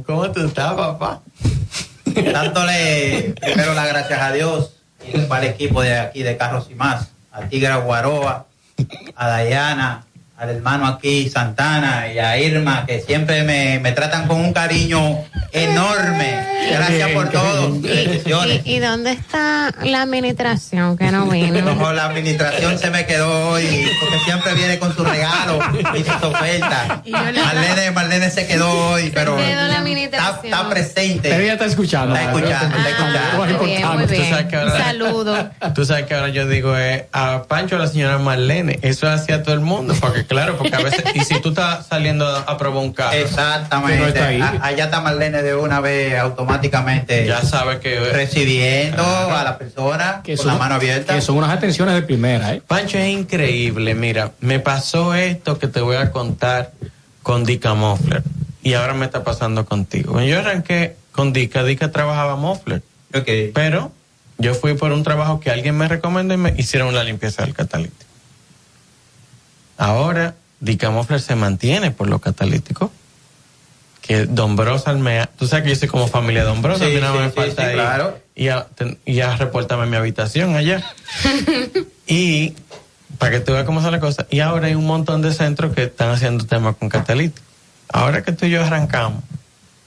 ¿Cómo 0.05 0.31
tú 0.32 0.47
estás, 0.47 0.74
papá? 0.74 1.20
dándole 2.32 3.35
primero 3.40 3.74
las 3.74 3.89
gracias 3.89 4.20
a 4.20 4.32
Dios 4.32 4.73
y 5.06 5.16
el 5.16 5.44
equipo 5.44 5.82
de 5.82 5.98
aquí 5.98 6.23
de 6.23 6.36
Carros 6.36 6.68
y 6.70 6.74
Más, 6.74 7.09
a 7.31 7.43
Tigre 7.43 7.74
Guaroa, 7.77 8.47
a 9.14 9.28
Dayana, 9.28 10.06
al 10.36 10.50
hermano 10.50 10.86
aquí 10.86 11.30
Santana 11.30 12.12
y 12.12 12.18
a 12.18 12.38
Irma, 12.38 12.84
que 12.86 13.00
siempre 13.00 13.42
me, 13.42 13.78
me 13.80 13.92
tratan 13.92 14.26
con 14.28 14.38
un 14.40 14.52
cariño 14.52 15.24
enorme. 15.52 16.44
Gracias 16.70 17.10
por 17.10 17.30
todo. 17.30 17.80
Bendiciones. 17.80 18.60
¿Y, 18.64 18.74
y 18.74 18.78
dónde 18.80 19.12
está 19.12 19.72
la 19.82 20.02
administración 20.02 20.96
que 20.98 21.10
no 21.10 21.26
vino? 21.26 21.46
No, 21.76 21.92
la 21.92 22.06
administración 22.06 22.78
se 22.78 22.90
me 22.90 23.06
quedó 23.06 23.50
hoy, 23.50 23.88
porque 24.00 24.18
siempre 24.24 24.54
viene 24.54 24.78
con 24.78 24.94
su 24.94 25.04
regalo 25.04 25.58
y 25.94 26.02
sus 26.04 26.22
ofertas. 26.22 27.00
Marlene, 27.10 27.90
Marlene 27.92 28.30
se 28.30 28.46
quedó 28.46 28.90
hoy, 28.90 29.10
pero 29.14 29.36
quedó 29.36 29.68
la 29.68 29.76
está, 30.44 30.68
presente. 30.68 31.28
Ella 31.34 31.52
está 31.54 31.66
escuchando. 31.66 32.14
Está 32.14 32.32
escuchando, 32.32 32.76
está 32.76 32.88
escuchando. 32.90 33.36
Muy 33.56 33.66
bien, 33.66 33.88
muy 33.88 34.04
Tú 34.06 34.10
bien. 34.12 34.30
sabes 34.30 34.46
que 34.46 34.56
ahora- 34.56 34.72
Un 34.74 34.78
saludo. 34.82 35.50
Tú 35.74 35.84
sabes 35.84 36.06
que 36.06 36.14
ahora 36.14 36.28
yo 36.28 36.46
digo 36.48 36.76
eh, 36.76 37.08
a 37.12 37.44
Pancho 37.44 37.76
a 37.76 37.78
la 37.78 37.86
señora 37.86 38.18
Marlene. 38.18 38.78
Eso 38.82 39.08
hacia 39.08 39.42
todo 39.42 39.54
el 39.54 39.60
mundo, 39.60 39.94
porque 40.00 40.25
claro, 40.26 40.56
porque 40.56 40.74
a 40.74 40.80
veces, 40.80 41.04
y 41.14 41.20
si 41.20 41.40
tú 41.40 41.50
estás 41.50 41.86
saliendo 41.86 42.26
a 42.26 42.56
probar 42.58 42.82
un 42.84 42.92
carro. 42.92 43.16
Exactamente. 43.16 43.94
que 43.96 44.00
no 44.02 44.06
está 44.08 44.26
ahí. 44.28 44.40
A- 44.40 44.58
allá 44.62 44.84
está 44.84 45.00
Marlene 45.00 45.42
de 45.42 45.54
una 45.54 45.80
vez 45.80 46.18
automáticamente. 46.18 47.26
Ya 47.26 47.42
sabe 47.42 47.80
que 47.80 47.98
recibiendo 48.12 49.02
a 49.04 49.42
la 49.44 49.58
persona 49.58 50.20
Que 50.24 50.36
con 50.36 50.44
son- 50.46 50.52
la 50.54 50.58
mano 50.58 50.74
abierta. 50.76 51.14
Que 51.14 51.20
son 51.20 51.36
unas 51.36 51.50
atenciones 51.50 51.94
de 51.94 52.02
primera, 52.02 52.54
¿eh? 52.54 52.62
Pancho 52.66 52.98
es 52.98 53.08
increíble. 53.08 53.94
Mira, 53.94 54.32
me 54.40 54.60
pasó 54.60 55.14
esto 55.14 55.58
que 55.58 55.68
te 55.68 55.80
voy 55.80 55.96
a 55.96 56.10
contar 56.10 56.72
con 57.22 57.44
Dica 57.44 57.74
Moffler. 57.74 58.22
Y 58.62 58.74
ahora 58.74 58.94
me 58.94 59.04
está 59.06 59.22
pasando 59.24 59.64
contigo. 59.64 60.12
Cuando 60.12 60.28
yo 60.30 60.38
arranqué 60.40 60.96
con 61.12 61.32
Dica, 61.32 61.62
Dica 61.64 61.90
trabajaba 61.92 62.36
Moffler. 62.36 62.82
Pero 63.54 63.92
yo 64.38 64.54
fui 64.54 64.74
por 64.74 64.92
un 64.92 65.02
trabajo 65.02 65.40
que 65.40 65.50
alguien 65.50 65.76
me 65.78 65.88
recomendó 65.88 66.34
y 66.34 66.36
me 66.36 66.54
hicieron 66.58 66.94
la 66.94 67.04
limpieza 67.04 67.42
del 67.44 67.54
catalítico. 67.54 68.04
Ahora, 69.78 70.34
Dica 70.60 70.90
Moffler 70.90 71.20
se 71.20 71.34
mantiene 71.34 71.90
por 71.90 72.08
lo 72.08 72.18
catalítico. 72.20 72.90
Que 74.02 74.24
Don 74.26 74.54
Brosa 74.54 74.90
Almea, 74.90 75.28
tú 75.36 75.48
sabes 75.48 75.64
que 75.64 75.70
yo 75.70 75.76
soy 75.76 75.88
como 75.88 76.06
familia 76.06 76.44
Brosa, 76.62 76.84
Sí, 76.84 76.92
sí, 76.94 77.00
me 77.18 77.28
sí, 77.30 77.34
falta 77.34 77.62
sí, 77.62 77.68
ahí. 77.68 77.74
claro. 77.74 78.18
Y 78.36 78.48
a, 78.48 78.64
ten- 78.66 78.98
y 79.04 79.20
a 79.20 79.36
reportarme 79.36 79.86
mi 79.86 79.96
habitación 79.96 80.54
allá. 80.56 80.84
Y 82.06 82.54
para 83.18 83.32
que 83.32 83.40
tú 83.40 83.52
veas 83.52 83.64
cómo 83.64 83.82
son 83.82 83.90
las 83.90 84.00
cosas. 84.00 84.26
Y 84.30 84.38
ahora 84.40 84.68
hay 84.68 84.76
un 84.76 84.86
montón 84.86 85.22
de 85.22 85.32
centros 85.32 85.74
que 85.74 85.84
están 85.84 86.10
haciendo 86.10 86.44
temas 86.46 86.76
con 86.76 86.88
catalítico. 86.88 87.42
Ahora 87.92 88.22
que 88.22 88.30
tú 88.30 88.46
y 88.46 88.50
yo 88.50 88.62
arrancamos, 88.64 89.24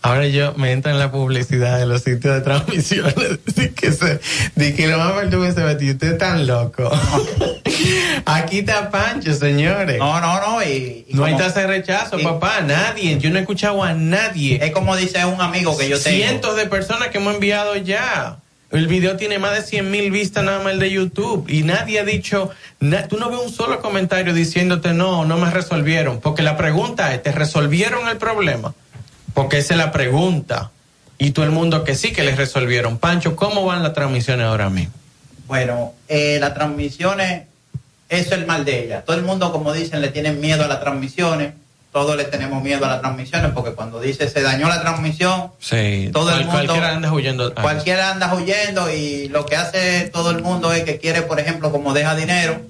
ahora 0.01 0.27
yo 0.27 0.53
me 0.55 0.71
entro 0.71 0.91
en 0.91 0.99
la 0.99 1.11
publicidad 1.11 1.77
de 1.79 1.85
los 1.85 2.03
sitios 2.03 2.35
de 2.35 2.41
transmisiones. 2.41 3.15
de 3.55 3.71
que, 3.73 3.91
se, 3.91 4.19
de 4.55 4.73
que 4.75 4.87
lo 4.87 4.97
más 4.97 5.13
que 5.23 5.51
se 5.53 5.61
metió. 5.61 5.91
Usted 5.91 6.11
es 6.13 6.17
tan 6.17 6.47
loco. 6.47 6.89
Aquí 8.25 8.59
está 8.59 8.89
Pancho, 8.89 9.33
señores. 9.33 9.97
No, 9.99 10.19
no, 10.19 10.39
no. 10.41 10.63
Y, 10.63 11.05
y 11.07 11.13
no 11.13 11.25
hay 11.25 11.35
tasa 11.37 11.61
de 11.61 11.67
rechazo, 11.67 12.19
y- 12.19 12.23
papá. 12.23 12.61
Nadie. 12.61 13.17
Yo 13.19 13.29
no 13.29 13.37
he 13.37 13.41
escuchado 13.41 13.83
a 13.83 13.93
nadie. 13.93 14.59
Es 14.63 14.71
como 14.71 14.95
dice 14.95 15.23
un 15.25 15.41
amigo 15.41 15.77
que 15.77 15.89
yo 15.89 15.99
tengo. 15.99 16.17
Cientos 16.17 16.55
de 16.55 16.65
personas 16.65 17.09
que 17.09 17.17
hemos 17.17 17.33
enviado 17.35 17.75
ya. 17.75 18.37
El 18.71 18.85
video 18.87 19.17
tiene 19.17 19.39
más 19.39 19.55
de 19.55 19.63
100 19.63 19.89
mil 19.89 20.11
vistas 20.11 20.43
nada 20.43 20.59
más 20.63 20.73
el 20.73 20.79
de 20.79 20.91
YouTube. 20.91 21.45
Y 21.49 21.63
nadie 21.63 21.99
ha 21.99 22.03
dicho, 22.03 22.51
na- 22.79 23.07
tú 23.07 23.17
no 23.17 23.29
ves 23.31 23.39
un 23.39 23.51
solo 23.51 23.79
comentario 23.79 24.31
diciéndote 24.33 24.93
no, 24.93 25.25
no 25.25 25.37
me 25.37 25.49
resolvieron. 25.49 26.19
Porque 26.19 26.43
la 26.43 26.55
pregunta 26.55 27.13
es, 27.15 27.23
¿te 27.23 27.31
resolvieron 27.31 28.07
el 28.07 28.17
problema? 28.17 28.73
Porque 29.41 29.59
esa 29.59 29.73
es 29.73 29.77
la 29.77 29.91
pregunta. 29.91 30.71
Y 31.17 31.31
todo 31.31 31.45
el 31.45 31.51
mundo 31.51 31.83
que 31.83 31.95
sí 31.95 32.11
que 32.11 32.23
les 32.23 32.37
resolvieron. 32.37 32.97
Pancho, 32.97 33.35
¿cómo 33.35 33.65
van 33.65 33.83
las 33.83 33.93
transmisiones 33.93 34.45
ahora 34.47 34.69
mismo? 34.69 34.93
Bueno, 35.47 35.93
eh, 36.07 36.37
las 36.39 36.53
transmisiones, 36.53 37.43
eso 38.09 38.25
es 38.27 38.31
el 38.33 38.45
mal 38.45 38.65
de 38.65 38.83
ellas. 38.85 39.05
Todo 39.05 39.15
el 39.15 39.23
mundo, 39.23 39.51
como 39.51 39.71
dicen, 39.73 40.01
le 40.01 40.09
tienen 40.09 40.39
miedo 40.41 40.65
a 40.65 40.67
las 40.67 40.79
transmisiones. 40.81 41.53
Todos 41.91 42.15
le 42.17 42.25
tenemos 42.25 42.61
miedo 42.61 42.85
a 42.85 42.89
las 42.89 42.99
transmisiones 43.01 43.51
porque 43.51 43.71
cuando 43.71 43.99
dice 43.99 44.29
se 44.29 44.41
dañó 44.43 44.67
la 44.69 44.79
transmisión, 44.81 45.51
Sí, 45.59 46.09
Todo 46.13 46.29
el 46.29 46.45
mundo- 46.45 46.51
cualquiera 46.51 46.89
anda 46.95 47.11
huyendo. 47.11 47.47
a 47.55 47.61
cualquiera 47.63 48.11
anda 48.11 48.31
huyendo 48.35 48.93
y 48.93 49.27
lo 49.29 49.45
que 49.47 49.55
hace 49.55 50.01
todo 50.13 50.29
el 50.31 50.43
mundo 50.43 50.71
es 50.71 50.83
que 50.83 50.99
quiere, 50.99 51.23
por 51.23 51.39
ejemplo, 51.39 51.71
como 51.71 51.93
deja 51.93 52.13
dinero, 52.15 52.61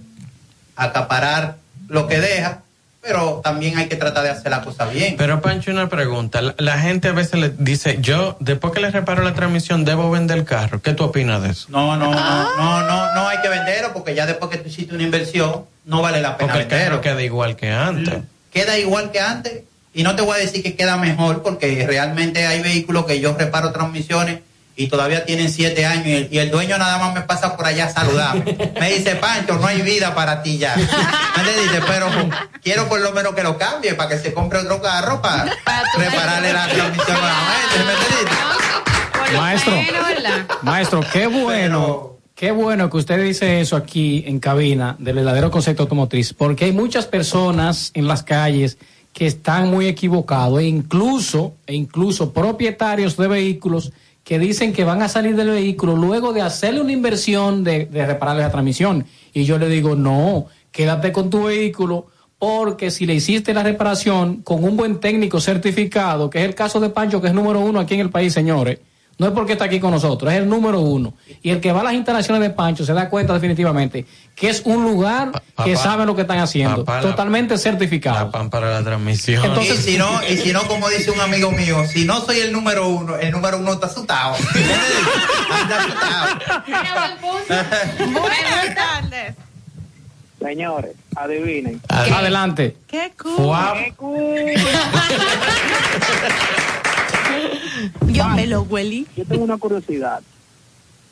acaparar 0.78 1.58
lo 1.90 2.08
que 2.08 2.20
deja, 2.22 2.62
pero 3.02 3.42
también 3.44 3.78
hay 3.78 3.88
que 3.88 3.96
tratar 3.96 4.24
de 4.24 4.30
hacer 4.30 4.52
la 4.52 4.62
cosa 4.62 4.86
bien. 4.86 5.16
Pero 5.18 5.42
Pancho, 5.42 5.72
una 5.72 5.88
pregunta. 5.88 6.42
La, 6.42 6.56
la 6.58 6.80
gente 6.80 7.08
a 7.08 7.14
veces 7.14 7.40
le 7.40 7.50
dice, 7.50 7.98
yo, 8.02 8.36
después 8.40 8.74
que 8.74 8.82
le 8.82 8.92
reparo 8.92 9.24
la 9.24 9.34
transmisión, 9.34 9.86
debo 9.86 10.12
vender 10.12 10.40
el 10.40 10.46
carro. 10.46 10.82
¿Qué 10.82 10.94
tú 10.94 11.06
opinas 11.06 11.42
de 11.42 11.50
eso? 11.52 11.68
No, 11.70 11.96
no, 11.96 12.12
no, 12.12 12.58
no, 12.58 12.88
no, 12.88 13.16
no 13.16 13.28
hay 13.28 13.40
que 13.42 13.50
venderlo 13.50 13.94
porque 13.94 14.16
ya 14.16 14.26
después 14.26 14.52
que 14.52 14.58
tú 14.58 14.70
hiciste 14.70 14.94
una 14.94 15.04
inversión, 15.04 15.66
no 15.86 16.02
vale 16.02 16.22
la 16.22 16.38
pena 16.38 16.54
Porque 16.54 16.64
el 16.64 16.70
carro 16.70 17.02
queda 17.02 17.24
igual 17.24 17.56
que 17.56 17.72
antes. 17.72 18.16
Queda 18.52 18.78
igual 18.78 19.12
que 19.12 19.20
antes 19.20 19.64
y 19.94 20.04
no 20.04 20.16
te 20.16 20.22
voy 20.22 20.38
a 20.38 20.40
decir 20.40 20.62
que 20.62 20.76
queda 20.76 20.98
mejor 20.98 21.42
porque 21.42 21.86
realmente 21.88 22.46
hay 22.46 22.62
vehículos 22.62 23.06
que 23.06 23.20
yo 23.20 23.36
reparo 23.38 23.72
transmisiones 23.72 24.42
y 24.80 24.88
todavía 24.88 25.26
tienen 25.26 25.52
siete 25.52 25.86
años 25.86 26.08
y 26.08 26.14
el, 26.14 26.30
y 26.32 26.38
el 26.38 26.52
dueño 26.52 26.78
nada 26.78 26.98
más 27.00 27.14
me 27.14 27.20
pasa 27.22 27.58
por 27.58 27.66
allá 27.66 27.88
a 27.88 27.90
saludarme. 27.90 28.56
Me 28.80 28.94
dice, 28.94 29.18
Pancho, 29.18 29.60
no 29.60 29.68
hay 29.68 29.82
vida 29.82 30.16
para 30.16 30.42
ti 30.42 30.58
ya. 30.58 30.74
Me 30.74 31.44
le 31.44 31.64
dice, 31.64 31.82
pero 31.86 32.08
quiero 32.64 32.88
por 32.88 33.02
lo 33.02 33.12
menos 33.12 33.36
que 33.36 33.44
lo 33.44 33.58
cambie 33.58 33.94
para 33.96 34.12
que 34.12 34.18
se 34.18 34.34
compre 34.34 34.60
otro 34.60 34.82
carro 34.82 35.22
para 35.22 35.52
repararle 35.98 36.54
la 36.54 36.70
transmisión 36.70 37.18
nuevamente. 37.20 37.76
¿Me 37.86 37.94
entendiste? 37.94 39.38
Maestro, 39.38 39.74
maestro, 40.62 41.02
qué 41.12 41.28
bueno, 41.28 42.18
qué 42.34 42.52
bueno 42.52 42.90
que 42.90 42.98
usted 42.98 43.22
dice 43.22 43.60
eso 43.60 43.76
aquí 43.76 44.24
en 44.26 44.40
cabina 44.40 44.96
del 44.98 45.16
verdadero 45.16 45.52
concepto 45.52 45.84
automotriz, 45.84 46.34
porque 46.34 46.64
hay 46.64 46.72
muchas 46.72 47.06
personas 47.06 47.92
en 47.96 48.08
las 48.08 48.24
calles 48.24 48.78
que 49.12 49.28
están 49.28 49.70
muy 49.70 49.88
equivocados 49.88 50.62
e 50.62 50.64
incluso, 50.64 51.56
e 51.68 51.76
incluso 51.76 52.32
propietarios 52.32 53.18
de 53.18 53.28
vehículos 53.28 53.92
que 54.30 54.38
dicen 54.38 54.74
que 54.74 54.84
van 54.84 55.02
a 55.02 55.10
salir 55.10 55.36
del 55.36 55.50
vehículo 55.50 55.96
luego 55.96 56.34
de 56.34 56.44
hacerle 56.44 56.82
una 56.82 56.92
inversión 56.92 57.64
de, 57.64 57.88
de 57.88 58.06
repararle 58.06 58.44
la 58.44 58.52
transmisión. 58.52 59.08
Y 59.34 59.46
yo 59.46 59.58
le 59.58 59.68
digo, 59.68 59.96
no, 59.96 60.46
quédate 60.72 61.12
con 61.12 61.32
tu 61.32 61.46
vehículo 61.46 62.06
porque 62.38 62.92
si 62.92 63.08
le 63.08 63.16
hiciste 63.16 63.56
la 63.56 63.64
reparación 63.64 64.44
con 64.44 64.64
un 64.64 64.78
buen 64.78 65.00
técnico 65.00 65.40
certificado, 65.40 66.30
que 66.30 66.38
es 66.38 66.46
el 66.46 66.54
caso 66.54 66.80
de 66.80 66.92
Pancho, 66.92 67.20
que 67.20 67.30
es 67.30 67.34
número 67.34 67.60
uno 67.60 67.80
aquí 67.80 67.96
en 67.96 68.02
el 68.02 68.12
país, 68.12 68.32
señores, 68.32 68.78
no 69.20 69.28
es 69.28 69.34
porque 69.34 69.52
está 69.54 69.66
aquí 69.66 69.80
con 69.80 69.92
nosotros, 69.92 70.32
es 70.34 70.40
el 70.40 70.50
número 70.50 70.80
uno. 70.80 71.14
Y 71.44 71.50
el 71.52 71.60
que 71.60 71.72
va 71.74 71.82
a 71.82 71.84
las 71.84 71.94
instalaciones 71.94 72.42
de 72.42 72.50
Pancho 72.52 72.86
se 72.86 72.94
da 72.94 73.10
cuenta 73.10 73.34
definitivamente 73.34 74.06
que 74.34 74.50
es 74.50 74.62
un 74.64 74.84
lugar 74.84 75.32
que 75.34 75.74
papá, 75.74 75.76
sabe 75.76 76.06
lo 76.06 76.16
que 76.16 76.22
están 76.22 76.40
haciendo, 76.40 76.86
papá, 76.86 77.02
la- 77.02 77.10
totalmente 77.12 77.58
certificado. 77.58 78.32
para 78.50 78.72
la 78.72 78.84
transmisión. 78.84 79.44
y 79.62 79.66
si 79.76 79.98
no, 79.98 80.22
y 80.24 80.38
si 80.38 80.54
no, 80.54 80.64
como 80.68 80.88
dice 80.90 81.12
un 81.12 81.20
amigo 81.20 81.52
mío, 81.52 81.86
si 81.86 82.06
no 82.06 82.22
soy 82.22 82.40
el 82.40 82.54
número 82.54 82.88
uno, 82.88 83.18
el 83.18 83.32
número 83.32 83.58
uno 83.60 83.74
está 83.74 83.88
asustado. 83.88 84.36
Buenas 88.00 88.76
tardes. 88.76 89.36
Señores, 90.42 90.92
adivinen. 91.18 91.82
Adelante. 91.90 92.78
Qué 92.88 93.12
cool. 93.22 93.54
Qué 93.74 93.94
cool. 93.98 94.54
Yo 98.08 98.28
me 98.30 98.48
lo 98.48 98.64
huelí. 98.64 99.08
Yo 99.16 99.26
tengo 99.26 99.44
una 99.44 99.58
curiosidad. 99.58 100.22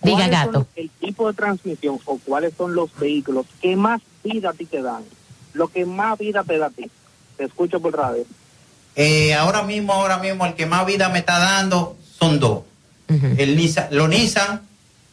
Diga, 0.04 0.18
¿Cuáles 0.18 0.32
gato. 0.32 0.52
son 0.54 0.68
el 0.76 0.90
tipo 0.90 1.28
de 1.28 1.34
transmisión 1.34 2.00
o 2.06 2.18
cuáles 2.20 2.54
son 2.56 2.76
los 2.76 2.90
vehículos 3.00 3.46
que 3.62 3.76
más 3.76 4.02
vida 4.24 4.52
a 4.52 4.54
ti 4.54 4.66
te 4.66 4.82
dan? 4.82 5.04
Lo 5.54 5.68
que 5.70 5.86
más 5.86 6.18
vida 6.20 6.44
te 6.44 6.58
da 6.58 6.68
a 6.68 6.70
ti. 6.70 6.90
Te 7.38 7.46
escucho 7.46 7.80
por 7.80 7.96
radio. 7.96 8.24
Eh, 8.96 9.34
ahora 9.34 9.64
mismo, 9.64 9.94
ahora 9.94 10.18
mismo, 10.18 10.46
el 10.46 10.54
que 10.54 10.66
más 10.66 10.86
vida 10.86 11.10
me 11.10 11.20
está 11.20 11.40
dando 11.40 11.96
son 12.20 12.40
dos. 12.40 12.64
El 13.08 13.56
Nissan, 13.56 13.88
los 13.92 14.10
Nissan, 14.10 14.62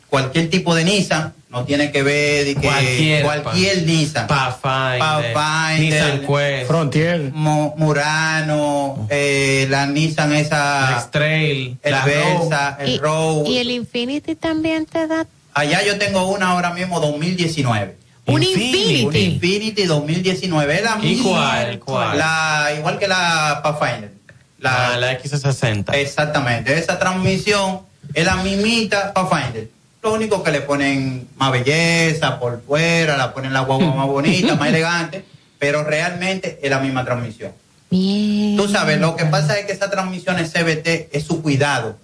cualquier 0.09 0.51
tipo 0.51 0.74
de 0.74 0.85
Nissan, 0.85 1.32
no 1.55 1.64
tiene 1.64 1.93
que 1.93 2.02
ver 2.02 2.44
de 2.47 2.55
que 2.56 2.60
Cualquier, 2.66 3.22
cualquier 3.22 3.82
Nissan. 3.85 4.26
Pathfinder, 4.26 5.32
Pathfinder, 5.32 5.78
Nissan 6.16 6.26
Quest. 6.26 6.66
Frontier, 6.66 7.20
Mu- 7.32 7.72
Murano, 7.76 9.06
eh, 9.09 9.66
la 9.70 9.86
Nissan 9.86 10.32
esa, 10.35 11.06
el 11.14 11.78
la 11.85 12.05
Versa, 12.05 12.76
el 12.81 12.98
Road. 12.98 13.47
y 13.47 13.59
el 13.59 13.70
Infinity 13.70 14.35
también 14.35 14.85
te 14.86 15.06
da 15.06 15.26
Allá 15.55 15.85
yo 15.85 15.97
tengo 15.98 16.26
una 16.26 16.48
ahora 16.48 16.72
mismo 16.72 16.98
2019. 16.98 17.94
un 18.26 18.43
Infinity. 18.43 19.05
Un 19.05 19.14
Infinity 19.16 19.85
2019. 19.85 20.74
Es 20.74 20.82
la 20.82 20.98
¿Y 21.01 21.06
misma. 21.06 21.31
cuál, 21.31 21.78
cuál? 21.78 22.18
La, 22.18 22.70
igual 22.76 22.98
que 22.98 23.06
la 23.06 23.60
Pathfinder. 23.62 24.10
La, 24.59 24.97
la 24.97 25.12
X60. 25.20 25.94
Exactamente. 25.94 26.76
Esa 26.76 26.98
transmisión 26.98 27.81
es 28.12 28.24
la 28.24 28.36
mismita 28.36 29.12
Pathfinder. 29.12 29.68
Lo 30.05 30.12
único 30.12 30.43
que 30.43 30.51
le 30.51 30.60
ponen 30.60 31.28
más 31.36 31.51
belleza 31.51 32.39
por 32.39 32.60
fuera, 32.62 33.16
la 33.16 33.32
ponen 33.32 33.55
la 33.55 33.60
guagua 33.60 33.94
más 33.94 34.06
bonita, 34.06 34.55
más 34.55 34.68
elegante, 34.74 35.24
pero 35.59 35.82
realmente 35.82 36.59
es 36.62 36.68
la 36.68 36.78
misma 36.78 37.06
transmisión. 37.06 37.52
Bien. 37.89 38.55
Tú 38.55 38.68
sabes, 38.68 39.01
lo 39.01 39.16
que 39.16 39.24
pasa 39.24 39.59
es 39.59 39.64
que 39.64 39.72
esa 39.72 39.90
transmisión 39.90 40.39
es 40.39 40.52
CBT, 40.52 41.09
es 41.10 41.24
su 41.24 41.40
cuidado. 41.40 41.97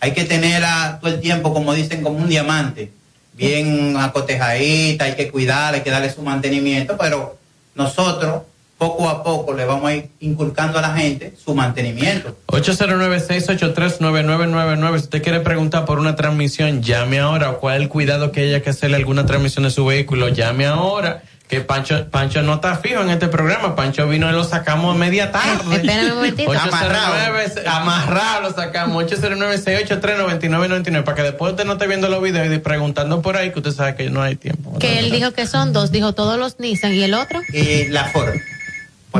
Hay 0.00 0.14
que 0.14 0.24
tenerla 0.24 0.98
todo 1.00 1.14
el 1.14 1.20
tiempo, 1.20 1.54
como 1.54 1.74
dicen, 1.74 2.02
como 2.02 2.18
un 2.18 2.28
diamante. 2.28 2.90
Bien 3.34 3.96
acotejadita, 3.96 5.04
hay 5.04 5.14
que 5.14 5.30
cuidarla, 5.30 5.78
hay 5.78 5.84
que 5.84 5.90
darle 5.90 6.12
su 6.12 6.22
mantenimiento, 6.22 6.96
pero 6.98 7.38
nosotros 7.76 8.42
poco 8.78 9.08
a 9.08 9.24
poco 9.24 9.52
le 9.52 9.64
vamos 9.64 9.90
a 9.90 9.96
ir 9.96 10.10
inculcando 10.20 10.78
a 10.78 10.82
la 10.82 10.94
gente 10.94 11.34
su 11.44 11.52
mantenimiento. 11.54 12.36
809-683-9999. 12.46 14.98
Si 14.98 15.04
usted 15.04 15.22
quiere 15.22 15.40
preguntar 15.40 15.84
por 15.84 15.98
una 15.98 16.14
transmisión, 16.14 16.80
llame 16.82 17.18
ahora. 17.18 17.50
¿O 17.50 17.58
cuál 17.58 17.74
es 17.76 17.82
el 17.82 17.88
cuidado 17.88 18.30
que 18.30 18.42
haya 18.42 18.62
que 18.62 18.70
hacerle 18.70 18.96
alguna 18.96 19.26
transmisión 19.26 19.64
de 19.64 19.70
su 19.70 19.84
vehículo? 19.84 20.28
Llame 20.28 20.66
ahora. 20.66 21.24
Que 21.48 21.60
Pancho, 21.62 22.08
Pancho 22.10 22.42
no 22.42 22.56
está 22.56 22.76
fijo 22.76 23.00
en 23.00 23.08
este 23.08 23.28
programa. 23.28 23.74
Pancho 23.74 24.06
vino 24.06 24.28
y 24.28 24.32
lo 24.32 24.44
sacamos 24.44 24.94
a 24.94 24.98
media 24.98 25.32
tarde. 25.32 25.76
Espérame 25.76 26.10
un 26.10 26.16
momentito. 26.16 26.50
809, 26.50 27.62
amarrado 27.66 28.42
lo 28.42 28.52
sacamos. 28.52 29.02
809-683-9999. 29.04 31.04
Para 31.04 31.16
que 31.16 31.22
después 31.22 31.52
usted 31.52 31.64
no 31.64 31.72
esté 31.72 31.86
viendo 31.86 32.08
los 32.08 32.22
videos 32.22 32.54
y 32.54 32.58
preguntando 32.58 33.22
por 33.22 33.38
ahí, 33.38 33.50
que 33.50 33.60
usted 33.60 33.72
sabe 33.72 33.94
que 33.96 34.10
no 34.10 34.20
hay 34.22 34.36
tiempo. 34.36 34.78
Que 34.78 34.98
él 34.98 35.10
dijo 35.10 35.32
que 35.32 35.46
son 35.46 35.72
dos, 35.72 35.90
dijo 35.90 36.12
todos 36.12 36.38
los 36.38 36.60
Nissan 36.60 36.92
y 36.92 37.02
el 37.02 37.14
otro. 37.14 37.40
Y 37.50 37.88
la 37.88 38.04
Ford. 38.04 38.34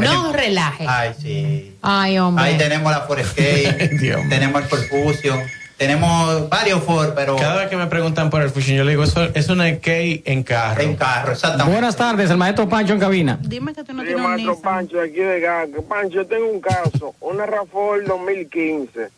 Por 0.00 0.04
no 0.06 0.12
ejemplo. 0.12 0.32
relaje. 0.32 0.84
Ay, 0.88 1.14
sí. 1.20 1.76
Ay, 1.82 2.18
hombre. 2.18 2.44
Ahí 2.44 2.58
tenemos 2.58 2.90
la 2.90 3.00
Ford 3.02 3.18
Escape, 3.20 3.88
tenemos 4.28 4.62
el 4.62 4.68
Ford 4.68 4.82
Fusion, 4.88 5.40
tenemos 5.76 6.48
varios 6.48 6.82
Ford, 6.82 7.12
pero... 7.14 7.36
Cada 7.36 7.56
vez 7.56 7.68
que 7.68 7.76
me 7.76 7.86
preguntan 7.86 8.30
por 8.30 8.42
el 8.42 8.50
Fusion, 8.50 8.76
yo 8.76 8.84
le 8.84 8.90
digo, 8.92 9.04
eso 9.04 9.24
es 9.34 9.48
una 9.48 9.76
key 9.78 10.22
en 10.24 10.42
carro. 10.42 10.80
En 10.82 10.96
carro, 10.96 11.32
exactamente. 11.32 11.72
Buenas 11.72 11.96
tardes, 11.96 12.30
el 12.30 12.36
maestro 12.36 12.68
Pancho 12.68 12.94
en 12.94 13.00
cabina. 13.00 13.38
Dime 13.42 13.72
que 13.74 13.84
tú 13.84 13.92
no 13.92 14.02
Sí, 14.02 14.08
tienes 14.08 14.24
un 14.24 14.30
maestro 14.30 14.54
Nissan. 14.54 14.62
Pancho, 14.74 15.00
aquí 15.00 15.20
de 15.20 15.40
Gaca. 15.40 15.82
Pancho, 15.88 16.14
yo 16.16 16.26
tengo 16.26 16.46
un 16.50 16.60
caso, 16.60 17.14
una 17.20 17.46
RAFOL 17.46 18.04
2015. 18.06 19.08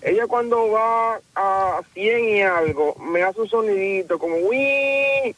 Ella 0.00 0.26
cuando 0.28 0.70
va 0.70 1.18
a 1.34 1.80
100 1.92 2.28
y 2.28 2.40
algo, 2.42 2.94
me 3.00 3.22
hace 3.24 3.40
un 3.40 3.48
sonidito 3.48 4.18
como 4.18 4.36
¡Wii! 4.36 5.34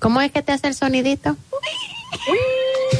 ¿Cómo 0.00 0.20
es 0.20 0.32
que 0.32 0.42
te 0.42 0.52
hace 0.52 0.66
el 0.66 0.74
sonidito? 0.74 1.36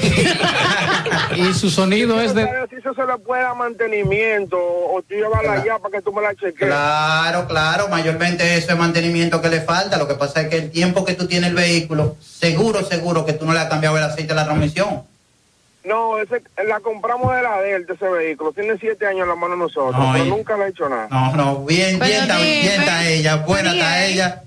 Y 1.36 1.52
su 1.54 1.70
sonido 1.70 2.20
es 2.20 2.34
de... 2.34 2.44
¿Sabes 2.44 2.70
si 2.70 2.76
eso 2.76 2.94
se 2.94 3.04
le 3.06 3.16
puede 3.18 3.42
dar 3.42 3.56
mantenimiento 3.56 4.56
o 4.56 5.02
tú 5.08 5.14
llevarla 5.14 5.54
allá 5.54 5.78
para 5.78 5.96
que 5.96 6.02
tú 6.02 6.12
me 6.12 6.22
la 6.22 6.34
cheques? 6.34 6.54
Claro, 6.68 7.46
claro, 7.46 7.88
mayormente 7.88 8.56
eso 8.56 8.72
es 8.72 8.78
mantenimiento 8.78 9.40
que 9.40 9.48
le 9.48 9.60
falta. 9.60 9.96
Lo 9.98 10.06
que 10.08 10.14
pasa 10.14 10.42
es 10.42 10.48
que 10.48 10.56
el 10.58 10.70
tiempo 10.70 11.04
que 11.04 11.14
tú 11.14 11.26
tienes 11.26 11.50
el 11.50 11.56
vehículo, 11.56 12.16
seguro, 12.20 12.82
seguro 12.84 13.24
que 13.24 13.32
tú 13.32 13.46
no 13.46 13.52
le 13.52 13.60
has 13.60 13.68
cambiado 13.68 13.96
el 13.98 14.04
aceite 14.04 14.28
de 14.28 14.34
la 14.34 14.44
transmisión. 14.44 15.02
No, 15.84 16.18
ese, 16.18 16.42
la 16.66 16.80
compramos 16.80 17.34
de 17.36 17.42
la 17.42 17.60
Delta, 17.60 17.92
ese 17.92 18.08
vehículo. 18.08 18.52
Tiene 18.52 18.78
siete 18.78 19.06
años 19.06 19.22
en 19.24 19.28
la 19.28 19.34
mano 19.34 19.54
nosotros, 19.56 19.94
No, 19.98 20.12
pero 20.12 20.24
y- 20.24 20.28
nunca 20.30 20.56
le 20.56 20.64
he 20.64 20.68
hecho 20.68 20.88
nada. 20.88 21.08
No, 21.10 21.36
no, 21.36 21.64
bien, 21.64 21.98
bien, 21.98 22.22
está, 22.22 22.38
bien 22.38 22.80
está 22.80 23.06
ella, 23.06 23.36
buena 23.36 23.72
está 23.72 24.04
ella. 24.06 24.42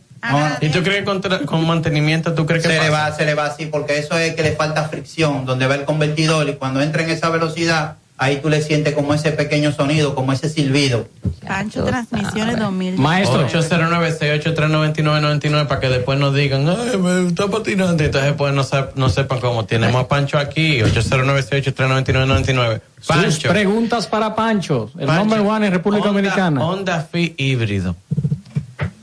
¿Y 0.62 0.70
tú 0.70 0.82
crees 0.84 1.06
que 1.06 1.46
con, 1.46 1.66
mantenimiento, 1.68 2.34
tú 2.34 2.46
crees 2.46 2.64
que 2.64 2.70
se 2.70 2.76
le 2.76 2.80
pasa? 2.90 3.10
va, 3.10 3.16
se 3.16 3.26
le 3.26 3.34
va 3.36 3.46
así, 3.46 3.66
porque 3.68 3.98
eso 4.00 4.18
es 4.18 4.34
que 4.36 4.44
le 4.44 4.54
falta 4.56 4.88
fricción, 4.90 5.46
donde 5.46 5.68
va 5.68 5.76
el 5.76 5.86
convertidor 5.86 6.50
y 6.50 6.54
cuando 6.56 6.82
entra 6.82 7.04
en 7.04 7.10
esa 7.12 7.30
velocidad, 7.30 7.96
ahí 8.18 8.38
tú 8.42 8.50
le 8.50 8.62
sientes 8.64 8.94
como 8.96 9.14
ese 9.14 9.32
pequeño 9.32 9.72
sonido, 9.72 10.16
como 10.16 10.34
ese 10.34 10.50
silbido. 10.50 11.08
Pancho 11.48 11.84
Transmisiones 11.86 12.58
2000. 12.60 12.98
809-683-9999 12.98 15.68
para 15.68 15.80
que 15.82 15.90
después 15.90 16.18
nos 16.20 16.34
digan, 16.34 16.68
ay, 16.68 16.98
me 16.98 17.28
está 17.28 17.48
patinando. 17.48 18.04
Entonces, 18.04 18.34
pues 18.38 18.54
no, 18.54 18.64
sep- 18.64 18.94
no 18.96 19.10
sepan 19.10 19.40
cómo. 19.40 19.66
Tenemos 19.66 20.04
a 20.04 20.08
Pancho 20.08 20.38
aquí, 20.38 20.80
809-683-9999. 20.82 22.82
Sus 23.00 23.08
Pancho. 23.08 23.50
preguntas 23.50 24.08
para 24.08 24.36
Pancho, 24.36 24.92
el 25.00 25.08
Pancho, 25.08 25.20
number 25.24 25.40
one 25.42 25.68
en 25.68 25.74
República 25.74 26.10
Honda- 26.10 26.22
Dominicana. 26.22 26.66
Honda 26.66 27.08
Fit 27.12 27.40
híbrido. 27.40 27.96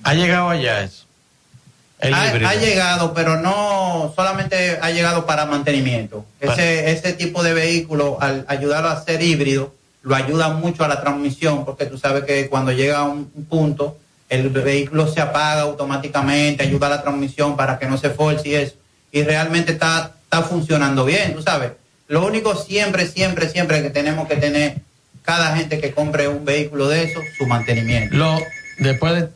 ¿Ha 0.03 0.15
llegado 0.15 0.51
allá 0.51 0.83
eso? 0.83 1.04
Ha, 2.13 2.55
llegado, 2.55 3.15
pero 3.15 3.41
no 3.41 4.13
solamente 4.15 4.79
ha 4.81 4.91
llegado 4.91 5.27
para 5.27 5.47
mantenimiento. 5.47 6.25
Ese, 6.41 6.91
ese 6.91 7.13
tipo 7.13 7.43
de 7.43 7.55
vehículo, 7.55 8.19
al 8.21 8.45
ayudarlo 8.49 8.91
a 8.91 9.03
ser 9.03 9.23
híbrido, 9.23 9.75
lo 10.03 10.15
ayuda 10.15 10.51
mucho 10.51 10.85
a 10.85 10.89
la 10.89 11.01
transmisión, 11.01 11.65
porque 11.65 11.87
tú 11.87 11.97
sabes 11.97 12.25
que 12.25 12.49
cuando 12.49 12.73
llega 12.73 12.99
a 12.99 13.05
un 13.05 13.31
un 13.35 13.45
punto, 13.47 13.99
el 14.29 14.49
vehículo 14.49 15.13
se 15.13 15.21
apaga 15.21 15.63
automáticamente, 15.63 16.63
ayuda 16.63 16.87
a 16.87 16.91
la 16.91 17.03
transmisión 17.03 17.57
para 17.57 17.79
que 17.79 17.87
no 17.87 17.97
se 17.99 18.11
force 18.11 18.49
y 18.49 18.55
eso. 18.55 18.75
Y 19.13 19.23
realmente 19.23 19.73
está, 19.73 20.13
está 20.25 20.43
funcionando 20.43 21.05
bien, 21.05 21.35
tú 21.35 21.43
sabes. 21.43 21.73
Lo 22.09 22.27
único 22.27 22.55
siempre, 22.57 23.07
siempre, 23.07 23.49
siempre 23.49 23.83
que 23.83 23.91
tenemos 23.91 24.29
que 24.29 24.37
tener 24.37 24.77
cada 25.23 25.57
gente 25.57 25.81
que 25.81 25.93
compre 25.93 26.29
un 26.29 26.45
vehículo 26.45 26.89
de 26.89 27.05
eso, 27.05 27.21
su 27.39 27.47
mantenimiento. 27.47 28.17
Lo, 28.17 28.39
después 28.79 29.15
de... 29.15 29.29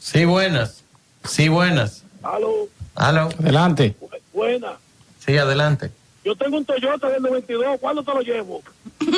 Sí, 0.00 0.24
buenas. 0.24 0.79
Sí, 1.24 1.48
buenas. 1.48 2.04
Aló, 2.22 2.68
Aló. 2.94 3.28
Adelante. 3.40 3.94
buena. 4.32 4.72
Sí, 5.24 5.36
adelante. 5.36 5.90
Yo 6.24 6.36
tengo 6.36 6.58
un 6.58 6.64
Toyota 6.64 7.08
del 7.08 7.22
92, 7.22 7.78
¿cuándo 7.80 8.02
te 8.02 8.12
lo 8.12 8.20
llevo? 8.20 8.62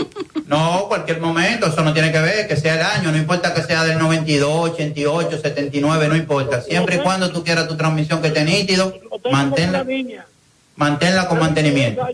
No, 0.46 0.84
cualquier 0.86 1.18
momento, 1.18 1.66
eso 1.66 1.82
no 1.82 1.94
tiene 1.94 2.12
que 2.12 2.20
ver, 2.20 2.46
que 2.46 2.56
sea 2.56 2.74
el 2.74 2.82
año, 2.82 3.10
no 3.10 3.16
importa 3.16 3.54
que 3.54 3.62
sea 3.62 3.84
del 3.84 3.98
92, 3.98 4.70
88, 4.72 5.38
79, 5.40 6.08
no 6.08 6.16
importa. 6.16 6.60
Siempre 6.60 6.96
y 6.96 6.98
cuando 6.98 7.30
tú 7.32 7.42
quieras 7.42 7.68
tu 7.68 7.76
transmisión 7.76 8.20
que 8.20 8.28
esté 8.28 8.44
nítido, 8.44 8.94
manténla, 9.30 9.86
manténla 10.76 11.26
con 11.28 11.38
mantenimiento. 11.38 12.06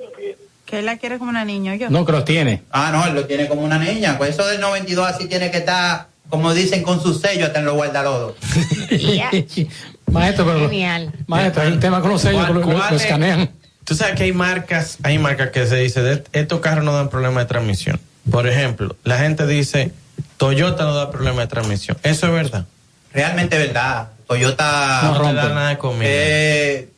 Que 0.64 0.78
él 0.78 0.86
la 0.86 0.98
quiere 0.98 1.18
como 1.18 1.30
una 1.30 1.44
niña, 1.44 1.74
yo. 1.74 1.90
No, 1.90 2.04
que 2.04 2.12
los 2.12 2.24
tiene. 2.24 2.62
Ah, 2.70 2.90
no, 2.92 3.04
él 3.06 3.14
lo 3.14 3.26
tiene 3.26 3.48
como 3.48 3.62
una 3.62 3.78
niña. 3.78 4.16
Pues 4.18 4.30
eso 4.30 4.46
del 4.46 4.60
92 4.60 5.08
así 5.08 5.26
tiene 5.26 5.50
que 5.50 5.58
estar, 5.58 6.06
como 6.28 6.52
dicen, 6.54 6.82
con 6.82 7.02
su 7.02 7.14
sello 7.14 7.46
hasta 7.46 7.58
en 7.60 7.64
los 7.66 7.74
guardalodos. 7.74 8.34
Maestro, 10.10 10.46
pero... 10.46 10.60
Genial. 10.68 11.12
Maestro, 11.26 11.62
hay 11.62 11.72
un 11.72 11.80
tema 11.80 12.00
con 12.00 12.10
los 12.10 12.22
sellos, 12.22 12.36
¿Cuál- 12.46 12.48
que 12.48 12.54
lo, 12.54 12.60
lo- 12.60 12.66
cuál 12.78 12.90
lo 12.90 12.96
es? 12.96 13.02
escanean. 13.02 13.50
Tú 13.84 13.94
sabes 13.94 14.14
que 14.16 14.24
hay 14.24 14.32
marcas, 14.32 14.98
hay 15.02 15.18
marcas 15.18 15.50
que 15.50 15.66
se 15.66 15.76
dice, 15.76 16.02
"De- 16.02 16.24
estos 16.32 16.60
carros 16.60 16.84
no 16.84 16.92
dan 16.92 17.08
problema 17.08 17.40
de 17.40 17.46
transmisión. 17.46 17.98
Por 18.30 18.46
ejemplo, 18.46 18.96
la 19.04 19.18
gente 19.18 19.46
dice, 19.46 19.92
Toyota 20.36 20.84
no 20.84 20.94
da 20.94 21.10
problema 21.10 21.40
de 21.42 21.46
transmisión. 21.46 21.96
Eso 22.02 22.26
es 22.26 22.32
verdad. 22.32 22.66
Realmente 23.12 23.56
es 23.60 23.66
verdad. 23.68 24.08
Toyota 24.26 25.00
No 25.04 25.18
te 25.28 25.34
da 25.34 25.48
nada 25.54 25.68
de 25.70 25.78
comida. 25.78 26.08
Eh, 26.10 26.88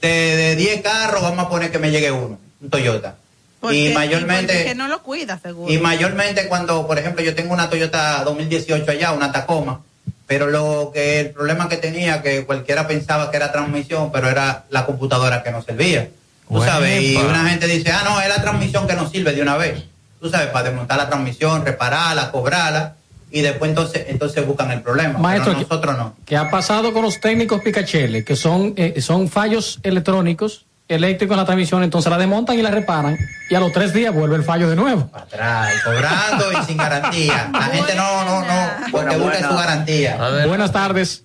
de, 0.00 0.08
de 0.08 0.56
10 0.56 0.82
carros 0.82 1.22
vamos 1.22 1.46
a 1.46 1.48
poner 1.48 1.70
que 1.70 1.78
me 1.78 1.92
llegue 1.92 2.10
uno, 2.10 2.38
un 2.60 2.70
Toyota. 2.70 3.14
Porque- 3.62 3.90
y 3.90 3.94
mayormente 3.94 4.74
no 4.74 4.88
lo 4.88 5.02
cuida, 5.02 5.38
seguro. 5.38 5.72
y 5.72 5.78
mayormente 5.78 6.48
cuando, 6.48 6.84
por 6.86 6.98
ejemplo, 6.98 7.22
yo 7.24 7.34
tengo 7.34 7.54
una 7.54 7.70
Toyota 7.70 8.22
2018 8.24 8.90
allá, 8.90 9.12
una 9.12 9.30
Tacoma, 9.30 9.80
pero 10.26 10.48
lo 10.48 10.90
que 10.92 11.20
el 11.20 11.30
problema 11.30 11.68
que 11.68 11.76
tenía 11.76 12.22
que 12.22 12.44
cualquiera 12.44 12.88
pensaba 12.88 13.30
que 13.30 13.36
era 13.36 13.52
transmisión, 13.52 14.10
pero 14.12 14.28
era 14.28 14.64
la 14.70 14.84
computadora 14.84 15.42
que 15.44 15.52
no 15.52 15.62
servía. 15.62 16.08
Tú 16.48 16.60
sabes, 16.62 17.00
y 17.02 17.16
una 17.16 17.48
gente 17.48 17.66
dice, 17.68 17.92
"Ah, 17.92 18.02
no, 18.04 18.20
es 18.20 18.28
la 18.28 18.42
transmisión 18.42 18.86
que 18.86 18.94
no 18.94 19.08
sirve 19.08 19.32
de 19.32 19.40
una 19.42 19.56
vez." 19.56 19.84
Tú 20.20 20.28
sabes, 20.28 20.48
para 20.48 20.68
desmontar 20.68 20.98
la 20.98 21.08
transmisión, 21.08 21.64
repararla, 21.64 22.30
cobrarla 22.32 22.94
y 23.30 23.40
después 23.42 23.68
entonces 23.70 24.06
entonces 24.08 24.44
buscan 24.46 24.70
el 24.72 24.82
problema, 24.82 25.18
Maestro, 25.20 25.52
pero 25.54 25.62
nosotros 25.68 25.96
no. 25.98 26.16
¿Qué 26.26 26.36
ha 26.36 26.50
pasado 26.50 26.92
con 26.92 27.02
los 27.02 27.20
técnicos 27.20 27.62
Picachele? 27.62 28.24
Que 28.24 28.34
son, 28.36 28.74
eh, 28.76 29.00
son 29.00 29.28
fallos 29.28 29.78
electrónicos, 29.84 30.64
eléctricos 30.92 31.34
en 31.34 31.38
la 31.40 31.44
transmisión, 31.44 31.82
entonces 31.82 32.10
la 32.10 32.18
desmontan 32.18 32.58
y 32.58 32.62
la 32.62 32.70
reparan, 32.70 33.16
y 33.50 33.54
a 33.54 33.60
los 33.60 33.72
tres 33.72 33.92
días 33.92 34.14
vuelve 34.14 34.36
el 34.36 34.44
fallo 34.44 34.68
de 34.70 34.76
nuevo. 34.76 35.10
Atrás, 35.12 35.72
cobrando 35.84 36.52
y 36.52 36.64
sin 36.64 36.76
garantía. 36.76 37.50
La 37.52 37.62
gente 37.62 37.94
no, 37.94 38.24
no, 38.24 38.40
no, 38.42 38.70
porque 38.90 39.16
busca 39.16 39.48
su 39.48 39.54
garantía. 39.56 40.18
Buenas 40.46 40.72
tardes. 40.72 41.24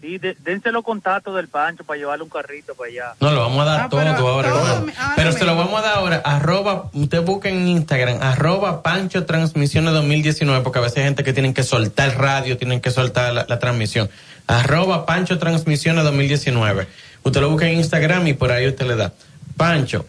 Sí, 0.00 0.18
de- 0.18 0.36
dense 0.44 0.70
los 0.70 0.84
contactos 0.84 1.34
del 1.34 1.48
Pancho 1.48 1.82
para 1.82 1.96
llevarle 1.98 2.24
un 2.24 2.28
carrito 2.28 2.74
para 2.74 2.90
allá. 2.90 3.14
No, 3.20 3.30
lo 3.30 3.40
vamos 3.40 3.62
a 3.62 3.64
dar 3.64 3.80
Ah, 3.80 3.88
todo 3.88 4.00
pero 4.00 4.10
ahora. 4.14 4.48
todo 4.50 4.60
ahora 4.66 4.82
pero 5.16 5.32
se 5.32 5.44
lo 5.46 5.56
vamos 5.56 5.80
a 5.80 5.82
dar 5.82 5.94
ahora. 5.96 6.20
Arroba, 6.22 6.90
usted 6.92 7.22
busca 7.22 7.48
en 7.48 7.66
Instagram, 7.66 8.18
arroba 8.20 8.82
Pancho 8.82 9.24
Transmisiones 9.24 9.94
2019, 9.94 10.62
porque 10.62 10.78
a 10.78 10.82
veces 10.82 10.98
hay 10.98 11.04
gente 11.04 11.24
que 11.24 11.32
tienen 11.32 11.54
que 11.54 11.62
soltar 11.62 12.18
radio, 12.18 12.58
tienen 12.58 12.82
que 12.82 12.90
soltar 12.90 13.32
la, 13.32 13.46
la 13.48 13.58
transmisión. 13.58 14.10
Arroba 14.46 15.06
Pancho 15.06 15.38
Transmisiones 15.38 16.04
2019. 16.04 16.86
Usted 17.24 17.40
lo 17.40 17.50
busca 17.50 17.66
en 17.68 17.78
Instagram 17.78 18.26
y 18.28 18.34
por 18.34 18.52
ahí 18.52 18.66
usted 18.68 18.86
le 18.86 18.96
da. 18.96 19.12
Pancho, 19.56 20.06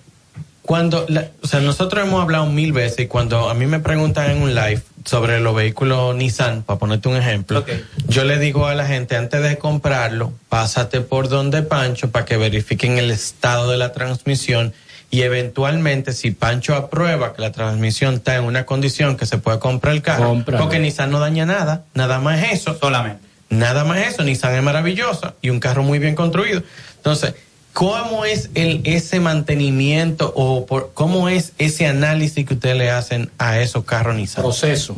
cuando, 0.61 1.05
la- 1.09 1.27
o 1.43 1.47
sea, 1.47 1.59
nosotros 1.61 2.05
hemos 2.05 2.21
hablado 2.21 2.45
mil 2.47 2.71
veces 2.73 2.99
y 3.01 3.07
cuando 3.07 3.49
a 3.49 3.53
mí 3.53 3.65
me 3.67 3.79
preguntan 3.79 4.31
en 4.31 4.41
un 4.41 4.53
live 4.55 4.81
sobre 5.05 5.39
los 5.39 5.55
vehículos 5.55 6.15
Nissan, 6.15 6.63
para 6.63 6.79
ponerte 6.79 7.07
un 7.09 7.15
ejemplo, 7.17 7.63
yo 8.07 8.23
le 8.23 8.39
digo 8.39 8.65
a 8.65 8.73
la 8.75 8.85
gente 8.87 9.15
antes 9.15 9.41
de 9.43 9.57
comprarlo, 9.59 10.33
pásate 10.49 11.01
por 11.01 11.29
donde 11.29 11.61
Pancho 11.61 12.09
para 12.09 12.25
que 12.25 12.37
verifiquen 12.37 12.97
el 12.97 13.11
estado 13.11 13.69
de 13.69 13.77
la 13.77 13.91
transmisión 13.91 14.73
y 15.11 15.21
eventualmente 15.21 16.11
si 16.11 16.31
Pancho 16.31 16.73
aprueba 16.75 17.33
que 17.35 17.41
la 17.43 17.51
transmisión 17.51 18.15
está 18.15 18.35
en 18.35 18.43
una 18.45 18.65
condición 18.65 19.15
que 19.15 19.27
se 19.27 19.37
puede 19.37 19.59
comprar 19.59 19.93
el 19.93 20.01
carro, 20.01 20.29
porque 20.63 20.79
Nissan 20.79 21.11
no 21.11 21.19
daña 21.19 21.45
nada, 21.45 21.83
nada 21.93 22.19
más 22.19 22.43
eso. 22.51 22.75
Solamente. 22.79 23.23
Nada 23.56 23.84
más 23.84 23.99
eso, 24.07 24.23
Nissan 24.23 24.56
es 24.56 24.64
maravillosa 24.64 25.36
y 25.41 25.49
un 25.49 25.60
carro 25.60 25.84
muy 25.84 25.99
bien 25.99 26.15
construido. 26.15 26.61
Entonces, 26.98 27.36
¿cómo 27.73 28.26
es 28.26 28.49
el 28.53 28.82
ese 28.84 29.19
mantenimiento 29.19 30.32
o 30.36 30.65
por, 30.65 30.91
cómo 30.94 31.30
es 31.30 31.53
ese 31.57 31.88
análisis 31.88 32.45
que 32.45 32.56
ustedes 32.56 32.77
le 32.77 32.91
hacen 32.91 33.32
a 33.38 33.60
esos 33.60 33.86
carros 33.86 34.15
Nissan? 34.15 34.44
Proceso. 34.44 34.95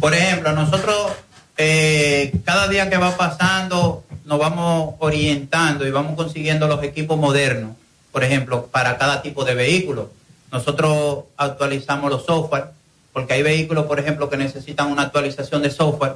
Por 0.00 0.14
ejemplo, 0.14 0.52
nosotros 0.52 1.12
eh, 1.56 2.32
cada 2.44 2.68
día 2.68 2.90
que 2.90 2.96
va 2.96 3.16
pasando 3.16 4.04
nos 4.24 4.38
vamos 4.38 4.94
orientando 4.98 5.86
y 5.86 5.90
vamos 5.90 6.16
consiguiendo 6.16 6.66
los 6.66 6.82
equipos 6.82 7.18
modernos, 7.18 7.72
por 8.12 8.24
ejemplo, 8.24 8.66
para 8.66 8.96
cada 8.96 9.22
tipo 9.22 9.44
de 9.44 9.54
vehículo. 9.54 10.10
Nosotros 10.52 11.24
actualizamos 11.36 12.10
los 12.10 12.24
software, 12.24 12.66
porque 13.12 13.34
hay 13.34 13.42
vehículos, 13.42 13.86
por 13.86 14.00
ejemplo, 14.00 14.30
que 14.30 14.36
necesitan 14.36 14.90
una 14.90 15.02
actualización 15.02 15.62
de 15.62 15.70
software 15.70 16.14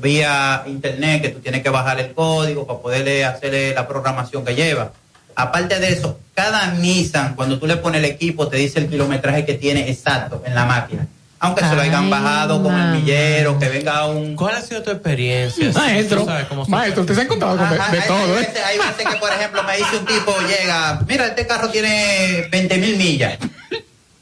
vía 0.00 0.64
internet, 0.66 1.22
que 1.22 1.28
tú 1.28 1.40
tienes 1.40 1.62
que 1.62 1.70
bajar 1.70 2.00
el 2.00 2.12
código 2.12 2.66
para 2.66 2.80
poderle 2.80 3.24
hacerle 3.24 3.74
la 3.74 3.86
programación 3.86 4.44
que 4.44 4.54
lleva. 4.54 4.92
Aparte 5.34 5.78
de 5.78 5.92
eso, 5.92 6.18
cada 6.34 6.72
Nissan, 6.72 7.34
cuando 7.34 7.58
tú 7.58 7.66
le 7.66 7.76
pones 7.76 7.98
el 7.98 8.06
equipo, 8.06 8.48
te 8.48 8.56
dice 8.56 8.78
el 8.80 8.88
kilometraje 8.88 9.44
que 9.44 9.54
tiene 9.54 9.90
exacto 9.90 10.42
en 10.46 10.54
la 10.54 10.64
máquina. 10.64 11.06
Aunque 11.38 11.62
se 11.62 11.74
lo 11.74 11.82
hayan 11.82 12.04
Ay, 12.04 12.10
bajado 12.10 12.62
con 12.62 12.74
el 12.74 12.98
millero, 12.98 13.58
que 13.58 13.68
venga 13.68 14.06
un... 14.06 14.34
¿Cuál 14.34 14.56
ha 14.56 14.62
sido 14.62 14.82
tu 14.82 14.90
experiencia? 14.90 15.70
Maestro, 15.72 16.24
sabes 16.24 16.46
cómo 16.46 16.64
maestro, 16.66 17.02
usted 17.02 17.14
se 17.14 17.20
ha 17.20 17.24
encontrado 17.24 17.58
con 17.58 17.68
de, 17.68 17.76
Ajá, 17.76 17.92
de 17.92 18.00
hay, 18.00 18.08
todo, 18.08 18.24
hay 18.24 18.30
¿eh? 18.30 18.46
veces, 18.46 18.64
hay 18.64 18.78
veces 18.78 19.06
que, 19.06 19.16
por 19.18 19.30
ejemplo, 19.30 19.62
me 19.62 19.76
dice 19.76 19.98
un 19.98 20.06
tipo, 20.06 20.34
llega, 20.40 21.00
mira, 21.06 21.26
este 21.26 21.46
carro 21.46 21.68
tiene 21.68 22.48
20 22.50 22.78
mil 22.78 22.96
millas. 22.96 23.38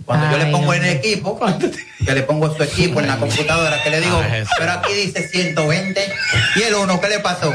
Cuando 0.04 0.30
yo 0.30 0.38
le 0.38 0.50
pongo 0.50 0.74
en 0.74 0.84
el 0.84 0.96
equipo, 0.96 1.38
que 2.04 2.14
le 2.14 2.22
pongo 2.22 2.54
su 2.54 2.62
equipo 2.62 3.00
en 3.00 3.06
la 3.06 3.16
computadora, 3.16 3.82
que 3.82 3.90
le 3.90 4.00
digo, 4.00 4.22
pero 4.58 4.72
aquí 4.72 4.92
dice 4.92 5.26
120, 5.26 6.12
y 6.56 6.62
el 6.62 6.74
uno, 6.74 7.00
¿qué 7.00 7.08
le 7.08 7.20
pasó? 7.20 7.52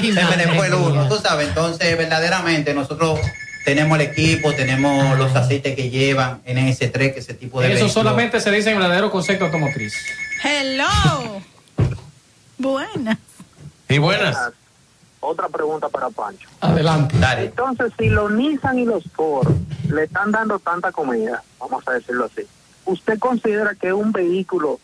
Se 0.00 0.24
me 0.24 0.36
le 0.36 0.48
fue 0.48 0.68
el 0.68 0.74
uno, 0.74 1.08
tú 1.08 1.16
sabes. 1.16 1.48
Entonces, 1.48 1.96
verdaderamente, 1.98 2.72
nosotros 2.74 3.18
tenemos 3.64 3.98
el 3.98 4.06
equipo, 4.06 4.52
tenemos 4.54 5.18
los 5.18 5.34
aceites 5.34 5.74
que 5.74 5.90
llevan 5.90 6.40
NS3, 6.44 7.14
que 7.14 7.20
ese 7.20 7.34
tipo 7.34 7.60
de 7.60 7.72
Eso 7.72 7.88
solamente 7.88 8.40
se 8.40 8.50
dice 8.50 8.70
en 8.70 8.78
verdadero 8.78 9.10
concepto 9.10 9.46
automotriz. 9.46 9.94
Hello. 10.42 11.42
Buena. 12.58 13.18
Y 13.88 13.98
buenas. 13.98 14.36
Otra 15.20 15.48
pregunta 15.48 15.88
para 15.88 16.10
Pancho. 16.10 16.48
Adelante. 16.60 17.16
Entonces, 17.38 17.92
si 17.98 18.08
los 18.08 18.30
Nissan 18.30 18.78
y 18.78 18.84
los 18.84 19.04
Ford 19.14 19.52
le 19.90 20.04
están 20.04 20.30
dando 20.30 20.58
tanta 20.58 20.92
comida, 20.92 21.42
vamos 21.58 21.82
a 21.88 21.92
decirlo 21.92 22.26
así, 22.26 22.46
¿usted 22.84 23.18
considera 23.18 23.74
que 23.74 23.88
es 23.88 23.92
un 23.94 24.12
vehículo 24.12 24.78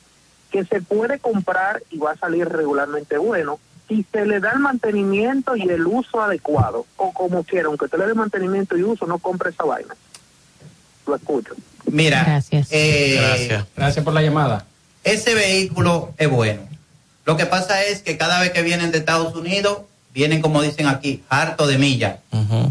que 0.51 0.65
se 0.65 0.81
puede 0.81 1.19
comprar 1.19 1.82
y 1.90 1.98
va 1.98 2.12
a 2.12 2.16
salir 2.16 2.48
regularmente 2.48 3.16
bueno 3.19 3.59
si 3.89 4.05
se 4.11 4.24
le 4.24 4.40
da 4.40 4.52
el 4.52 4.61
mantenimiento 4.61 5.56
y 5.56 5.62
el 5.69 5.86
uso 5.86 6.20
adecuado? 6.23 6.86
O 6.97 7.12
como 7.12 7.44
quiera, 7.44 7.69
aunque 7.69 7.85
usted 7.85 7.98
le 7.98 8.06
dé 8.06 8.15
mantenimiento 8.15 8.77
y 8.77 8.82
uso, 8.82 9.06
no 9.06 9.19
compre 9.19 9.51
esa 9.51 9.65
vaina. 9.65 9.94
Lo 11.06 11.15
escucho. 11.15 11.55
Mira, 11.86 12.24
Gracias. 12.24 12.69
eh, 12.70 13.19
Gracias. 13.20 13.66
Gracias 13.77 14.05
por 14.05 14.15
la 14.15 14.23
llamada. 14.23 14.65
ese 15.05 15.35
vehículo 15.35 16.12
es 16.19 16.28
bueno. 16.31 16.62
Lo 17.27 17.36
que 17.36 17.47
pasa 17.47 17.82
es 17.85 18.02
que 18.02 18.16
cada 18.19 18.40
vez 18.40 18.51
que 18.51 18.62
vienen 18.62 18.90
de 18.90 18.98
Estados 18.98 19.35
Unidos, 19.36 19.82
vienen 20.15 20.41
como 20.41 20.62
dicen 20.62 20.86
aquí, 20.86 21.23
harto 21.28 21.66
de 21.66 21.77
millas. 21.77 22.15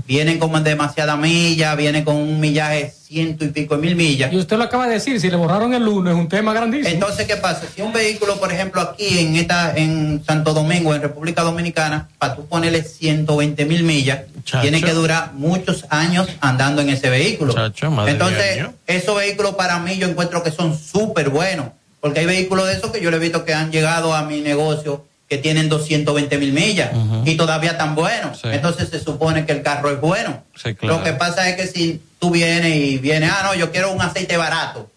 Vienen 0.08 0.40
como 0.40 0.58
en 0.58 0.64
demasiada 0.64 1.18
milla, 1.18 1.76
vienen 1.76 2.06
con 2.06 2.16
un 2.16 2.40
millaje 2.40 2.94
ciento 3.06 3.44
y 3.44 3.50
pico 3.50 3.76
de 3.76 3.82
mil 3.82 3.96
millas. 3.98 4.32
Y 4.32 4.38
usted 4.38 4.58
lo 4.58 4.64
acaba 4.64 4.88
de 4.88 4.94
decir, 4.94 5.20
si 5.20 5.30
le 5.30 5.36
borraron 5.36 5.74
el 5.74 5.86
uno 5.86 6.10
es 6.10 6.16
un 6.16 6.30
tema 6.30 6.54
grandísimo. 6.54 6.90
Entonces, 6.90 7.28
¿qué 7.28 7.36
pasa? 7.36 7.68
Si 7.76 7.82
un 7.82 7.92
vehículo, 7.92 8.40
por 8.40 8.52
ejemplo, 8.52 8.82
aquí 8.82 9.20
en 9.20 9.36
esta, 9.36 9.76
en 9.76 10.24
Santo 10.26 10.54
Domingo, 10.54 10.96
en 10.96 11.02
República 11.02 11.44
Dominicana, 11.44 12.08
para 12.18 12.36
tú 12.36 12.46
ponerle 12.46 12.82
120 12.82 13.66
mil 13.66 13.84
millas, 13.84 14.22
Chacho. 14.46 14.62
tiene 14.62 14.82
que 14.82 14.94
durar 14.94 15.34
muchos 15.34 15.86
años 15.90 16.28
andando 16.40 16.82
en 16.82 16.90
ese 16.90 17.10
vehículo. 17.10 17.54
Chacho, 17.54 17.88
Entonces, 18.08 18.54
10 18.56 18.60
años. 18.60 18.72
esos 18.88 19.16
vehículos 19.18 19.56
para 19.56 19.80
mí 19.80 19.98
yo 19.98 20.08
encuentro 20.08 20.42
que 20.44 20.52
son 20.52 20.78
súper 20.78 21.30
buenos, 21.30 21.68
porque 22.00 22.22
hay 22.22 22.26
vehículos 22.26 22.68
de 22.68 22.74
esos 22.74 22.92
que 22.92 23.02
yo 23.02 23.12
le 23.12 23.18
he 23.18 23.20
visto 23.20 23.44
que 23.44 23.54
han 23.54 23.70
llegado 23.72 24.16
a 24.16 24.24
mi 24.24 24.40
negocio 24.40 25.06
que 25.28 25.38
tienen 25.38 25.70
220 25.70 26.38
mil 26.38 26.54
millas 26.54 26.92
y 27.26 27.36
todavía 27.36 27.78
tan 27.78 27.96
buenos. 27.96 28.42
Sí. 28.42 28.50
Entonces 28.52 28.90
se 28.90 29.00
supone 29.00 29.46
que 29.46 29.54
el 29.54 29.64
carro 29.64 29.90
es 29.90 30.00
bueno. 30.00 30.44
Sí, 30.56 30.76
claro. 30.76 30.98
Lo 30.98 31.04
que 31.04 31.14
pasa 31.14 31.50
es 31.50 31.56
que 31.56 31.68
si 31.68 32.02
tú 32.20 32.32
vienes 32.32 32.76
y 32.76 32.98
vienes, 32.98 33.32
ah, 33.34 33.42
no, 33.44 33.56
yo 33.56 33.72
quiero 33.72 33.92
un 33.92 34.02
aceite 34.02 34.38
barato, 34.38 34.90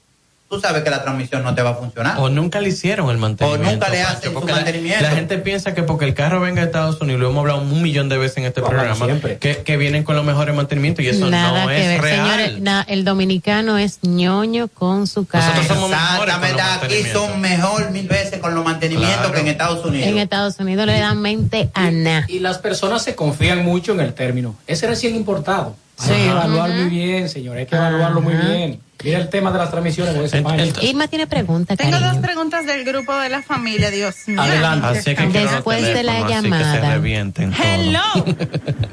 tú 0.48 0.60
sabes 0.60 0.82
que 0.85 0.90
la 0.90 1.02
transmisión 1.02 1.43
no 1.43 1.55
te 1.55 1.62
va 1.62 1.70
a 1.70 1.74
funcionar. 1.74 2.18
O 2.18 2.28
nunca 2.28 2.60
le 2.60 2.68
hicieron 2.68 3.10
el 3.10 3.18
mantenimiento. 3.18 3.68
O 3.68 3.73
nunca 3.73 3.89
le 3.89 3.97
Pancho, 4.02 4.16
hacen 4.18 4.28
su 4.31 4.35
porque 4.35 4.52
la- 4.52 4.56
mantenimiento. 4.59 5.02
La, 5.02 5.10
gente 5.10 5.39
piensa 5.39 5.74
que 5.74 5.82
porque 5.82 6.05
el 6.05 6.14
carro 6.14 6.40
venga 6.40 6.60
de 6.60 6.66
Estados 6.66 7.01
Unidos, 7.01 7.20
lo 7.20 7.31
hemos 7.31 7.40
hablado 7.40 7.60
un 7.62 7.82
millón 7.82 8.09
de 8.09 8.16
veces 8.18 8.39
en 8.39 8.44
este 8.44 8.62
programa, 8.62 9.06
que, 9.40 9.62
que 9.64 9.77
vienen 9.77 10.05
con 10.05 10.14
los 10.16 10.24
mejores 10.24 10.55
mantenimientos 10.55 11.05
y 11.05 11.09
eso 11.09 11.28
Nada 11.28 11.62
no 11.64 11.68
que 11.68 11.81
es 11.81 11.89
ver, 11.89 12.01
real. 12.01 12.27
señores. 12.39 12.60
na- 12.60 12.85
el 12.89 13.05
dominicano 13.05 13.77
es 13.78 13.98
ñoño 14.02 14.68
con 14.68 15.06
su 15.06 15.27
carro. 15.27 15.60
Exactamente, 15.60 16.62
aquí 16.62 17.02
son 17.12 17.40
mejor 17.40 17.90
mil 17.90 18.06
veces 18.09 18.39
con 18.40 18.55
los 18.55 18.64
mantenimientos 18.64 19.16
Claro. 19.18 19.32
que 19.35 19.40
en 19.40 19.48
Estados 19.48 19.85
Unidos. 19.85 20.09
En 20.09 20.18
Estados 20.18 20.59
Unidos 20.59 20.86
le 20.86 20.98
dan 20.98 21.20
mente 21.20 21.70
a 21.74 21.90
nada. 21.90 22.24
Y 22.28 22.39
las 22.39 22.59
personas 22.59 23.02
se 23.02 23.14
confían 23.14 23.64
mucho 23.64 23.93
en 23.93 24.01
el 24.01 24.14
término. 24.14 24.55
Ese 24.66 24.86
recién 24.86 25.14
importado. 25.16 25.77
Hay 25.98 26.09
que 26.09 26.27
evaluar 26.31 26.70
muy 26.70 26.89
bien, 26.90 27.28
señor. 27.28 27.56
Hay 27.56 27.66
que 27.66 27.74
evaluarlo 27.74 28.20
muy 28.20 28.35
bien. 28.35 28.81
Mira 29.05 29.18
el 29.18 29.28
tema 29.28 29.52
de 29.52 29.59
las 29.59 29.70
transmisiones 29.70 30.14
con 30.14 30.24
ese 30.24 30.43
Pancho. 30.43 30.81
Irma 30.82 31.06
tiene 31.06 31.27
preguntas, 31.27 31.77
Tengo 31.77 31.93
cariño. 31.93 32.12
dos 32.12 32.23
preguntas 32.23 32.66
del 32.66 32.85
grupo 32.85 33.14
de 33.16 33.28
la 33.28 33.43
familia, 33.43 33.90
Dios 33.90 34.14
mío. 34.27 34.40
Adelante. 34.40 34.86
Así 34.98 35.14
que 35.14 35.27
Después 35.27 35.82
de 35.82 36.02
la 36.02 36.12
teléfonos, 36.27 36.32
así 36.32 36.51
que 36.51 36.56
se 36.56 36.64
llamada. 36.64 36.94
revienten. 36.94 37.52
Hello. 37.55 38.01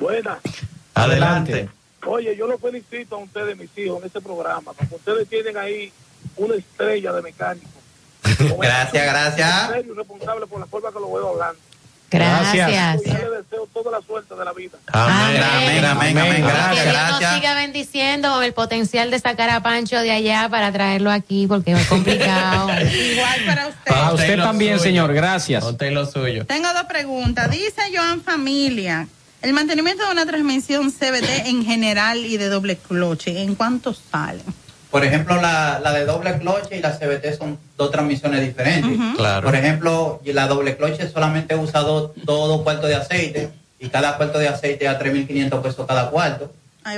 Buenas. 0.00 0.38
Adelante. 0.94 1.68
Oye, 2.06 2.36
yo 2.36 2.46
los 2.46 2.60
felicito 2.60 3.16
a 3.16 3.18
ustedes, 3.20 3.56
mis 3.56 3.70
hijos, 3.78 4.00
en 4.00 4.06
este 4.06 4.20
programa, 4.20 4.72
porque 4.74 4.94
ustedes 4.94 5.28
tienen 5.28 5.56
ahí 5.56 5.90
una 6.36 6.54
estrella 6.56 7.12
de 7.12 7.22
mecánico. 7.22 7.68
Gracias, 8.60 9.06
gracias. 9.06 9.68
serio 9.70 9.92
y 9.92 9.96
responsable 9.98 10.46
por 10.46 10.58
la 10.60 10.66
forma 10.66 10.88
que 10.90 10.98
lo 10.98 11.12
veo 11.12 11.28
hablando. 11.28 11.58
Gracias. 12.10 13.02
Yo 13.04 13.12
le 13.12 13.36
deseo 13.42 13.68
toda 13.72 13.90
la 13.90 14.00
suerte 14.06 14.34
de 14.34 14.44
la 14.44 14.52
vida. 14.52 14.78
Amén, 14.92 15.42
amén, 15.42 15.84
amén, 15.84 16.18
amén. 16.18 16.36
Que 16.36 16.42
Gracias, 16.42 16.84
Dios 16.84 16.94
nos 16.96 17.18
gracias. 17.20 17.34
siga 17.34 17.54
bendiciendo 17.54 18.42
el 18.42 18.52
potencial 18.52 19.10
de 19.10 19.18
sacar 19.18 19.50
a 19.50 19.62
Pancho 19.62 19.98
de 20.00 20.10
allá 20.12 20.48
para 20.48 20.70
traerlo 20.72 21.10
aquí 21.10 21.46
porque 21.46 21.72
es 21.72 21.86
complicado. 21.88 22.68
Igual 22.80 23.40
para 23.46 23.66
usted. 23.68 23.92
A 23.92 24.12
usted 24.12 24.36
lo 24.38 24.44
también, 24.44 24.78
suyo. 24.78 24.84
señor, 24.90 25.12
gracias. 25.12 25.64
Usted 25.64 25.90
lo 25.92 26.06
suyo. 26.06 26.46
Tengo 26.46 26.72
dos 26.72 26.84
preguntas. 26.84 27.50
Dice 27.50 27.82
Joan 27.92 28.22
Familia, 28.22 29.08
el 29.42 29.52
mantenimiento 29.52 30.04
de 30.06 30.12
una 30.12 30.24
transmisión 30.26 30.92
CBT 30.92 31.46
en 31.46 31.64
general 31.64 32.18
y 32.18 32.36
de 32.36 32.48
doble 32.48 32.76
cloche, 32.76 33.42
¿en 33.42 33.54
cuánto 33.56 33.92
sale? 33.94 34.42
Por 34.94 35.04
ejemplo, 35.04 35.42
la, 35.42 35.80
la 35.82 35.92
de 35.92 36.04
doble 36.04 36.38
cloche 36.38 36.76
y 36.76 36.80
la 36.80 36.96
CBT 36.96 37.36
son 37.36 37.58
dos 37.76 37.90
transmisiones 37.90 38.40
diferentes. 38.42 38.96
Claro. 39.16 39.44
Por 39.44 39.56
ejemplo, 39.56 40.20
y 40.24 40.32
la 40.32 40.46
doble 40.46 40.76
cloche 40.76 41.10
solamente 41.10 41.56
usa 41.56 41.80
dos, 41.80 42.12
dos, 42.14 42.48
dos 42.48 42.62
cuartos 42.62 42.88
de 42.88 42.94
aceite 42.94 43.48
y 43.80 43.88
cada 43.88 44.16
cuarto 44.16 44.38
de 44.38 44.46
aceite 44.46 44.86
a 44.86 44.96
3.500 44.96 45.62
pesos 45.62 45.84
cada 45.88 46.10
cuarto. 46.10 46.52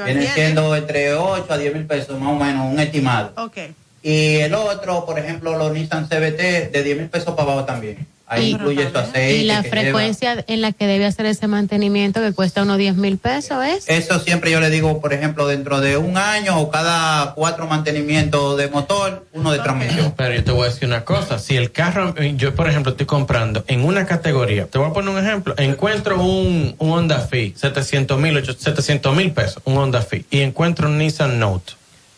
Viene 0.04 0.26
siendo 0.26 0.76
entre 0.76 1.14
8 1.14 1.46
a 1.48 1.56
10 1.56 1.72
mil 1.72 1.86
pesos 1.86 2.20
más 2.20 2.32
o 2.34 2.36
menos, 2.36 2.70
un 2.70 2.78
estimado. 2.78 3.32
Ok. 3.38 3.56
Y 4.02 4.40
el 4.40 4.52
otro, 4.52 5.06
por 5.06 5.18
ejemplo, 5.18 5.56
los 5.56 5.72
Nissan 5.72 6.06
CBT 6.06 6.72
de 6.72 6.82
10 6.84 6.98
mil 6.98 7.08
pesos 7.08 7.34
para 7.34 7.50
abajo 7.50 7.64
también. 7.64 8.06
Ahí 8.28 8.46
Y- 8.46 8.50
incluye 8.52 8.90
su 8.90 8.98
aceite. 8.98 9.36
Y 9.36 9.44
la 9.44 9.62
frecuencia 9.62 10.44
en 10.48 10.60
la 10.60 10.72
que 10.72 10.86
debe 10.86 11.06
hacer 11.06 11.26
ese 11.26 11.46
mantenimiento 11.46 12.20
que 12.20 12.32
cuesta 12.32 12.62
unos 12.62 12.76
10 12.76 12.96
mil 12.96 13.18
pesos 13.18 13.64
es. 13.64 13.88
Eso 13.88 14.18
siempre 14.18 14.50
yo 14.50 14.58
le 14.60 14.68
digo, 14.68 15.00
por 15.00 15.12
ejemplo, 15.12 15.46
dentro 15.46 15.80
de 15.80 15.96
un 15.96 16.16
año 16.16 16.58
o 16.58 16.70
cada 16.70 17.34
cuatro 17.34 17.68
mantenimientos 17.68 18.56
de 18.58 18.68
motor, 18.68 19.26
uno 19.32 19.52
de 19.52 19.60
transmisión. 19.60 20.12
Pero 20.16 20.34
yo 20.34 20.42
te 20.42 20.50
voy 20.50 20.66
a 20.66 20.70
decir 20.70 20.88
una 20.88 21.04
cosa, 21.04 21.38
si 21.38 21.56
el 21.56 21.70
carro, 21.70 22.14
yo 22.36 22.54
por 22.54 22.68
ejemplo 22.68 22.90
estoy 22.92 23.06
comprando 23.06 23.64
en 23.68 23.84
una 23.84 24.06
categoría, 24.06 24.66
te 24.66 24.78
voy 24.78 24.90
a 24.90 24.92
poner 24.92 25.10
un 25.14 25.24
ejemplo, 25.24 25.54
encuentro 25.58 26.20
un, 26.20 26.74
un 26.78 26.90
Honda 26.90 27.20
Fit, 27.20 27.56
700 27.56 28.18
mil, 28.18 28.44
700 28.44 29.14
mil 29.16 29.30
pesos, 29.32 29.62
un 29.64 29.76
Honda 29.76 30.02
Fit, 30.02 30.26
y 30.32 30.40
encuentro 30.40 30.88
un 30.88 30.98
Nissan 30.98 31.38
Note, 31.38 31.74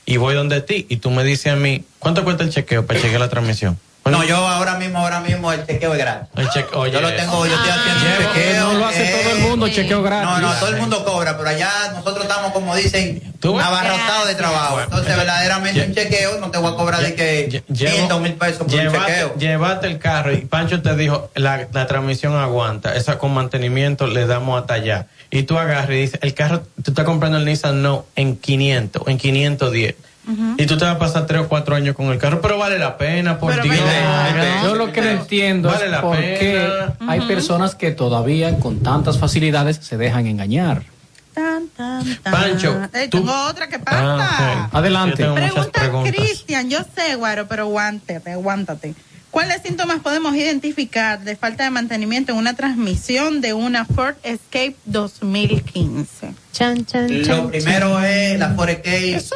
y 0.07 0.17
voy 0.17 0.35
donde 0.35 0.63
ti, 0.63 0.87
y 0.89 0.97
tú 0.97 1.11
me 1.11 1.23
dices 1.23 1.53
a 1.53 1.57
mí, 1.57 1.85
¿cuánto 1.99 2.25
cuesta 2.25 2.45
el 2.45 2.51
chequeo 2.51 2.87
para 2.87 2.99
chequear 3.01 3.21
la 3.21 3.29
transmisión? 3.29 3.79
No, 4.11 4.25
yo 4.25 4.37
ahora 4.37 4.75
mismo, 4.79 4.99
ahora 4.99 5.21
mismo 5.21 5.53
el 5.53 5.67
chequeo 5.67 5.93
es 5.93 5.99
gratis. 5.99 6.29
El 6.37 6.49
cheque- 6.49 6.75
oye, 6.75 6.93
yo 6.93 7.01
lo 7.01 7.13
tengo, 7.15 7.47
yo 7.47 7.55
estoy 7.55 7.71
haciendo 7.71 8.01
un 8.01 8.07
Llevo- 8.19 8.33
chequeo. 8.35 8.63
no 8.67 8.73
lo 8.79 8.87
hace 8.87 9.05
todo 9.23 9.33
el 9.33 9.39
mundo, 9.41 9.69
chequeo 9.69 10.03
gratis. 10.03 10.29
No, 10.29 10.39
no, 10.41 10.55
todo 10.55 10.69
el 10.71 10.77
mundo 10.77 11.05
cobra, 11.05 11.37
pero 11.37 11.49
allá 11.51 11.71
nosotros 11.95 12.25
estamos, 12.25 12.53
como 12.53 12.75
dicen, 12.77 13.23
abarrotados 13.43 14.29
de 14.29 14.35
trabajo. 14.35 14.81
Entonces, 14.81 15.17
verdaderamente 15.17 15.85
un 15.87 15.95
chequeo 15.95 16.39
no 16.41 16.51
te 16.51 16.59
voy 16.59 16.73
a 16.73 16.77
cobrar 16.77 17.03
de 17.03 17.15
que 17.15 17.63
500 17.67 18.21
mil 18.21 18.35
pesos 18.35 18.59
por 18.67 18.75
un 18.75 18.93
chequeo. 18.93 19.35
llévate 19.37 19.87
el 19.87 19.99
carro 19.99 20.33
y 20.33 20.39
Pancho 20.43 20.83
te 20.83 20.95
dijo, 20.97 21.31
la, 21.35 21.67
la 21.73 21.87
transmisión 21.87 22.37
aguanta, 22.37 22.95
esa 22.97 23.19
con 23.19 23.33
mantenimiento 23.35 24.07
le 24.07 24.27
damos 24.27 24.61
hasta 24.61 24.75
allá. 24.75 25.07
Y 25.31 25.43
tú 25.43 25.59
agarras 25.59 25.91
y 25.91 25.93
dices, 25.95 26.21
el 26.23 26.33
carro, 26.33 26.63
tú 26.83 26.91
estás 26.91 27.05
comprando 27.05 27.37
el 27.39 27.45
Nissan 27.45 27.83
No 27.83 28.07
en 28.17 28.37
500, 28.37 29.03
en 29.09 29.19
510. 29.19 29.95
Y 30.59 30.67
tú 30.67 30.77
te 30.77 30.85
vas 30.85 30.97
a 30.97 30.99
pasar 30.99 31.27
tres 31.27 31.41
o 31.43 31.49
cuatro 31.49 31.75
años 31.75 31.95
con 31.97 32.07
el 32.07 32.19
carro, 32.19 32.41
pero 32.43 32.59
vale 32.59 32.79
la 32.79 32.99
pena, 32.99 33.39
por 33.39 33.51
Pero 33.53 33.63
Dios. 33.65 33.79
vale 33.81 34.49
Yo 34.63 34.75
lo 34.75 34.93
que 34.93 35.01
no 35.01 35.09
entiendo 35.09 35.69
Vale 35.71 35.87
es 35.87 35.91
la 35.91 36.01
por 36.03 36.17
qué 36.19 36.69
hay 37.07 37.21
personas 37.23 37.75
que 37.75 37.93
todavía 37.93 38.59
con 38.59 38.81
tantas 38.83 39.19
facilidades 39.19 39.79
se 39.83 39.97
dejan 39.97 40.27
engañar. 40.27 40.83
Tan, 41.35 41.69
tan, 41.69 42.17
tan. 42.17 42.33
Pancho, 42.33 42.77
tú- 43.11 43.19
tengo 43.21 43.33
otra 43.47 43.69
que 43.69 43.79
pasa. 43.79 44.17
Ah, 44.21 44.67
ok. 44.69 44.75
Adelante. 44.75 45.25
Pregunta. 45.25 46.11
Cristian, 46.11 46.69
yo 46.69 46.81
sé, 46.97 47.15
Guaro, 47.15 47.47
pero 47.47 47.63
aguántate, 47.63 48.33
aguántate. 48.33 48.95
¿Cuáles 49.31 49.63
síntomas 49.63 50.01
podemos 50.01 50.35
identificar 50.35 51.21
de 51.21 51.37
falta 51.37 51.65
de 51.65 51.71
mantenimiento 51.71 52.33
en 52.33 52.39
una 52.39 52.55
transmisión 52.55 53.41
de 53.41 53.53
una 53.53 53.85
Ford 53.85 54.17
Escape 54.23 54.75
2015? 54.87 56.35
Chan, 56.53 56.87
chan, 56.87 57.19
Lo 57.21 57.27
chan, 57.27 57.49
primero 57.49 58.03
es 58.03 58.39
la 58.39 58.55
Forex 58.55 59.33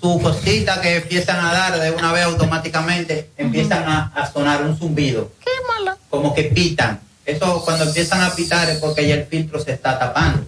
su 0.00 0.20
cosita 0.20 0.80
que 0.80 0.96
empiezan 0.96 1.44
a 1.44 1.52
dar 1.52 1.80
de 1.80 1.92
una 1.92 2.12
vez 2.12 2.24
automáticamente, 2.24 3.30
empiezan 3.36 3.84
a, 3.84 4.12
a 4.14 4.30
sonar 4.30 4.62
un 4.62 4.76
zumbido. 4.76 5.30
Qué 5.40 5.50
mala. 5.68 5.96
Como 6.10 6.34
que 6.34 6.44
pitan. 6.44 7.00
Eso 7.26 7.62
cuando 7.64 7.84
empiezan 7.84 8.20
a 8.20 8.34
pitar 8.34 8.68
es 8.68 8.78
porque 8.78 9.08
ya 9.08 9.14
el 9.14 9.24
filtro 9.26 9.58
se 9.58 9.72
está 9.72 9.98
tapando. 9.98 10.44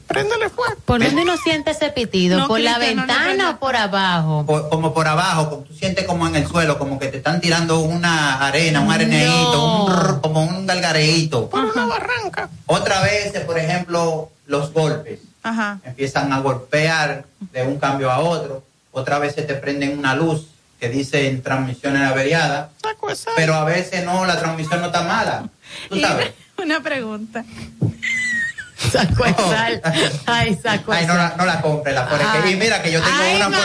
¿Por 0.85 1.01
dónde 1.03 1.23
uno 1.23 1.37
siente 1.39 1.71
ese 1.71 1.91
pitido? 1.91 2.39
No, 2.39 2.49
¿Por 2.49 2.61
la 2.61 2.75
Cristian, 2.75 2.97
no, 2.97 3.03
no, 3.07 3.09
ventana 3.15 3.45
no. 3.45 3.51
o 3.53 3.57
por 3.59 3.77
abajo? 3.77 4.45
Por- 4.47 4.69
como 4.69 4.93
por 4.93 5.09
abajo, 5.09 5.49
como 5.51 5.63
tú 5.63 5.75
sientes 5.75 6.05
como 6.05 6.27
en 6.27 6.37
el 6.37 6.47
suelo, 6.47 6.79
como 6.79 6.99
que 6.99 7.09
te 7.09 7.17
están 7.19 7.41
tirando 7.41 7.81
una 7.81 8.47
arena, 8.47 8.81
un 8.81 8.93
areneíto, 8.93 9.85
un 9.87 9.93
rrr, 9.97 10.21
como 10.21 10.43
un 10.43 10.67
galgareíto. 10.67 11.49
Por 11.49 11.65
una 11.65 11.87
barranca. 11.87 12.51
Otra 12.67 13.01
vez, 13.03 13.33
por 13.47 13.59
ejemplo, 13.59 14.31
los 14.47 14.73
golpes. 14.73 15.21
Ajá. 15.43 15.79
Empiezan 15.85 16.33
a 16.33 16.41
golpear 16.41 17.25
de 17.53 17.63
un 17.63 17.79
cambio 17.79 18.11
a 18.11 18.19
otro. 18.19 18.65
Otra 18.93 19.19
vez 19.19 19.35
se 19.35 19.43
te 19.43 19.55
prenden 19.55 19.99
una 19.99 20.15
luz 20.15 20.49
que 20.79 20.89
dice 20.91 21.29
en 21.29 21.43
transmisiones 21.43 22.03
averiadas. 22.03 22.69
Pero 23.37 23.55
a 23.55 23.65
veces 23.65 24.05
no, 24.05 24.27
la 24.27 24.39
transmisión 24.39 24.81
no 24.81 24.87
está 24.87 25.03
mala. 25.03 25.49
Tú 25.89 25.99
sabes. 26.01 26.33
una 26.63 26.81
pregunta. 26.83 27.45
Saco 28.93 29.25
de 29.25 29.35
sal. 29.35 29.83
Ay, 30.27 30.59
saco 30.63 30.93
Ay, 30.93 31.07
no 31.07 31.15
sal. 31.15 31.31
la, 31.31 31.37
no 31.37 31.47
la 31.47 31.61
compre, 31.61 31.93
la. 31.93 32.09
Y 32.51 32.57
mira 32.57 32.83
que 32.83 32.93
yo 32.93 33.01
tengo 33.03 33.17
Ay, 33.23 33.37
una. 33.37 33.49
Mira, 33.49 33.63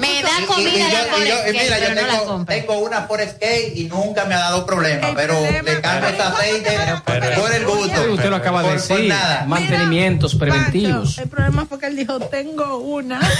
Me 0.00 0.22
da 0.22 0.46
comida 0.46 0.70
y 0.70 0.78
la 0.78 0.90
yo- 0.90 1.18
y 1.24 1.28
yo- 1.28 1.48
y 1.48 1.52
mira, 1.52 1.78
yo 1.78 1.84
pero 1.88 2.00
no 2.00 2.06
la 2.06 2.18
tengo, 2.18 2.44
tengo 2.46 2.78
una 2.78 3.02
Forex 3.02 3.36
y 3.74 3.84
nunca 3.84 4.24
me 4.24 4.34
ha 4.34 4.38
dado 4.38 4.64
problema, 4.66 5.08
El 5.10 5.14
pero 5.14 5.34
problema- 5.34 5.62
le 5.70 5.80
cambio 5.80 6.08
ese 6.08 6.22
aceite 6.22 6.78
pero- 7.04 7.34
por 7.42 7.52
el 7.52 7.64
gusto. 7.66 8.12
Usted 8.12 8.30
lo 8.30 8.36
acaba 8.36 8.62
de 8.62 8.68
Por- 8.70 8.78
por 8.88 8.88
decir. 8.96 9.08
nada. 9.08 9.44
Mantenimientos 9.46 10.34
preventivos. 10.34 11.08
Pancho, 11.14 11.22
el 11.22 11.28
problema 11.28 11.66
fue 11.66 11.78
que 11.78 11.86
él 11.86 11.96
dijo, 11.96 12.18
tengo 12.20 12.78
una. 12.78 13.20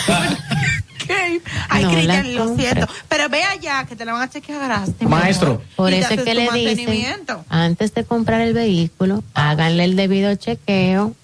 Ay, 1.69 1.85
No 1.85 1.91
Cristian, 1.91 2.35
lo 2.35 2.57
siento. 2.57 2.87
Pero 3.09 3.29
ve 3.29 3.43
allá 3.45 3.85
que 3.87 3.97
te 3.97 4.05
la 4.05 4.12
van 4.12 4.23
a 4.23 4.31
chequear 4.31 4.87
Maestro. 5.01 5.62
Por 5.77 5.93
eso 5.93 6.15
es 6.15 6.23
que 6.23 6.35
le 6.35 6.51
dicen, 6.51 7.24
antes 7.49 7.95
de 7.95 8.05
comprar 8.05 8.41
el 8.41 8.55
vehículo, 8.55 9.23
háganle 9.35 9.85
el 9.85 9.97
debido 9.97 10.35
chequeo, 10.35 11.15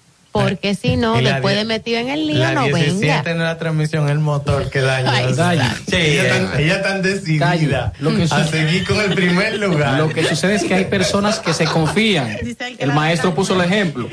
porque 0.43 0.75
si 0.81 0.95
no, 0.97 1.15
después 1.21 1.55
de 1.55 1.65
metido 1.65 1.99
en 1.99 2.09
el 2.09 2.27
lío, 2.27 2.37
La 2.39 2.53
no 2.53 2.65
17 2.65 2.99
venga. 3.05 3.23
en 3.31 3.39
la 3.39 3.57
transmisión, 3.57 4.09
el 4.09 4.19
motor 4.19 4.69
que 4.69 4.79
daña. 4.81 5.11
Ay, 5.11 5.33
Daña. 5.33 5.75
Sí, 5.89 5.95
ella 5.95 6.29
tan, 6.29 6.59
ella 6.59 6.81
tan 6.81 7.01
decidida. 7.01 7.93
Lo 7.99 8.15
que 8.15 8.23
a 8.23 8.27
sucede- 8.27 8.67
seguir 8.67 8.85
con 8.85 8.99
el 8.99 9.13
primer 9.13 9.57
lugar. 9.59 9.97
Lo 9.97 10.09
que 10.09 10.23
sucede 10.23 10.55
es 10.55 10.63
que 10.63 10.73
hay 10.73 10.85
personas 10.85 11.39
que 11.39 11.53
se 11.53 11.65
confían. 11.65 12.29
El 12.29 12.55
que 12.57 12.75
El 12.79 12.89
la- 12.89 12.93
maestro 12.95 13.33
puso 13.35 13.53
el 13.55 13.61
ejemplo. 13.61 14.09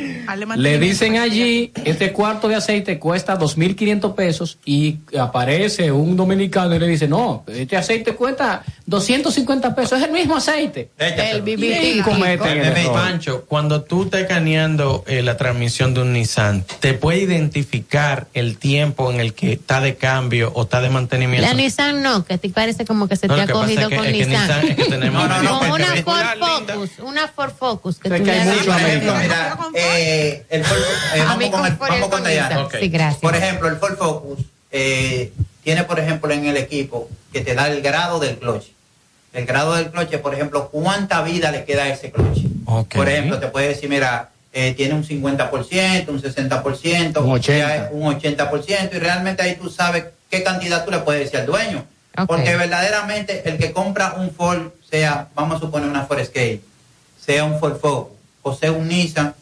Le 0.57 0.79
dicen 0.79 1.17
allí, 1.19 1.73
este 1.85 2.13
cuarto 2.13 2.49
de 2.49 2.55
aceite 2.57 2.99
cuesta 2.99 3.39
2.500 3.39 4.15
pesos 4.15 4.59
y 4.65 4.99
aparece 5.19 5.91
un 5.93 6.17
dominicano 6.17 6.75
y 6.75 6.79
le 6.79 6.87
dice, 6.89 7.09
no, 7.09 7.45
este 7.47 7.77
aceite 7.77 8.15
cuesta 8.15 8.63
250 8.87 9.75
pesos, 9.75 9.99
es 10.01 10.05
el 10.07 10.13
mismo 10.13 10.37
aceite. 10.37 10.91
Échatelo. 10.99 11.37
El 11.37 11.43
BBT. 11.43 12.93
Pancho, 12.93 13.45
cuando 13.47 13.83
tú 13.83 14.05
estás 14.05 14.23
escaneando 14.23 15.05
eh, 15.07 15.23
la 15.23 15.37
transmisión 15.37 15.95
de 15.95 16.01
un 16.03 16.16
Nissan, 16.17 16.65
¿te 16.81 16.95
puede 16.95 17.19
identificar 17.21 18.27
el 18.35 18.57
tiempo 18.59 19.11
en 19.13 19.21
el 19.21 19.35
que 19.35 19.53
está 19.53 19.81
de 19.81 19.97
cambio 19.97 20.51
o 20.55 20.63
está 20.63 20.81
de 20.81 20.89
mantenimiento? 20.91 21.47
La 21.47 21.55
Nissan 21.55 22.03
no, 22.03 22.25
que 22.25 22.39
te 22.39 22.49
parece 22.49 22.85
como 22.85 23.07
que 23.09 23.17
se 23.17 23.29
No, 23.29 23.35
te 23.37 23.43
ha 23.43 23.47
cogido 23.47 23.83
es 23.83 23.89
que- 23.89 23.97
con 23.97 24.07
es 24.07 24.13
que 24.13 24.27
Nissan. 24.27 24.43
Nissan 24.47 24.69
es 24.69 24.77
que 24.77 24.85
tenemos- 24.91 25.23
No, 25.23 25.29
no, 25.29 25.43
no, 25.43 25.59
Con 25.59 25.69
porque 25.71 25.83
una 25.85 26.03
Ford. 26.03 26.27
Focus, 26.67 26.91
una 27.01 27.29
Ford 27.29 27.53
Focus 27.59 27.99
que 27.99 28.09
Sé 28.09 28.19
tú 28.19 28.25
que 28.25 28.31
hay 28.31 28.41
mira, 28.41 29.59
eh, 29.75 30.45
el 30.49 30.65
Ford- 30.65 30.79
eh, 31.15 31.23
vamos 31.25 31.51
con 31.51 31.67
el, 31.67 31.77
vamos 31.77 32.09
con. 32.09 32.81
Sí, 32.81 32.89
gracias. 32.89 33.21
Por 33.21 33.37
ejemplo, 33.37 33.69
el 33.69 33.77
Ford 33.77 33.97
Focus 33.97 34.39
eh, 34.71 35.33
tiene, 35.63 35.85
por 35.85 35.99
ejemplo, 36.01 36.33
en 36.33 36.47
el 36.47 36.57
equipo 36.57 37.09
que 37.33 37.41
te 37.41 37.55
da 37.55 37.69
el 37.69 37.83
grado 37.83 38.19
del 38.19 38.39
cloche. 38.39 38.73
El 39.33 39.45
grado 39.45 39.75
del 39.75 39.91
cloche, 39.91 40.17
por 40.19 40.33
ejemplo, 40.35 40.71
cuánta 40.71 41.21
vida 41.23 41.51
le 41.51 41.65
queda 41.65 41.85
a 41.85 41.89
ese 41.91 42.11
cloche. 42.11 42.43
Por 42.65 43.09
ejemplo, 43.09 43.39
te 43.39 43.49
puede 43.49 43.69
decir, 43.69 43.89
mira, 43.91 44.31
eh, 44.59 44.73
tiene 44.73 44.95
un 44.95 45.05
50%, 45.05 46.09
un 46.09 46.23
60%, 46.23 47.21
Un 47.21 47.29
80%. 47.29 47.41
ya 47.43 47.91
un 47.93 48.19
80%, 48.19 48.89
y 48.91 48.99
realmente 48.99 49.43
ahí 49.43 49.57
tú 49.57 49.69
sabes 49.69 50.07
qué 50.31 50.43
cantidad 50.43 50.83
tú 50.83 50.91
le 50.91 51.01
puedes 51.01 51.25
decir 51.25 51.41
al 51.41 51.47
dueño. 51.47 51.85
Porque 52.27 52.57
verdaderamente 52.57 53.47
el 53.51 53.59
que 53.59 53.73
compra 53.73 54.15
un 54.15 54.31
Ford, 54.31 54.71
sea, 54.91 55.29
vamos 55.35 55.59
a 55.59 55.61
suponer 55.61 55.91
una 55.91 56.07
Ford 56.07 56.21
Escape, 56.21 56.63
sea 57.23 57.45
un 57.45 57.61
Ford 57.61 57.79
Focus, 57.79 58.17
o 58.41 58.55
sea 58.55 58.73
un 58.73 58.89
Nissan, 58.89 59.35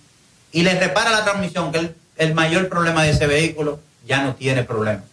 y 0.50 0.62
le 0.62 0.74
repara 0.80 1.12
la 1.12 1.22
transmisión, 1.22 1.70
que 1.70 1.78
es 1.78 1.84
el, 1.84 1.94
el 2.16 2.34
mayor 2.34 2.68
problema 2.68 3.04
de 3.04 3.10
ese 3.10 3.28
vehículo, 3.28 3.78
ya 4.04 4.24
no 4.24 4.34
tiene 4.34 4.64
problema. 4.64 5.04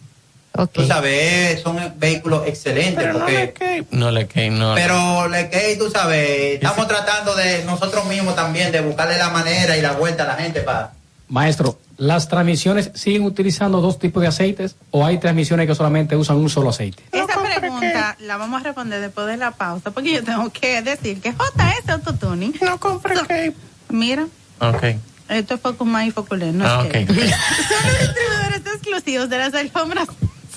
Ok. 0.54 0.72
Tú 0.72 0.86
sabes, 0.86 1.60
son 1.62 1.78
vehículos 1.96 2.42
excelentes, 2.46 2.96
Pero 3.02 3.14
no 3.14 3.18
porque... 3.20 3.32
le 3.38 3.52
que- 3.54 3.86
no 3.90 4.10
le 4.10 4.26
que 4.28 4.50
no. 4.50 4.74
Pero 4.74 5.28
le 5.28 5.48
que 5.48 5.76
tú 5.78 5.90
sabes, 5.90 6.54
estamos 6.54 6.86
tratando 6.88 7.34
de 7.34 7.64
nosotros 7.64 8.04
mismos 8.06 8.36
también 8.36 8.70
de 8.70 8.80
buscarle 8.82 9.16
la 9.18 9.30
manera 9.30 9.76
y 9.76 9.80
la 9.80 9.92
vuelta 9.92 10.24
a 10.24 10.26
la 10.26 10.34
gente 10.34 10.60
para 10.60 10.92
Maestro, 11.28 11.78
¿las 11.96 12.28
transmisiones 12.28 12.90
siguen 12.94 13.22
utilizando 13.24 13.80
dos 13.80 13.98
tipos 13.98 14.20
de 14.20 14.28
aceites 14.28 14.76
o 14.90 15.06
hay 15.06 15.16
transmisiones 15.18 15.66
que 15.66 15.74
solamente 15.74 16.14
usan 16.16 16.36
un 16.36 16.50
solo 16.50 16.68
aceite? 16.68 17.02
Esa 17.10 17.42
pregunta 17.42 18.16
la 18.20 18.36
vamos 18.36 18.60
a 18.60 18.64
responder 18.64 19.00
después 19.00 19.26
de 19.28 19.38
la 19.38 19.52
pausa, 19.52 19.90
porque 19.92 20.12
yo 20.12 20.22
tengo 20.22 20.50
que 20.52 20.82
decir 20.82 21.22
que 21.22 21.30
JS 21.32 21.88
Autotuning. 21.88 22.54
No 22.60 22.78
compré 22.78 23.14
que. 23.26 23.52
Mira, 23.88 24.26
Ok. 24.60 24.84
esto 25.30 25.54
es 25.54 25.60
Focus 25.62 25.86
Más 25.86 26.06
y 26.06 26.10
Foculen, 26.10 26.58
no 26.58 26.66
Ah, 26.66 26.84
es 26.84 26.92
que- 26.92 26.98
ok. 27.04 27.08
Son 27.08 27.16
los 27.16 28.00
distribuidores 28.00 28.62
exclusivos 28.66 29.30
de 29.30 29.38
las 29.38 29.54
alfombras 29.54 30.08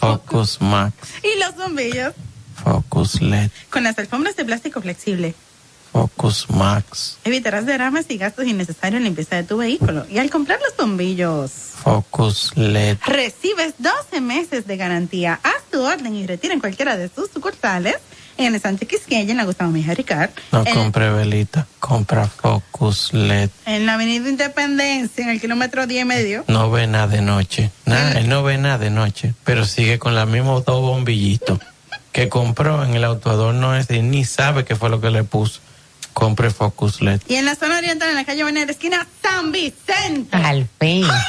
Focus 0.05 0.61
Max, 0.61 0.93
y 1.23 1.39
los 1.39 1.55
bombillos 1.55 2.13
Focus 2.63 3.21
LED, 3.21 3.49
con 3.69 3.83
las 3.83 3.97
alfombras 3.97 4.35
de 4.35 4.45
plástico 4.45 4.81
flexible. 4.81 5.33
Focus 5.91 6.49
Max, 6.49 7.17
Evitarás 7.23 7.65
derrames 7.65 8.05
y 8.09 8.17
gastos 8.17 8.45
innecesarios 8.45 8.97
en 8.99 9.05
limpieza 9.05 9.37
de 9.37 9.43
tu 9.43 9.57
vehículo. 9.57 10.05
Y 10.09 10.17
al 10.17 10.29
comprar 10.29 10.59
los 10.61 10.75
bombillos, 10.77 11.51
Focus 11.81 12.51
LED. 12.55 12.97
recibes 13.05 13.75
12 13.77 14.19
meses 14.21 14.67
de 14.67 14.77
garantía. 14.77 15.39
Haz 15.41 15.63
tu 15.71 15.81
orden 15.81 16.15
y 16.15 16.27
retira 16.27 16.53
en 16.53 16.59
cualquiera 16.59 16.97
de 16.97 17.09
sus 17.09 17.29
sucursales. 17.31 17.95
En 18.37 18.53
el 18.53 18.61
Sánchez 18.61 18.87
Quisqueya, 18.87 19.31
en 19.31 19.37
la 19.37 19.45
Gustavo 19.45 19.71
Mejía 19.71 19.93
Ricard. 19.93 20.29
No 20.51 20.63
en, 20.65 20.73
compre 20.73 21.09
velita, 21.09 21.67
compra 21.79 22.27
Focus 22.27 23.13
LED. 23.13 23.49
en 23.65 23.85
la 23.85 23.93
Avenida 23.93 24.27
Independencia, 24.29 25.23
en 25.23 25.29
el 25.29 25.39
kilómetro 25.39 25.87
10 25.87 26.01
y 26.01 26.05
medio. 26.05 26.43
No 26.47 26.69
ve 26.69 26.87
nada 26.87 27.07
de 27.07 27.21
noche. 27.21 27.71
Nada, 27.85 28.19
él 28.19 28.27
no 28.27 28.43
ve 28.43 28.57
nada 28.57 28.77
de 28.77 28.89
noche, 28.89 29.33
pero 29.43 29.65
sigue 29.65 29.99
con 29.99 30.15
la 30.15 30.25
misma 30.25 30.51
dos 30.65 30.81
bombillitos 30.81 31.59
que 32.11 32.29
compró 32.29 32.83
en 32.83 32.93
el 32.95 33.03
autoadorno 33.03 33.75
ese 33.75 33.97
y 33.97 34.01
ni 34.01 34.23
sabe 34.25 34.63
qué 34.63 34.75
fue 34.75 34.89
lo 34.89 35.01
que 35.01 35.09
le 35.09 35.23
puso. 35.23 35.59
Compre 36.13 36.49
Focus 36.49 37.01
LED. 37.01 37.19
Y 37.27 37.35
en 37.35 37.43
la 37.43 37.55
zona 37.55 37.77
oriental, 37.77 38.09
en 38.09 38.15
la 38.15 38.23
calle 38.23 38.43
Venera, 38.45 38.71
esquina 38.71 39.05
San 39.21 39.51
Vicente. 39.51 40.33
Al 40.35 40.65
fin. 40.79 41.05
Las 41.05 41.25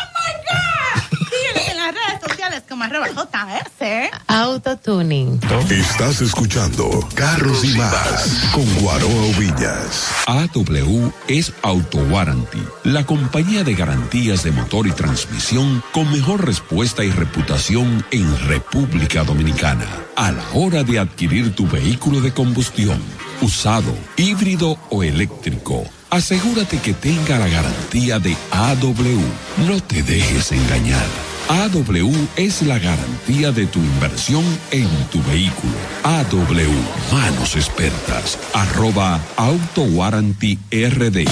sociales 2.57 2.63
como 2.69 2.85
arroba 2.85 3.09
JS. 3.09 4.11
Autotuning. 4.29 5.41
Estás 5.71 6.21
escuchando 6.21 7.07
Carros 7.15 7.65
y 7.65 7.77
Más 7.77 8.51
con 8.53 8.65
Guaroa 8.77 9.39
Villas. 9.39 10.09
AW 10.27 11.13
es 11.29 11.53
Auto 11.63 11.99
Warranty, 11.99 12.63
la 12.85 13.05
compañía 13.05 13.65
de 13.65 13.75
garantías 13.75 14.43
de 14.43 14.53
motor 14.53 14.87
y 14.87 14.93
transmisión 14.93 15.83
con 15.93 16.11
mejor 16.13 16.45
respuesta 16.45 17.05
y 17.05 17.11
reputación 17.11 18.05
en 18.11 18.49
República 18.49 19.25
Dominicana. 19.25 19.87
A 20.17 20.33
la 20.33 20.45
hora 20.55 20.83
de 20.83 20.99
adquirir 20.99 21.55
tu 21.55 21.69
vehículo 21.69 22.21
de 22.21 22.33
combustión, 22.33 23.01
usado, 23.41 23.95
híbrido 24.17 24.79
o 24.91 25.03
eléctrico, 25.03 25.85
asegúrate 26.11 26.79
que 26.79 26.95
tenga 26.95 27.39
la 27.39 27.49
garantía 27.49 28.19
de 28.19 28.37
AW. 28.51 29.67
No 29.67 29.81
te 29.83 30.03
dejes 30.03 30.53
engañar. 30.53 31.36
AW 31.49 32.13
es 32.37 32.63
la 32.63 32.79
garantía 32.79 33.53
de 33.53 33.67
tu 33.67 33.79
inversión 33.79 34.45
en 34.73 34.89
tu 35.13 35.23
vehículo. 35.25 35.73
AW, 36.03 37.13
manos 37.13 37.55
expertas, 37.55 38.37
arroba 38.53 39.21
Auto 39.37 39.83
Warranty 39.83 40.59
RD. 40.73 41.25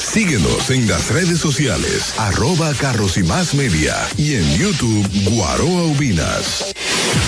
Síguenos 0.00 0.70
en 0.70 0.88
las 0.88 1.10
redes 1.10 1.38
sociales, 1.38 2.14
arroba 2.18 2.72
Carros 2.74 3.16
y 3.16 3.22
Más 3.22 3.54
Media 3.54 3.96
y 4.18 4.34
en 4.34 4.58
YouTube 4.58 5.08
Guaroa 5.30 5.84
Ubinas. 5.84 6.74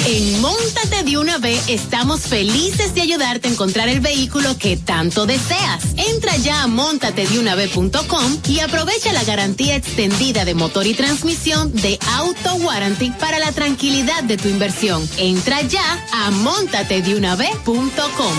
En 0.05 0.41
Móntate 0.41 1.03
de 1.05 1.17
una 1.17 1.38
vez 1.38 1.69
estamos 1.69 2.27
felices 2.27 2.93
de 2.93 2.99
ayudarte 2.99 3.47
a 3.47 3.51
encontrar 3.51 3.88
el 3.88 4.01
vehículo 4.01 4.49
que 4.59 4.75
tanto 4.75 5.25
deseas. 5.25 5.95
Entra 5.95 6.35
ya 6.35 6.63
a 6.63 6.67
montatedeunav.com 6.67 8.38
y 8.49 8.59
aprovecha 8.59 9.13
la 9.13 9.23
garantía 9.23 9.77
extendida 9.77 10.43
de 10.43 10.55
motor 10.55 10.88
y 10.88 10.93
transmisión 10.93 11.71
de 11.71 11.97
Auto 12.17 12.55
Warranty 12.55 13.11
para 13.11 13.39
la 13.39 13.53
tranquilidad 13.53 14.23
de 14.23 14.35
tu 14.35 14.49
inversión. 14.49 15.01
Entra 15.17 15.61
ya 15.61 16.05
a 16.11 16.31
montatedeunav.com. 16.31 18.34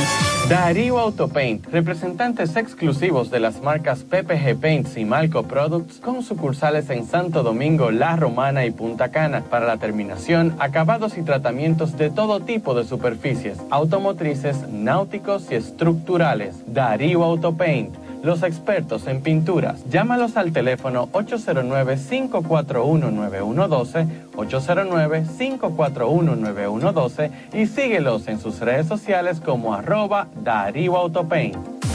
Darío 0.50 0.98
Autopaint, 0.98 1.66
representantes 1.68 2.56
exclusivos 2.56 3.30
de 3.30 3.40
las 3.40 3.62
marcas 3.62 4.00
PPG 4.00 4.60
Paints 4.60 4.98
y 4.98 5.06
Malco 5.06 5.44
Products 5.44 6.00
con 6.00 6.22
sucursales 6.22 6.90
en 6.90 7.06
Santo 7.06 7.42
Domingo, 7.42 7.90
La 7.90 8.16
Romana 8.16 8.66
y 8.66 8.70
Punta 8.70 9.10
Cana 9.10 9.44
para 9.44 9.64
la 9.64 9.78
terminación, 9.78 10.54
acabados 10.58 11.16
y 11.16 11.22
tratamientos 11.22 11.53
de 11.54 12.10
todo 12.10 12.40
tipo 12.40 12.74
de 12.74 12.82
superficies, 12.84 13.58
automotrices, 13.70 14.68
náuticos 14.68 15.46
y 15.52 15.54
estructurales. 15.54 16.56
Darío 16.66 17.22
Autopaint. 17.22 17.94
Los 18.24 18.42
expertos 18.42 19.06
en 19.06 19.20
pinturas. 19.20 19.88
Llámalos 19.88 20.36
al 20.36 20.52
teléfono 20.52 21.08
809-541-9112, 21.12 24.08
809-541-9112 24.34 27.30
y 27.52 27.66
síguelos 27.66 28.26
en 28.26 28.40
sus 28.40 28.58
redes 28.60 28.88
sociales 28.88 29.40
como 29.40 29.74
arroba 29.74 30.26
Darío 30.42 30.96
Autopaint. 30.96 31.56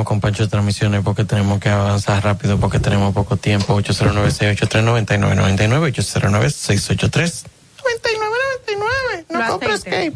Volvimos 0.00 0.08
con 0.08 0.20
Pancho 0.20 0.44
de 0.44 0.48
Transmisiones 0.48 1.02
porque 1.04 1.24
tenemos 1.26 1.60
que 1.60 1.68
avanzar 1.68 2.24
rápido 2.24 2.58
porque 2.58 2.78
tenemos 2.80 3.12
poco 3.12 3.36
tiempo. 3.36 3.76
809-683-9999, 3.82 5.92
809-683. 5.92 7.44
9999, 7.84 9.26
no 9.30 9.46
compres 9.48 9.74
Escape. 9.74 10.12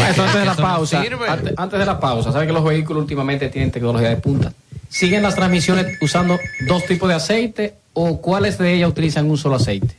Maestro, 0.00 0.24
antes 0.24 0.40
de 0.40 0.44
la 0.44 0.54
pausa, 0.56 1.02
sirve. 1.02 1.28
ante- 1.28 1.54
antes 1.56 1.78
de 1.78 1.86
la 1.86 2.00
pausa, 2.00 2.32
¿sabe 2.32 2.48
que 2.48 2.52
los 2.52 2.64
vehículos 2.64 3.02
últimamente 3.02 3.48
tienen 3.48 3.70
tecnología 3.70 4.08
de 4.08 4.16
punta? 4.16 4.52
¿Siguen 4.88 5.22
las 5.22 5.36
transmisiones 5.36 5.96
usando 6.00 6.36
dos 6.66 6.84
tipos 6.86 7.08
de 7.08 7.14
aceite 7.14 7.74
o 7.92 8.20
cuáles 8.20 8.58
de 8.58 8.74
ellas 8.74 8.88
utilizan 8.90 9.30
un 9.30 9.38
solo 9.38 9.54
aceite? 9.56 9.94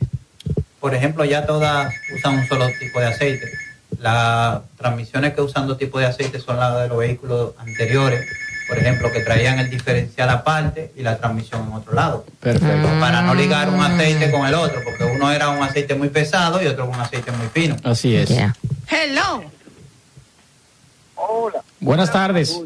Por 0.80 0.94
ejemplo, 0.94 1.24
ya 1.24 1.46
todas 1.46 1.94
usan 2.14 2.40
un 2.40 2.46
solo 2.46 2.66
tipo 2.78 3.00
de 3.00 3.06
aceite. 3.06 3.50
Las 3.98 4.60
transmisiones 4.76 5.34
que 5.34 5.40
usan 5.40 5.66
dos 5.66 5.76
tipos 5.76 6.00
de 6.00 6.06
aceite 6.06 6.38
son 6.38 6.56
las 6.56 6.82
de 6.82 6.88
los 6.88 6.98
vehículos 6.98 7.54
anteriores, 7.58 8.26
por 8.68 8.78
ejemplo, 8.78 9.10
que 9.10 9.20
traían 9.20 9.58
el 9.58 9.70
diferencial 9.70 10.28
aparte 10.30 10.92
y 10.94 11.02
la 11.02 11.16
transmisión 11.18 11.66
en 11.66 11.72
otro 11.72 11.94
lado. 11.94 12.24
Perfecto. 12.38 12.88
Para 13.00 13.22
no 13.22 13.34
ligar 13.34 13.70
un 13.70 13.80
aceite 13.80 14.30
con 14.30 14.46
el 14.46 14.54
otro, 14.54 14.82
porque 14.84 15.04
uno 15.04 15.32
era 15.32 15.48
un 15.48 15.62
aceite 15.62 15.94
muy 15.94 16.10
pesado 16.10 16.62
y 16.62 16.66
otro 16.66 16.86
un 16.86 16.94
aceite 16.94 17.32
muy 17.32 17.48
fino. 17.48 17.76
Así 17.82 18.14
es. 18.14 18.30
Hello. 18.30 19.42
Hola. 21.16 21.62
Buenas 21.80 22.12
tardes. 22.12 22.60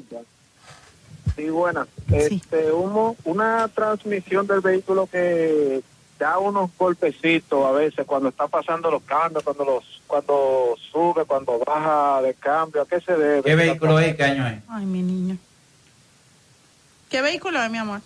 Sí, 1.36 1.48
buenas. 1.48 1.88
Este, 2.10 2.70
humo, 2.72 3.16
una 3.24 3.68
transmisión 3.68 4.46
del 4.46 4.60
vehículo 4.60 5.06
que 5.06 5.82
da 6.22 6.38
unos 6.38 6.70
golpecitos 6.78 7.66
a 7.66 7.72
veces 7.72 8.06
cuando 8.06 8.28
está 8.28 8.46
pasando 8.46 8.90
los 8.90 9.02
cambios, 9.02 9.42
cuando 9.42 9.64
los 9.64 10.00
cuando 10.06 10.76
sube, 10.92 11.24
cuando 11.24 11.58
baja 11.58 12.22
de 12.22 12.34
cambio, 12.34 12.82
¿a 12.82 12.86
qué 12.86 13.00
se 13.00 13.16
debe? 13.16 13.42
¿Qué 13.42 13.54
vehículo 13.56 13.98
es? 13.98 14.14
¿Qué 14.14 14.24
año 14.24 14.46
es? 14.46 14.58
Ay, 14.68 14.86
mi 14.86 15.02
niño. 15.02 15.36
¿Qué 17.10 17.22
vehículo 17.22 17.62
es, 17.62 17.70
mi 17.70 17.78
amor? 17.78 18.00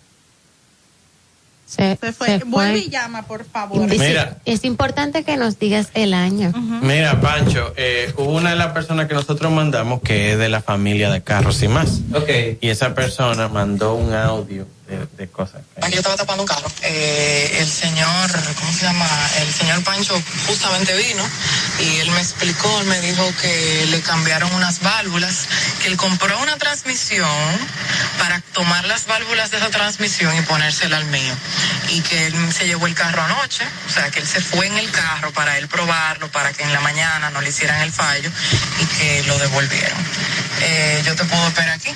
Se, 1.65 1.97
Se 1.97 2.13
fue. 2.13 2.39
se 2.39 2.43
Vuelve 2.45 2.79
y 2.79 2.89
llama, 2.89 3.23
por 3.27 3.43
favor. 3.43 3.87
Mira. 3.87 4.37
Es 4.45 4.63
importante 4.63 5.23
que 5.23 5.35
nos 5.37 5.59
digas 5.59 5.89
el 5.93 6.13
año. 6.13 6.53
Mira, 6.81 7.19
Pancho, 7.19 7.73
eh, 7.75 8.13
hubo 8.17 8.31
una 8.31 8.51
de 8.51 8.55
las 8.55 8.71
personas 8.71 9.07
que 9.07 9.13
nosotros 9.13 9.51
mandamos 9.51 10.01
que 10.01 10.31
es 10.31 10.39
de 10.39 10.49
la 10.49 10.61
familia 10.61 11.11
de 11.11 11.21
Carros 11.21 11.61
y 11.61 11.67
más. 11.67 12.01
Ok. 12.15 12.29
Y 12.61 12.69
esa 12.69 12.95
persona 12.95 13.47
mandó 13.49 13.95
un 13.95 14.13
audio 14.13 14.65
de, 14.87 15.05
de 15.17 15.27
cosas. 15.27 15.61
Aquí 15.81 15.93
yo 15.93 15.97
estaba 15.97 16.15
tapando 16.15 16.43
un 16.43 16.47
carro. 16.47 16.67
Eh, 16.81 17.57
el 17.59 17.69
señor, 17.69 18.31
¿cómo 18.59 18.73
se 18.73 18.85
llama? 18.85 19.07
El 19.39 19.53
señor 19.53 19.83
Pancho 19.83 20.21
justamente 20.47 20.95
vino 20.95 21.23
y 21.79 21.99
él 21.99 22.11
me 22.11 22.21
explicó, 22.21 22.79
él 22.81 22.87
me 22.87 22.99
dijo 23.01 23.31
que 23.41 23.85
le 23.89 24.01
cambiaron 24.01 24.51
unas 24.53 24.79
válvulas, 24.81 25.47
que 25.81 25.89
él 25.89 25.97
compró 25.97 26.39
una 26.39 26.57
transmisión 26.57 27.27
para 28.17 28.41
tomar 28.53 28.85
las 28.85 29.05
válvulas 29.05 29.51
de 29.51 29.57
esa 29.57 29.69
transmisión 29.69 30.35
y 30.37 30.41
ponérsela 30.41 30.97
al 30.97 31.05
mío. 31.05 31.33
Y 31.89 32.01
que 32.01 32.27
él 32.27 32.53
se 32.53 32.65
llevó 32.65 32.87
el 32.87 32.95
carro 32.95 33.21
anoche, 33.23 33.65
o 33.87 33.91
sea, 33.91 34.09
que 34.09 34.19
él 34.19 34.27
se 34.27 34.41
fue 34.41 34.67
en 34.67 34.77
el 34.77 34.89
carro 34.91 35.31
para 35.33 35.57
él 35.57 35.67
probarlo, 35.67 36.31
para 36.31 36.53
que 36.53 36.63
en 36.63 36.73
la 36.73 36.79
mañana 36.81 37.29
no 37.29 37.41
le 37.41 37.49
hicieran 37.49 37.81
el 37.81 37.91
fallo 37.91 38.29
y 38.79 38.85
que 38.85 39.23
lo 39.23 39.37
devolvieron. 39.37 39.97
Eh, 40.61 41.03
yo 41.05 41.15
te 41.15 41.23
puedo 41.25 41.47
esperar 41.47 41.71
aquí. 41.71 41.93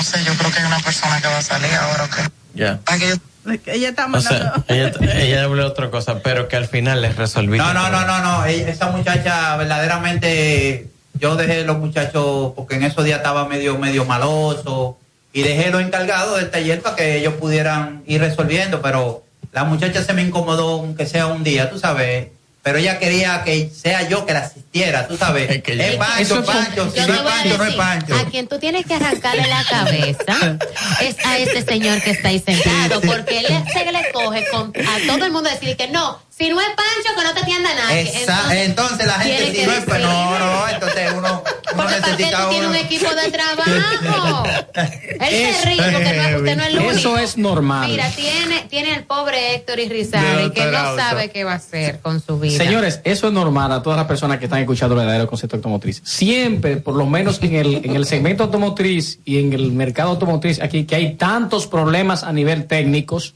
No 0.00 0.04
sé, 0.06 0.24
yo 0.24 0.32
creo 0.32 0.50
que 0.50 0.60
hay 0.60 0.64
una 0.64 0.78
persona 0.80 1.20
que 1.20 1.28
va 1.28 1.36
a 1.36 1.42
salir 1.42 1.70
ahora. 1.74 2.08
Ya. 2.54 2.80
Que 2.98 3.08
yo 3.10 3.52
Ella 3.66 3.90
está 3.90 4.06
O 4.06 4.18
sea, 4.18 4.54
mandando. 4.64 4.64
ella, 4.68 4.92
ella 5.22 5.44
habló 5.44 5.66
otra 5.66 5.90
cosa, 5.90 6.20
pero 6.20 6.48
que 6.48 6.56
al 6.56 6.66
final 6.68 7.02
les 7.02 7.16
resolví. 7.16 7.58
No, 7.58 7.74
no, 7.74 7.90
no, 7.90 8.06
no, 8.06 8.18
no. 8.22 8.46
Ella- 8.46 8.68
Esa 8.70 8.86
muchacha 8.92 9.58
verdaderamente, 9.58 10.86
yo 11.18 11.36
dejé 11.36 11.64
los 11.64 11.76
muchachos 11.78 12.54
porque 12.56 12.76
en 12.76 12.84
esos 12.84 13.04
días 13.04 13.18
estaba 13.18 13.46
medio, 13.46 13.76
medio 13.76 14.06
maloso 14.06 14.96
y 15.34 15.42
dejé 15.42 15.70
los 15.70 15.82
encargados 15.82 16.38
del 16.38 16.50
taller 16.50 16.80
para 16.80 16.96
que 16.96 17.18
ellos 17.18 17.34
pudieran 17.34 18.02
ir 18.06 18.22
resolviendo, 18.22 18.80
pero 18.80 19.22
la 19.52 19.64
muchacha 19.64 20.02
se 20.02 20.14
me 20.14 20.22
incomodó 20.22 20.80
aunque 20.80 21.04
sea 21.04 21.26
un 21.26 21.44
día, 21.44 21.68
tú 21.68 21.78
sabes. 21.78 22.28
Pero 22.62 22.76
ella 22.76 22.98
quería 22.98 23.42
que 23.42 23.70
sea 23.70 24.06
yo 24.08 24.26
que 24.26 24.34
la 24.34 24.40
asistiera, 24.40 25.08
tú 25.08 25.16
sabes. 25.16 25.50
Es, 25.50 25.96
Pancho, 25.96 26.44
Pancho, 26.44 26.90
si 26.90 27.00
no 27.00 27.14
es 27.14 27.20
Pancho, 27.20 27.58
no 27.58 27.64
es 27.64 27.74
Pancho. 27.74 28.14
a 28.14 28.24
quien 28.26 28.48
tú 28.48 28.58
tienes 28.58 28.84
que 28.84 28.94
arrancarle 28.94 29.46
la 29.48 29.64
cabeza 29.64 30.58
es 31.00 31.16
a 31.24 31.38
ese 31.38 31.62
señor 31.62 32.02
que 32.02 32.10
está 32.10 32.28
ahí 32.28 32.38
sentado, 32.38 33.00
porque 33.00 33.38
él 33.38 33.46
se 33.72 33.90
le 33.90 34.12
coge 34.12 34.44
con, 34.50 34.72
a 34.76 35.06
todo 35.06 35.24
el 35.24 35.32
mundo 35.32 35.48
decir 35.48 35.74
que 35.76 35.88
no, 35.88 36.20
si 36.40 36.48
no 36.48 36.58
es 36.58 36.68
Pancho, 36.68 37.14
que 37.18 37.22
no 37.24 37.34
te 37.34 37.40
atienda 37.40 37.74
nadie. 37.74 38.00
Esa- 38.22 38.64
entonces, 38.64 39.06
la 39.06 39.12
gente 39.20 39.36
tiene 39.36 39.50
si 39.52 39.60
que 39.60 39.66
no 39.66 39.72
es 39.74 39.86
decir- 39.86 40.00
no, 40.00 40.38
no, 40.38 40.68
entonces 40.68 41.12
uno, 41.12 41.18
uno 41.20 41.42
Porque 41.42 41.76
para 41.76 42.00
que 42.00 42.10
necesita 42.12 42.48
tienes 42.48 42.68
un 42.68 42.76
equipo 42.76 43.14
de 43.14 43.30
trabajo. 43.30 44.44
Él 45.20 45.54
se 45.54 45.64
ríe 45.66 45.82
porque 45.92 46.12
no 46.16 46.22
es, 46.22 46.36
usted 46.36 46.56
no 46.56 46.62
es 46.62 46.68
el 46.68 46.78
único. 46.78 46.90
Eso 46.92 47.18
es 47.18 47.36
normal. 47.36 47.90
Mira, 47.90 48.08
tiene, 48.10 48.62
tiene 48.70 48.94
el 48.94 49.04
pobre 49.04 49.54
Héctor 49.54 49.80
Irizarry 49.80 50.44
De 50.44 50.52
que 50.52 50.64
no 50.64 50.96
sabe 50.96 51.30
qué 51.30 51.44
va 51.44 51.52
a 51.52 51.56
hacer 51.56 52.00
con 52.00 52.20
su 52.22 52.38
vida. 52.40 52.56
Señores, 52.56 53.00
eso 53.04 53.26
es 53.28 53.32
normal 53.34 53.70
a 53.72 53.82
todas 53.82 53.98
las 53.98 54.06
personas 54.06 54.38
que 54.38 54.46
están 54.46 54.60
escuchando 54.60 54.94
el 54.94 55.00
verdadero 55.00 55.26
concepto 55.26 55.56
automotriz. 55.56 56.00
Siempre, 56.04 56.78
por 56.78 56.94
lo 56.94 57.04
menos 57.04 57.38
en 57.42 57.54
el, 57.54 57.84
en 57.84 57.96
el 57.96 58.06
segmento 58.06 58.44
automotriz 58.44 59.18
y 59.26 59.40
en 59.40 59.52
el 59.52 59.72
mercado 59.72 60.10
automotriz, 60.10 60.60
aquí 60.62 60.84
que 60.84 60.94
hay 60.94 61.14
tantos 61.16 61.66
problemas 61.66 62.24
a 62.24 62.32
nivel 62.32 62.66
técnicos, 62.66 63.34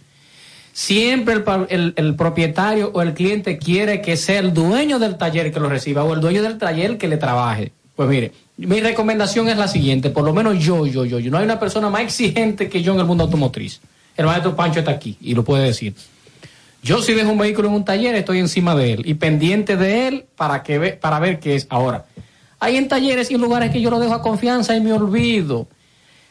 siempre 0.74 1.34
el, 1.34 1.44
el- 1.70 1.92
el 1.96 2.14
propietario 2.16 2.90
o 2.92 3.00
el 3.00 3.14
cliente 3.14 3.56
quiere 3.58 4.02
que 4.02 4.16
sea 4.16 4.40
el 4.40 4.52
dueño 4.52 4.98
del 4.98 5.16
taller 5.16 5.52
que 5.52 5.60
lo 5.60 5.68
reciba 5.68 6.02
o 6.04 6.12
el 6.12 6.20
dueño 6.20 6.42
del 6.42 6.58
taller 6.58 6.98
que 6.98 7.06
le 7.08 7.16
trabaje. 7.16 7.72
Pues 7.94 8.08
mire, 8.08 8.32
mi 8.56 8.80
recomendación 8.80 9.48
es 9.48 9.56
la 9.56 9.68
siguiente, 9.68 10.10
por 10.10 10.24
lo 10.24 10.34
menos 10.34 10.58
yo, 10.58 10.84
yo, 10.84 11.04
yo, 11.04 11.20
yo, 11.20 11.30
no 11.30 11.38
hay 11.38 11.44
una 11.44 11.60
persona 11.60 11.88
más 11.90 12.02
exigente 12.02 12.68
que 12.68 12.82
yo 12.82 12.92
en 12.92 12.98
el 12.98 13.06
mundo 13.06 13.22
automotriz. 13.24 13.80
El 14.16 14.26
maestro 14.26 14.54
Pancho 14.56 14.80
está 14.80 14.90
aquí 14.90 15.16
y 15.20 15.34
lo 15.34 15.44
puede 15.44 15.64
decir. 15.64 15.94
Yo 16.82 17.00
si 17.02 17.14
dejo 17.14 17.30
un 17.30 17.38
vehículo 17.38 17.68
en 17.68 17.74
un 17.74 17.84
taller, 17.84 18.14
estoy 18.16 18.40
encima 18.40 18.74
de 18.74 18.94
él 18.94 19.02
y 19.06 19.14
pendiente 19.14 19.76
de 19.76 20.08
él 20.08 20.24
para, 20.36 20.62
que 20.64 20.78
ve, 20.78 20.92
para 20.92 21.20
ver 21.20 21.38
qué 21.38 21.54
es. 21.54 21.66
Ahora, 21.70 22.04
hay 22.58 22.76
en 22.76 22.88
talleres 22.88 23.30
y 23.30 23.34
en 23.34 23.40
lugares 23.40 23.70
que 23.70 23.80
yo 23.80 23.90
lo 23.90 24.00
dejo 24.00 24.12
a 24.14 24.22
confianza 24.22 24.76
y 24.76 24.80
me 24.80 24.92
olvido. 24.92 25.68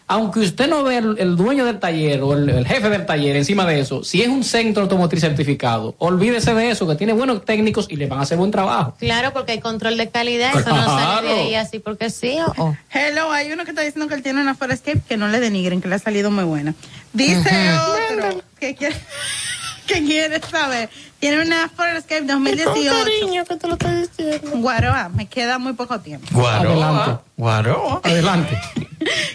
Aunque 0.07 0.41
usted 0.41 0.67
no 0.67 0.84
ve 0.84 0.97
el, 0.97 1.15
el 1.17 1.35
dueño 1.35 1.65
del 1.65 1.80
taller 1.80 2.21
o 2.21 2.34
el, 2.34 2.49
el 2.49 2.67
jefe 2.67 2.89
del 2.89 3.05
taller 3.05 3.35
encima 3.35 3.65
de 3.65 3.80
eso, 3.80 4.03
si 4.03 4.21
es 4.21 4.27
un 4.27 4.43
centro 4.43 4.84
automotriz 4.84 5.21
certificado, 5.21 5.95
olvídese 5.97 6.53
de 6.53 6.69
eso, 6.71 6.85
que 6.88 6.95
tiene 6.95 7.13
buenos 7.13 7.45
técnicos 7.45 7.88
y 7.89 7.95
le 7.95 8.07
van 8.07 8.19
a 8.19 8.23
hacer 8.23 8.38
buen 8.38 8.51
trabajo. 8.51 8.95
Claro, 8.99 9.31
porque 9.34 9.53
hay 9.53 9.59
control 9.59 9.97
de 9.97 10.09
calidad, 10.09 10.51
eso 10.59 10.69
no 10.69 10.85
sale 10.85 11.27
de 11.30 11.34
Claro. 11.34 11.47
ahí 11.47 11.55
así 11.55 11.80
porque 11.80 12.09
sí 12.09 12.38
o. 12.57 12.75
Hello, 12.91 13.31
hay 13.31 13.51
uno 13.51 13.63
que 13.63 13.71
está 13.71 13.81
diciendo 13.81 14.07
que 14.09 14.15
él 14.15 14.23
tiene 14.23 14.41
una 14.41 14.55
Forescape 14.55 15.01
que 15.07 15.15
no 15.17 15.27
le 15.30 15.39
denigren, 15.39 15.81
que 15.81 15.88
le 15.88 15.95
ha 15.95 15.99
salido 15.99 16.30
muy 16.31 16.43
buena. 16.43 16.75
Dice 17.13 17.69
otro 18.11 18.41
que 18.59 18.75
quiere, 18.75 18.95
que 19.88 20.03
quiere 20.03 20.41
saber. 20.41 20.89
Tiene 21.23 21.41
una 21.41 21.69
Forescape 21.69 22.23
2018. 22.23 23.45
que 23.47 23.55
te 23.55 23.67
lo 23.67 23.75
estoy 23.75 23.95
diciendo. 23.95 24.57
Guaroa, 24.57 25.07
me 25.07 25.25
queda 25.27 25.57
muy 25.57 25.71
poco 25.71 25.97
tiempo. 26.01 26.27
Guaroa. 26.31 27.21
Guaroa. 27.37 28.01
Adelante. 28.03 28.59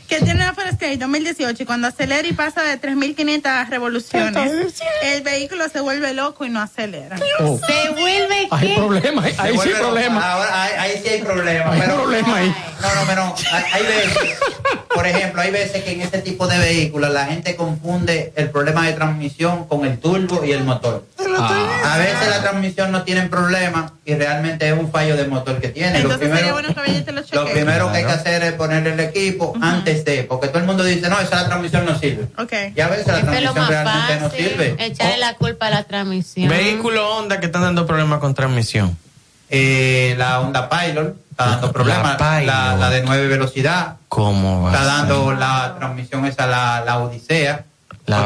Que 0.08 0.16
tiene 0.22 0.36
una 0.42 0.54
Forescape 0.54 0.96
2018 0.96 1.62
y 1.62 1.66
cuando 1.66 1.88
acelera 1.88 2.26
y 2.26 2.32
pasa 2.32 2.62
de 2.62 2.80
3.500 2.80 3.68
revoluciones, 3.68 4.80
el 5.02 5.22
vehículo 5.22 5.68
se 5.68 5.80
vuelve 5.80 6.14
loco 6.14 6.46
y 6.46 6.48
no 6.48 6.62
acelera. 6.62 7.18
Oh. 7.40 7.60
Se 7.66 7.90
vuelve 7.90 8.48
Hay 8.50 8.74
problema, 8.76 9.22
ahí, 9.24 9.32
sí 9.32 9.38
hay 9.40 9.52
vuelve- 9.54 9.78
problema. 9.78 10.32
Ahora, 10.32 10.62
ahí, 10.62 10.72
ahí 10.78 11.00
sí 11.02 11.08
hay 11.10 11.20
problema. 11.22 11.72
Hay 11.72 11.80
pero, 11.82 11.94
problema 11.96 12.36
ahí. 12.36 12.54
No, 12.80 12.94
no, 12.94 13.00
pero 13.06 13.34
hay, 13.52 13.64
hay 13.72 13.82
veces, 13.82 14.38
por 14.94 15.06
ejemplo, 15.06 15.42
hay 15.42 15.50
veces 15.50 15.84
que 15.84 15.92
en 15.92 16.00
este 16.00 16.22
tipo 16.22 16.46
de 16.48 16.58
vehículos 16.58 17.10
la 17.12 17.26
gente 17.26 17.54
confunde 17.54 18.32
el 18.36 18.48
problema 18.48 18.86
de 18.86 18.94
transmisión 18.94 19.66
con 19.68 19.84
el 19.84 19.98
turbo 19.98 20.42
y 20.46 20.52
el 20.52 20.64
motor. 20.64 21.04
Ah. 21.38 21.77
A 21.84 21.98
veces 21.98 22.28
la 22.28 22.40
transmisión 22.42 22.92
no 22.92 23.02
tiene 23.02 23.22
problema 23.28 23.92
y 24.04 24.14
realmente 24.14 24.68
es 24.68 24.78
un 24.78 24.90
fallo 24.90 25.16
del 25.16 25.28
motor 25.28 25.60
que 25.60 25.68
tiene. 25.68 25.92
Lo 26.02 26.10
Entonces 26.10 26.28
sería 26.28 26.52
primero, 26.52 26.54
bueno 26.54 27.04
que 27.04 27.12
lo 27.12 27.44
lo 27.44 27.50
primero 27.50 27.92
que 27.92 27.98
hay 27.98 28.04
que 28.04 28.12
hacer 28.12 28.42
es 28.42 28.52
ponerle 28.52 28.92
el 28.92 29.00
equipo 29.00 29.54
antes 29.60 30.04
de, 30.04 30.24
porque 30.24 30.48
todo 30.48 30.58
el 30.58 30.64
mundo 30.64 30.84
dice, 30.84 31.08
no, 31.08 31.18
esa 31.20 31.42
la 31.42 31.46
transmisión 31.46 31.86
no 31.86 31.98
sirve. 31.98 32.28
Ok. 32.36 32.52
Y 32.74 32.80
a 32.80 32.88
veces 32.88 33.06
la 33.06 33.18
lo 33.18 33.24
transmisión 33.26 33.68
realmente 33.68 34.20
no 34.20 34.30
sirve. 34.30 34.76
echarle 34.78 35.18
la 35.18 35.34
culpa 35.34 35.66
a 35.66 35.70
la 35.70 35.84
transmisión. 35.84 36.48
Vehículo 36.48 37.16
Honda 37.16 37.40
que 37.40 37.46
están 37.46 37.62
dando 37.62 37.86
problemas 37.86 38.20
con 38.20 38.34
transmisión. 38.34 38.96
Eh, 39.50 40.14
la 40.18 40.40
Honda 40.40 40.68
Pilot 40.68 41.16
está 41.30 41.46
dando 41.46 41.72
problemas. 41.72 42.18
La 42.20 42.40
La, 42.40 42.40
Pilot. 42.40 42.80
la 42.80 42.90
de 42.90 43.02
nueve 43.02 43.28
velocidad. 43.28 43.96
¿Cómo 44.08 44.62
va? 44.62 44.72
Está 44.72 44.84
dando 44.84 45.32
la 45.32 45.76
transmisión 45.78 46.24
esa, 46.26 46.46
la, 46.46 46.82
la 46.84 46.98
Odisea. 46.98 47.64
La. 48.08 48.18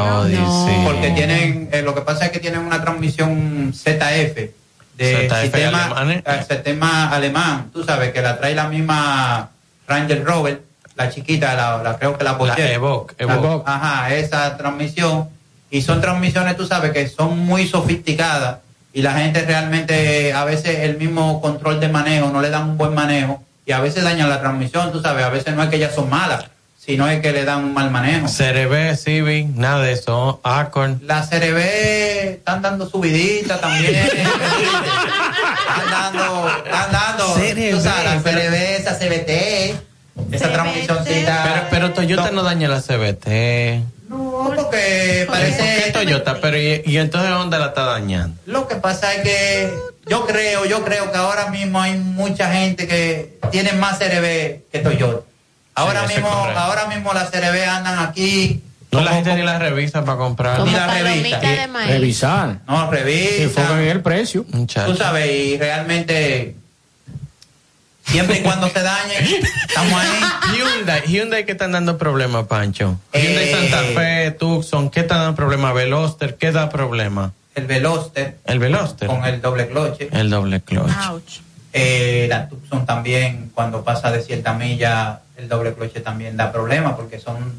Porque 0.85 1.09
tienen, 1.11 1.69
eh, 1.71 1.81
lo 1.81 1.93
que 1.95 2.01
pasa 2.01 2.25
es 2.25 2.31
que 2.31 2.39
tienen 2.39 2.61
una 2.61 2.81
transmisión 2.81 3.71
ZF 3.73 4.51
de 4.97 5.27
ZF 5.29 5.41
sistema, 5.41 5.83
alemanes. 5.85 6.23
eh, 6.25 6.45
sistema 6.49 7.09
alemán. 7.09 7.69
Tú 7.73 7.83
sabes 7.83 8.11
que 8.13 8.21
la 8.21 8.37
trae 8.37 8.55
la 8.55 8.67
misma 8.67 9.49
Ranger 9.87 10.23
Rover, 10.23 10.61
la 10.95 11.09
chiquita, 11.09 11.53
la, 11.55 11.81
la- 11.83 11.97
creo 11.97 12.17
que 12.17 12.23
la 12.23 12.37
Porsche. 12.37 12.73
Evoque, 12.73 13.15
La- 13.25 13.33
Evoque. 13.33 13.69
Ajá, 13.69 14.13
esa 14.15 14.55
transmisión. 14.57 15.29
Y 15.69 15.81
son 15.81 15.99
transmisiones, 16.01 16.55
tú 16.55 16.67
sabes, 16.67 16.91
que 16.91 17.07
son 17.07 17.39
muy 17.39 17.67
sofisticadas 17.67 18.57
y 18.93 19.01
la 19.01 19.13
gente 19.13 19.41
realmente, 19.41 20.31
a 20.31 20.45
veces 20.45 20.79
el 20.81 20.97
mismo 20.97 21.41
control 21.41 21.79
de 21.79 21.89
manejo 21.89 22.29
no 22.29 22.41
le 22.41 22.51
dan 22.51 22.69
un 22.69 22.77
buen 22.77 22.93
manejo 22.93 23.41
y 23.65 23.71
a 23.71 23.79
veces 23.79 24.03
dañan 24.03 24.29
la 24.29 24.39
transmisión, 24.39 24.91
tú 24.91 25.01
sabes, 25.01 25.25
a 25.25 25.29
veces 25.29 25.55
no 25.55 25.63
es 25.63 25.69
que 25.69 25.77
ellas 25.77 25.95
son 25.95 26.11
malas, 26.11 26.45
sino 26.85 27.07
es 27.07 27.21
que 27.21 27.31
le 27.31 27.45
dan 27.45 27.63
un 27.63 27.73
mal 27.73 27.91
manejo. 27.91 28.27
CRB, 28.27 28.95
Civic, 28.97 29.47
nada 29.55 29.81
de 29.81 29.93
eso. 29.93 30.41
Acorn. 30.43 30.99
La 31.03 31.25
CRB 31.27 31.57
están 32.33 32.61
dando 32.61 32.89
subidita 32.89 33.59
también. 33.59 33.95
están 34.05 34.31
dando, 35.89 36.49
están 36.65 36.91
dando. 36.91 37.33
CRB, 37.35 37.71
tú 37.71 37.81
sabes, 37.81 38.03
la 38.03 38.21
CRB, 38.21 38.53
esa 38.53 38.97
CBT, 38.99 40.33
esa 40.33 40.51
transmisioncita. 40.51 41.43
Pero, 41.43 41.67
pero 41.69 41.93
Toyota 41.93 42.31
no 42.31 42.43
daña 42.43 42.67
la 42.67 42.81
CBT. 42.81 43.27
No, 44.09 44.51
porque 44.55 45.23
¿Por 45.25 45.37
parece. 45.37 45.83
qué 45.85 45.91
Toyota? 45.91 46.39
Pero 46.41 46.57
y, 46.57 46.81
y 46.85 46.97
entonces 46.97 47.31
Honda 47.31 47.59
la 47.59 47.67
está 47.67 47.85
dañando. 47.85 48.35
Lo 48.45 48.67
que 48.67 48.75
pasa 48.75 49.13
es 49.13 49.21
que 49.21 49.73
yo 50.07 50.25
creo, 50.25 50.65
yo 50.65 50.83
creo 50.83 51.11
que 51.11 51.17
ahora 51.17 51.49
mismo 51.49 51.81
hay 51.81 51.97
mucha 51.97 52.51
gente 52.51 52.87
que 52.87 53.39
tiene 53.51 53.71
más 53.71 53.99
CRB 53.99 54.69
que 54.69 54.79
Toyota. 54.83 55.32
Ahora 55.75 56.05
mismo, 56.07 56.29
ahora 56.29 56.87
mismo 56.87 57.13
las 57.13 57.29
CRB 57.31 57.67
andan 57.67 57.99
aquí. 57.99 58.61
No 58.91 59.01
la 59.01 59.13
gente 59.13 59.33
ni 59.33 59.41
la 59.41 59.57
revisa 59.57 60.05
para 60.05 60.17
comprar. 60.19 60.59
Ni 60.61 60.71
la 60.71 60.85
revista. 60.87 61.39
Revisar. 61.87 62.59
No, 62.67 62.89
Se 62.91 62.95
revisa. 62.97 63.43
enfocan 63.43 63.79
en 63.81 63.87
el 63.89 64.01
precio. 64.01 64.45
Tú 64.85 64.95
sabes, 64.95 65.31
y 65.31 65.57
realmente 65.57 66.55
siempre 68.05 68.37
y 68.39 68.41
cuando 68.41 68.69
se 68.69 68.81
dañe, 68.83 69.15
estamos 69.67 69.93
ahí. 69.99 70.55
Hyundai, 70.55 71.01
Hyundai 71.07 71.45
que 71.45 71.53
están 71.53 71.71
dando 71.71 71.97
problemas, 71.97 72.45
Pancho. 72.45 72.99
Hyundai 73.13 73.49
Eh, 73.49 73.51
Santa 73.51 73.81
Fe, 73.99 74.31
Tucson, 74.31 74.89
¿qué 74.91 74.99
están 75.01 75.19
dando 75.19 75.35
problemas? 75.35 75.73
Veloster, 75.73 76.35
¿qué 76.37 76.51
da 76.51 76.69
problema? 76.69 77.33
El 77.55 77.65
Veloster 77.65 78.37
El 78.45 78.59
Veloster. 78.59 79.07
con 79.07 79.25
el 79.25 79.41
doble 79.41 79.67
cloche. 79.69 80.09
El 80.11 80.29
doble 80.29 80.61
clutch. 80.61 81.41
Eh, 81.71 82.27
la 82.29 82.47
Tucson 82.47 82.85
también, 82.85 83.51
cuando 83.55 83.83
pasa 83.83 84.11
de 84.11 84.21
cierta 84.21 84.53
milla, 84.53 85.21
el 85.37 85.47
doble 85.47 85.73
cloche 85.73 85.99
también 85.99 86.37
da 86.37 86.51
problema 86.51 86.95
porque 86.95 87.19
son 87.19 87.53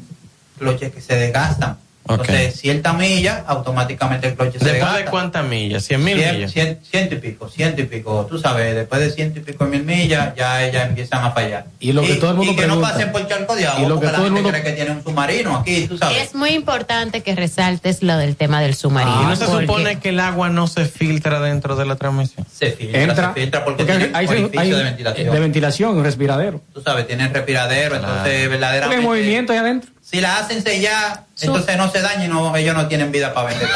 cloches 0.57 0.93
que 0.93 1.01
se 1.01 1.15
desgastan. 1.15 1.77
Ok. 2.07 2.19
Entonces, 2.21 2.59
cierta 2.59 2.93
milla, 2.93 3.43
automáticamente 3.47 4.27
el 4.27 4.35
cloche 4.35 4.59
se 4.59 4.65
¿Después 4.65 4.93
de 4.95 5.05
cuántas 5.05 5.43
millas? 5.43 5.83
¿Cien 5.85 6.03
mil 6.03 6.15
Cien- 6.17 6.33
millas? 6.35 6.51
cien- 6.53 6.77
ciento 6.83 7.15
y 7.15 7.17
pico, 7.17 7.49
ciento 7.49 7.81
y 7.81 7.85
pico. 7.85 8.27
Tú 8.29 8.37
sabes, 8.37 8.75
después 8.75 9.01
de 9.01 9.09
ciento 9.09 9.39
y 9.39 9.41
pico 9.41 9.65
mil 9.65 9.83
millas, 9.83 10.35
ya 10.35 10.63
ellas 10.63 10.87
empiezan 10.87 11.23
a 11.25 11.31
fallar. 11.31 11.65
Y 11.79 11.93
lo 11.93 12.03
que 12.03 12.13
todo 12.15 12.29
el 12.31 12.37
mundo 12.37 12.51
y 12.51 12.55
que 12.55 12.61
no 12.67 12.75
pregunta. 12.75 12.91
pasen 12.93 13.11
por 13.11 13.27
charco 13.27 13.55
de 13.55 13.65
agua, 13.65 13.81
Y 13.81 13.87
lo 13.87 13.95
que 13.99 14.05
porque 14.05 14.05
la 14.05 14.11
todo 14.17 14.27
el 14.27 14.33
gente 14.33 14.41
mundo- 14.43 14.49
cree 14.59 14.63
que 14.63 14.71
tiene 14.73 14.91
un 14.91 15.03
submarino 15.03 15.55
aquí, 15.57 15.87
tú 15.87 15.97
sabes. 15.97 16.17
Es 16.21 16.35
muy 16.35 16.51
importante 16.51 17.23
que 17.23 17.35
resaltes 17.35 18.03
lo 18.03 18.17
del 18.17 18.35
tema 18.35 18.61
del 18.61 18.75
submarino. 18.75 19.23
¿Y 19.23 19.25
no 19.25 19.35
se 19.35 19.45
porque- 19.45 19.65
supone 19.65 19.99
que 19.99 20.09
el 20.09 20.19
agua 20.19 20.49
no 20.49 20.67
se 20.67 20.85
filtra 20.85 21.39
dentro 21.39 21.75
de 21.75 21.85
la 21.85 21.95
transmisión? 21.95 22.45
Se 22.53 22.71
filtra, 22.71 23.01
Entra. 23.01 23.33
se 23.33 23.39
filtra 23.41 23.65
porque, 23.65 23.83
Porque 23.83 23.97
tiene 23.99 24.15
hay, 24.17 24.27
orificio 24.27 24.59
hay- 24.61 24.69
de 24.71 24.83
ventilación. 24.83 25.33
de 25.33 25.39
ventilación, 25.39 25.97
un 25.97 26.03
respiradero. 26.03 26.61
Tú 26.71 26.81
sabes, 26.81 27.07
tienen 27.07 27.33
respiradero, 27.33 27.95
entonces 27.95 28.21
Porque 28.21 28.47
verdaderamente... 28.47 28.97
hay 29.01 29.03
movimiento 29.03 29.53
ahí 29.53 29.59
adentro. 29.59 29.89
Si 30.15 30.21
la 30.21 30.37
hacen 30.37 30.63
sellar, 30.63 31.25
entonces 31.41 31.75
no 31.75 31.91
se 31.91 31.99
daña 31.99 32.23
y 32.23 32.27
no, 32.29 32.55
ellos 32.55 32.73
no 32.73 32.87
tienen 32.87 33.11
vida 33.11 33.33
para 33.33 33.49
vender. 33.49 33.67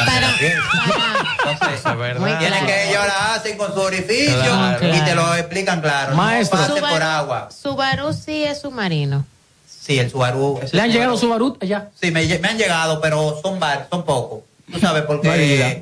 Entonces, 1.44 1.84
verdad. 1.98 2.38
tienen 2.38 2.64
que 2.66 2.88
ellos 2.88 3.02
la 3.06 3.34
hacen 3.34 3.58
con 3.58 3.74
su 3.74 3.80
orificio 3.80 4.34
Claro. 4.42 4.94
y 4.96 5.00
te 5.02 5.14
lo 5.14 5.34
explican 5.34 5.82
claro. 5.82 6.16
Maestro. 6.16 6.58
No 6.58 6.66
pase 6.66 6.80
Subaru- 6.80 6.90
por 6.92 7.02
agua. 7.02 7.48
Subaru 7.50 8.12
sí 8.14 8.44
es 8.44 8.62
submarino. 8.62 9.26
Sí, 9.68 9.98
el 9.98 10.10
Subaru. 10.10 10.60
¿Le 10.72 10.80
han 10.80 10.90
llegado 10.90 11.18
Subaru. 11.18 11.48
Subaru 11.48 11.58
allá? 11.60 11.88
Sí, 12.00 12.10
me, 12.10 12.24
me 12.38 12.48
han 12.48 12.56
llegado, 12.56 13.02
pero 13.02 13.38
son 13.42 13.60
varios, 13.60 13.86
son 13.90 14.02
pocos. 14.04 14.40
Tú 14.72 14.78
sabes, 14.78 15.02
porque 15.02 15.28
No 15.28 15.34
hay 15.34 15.46
vida. 15.48 15.74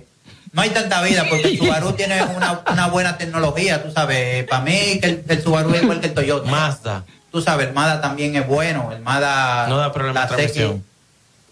no 0.53 0.63
hay 0.63 0.71
tanta 0.71 1.03
vida, 1.03 1.25
porque 1.29 1.49
el 1.49 1.59
Subaru 1.59 1.93
tiene 1.93 2.21
una, 2.25 2.63
una 2.69 2.89
buena 2.89 3.17
tecnología, 3.17 3.81
tú 3.83 3.93
sabes. 3.93 4.45
Para 4.49 4.63
mí, 4.65 4.99
que 5.01 5.07
el, 5.07 5.25
el 5.29 5.43
Subaru 5.43 5.73
es 5.75 5.83
igual 5.85 6.01
que 6.01 6.09
el 6.09 6.15
Toyota. 6.15 6.51
Mazda. 6.51 7.05
Tú 7.31 7.41
sabes, 7.43 7.69
el 7.69 7.75
Mazda 7.75 8.01
también 8.01 8.35
es 8.37 8.47
bueno. 8.47 8.91
El 8.93 9.01
Mazda. 9.01 9.67
No 9.69 9.77
da 9.79 9.93
problema 9.93 10.21
la 10.21 10.29
transmisión. 10.29 10.79
CX, 10.79 10.85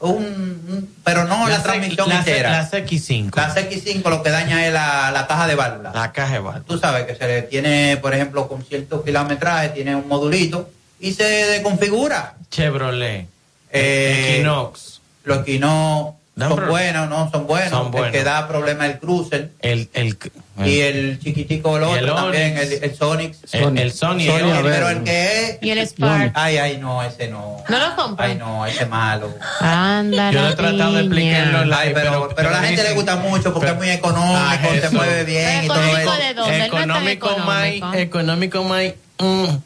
un, 0.00 0.16
un- 0.24 0.94
pero 1.04 1.24
no 1.24 1.48
la, 1.48 1.62
transmisión 1.62 2.08
la 2.08 2.18
entera. 2.18 2.50
La 2.50 2.70
CX5. 2.70 3.34
La 3.36 3.54
CX5 3.54 4.08
lo 4.10 4.22
que 4.22 4.30
daña 4.30 4.66
es 4.66 4.72
la, 4.72 5.10
la 5.10 5.26
caja 5.26 5.46
de 5.46 5.54
válvula. 5.54 5.92
La 5.94 6.12
caja 6.12 6.34
de 6.34 6.38
válvula. 6.40 6.64
Tú 6.66 6.78
sabes 6.78 7.06
que 7.06 7.14
se 7.14 7.26
le 7.26 7.42
tiene, 7.42 7.96
por 7.98 8.14
ejemplo, 8.14 8.48
con 8.48 8.64
cierto 8.64 9.02
kilometraje, 9.04 9.70
tiene 9.70 9.96
un 9.96 10.06
modulito 10.08 10.70
y 11.00 11.12
se 11.12 11.24
desconfigura. 11.24 12.34
Chevrolet. 12.50 13.26
Eh, 13.70 14.34
Equinox. 14.36 15.00
Los 15.24 15.40
Equinox 15.40 16.14
Dan 16.38 16.50
son 16.50 16.68
buenos, 16.68 17.08
no 17.08 17.30
son 17.30 17.46
buenos. 17.46 17.70
Son 17.70 17.86
El 17.86 17.92
buenos. 17.92 18.10
que 18.12 18.22
da 18.22 18.46
problema 18.46 18.84
el 18.84 18.98
Cruiser. 18.98 19.52
El, 19.62 19.88
el, 19.94 20.18
Y 20.66 20.80
el 20.80 21.18
chiquitico 21.18 21.78
el 21.78 21.82
el 21.84 21.88
otro 22.10 22.14
también, 22.14 22.58
el, 22.58 22.72
el 22.84 22.94
Sonic. 22.94 23.34
El- 23.52 23.62
el 23.78 23.78
el 23.78 23.92
Onix. 24.02 24.62
pero 24.62 24.88
el 24.90 25.02
que 25.02 25.44
es... 25.48 25.58
Y 25.62 25.70
el 25.70 25.78
Spark. 25.86 26.32
Ay, 26.34 26.58
ay, 26.58 26.76
no, 26.76 27.02
ese 27.02 27.28
no. 27.28 27.64
¿No 27.66 27.78
lo 27.78 27.96
compran? 27.96 28.30
Ay, 28.32 28.36
no, 28.36 28.66
ese 28.66 28.82
es 28.82 28.88
malo. 28.90 29.34
Anda, 29.60 30.30
Yo 30.30 30.42
la 30.42 30.50
he 30.50 30.54
tratado 30.54 30.92
de 30.92 31.02
niña. 31.04 31.38
explicarlo 31.40 31.62
en 31.62 31.72
Ay, 31.72 31.90
pero, 31.94 32.28
pero 32.36 32.48
a 32.50 32.52
la 32.52 32.62
gente 32.64 32.82
le 32.82 32.92
gusta 32.92 33.16
mucho 33.16 33.54
porque 33.54 33.70
es 33.70 33.76
muy 33.76 33.88
económico, 33.88 34.36
Ah, 34.38 34.58
se 34.78 34.90
mueve 34.90 35.24
bien 35.24 35.64
y 35.64 35.66
todo 35.68 35.78
¿Económico 35.82 36.12
eso. 36.12 36.52
Económico, 36.64 37.38
más, 37.38 37.66
económico. 37.96 38.64
más. 38.64 38.84
mm. 39.20 39.56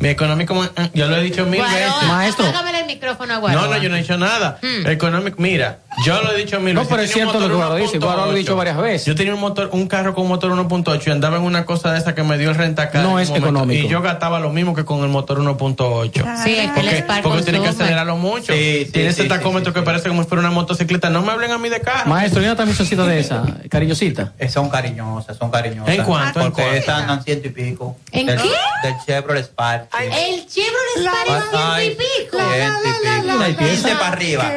Mi 0.00 0.10
económico, 0.10 0.54
mm. 0.54 0.66
Yo 0.92 1.06
lo 1.06 1.16
he 1.16 1.22
dicho 1.22 1.46
mil 1.46 1.60
Guaroa, 1.60 1.78
veces. 1.78 2.08
Maestro. 2.08 2.46
apágame 2.46 2.78
el 2.80 2.86
micrófono 2.86 3.34
a 3.34 3.36
Guaroa. 3.38 3.62
No, 3.62 3.68
no, 3.74 3.78
yo 3.78 3.88
no 3.88 3.96
he 3.96 4.00
dicho 4.00 4.18
nada. 4.18 4.58
Hmm. 4.60 4.86
Económico, 4.86 5.36
mira, 5.40 5.78
yo 6.04 6.20
lo 6.22 6.32
he 6.32 6.36
dicho 6.38 6.58
mil 6.60 6.74
No, 6.74 6.80
veces. 6.80 6.90
pero 6.96 7.02
Yo 7.02 7.04
es 7.04 7.10
un 7.10 7.14
cierto 7.14 7.40
lo 7.40 7.48
que 7.48 7.54
Guaro 7.54 7.74
dice. 7.76 7.98
Guaro 7.98 8.26
lo 8.26 8.32
1.8. 8.32 8.34
dicho 8.36 8.56
varias 8.56 8.76
veces. 8.78 9.06
Yo 9.06 9.14
tenía 9.14 9.34
un 9.34 9.40
motor, 9.40 9.68
un 9.72 9.86
carro 9.86 10.14
con 10.14 10.26
motor 10.26 10.50
1.8 10.52 11.02
y 11.06 11.10
andaba 11.10 11.36
en 11.36 11.42
una 11.44 11.64
cosa 11.64 11.92
de 11.92 11.98
esa 11.98 12.14
que 12.14 12.22
me 12.22 12.36
dio 12.38 12.50
el 12.50 12.56
rentacar. 12.56 13.02
No 13.02 13.10
en 13.10 13.14
un 13.14 13.20
es 13.20 13.28
momento, 13.28 13.46
económico. 13.48 13.86
Y 13.86 13.88
yo 13.88 14.02
gastaba 14.02 14.40
lo 14.40 14.50
mismo 14.50 14.74
que 14.74 14.84
con 14.84 15.02
el 15.02 15.08
motor 15.08 15.38
1.8. 15.38 16.42
Sí, 16.42 16.56
es 16.56 16.70
que 16.72 16.80
el 16.80 17.04
Porque, 17.04 17.22
porque 17.22 17.42
tiene 17.42 17.60
que 17.60 17.68
acelerarlo 17.68 18.16
mucho. 18.16 18.52
Sí, 18.52 18.84
sí, 18.86 18.90
tiene 18.92 19.08
ese 19.10 19.22
sí, 19.22 19.28
tacómetro 19.28 19.72
sí, 19.72 19.78
que 19.78 19.82
parece 19.84 20.08
como 20.08 20.22
si 20.22 20.28
fuera 20.28 20.40
una 20.40 20.50
motocicleta. 20.50 21.10
No 21.10 21.22
me 21.22 21.32
hablen 21.32 21.50
a 21.52 21.58
mí 21.58 21.68
de 21.68 21.80
carro. 21.80 22.08
Maestro, 22.10 22.42
¿y 22.42 22.44
una 22.46 22.56
transmisioncita 22.56 23.04
de 23.06 23.20
esa? 23.20 23.42
Cariñosita. 23.70 24.32
Eh, 24.38 24.48
Son 24.48 24.68
cariñosas, 24.68 25.36
son 25.36 25.50
cariñosas. 25.50 25.94
¿En 25.94 26.02
cuánto? 26.04 26.40
¿En 26.40 26.46
Porque 26.46 26.62
cuánto? 26.62 26.78
esas 26.80 27.00
andan 27.02 27.22
ciento 27.22 27.48
y 27.48 27.50
pico. 27.50 27.96
¿En 28.10 28.26
del, 28.26 28.40
qué? 28.40 28.48
Del 28.82 28.94
Chevrolet 29.06 29.44
Spark. 29.44 29.88
El 30.00 30.46
Chevrolet 30.46 30.98
Spark 30.98 31.28
es 31.28 31.50
ciento 31.50 31.82
y 31.82 31.90
pico. 31.90 32.38
ciento 32.52 32.88
y 32.88 33.22
pico. 33.22 33.38
Del 33.38 33.56
15 33.56 33.88
para 33.94 34.08
arriba. 34.08 34.52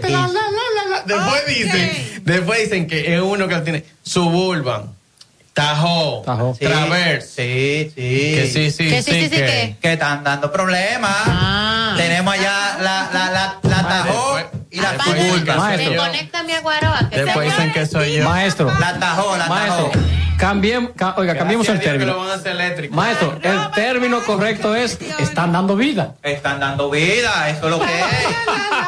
Del 0.00 0.12
15, 0.12 0.32
del 0.32 1.04
15. 1.04 1.14
Después 1.14 1.46
dicen, 1.46 2.22
después 2.24 2.58
dicen 2.60 2.86
que 2.86 3.14
es 3.14 3.20
uno 3.20 3.46
que 3.48 3.56
tiene 3.60 3.84
Suburban, 4.02 4.94
Tahoe, 5.52 6.22
Tahoe. 6.24 6.54
Sí, 6.54 6.64
Traverse. 6.66 7.28
Sí, 7.28 7.92
sí. 7.94 8.34
Que 8.34 8.50
sí, 8.52 8.70
sí, 8.70 8.88
Que 8.90 9.02
sí, 9.02 9.12
sí, 9.12 9.22
sí, 9.22 9.30
que- 9.30 9.36
que- 9.36 9.76
Que 9.80 9.92
están 9.94 10.22
dando 10.24 10.52
problemas. 10.52 11.16
Ah. 11.26 11.94
Tenemos 11.96 12.34
allá 12.34 12.78
la, 12.80 13.10
la, 13.12 13.30
la, 13.30 13.58
la 13.62 13.88
Tahoe 13.88 14.46
y 14.76 14.80
la 14.80 15.02
Suburban. 15.02 15.56
Maestro. 15.58 15.96
Conéctame 15.96 16.54
a 16.54 16.60
Guaroa. 16.60 17.08
Que 17.10 17.24
Después 17.24 17.50
dicen 17.50 17.72
que 17.72 17.86
soy 17.86 18.16
yo. 18.16 18.24
Maestro. 18.28 18.70
La 18.78 18.98
Tahoe, 18.98 19.38
la 19.38 19.46
Maestro. 19.46 19.90
Cambiem, 20.38 20.88
ca- 20.94 21.14
oiga, 21.16 21.34
cambiemos 21.34 21.66
el 21.70 21.76
lo 21.76 21.80
término. 21.80 22.18
van 22.18 22.28
a 22.30 22.34
hacer 22.34 22.52
eléctrico. 22.52 22.94
Maestro, 22.94 23.38
el 23.42 23.70
término 23.70 24.20
correcto 24.22 24.74
es 24.74 24.98
están 25.18 25.52
dando 25.52 25.76
vida. 25.76 26.12
Están 26.22 26.60
dando 26.60 26.90
vida, 26.90 27.48
eso 27.48 27.64
es 27.64 27.70
lo 27.70 27.78
que 27.78 27.86
es. 28.00 28.06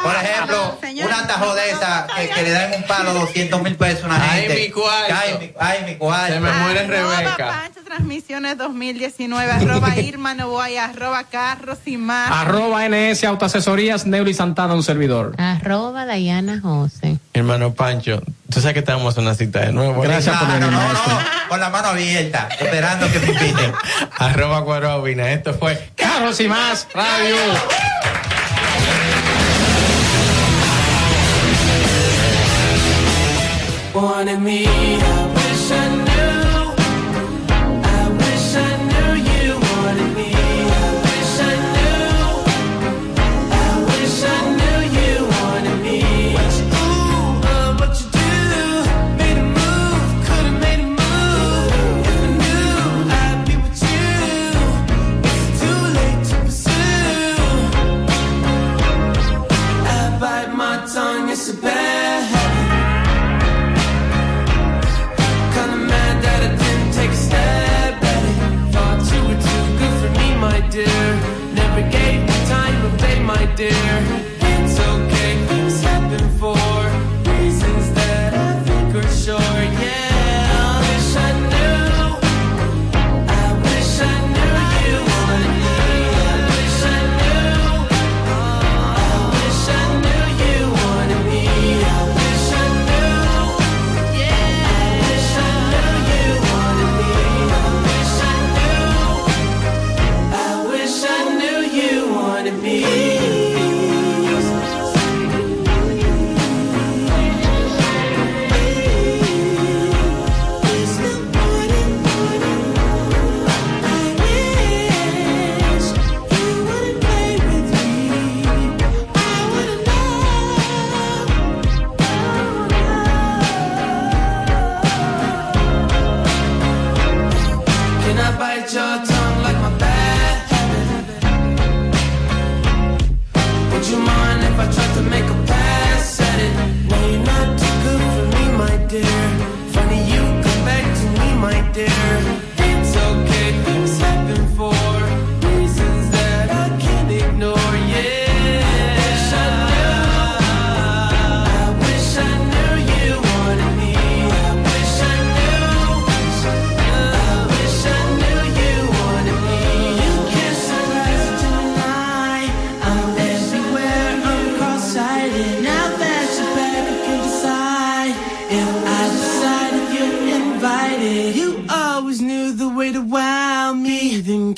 Por 0.03 0.15
ejemplo, 0.15 0.77
una 1.05 1.25
tajo 1.27 1.55
de 1.55 1.71
esa 1.71 2.05
que, 2.15 2.29
que 2.29 2.43
le 2.43 2.51
dan 2.51 2.71
un 2.77 2.83
palo 2.83 3.13
200 3.15 3.63
mil 3.63 3.75
pesos 3.75 4.03
a 4.03 4.07
una 4.07 4.31
Ay, 4.31 4.41
gente. 4.41 4.61
mi 4.61 4.69
cuarto. 4.69 5.15
Ay, 5.19 5.37
mi, 5.39 5.51
ay, 5.59 5.79
mi 5.85 5.95
cuarto. 5.95 6.33
Se 6.33 6.39
me 6.39 6.51
muere 6.51 6.85
Rebeca. 6.87 7.63
Transmisiones 7.83 8.55
2019, 8.59 9.51
arroba 9.51 9.95
Irma 9.99 10.35
Novoa 10.35 10.69
y 10.69 10.77
arroba 10.77 11.23
Carros 11.23 11.79
y 11.87 11.97
más. 11.97 12.29
Arroba 12.31 12.87
NS 12.87 13.23
Autoasesorías, 13.23 14.05
Neuli 14.05 14.35
Santana, 14.35 14.75
un 14.75 14.83
servidor. 14.83 15.33
Arroba 15.39 15.78
Dayana 15.87 16.59
José. 16.61 17.17
Hermano 17.33 17.73
Pancho, 17.73 18.21
tú 18.49 18.59
sabes 18.61 18.73
que 18.73 18.81
te 18.81 18.91
vamos 18.91 19.17
a 19.17 19.21
una 19.21 19.33
cita 19.33 19.59
de 19.61 19.71
nuevo. 19.71 20.01
Gracias 20.01 20.37
por 20.37 20.47
No, 20.47 20.53
venir, 20.55 20.69
no, 20.69 20.71
no, 20.71 20.87
maestro. 20.87 21.13
no, 21.13 21.19
con 21.49 21.59
la 21.59 21.69
mano 21.69 21.87
abierta, 21.89 22.49
esperando 22.59 23.11
que 23.11 23.19
me 23.19 23.27
inviten. 23.27 23.71
Arroba 24.17 24.59
Guarobina. 24.59 25.31
Esto 25.31 25.53
fue 25.53 25.91
Carros 25.95 26.39
y 26.41 26.47
más, 26.47 26.87
radio. 26.93 27.35
Wanted 33.93 34.39
me, 34.39 34.65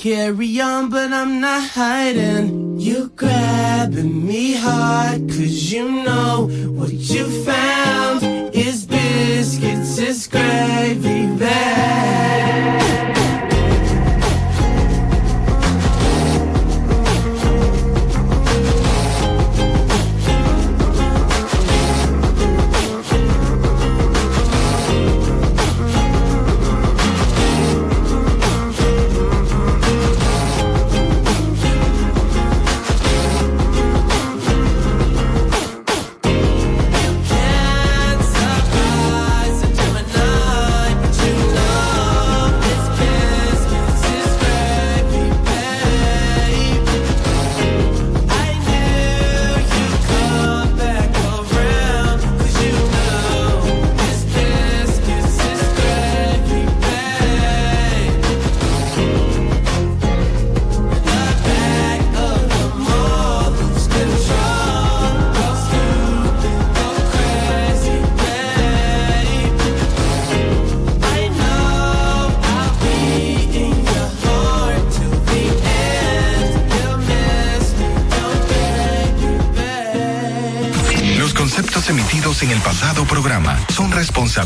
carry 0.02 0.60
on, 0.60 0.90
but 0.90 1.14
I'm 1.14 1.40
not 1.40 1.69
hiding. 1.69 2.80
You 2.80 3.10
grabbing 3.10 4.26
me 4.26 4.53
hard, 4.53 5.30
cause 5.30 5.72
you 5.72 5.91
know 5.91 6.49
what 6.72 6.91
you 6.91 7.30
found 7.45 8.23
is 8.56 8.88
biscuits, 8.88 9.99
is 9.99 10.26
gravy 10.26 11.20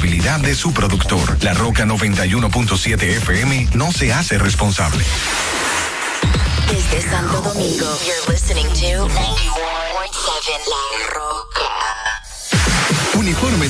de 0.06 0.54
su 0.54 0.72
productor. 0.72 1.44
La 1.44 1.54
Roca 1.56 1.84
91.7 1.84 3.02
FM 3.18 3.70
no 3.74 3.92
se 3.92 4.14
hace 4.14 4.38
responsable. 4.38 5.04
Santo 7.10 7.42
Domingo, 7.42 7.88
you're 8.06 8.32
listening 8.32 8.68
to 8.68 9.08
91.7 9.08 9.18
La 10.68 10.84
Roca. 10.92 10.95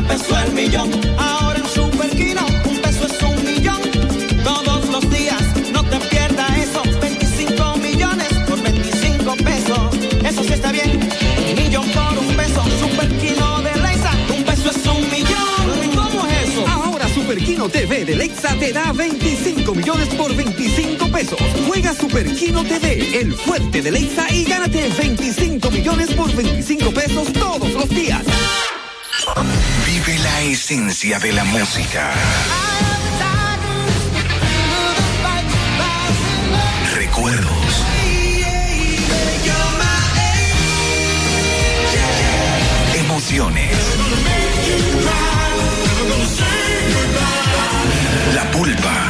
Empezó 0.00 0.38
el 0.40 0.52
millón. 0.52 0.90
Ahora 1.18 1.58
en 1.58 1.68
Super 1.68 2.10
Kino, 2.10 2.44
un 2.68 2.78
peso 2.80 3.06
es 3.06 3.22
un 3.22 3.44
millón. 3.44 3.80
Todos 4.42 4.88
los 4.88 5.10
días, 5.10 5.42
no 5.72 5.82
te 5.84 5.98
pierdas 6.08 6.58
eso. 6.58 6.82
25 7.00 7.76
millones 7.76 8.28
por 8.46 8.62
25 8.62 9.36
pesos. 9.36 9.80
Eso 10.24 10.42
sí 10.42 10.52
está 10.52 10.72
bien. 10.72 10.98
Millón 11.56 11.86
por 11.90 12.18
un 12.18 12.34
peso. 12.34 12.62
Super 12.80 13.08
Kino 13.18 13.60
de 13.62 13.80
Leisa, 13.80 14.12
un 14.34 14.42
peso 14.44 14.70
es 14.70 14.86
un 14.86 15.02
millón. 15.10 15.94
¿Cómo 15.94 16.26
es 16.26 16.48
eso? 16.48 16.66
Ahora 16.66 17.06
Super 17.08 17.38
Kino 17.38 17.68
TV 17.68 18.04
de 18.06 18.16
Lexa 18.16 18.54
te 18.58 18.72
da 18.72 18.92
25 18.92 19.74
millones 19.74 20.08
por 20.14 20.34
25 20.34 21.10
pesos. 21.10 21.38
Juega 21.66 21.94
Super 21.94 22.34
Kino 22.34 22.64
TV, 22.64 23.20
el 23.20 23.34
fuerte 23.34 23.82
de 23.82 23.90
Lexa 23.90 24.32
y 24.32 24.44
gánate 24.44 24.88
25 24.98 25.70
millones 25.70 26.10
por 26.14 26.34
25 26.34 26.90
pesos 26.90 27.32
todos 27.34 27.72
los 27.72 27.88
días. 27.90 28.24
Vive 29.92 30.18
la 30.20 30.42
esencia 30.42 31.18
de 31.18 31.32
la 31.32 31.42
música. 31.42 32.12
Recuerdos. 36.94 37.84
Emociones. 42.94 43.76
La 48.32 48.50
pulpa, 48.52 49.09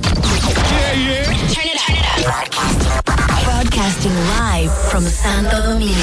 Broadcasting 3.46 4.14
live 4.14 4.72
from 4.90 5.06
Santo 5.06 5.62
Domingo, 5.62 5.94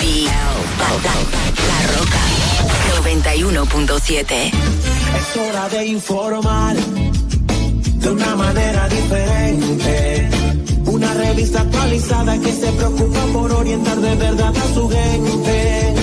HIL, 0.00 0.26
La 0.26 1.86
Roca 1.98 2.24
91.7. 3.04 4.50
Es 4.50 5.36
hora 5.36 5.68
de 5.68 5.86
informar 5.86 6.76
de 6.76 8.10
una 8.10 8.36
manera 8.36 8.88
diferente. 8.88 10.33
Una 11.04 11.12
revista 11.14 11.60
actualizada 11.60 12.38
que 12.38 12.50
se 12.50 12.72
preocupa 12.72 13.26
por 13.32 13.52
orientar 13.52 14.00
de 14.00 14.14
verdad 14.14 14.54
a 14.56 14.74
su 14.74 14.88
gente. 14.88 15.94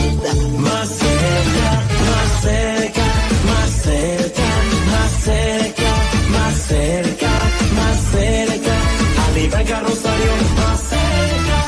Más 0.59 0.89
cerca, 0.89 1.81
más 2.11 2.41
cerca, 2.43 3.05
más 3.49 3.71
cerca, 3.83 4.47
más 4.85 5.11
cerca, 5.23 5.89
más 6.37 6.53
cerca, 6.69 7.31
más 7.75 7.97
cerca. 8.11 8.75
A 9.23 9.31
nivel 9.33 9.51
más 10.55 10.79
cerca. 10.91 11.67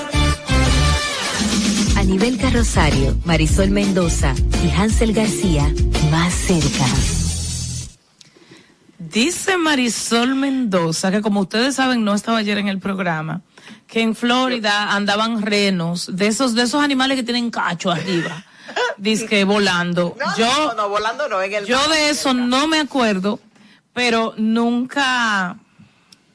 A 2.00 2.04
nivel 2.04 2.38
Carrosario, 2.38 3.16
Marisol 3.26 3.72
Mendoza 3.72 4.36
y 4.64 4.70
Hansel 4.70 5.14
García, 5.14 5.74
más 6.12 6.34
cerca. 6.34 7.23
Dice 9.14 9.58
Marisol 9.58 10.34
Mendoza, 10.34 11.12
que 11.12 11.22
como 11.22 11.42
ustedes 11.42 11.76
saben, 11.76 12.04
no 12.04 12.16
estaba 12.16 12.40
ayer 12.40 12.58
en 12.58 12.68
el 12.68 12.80
programa, 12.80 13.42
que 13.86 14.02
en 14.02 14.16
Florida 14.16 14.92
andaban 14.94 15.44
renos, 15.44 16.10
de 16.16 16.26
esos, 16.26 16.56
de 16.56 16.64
esos 16.64 16.84
animales 16.84 17.18
que 17.18 17.24
tienen 17.24 17.52
cacho 17.52 17.92
arriba, 17.92 18.44
disque 18.98 19.44
volando. 19.44 20.16
No, 20.20 20.36
yo, 20.36 20.48
no, 20.70 20.74
no, 20.74 20.90
volando 20.90 21.30
no, 21.30 21.44
en 21.44 21.54
el 21.54 21.66
yo 21.68 21.78
mar, 21.78 21.90
de 21.90 22.10
eso 22.10 22.34
no 22.34 22.68
me 22.68 22.80
acuerdo, 22.80 23.40
pero 23.94 24.34
nunca, 24.38 25.60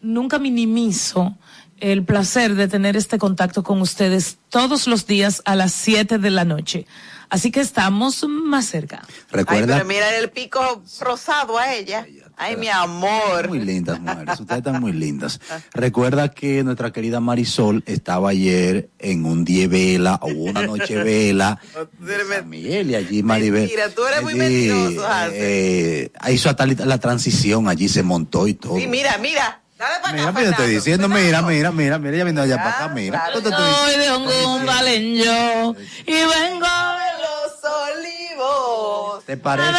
nunca 0.01 0.39
minimizo 0.39 1.37
el 1.81 2.05
placer 2.05 2.55
de 2.55 2.69
tener 2.69 2.97
este 2.97 3.19
contacto 3.19 3.65
con 3.65 3.81
ustedes 3.81 4.39
todos 4.51 4.87
los 4.87 5.05
días 5.05 5.43
a 5.45 5.57
las 5.57 5.73
7 5.73 6.19
de 6.19 6.31
la 6.31 6.45
noche. 6.45 6.87
Así 7.31 7.51
que 7.51 7.61
estamos 7.61 8.25
más 8.27 8.67
cerca. 8.67 9.03
Ay, 9.33 9.45
pero 9.45 9.85
mira 9.85 10.17
el 10.17 10.31
pico 10.31 10.83
rosado 11.01 11.59
a 11.59 11.75
ella. 11.75 12.07
Ay, 12.39 12.57
mi 12.57 12.69
amor. 12.69 13.49
Muy 13.49 13.59
lindas 13.61 14.01
mujeres, 14.01 14.41
ustedes 14.41 14.59
están 14.59 14.81
muy 14.81 14.93
lindas. 14.93 15.41
Recuerda 15.75 16.29
que 16.29 16.63
nuestra 16.63 16.93
querida 16.93 17.19
Marisol 17.19 17.83
estaba 17.85 18.31
ayer 18.31 18.91
en 18.99 19.25
un 19.25 19.45
día 19.45 19.67
vela 19.67 20.21
o 20.23 20.29
una 20.29 20.63
noche 20.63 21.03
vela. 21.03 21.61
San 21.75 22.49
Miguel 22.49 22.91
y 22.91 22.95
allí 22.95 23.23
Maribel. 23.25 23.63
Mentira, 23.63 23.91
tú 23.91 24.07
eres 24.07 24.23
muy 24.23 24.35
allí, 24.35 24.39
mentiroso, 24.41 25.07
Hansel. 25.07 25.41
eh, 25.41 26.13
hizo 26.31 26.49
hasta 26.49 26.67
la, 26.67 26.99
transición, 26.99 27.69
allí 27.69 27.89
se 27.89 28.05
montó 28.05 28.47
y 28.47 28.55
todo. 28.55 28.79
Sí, 28.79 28.87
mira, 28.87 29.19
mira. 29.19 29.61
Dale 29.77 29.95
para 30.03 30.13
Mira, 30.13 30.29
acá, 30.31 30.39
mira, 30.41 30.51
estoy 30.51 30.71
diciendo, 30.71 31.09
mira, 31.09 31.41
mira, 31.43 31.71
mira, 31.71 31.99
mira, 31.99 32.17
ella 32.17 32.25
vino 32.25 32.43
allá 32.43 32.57
para 32.57 32.71
acá, 32.71 32.89
mira. 32.89 33.31
Yo 33.33 33.41
te 33.41 33.49
estoy 33.49 33.73
Soy 33.73 34.01
de 34.01 34.11
un 34.11 34.67
yo 35.15 35.77
y 36.05 36.13
vengo 36.13 36.67
de 36.67 37.11
los 37.23 37.65
olivos. 37.65 39.25
¿Te 39.25 39.35
a 39.35 39.37
parece? 39.37 39.79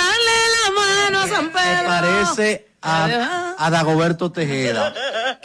A. 1.39 1.43
Me 1.43 1.87
parece 1.87 2.69
a, 2.81 3.55
a 3.57 3.69
Dagoberto 3.69 4.31
Tejeda 4.31 4.93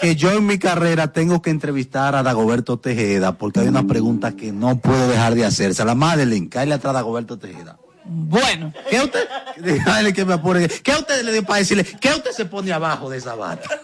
que 0.01 0.17
yo 0.17 0.33
en 0.33 0.47
mi 0.47 0.59
carrera 0.59 1.13
tengo 1.13 1.43
que 1.43 1.51
entrevistar 1.51 2.15
a 2.15 2.23
Dagoberto 2.23 2.79
Tejeda 2.79 3.39
porque 3.39 3.61
hay 3.61 3.69
una 3.69 3.87
pregunta 3.87 4.33
que 4.33 4.53
no 4.53 4.79
puedo 4.79 5.09
dejar 5.09 5.35
de 5.35 5.45
hacerse. 5.45 5.85
La 5.85 5.95
Madeline, 5.95 6.49
cállale 6.49 6.75
atrás 6.75 6.91
a 6.91 6.95
Dagoberto 6.95 7.39
Tejeda. 7.39 7.77
Bueno. 8.05 8.73
¿Qué 8.91 9.01
usted? 9.01 9.27
Dígale 9.57 10.13
que 10.13 10.25
me 10.25 10.35
apure. 10.35 10.69
¿Qué 10.69 10.93
usted 10.93 11.23
le 11.23 11.33
dio 11.33 11.45
para 11.45 11.61
decirle? 11.61 11.85
¿Qué 11.85 12.11
usted 12.11 12.33
se 12.33 12.45
pone 12.45 12.73
abajo 12.73 13.09
de 13.09 13.19
esa 13.19 13.35
bata? 13.35 13.69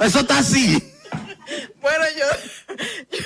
Eso 0.00 0.20
está 0.20 0.38
así. 0.38 0.91
Bueno, 1.80 2.04
yo, 2.18 2.76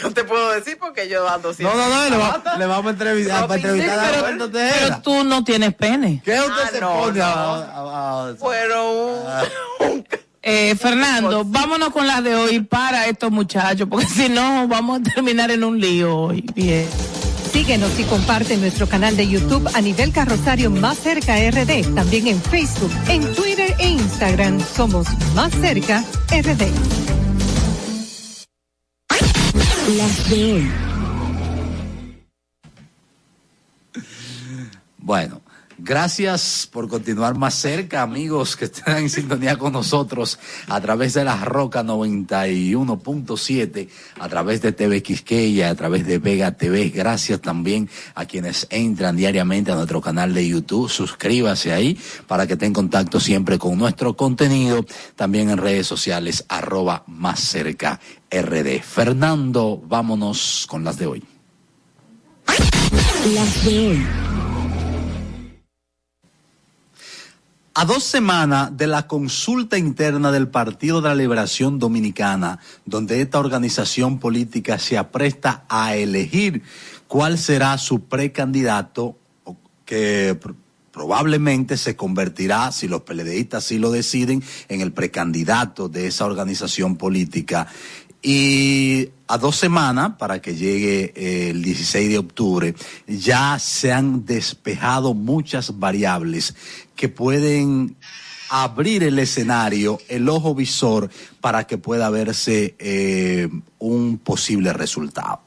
yo 0.02 0.10
te 0.12 0.24
puedo 0.24 0.50
decir 0.52 0.78
porque 0.78 1.08
yo 1.08 1.28
ando 1.28 1.48
No, 1.48 1.54
siempre. 1.54 1.78
no, 1.78 1.88
no, 1.88 2.10
le, 2.10 2.16
va- 2.16 2.56
le 2.58 2.66
vamos 2.66 2.86
a 2.86 2.90
entrevistar, 2.90 3.42
para 3.46 3.54
entrevistar 3.60 3.98
a 4.14 4.48
Pero 4.50 5.00
tú 5.02 5.24
no 5.24 5.44
tienes 5.44 5.74
pene. 5.74 6.22
¿Qué 6.24 6.40
usted 6.40 6.52
Ah, 6.64 6.68
se 6.72 6.80
no, 6.80 6.92
pone 7.00 7.18
no. 7.18 7.24
a- 7.24 7.64
a- 7.64 8.30
a- 8.30 8.34
Fueron 8.36 9.16
Eh, 10.48 10.76
Fernando, 10.80 11.42
vámonos 11.44 11.90
con 11.90 12.06
las 12.06 12.22
de 12.22 12.34
hoy 12.36 12.60
para 12.60 13.06
estos 13.06 13.32
muchachos, 13.32 13.88
porque 13.90 14.06
si 14.06 14.28
no 14.28 14.68
vamos 14.68 15.00
a 15.00 15.02
terminar 15.14 15.50
en 15.50 15.64
un 15.64 15.80
lío 15.80 16.16
hoy. 16.16 16.42
Bien. 16.54 16.86
Síguenos 17.52 17.98
y 17.98 18.04
comparte 18.04 18.56
nuestro 18.56 18.86
canal 18.88 19.16
de 19.16 19.26
YouTube 19.26 19.68
a 19.74 19.80
nivel 19.80 20.12
carrosario 20.12 20.70
Más 20.70 20.98
Cerca 20.98 21.36
RD. 21.38 21.94
También 21.94 22.28
en 22.28 22.40
Facebook, 22.42 22.92
en 23.08 23.34
Twitter 23.34 23.74
e 23.78 23.88
Instagram 23.88 24.60
somos 24.60 25.06
Más 25.34 25.50
Cerca 25.52 26.04
RD. 26.30 27.15
Las 29.94 30.28
de 30.28 30.52
hoy. 30.52 30.70
Bueno, 34.98 35.40
gracias 35.86 36.68
por 36.70 36.88
continuar 36.88 37.38
más 37.38 37.54
cerca, 37.54 38.02
amigos 38.02 38.56
que 38.56 38.66
están 38.66 38.98
en 38.98 39.08
sintonía 39.08 39.56
con 39.56 39.72
nosotros 39.72 40.38
a 40.68 40.80
través 40.80 41.14
de 41.14 41.24
la 41.24 41.42
Roca 41.44 41.84
91.7, 41.84 43.88
a 44.18 44.28
través 44.28 44.60
de 44.62 44.72
TV 44.72 45.02
Quisqueya, 45.02 45.70
a 45.70 45.74
través 45.76 46.04
de 46.04 46.18
Vega 46.18 46.50
TV. 46.50 46.90
Gracias 46.90 47.40
también 47.40 47.88
a 48.16 48.26
quienes 48.26 48.66
entran 48.70 49.16
diariamente 49.16 49.70
a 49.70 49.76
nuestro 49.76 50.00
canal 50.00 50.34
de 50.34 50.48
YouTube. 50.48 50.90
Suscríbase 50.90 51.72
ahí 51.72 51.96
para 52.26 52.46
que 52.46 52.54
esté 52.54 52.66
en 52.66 52.72
contacto 52.72 53.20
siempre 53.20 53.56
con 53.56 53.78
nuestro 53.78 54.16
contenido. 54.16 54.84
También 55.14 55.50
en 55.50 55.58
redes 55.58 55.86
sociales, 55.86 56.44
arroba 56.48 57.04
más 57.06 57.38
cerca 57.38 58.00
RD. 58.30 58.82
Fernando, 58.82 59.80
vámonos 59.86 60.66
con 60.68 60.82
las 60.82 60.98
de 60.98 61.06
hoy. 61.06 61.22
Las 63.34 63.64
de 63.64 63.88
hoy. 63.88 64.06
A 67.78 67.84
dos 67.84 68.04
semanas 68.04 68.74
de 68.74 68.86
la 68.86 69.06
consulta 69.06 69.76
interna 69.76 70.32
del 70.32 70.48
Partido 70.48 71.02
de 71.02 71.10
la 71.10 71.14
Liberación 71.14 71.78
Dominicana, 71.78 72.58
donde 72.86 73.20
esta 73.20 73.38
organización 73.38 74.18
política 74.18 74.78
se 74.78 74.96
apresta 74.96 75.66
a 75.68 75.94
elegir 75.94 76.62
cuál 77.06 77.36
será 77.36 77.76
su 77.76 78.04
precandidato, 78.04 79.18
que 79.84 80.40
pr- 80.40 80.54
probablemente 80.90 81.76
se 81.76 81.96
convertirá, 81.96 82.72
si 82.72 82.88
los 82.88 83.02
PLDistas 83.02 83.64
sí 83.64 83.78
lo 83.78 83.90
deciden, 83.90 84.42
en 84.70 84.80
el 84.80 84.92
precandidato 84.92 85.90
de 85.90 86.06
esa 86.06 86.24
organización 86.24 86.96
política. 86.96 87.66
Y 88.22 89.10
a 89.28 89.38
dos 89.38 89.56
semanas, 89.56 90.12
para 90.18 90.40
que 90.40 90.54
llegue 90.54 91.12
eh, 91.14 91.50
el 91.50 91.62
16 91.62 92.08
de 92.08 92.18
octubre, 92.18 92.74
ya 93.06 93.58
se 93.58 93.92
han 93.92 94.24
despejado 94.24 95.14
muchas 95.14 95.78
variables 95.78 96.54
que 96.94 97.08
pueden 97.08 97.96
abrir 98.50 99.02
el 99.02 99.18
escenario, 99.18 99.98
el 100.08 100.28
ojo 100.28 100.54
visor, 100.54 101.10
para 101.40 101.66
que 101.66 101.78
pueda 101.78 102.10
verse 102.10 102.74
eh, 102.78 103.48
un 103.78 104.18
posible 104.18 104.72
resultado. 104.72 105.45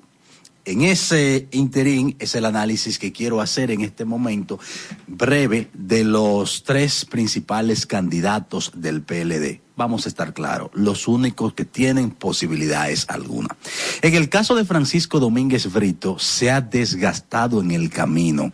En 0.70 0.84
ese 0.84 1.48
interín 1.50 2.16
es 2.20 2.36
el 2.36 2.46
análisis 2.46 3.00
que 3.00 3.12
quiero 3.12 3.42
hacer 3.42 3.72
en 3.72 3.82
este 3.82 4.06
momento 4.06 4.60
breve 5.08 5.68
de 5.74 6.04
los 6.04 6.64
tres 6.64 7.06
principales 7.06 7.88
candidatos 7.88 8.74
del 8.76 9.02
PLD. 9.02 9.62
Vamos 9.76 10.06
a 10.06 10.10
estar 10.10 10.32
claros, 10.32 10.70
los 10.74 11.08
únicos 11.08 11.56
que 11.56 11.66
tienen 11.66 12.12
posibilidades 12.12 13.08
alguna. 13.10 13.58
En 14.04 14.14
el 14.14 14.30
caso 14.30 14.54
de 14.54 14.64
Francisco 14.64 15.20
Domínguez 15.20 15.74
Brito, 15.74 16.20
se 16.20 16.52
ha 16.52 16.62
desgastado 16.62 17.62
en 17.62 17.72
el 17.72 17.90
camino. 17.90 18.52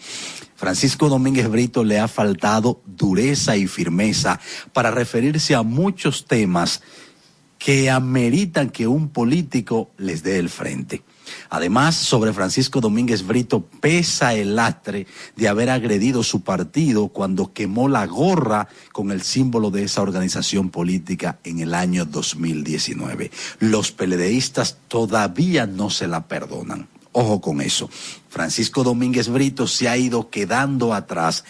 Francisco 0.56 1.10
Domínguez 1.10 1.50
Brito 1.50 1.84
le 1.84 2.00
ha 2.00 2.08
faltado 2.08 2.82
dureza 2.86 3.58
y 3.58 3.68
firmeza 3.68 4.40
para 4.72 4.90
referirse 4.90 5.54
a 5.54 5.64
muchos 5.64 6.28
temas 6.28 6.82
que 7.58 7.90
ameritan 7.90 8.70
que 8.70 8.88
un 8.88 9.10
político 9.10 9.92
les 9.98 10.24
dé 10.24 10.40
el 10.40 10.48
frente. 10.48 11.04
Además, 11.50 11.96
sobre 11.96 12.34
Francisco 12.34 12.82
Domínguez 12.82 13.26
Brito 13.26 13.66
pesa 13.82 14.34
el 14.34 14.56
lastre 14.56 15.08
de 15.36 15.48
haber 15.48 15.70
agredido 15.70 16.24
su 16.24 16.42
partido 16.42 17.10
cuando 17.10 17.54
quemó 17.54 17.88
la 17.88 18.06
gorra 18.06 18.68
con 18.92 19.12
el 19.12 19.22
símbolo 19.22 19.72
de 19.72 19.84
esa 19.84 20.02
organización 20.02 20.70
política 20.70 21.40
en 21.44 21.60
el 21.60 21.74
año 21.74 22.06
2019. 22.06 23.32
Los 23.60 23.92
peledeístas 23.92 24.78
todavía 24.88 25.66
no 25.66 25.90
se 25.90 26.08
la 26.08 26.28
perdonan. 26.28 26.88
Ojo 27.12 27.40
con 27.40 27.62
eso. 27.62 27.90
Francisco 28.30 28.84
Domínguez 28.84 29.30
Brito 29.30 29.68
se 29.68 29.88
ha 29.88 29.96
ido 29.96 30.30
quedando 30.30 30.94
atrás 30.94 31.46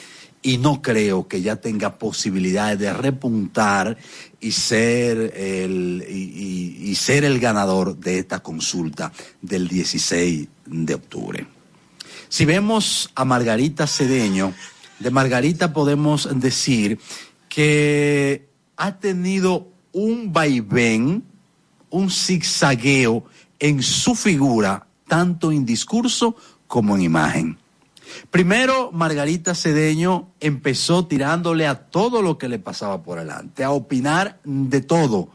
y 0.45 0.59
no 0.59 0.83
creo 0.83 1.27
que 1.27 1.41
ya 1.41 1.55
tenga 1.55 1.97
posibilidades 1.97 2.77
de 2.77 2.93
repuntar 2.93 3.97
y 4.45 4.51
ser 4.51 5.33
el, 5.35 6.05
y, 6.07 6.93
ser 6.93 7.25
el 7.25 7.39
ganador 7.39 7.97
de 7.97 8.19
esta 8.19 8.41
consulta 8.41 9.11
del 9.41 9.67
16 9.67 10.47
de 10.67 10.93
octubre. 10.93 11.47
Si 12.29 12.45
vemos 12.45 13.09
a 13.15 13.25
Margarita 13.25 13.87
Cedeño, 13.87 14.53
de 14.99 15.09
Margarita 15.09 15.73
podemos 15.73 16.29
decir 16.39 16.99
que 17.49 18.47
ha 18.77 18.99
tenido 18.99 19.67
un 19.93 20.31
vaivén, 20.31 21.23
un 21.89 22.11
zigzagueo 22.11 23.25
en 23.57 23.81
su 23.81 24.13
figura, 24.13 24.85
tanto 25.07 25.51
en 25.51 25.65
discurso 25.65 26.35
como 26.67 26.95
en 26.95 27.01
imagen. 27.01 27.57
Primero, 28.35 28.91
Margarita 28.91 29.55
Cedeño 29.55 30.27
empezó 30.41 31.05
tirándole 31.05 31.67
a 31.67 31.75
todo 31.85 32.21
lo 32.21 32.37
que 32.37 32.49
le 32.49 32.59
pasaba 32.59 33.01
por 33.01 33.17
delante, 33.17 33.63
a 33.63 33.71
opinar 33.71 34.41
de 34.43 34.81
todo 34.81 35.29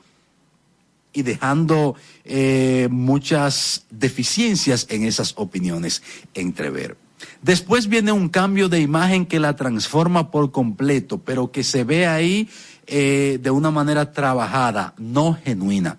y 1.14 1.22
dejando 1.22 1.94
eh, 2.26 2.88
muchas 2.90 3.86
deficiencias 3.88 4.86
en 4.90 5.04
esas 5.04 5.32
opiniones 5.38 6.02
entrever. 6.34 6.98
Después 7.40 7.88
viene 7.88 8.12
un 8.12 8.28
cambio 8.28 8.68
de 8.68 8.80
imagen 8.80 9.24
que 9.24 9.40
la 9.40 9.56
transforma 9.56 10.30
por 10.30 10.50
completo, 10.50 11.16
pero 11.16 11.50
que 11.50 11.64
se 11.64 11.84
ve 11.84 12.06
ahí 12.06 12.50
eh, 12.86 13.38
de 13.40 13.50
una 13.50 13.70
manera 13.70 14.12
trabajada, 14.12 14.92
no 14.98 15.38
genuina. 15.42 15.96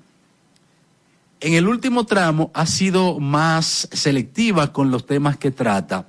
En 1.39 1.55
el 1.55 1.67
último 1.67 2.05
tramo 2.05 2.51
ha 2.53 2.67
sido 2.67 3.19
más 3.19 3.89
selectiva 3.91 4.71
con 4.71 4.91
los 4.91 5.07
temas 5.07 5.37
que 5.37 5.49
trata, 5.49 6.05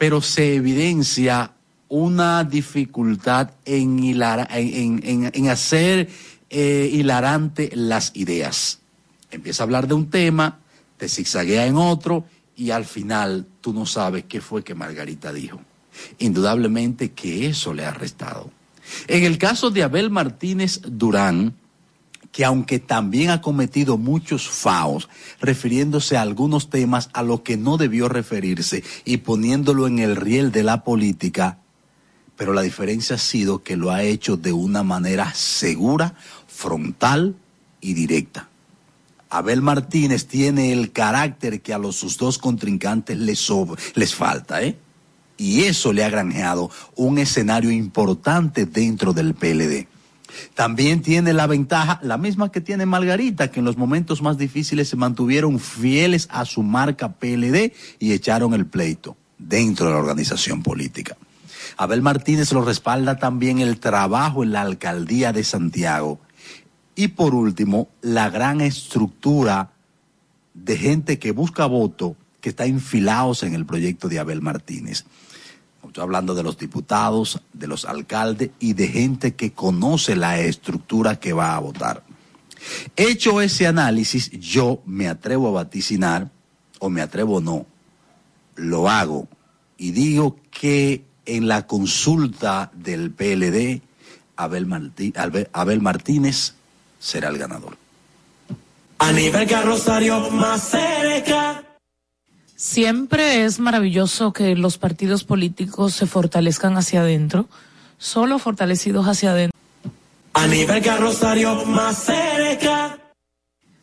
pero 0.00 0.22
se 0.22 0.54
evidencia 0.54 1.52
una 1.90 2.42
dificultad 2.44 3.50
en, 3.66 3.98
hilar- 3.98 4.48
en, 4.50 5.48
hacer 5.50 6.08
eh, 6.48 6.88
hilarante 6.90 7.68
las 7.74 8.10
ideas. 8.14 8.78
Empieza 9.30 9.62
a 9.62 9.64
hablar 9.64 9.86
de 9.88 9.92
un 9.92 10.08
tema, 10.08 10.60
te 10.96 11.06
zigzaguea 11.06 11.66
en 11.66 11.76
otro 11.76 12.24
y 12.56 12.70
al 12.70 12.86
final 12.86 13.46
tú 13.60 13.74
no 13.74 13.84
sabes 13.84 14.24
qué 14.26 14.40
fue 14.40 14.64
que 14.64 14.74
Margarita 14.74 15.34
dijo. 15.34 15.60
Indudablemente 16.18 17.12
que 17.12 17.48
eso 17.48 17.74
le 17.74 17.84
ha 17.84 17.92
restado. 17.92 18.50
En 19.06 19.24
el 19.24 19.36
caso 19.36 19.68
de 19.68 19.82
Abel 19.82 20.08
Martínez 20.08 20.80
Durán, 20.82 21.52
que 22.32 22.44
aunque 22.44 22.78
también 22.78 23.30
ha 23.30 23.40
cometido 23.40 23.98
muchos 23.98 24.48
faos, 24.48 25.08
refiriéndose 25.40 26.16
a 26.16 26.22
algunos 26.22 26.70
temas 26.70 27.10
a 27.12 27.22
los 27.22 27.40
que 27.40 27.56
no 27.56 27.76
debió 27.76 28.08
referirse 28.08 28.84
y 29.04 29.18
poniéndolo 29.18 29.86
en 29.86 29.98
el 29.98 30.16
riel 30.16 30.52
de 30.52 30.62
la 30.62 30.84
política, 30.84 31.58
pero 32.36 32.52
la 32.52 32.62
diferencia 32.62 33.16
ha 33.16 33.18
sido 33.18 33.62
que 33.62 33.76
lo 33.76 33.90
ha 33.90 34.02
hecho 34.02 34.36
de 34.36 34.52
una 34.52 34.82
manera 34.82 35.34
segura, 35.34 36.14
frontal 36.46 37.36
y 37.80 37.94
directa. 37.94 38.48
Abel 39.28 39.62
Martínez 39.62 40.26
tiene 40.26 40.72
el 40.72 40.90
carácter 40.90 41.60
que 41.60 41.72
a 41.72 41.78
los 41.78 41.96
sus 41.96 42.16
dos 42.16 42.38
contrincantes 42.38 43.16
les, 43.18 43.48
les 43.94 44.14
falta, 44.14 44.62
¿eh? 44.62 44.76
Y 45.36 45.62
eso 45.62 45.92
le 45.92 46.04
ha 46.04 46.10
granjeado 46.10 46.70
un 46.96 47.18
escenario 47.18 47.70
importante 47.70 48.66
dentro 48.66 49.12
del 49.12 49.34
PLD. 49.34 49.86
También 50.54 51.02
tiene 51.02 51.32
la 51.32 51.46
ventaja, 51.46 52.00
la 52.02 52.18
misma 52.18 52.50
que 52.52 52.60
tiene 52.60 52.86
Margarita, 52.86 53.50
que 53.50 53.60
en 53.60 53.66
los 53.66 53.76
momentos 53.76 54.22
más 54.22 54.38
difíciles 54.38 54.88
se 54.88 54.96
mantuvieron 54.96 55.58
fieles 55.58 56.28
a 56.30 56.44
su 56.44 56.62
marca 56.62 57.12
PLD 57.12 57.72
y 57.98 58.12
echaron 58.12 58.54
el 58.54 58.66
pleito 58.66 59.16
dentro 59.38 59.86
de 59.86 59.92
la 59.92 59.98
organización 59.98 60.62
política. 60.62 61.16
Abel 61.76 62.02
Martínez 62.02 62.52
lo 62.52 62.64
respalda 62.64 63.16
también 63.18 63.60
el 63.60 63.78
trabajo 63.78 64.42
en 64.42 64.52
la 64.52 64.62
alcaldía 64.62 65.32
de 65.32 65.44
Santiago. 65.44 66.20
Y 66.94 67.08
por 67.08 67.34
último, 67.34 67.88
la 68.02 68.28
gran 68.28 68.60
estructura 68.60 69.70
de 70.54 70.76
gente 70.76 71.18
que 71.18 71.32
busca 71.32 71.66
voto 71.66 72.16
que 72.40 72.50
está 72.50 72.66
infilados 72.66 73.42
en 73.42 73.54
el 73.54 73.66
proyecto 73.66 74.08
de 74.08 74.18
Abel 74.18 74.42
Martínez. 74.42 75.04
Estoy 75.90 76.04
hablando 76.04 76.36
de 76.36 76.44
los 76.44 76.56
diputados, 76.56 77.40
de 77.52 77.66
los 77.66 77.84
alcaldes 77.84 78.50
y 78.60 78.74
de 78.74 78.86
gente 78.86 79.34
que 79.34 79.50
conoce 79.50 80.14
la 80.14 80.38
estructura 80.38 81.18
que 81.18 81.32
va 81.32 81.56
a 81.56 81.58
votar. 81.58 82.04
Hecho 82.94 83.40
ese 83.40 83.66
análisis, 83.66 84.30
yo 84.30 84.82
me 84.86 85.08
atrevo 85.08 85.48
a 85.48 85.64
vaticinar, 85.64 86.30
o 86.78 86.90
me 86.90 87.02
atrevo 87.02 87.40
no, 87.40 87.66
lo 88.54 88.88
hago 88.88 89.26
y 89.78 89.90
digo 89.90 90.36
que 90.52 91.02
en 91.26 91.48
la 91.48 91.66
consulta 91.66 92.70
del 92.72 93.10
PLD, 93.10 93.82
Abel, 94.36 94.66
Martí- 94.68 95.12
Abel- 95.16 95.48
Abel 95.52 95.80
Martínez 95.80 96.54
será 97.00 97.30
el 97.30 97.38
ganador. 97.38 97.76
A 99.00 99.10
nivel 99.10 99.48
Rosario 99.64 100.30
más 100.30 100.68
cerca. 100.68 101.64
Siempre 102.60 103.46
es 103.46 103.58
maravilloso 103.58 104.34
que 104.34 104.54
los 104.54 104.76
partidos 104.76 105.24
políticos 105.24 105.94
se 105.94 106.06
fortalezcan 106.06 106.76
hacia 106.76 107.00
adentro, 107.00 107.48
solo 107.96 108.38
fortalecidos 108.38 109.06
hacia 109.06 109.30
adentro. 109.30 109.58
A 110.34 110.46
nivel 110.46 110.84
Rosario 110.98 111.64
más 111.64 112.04
cerca. 112.04 112.98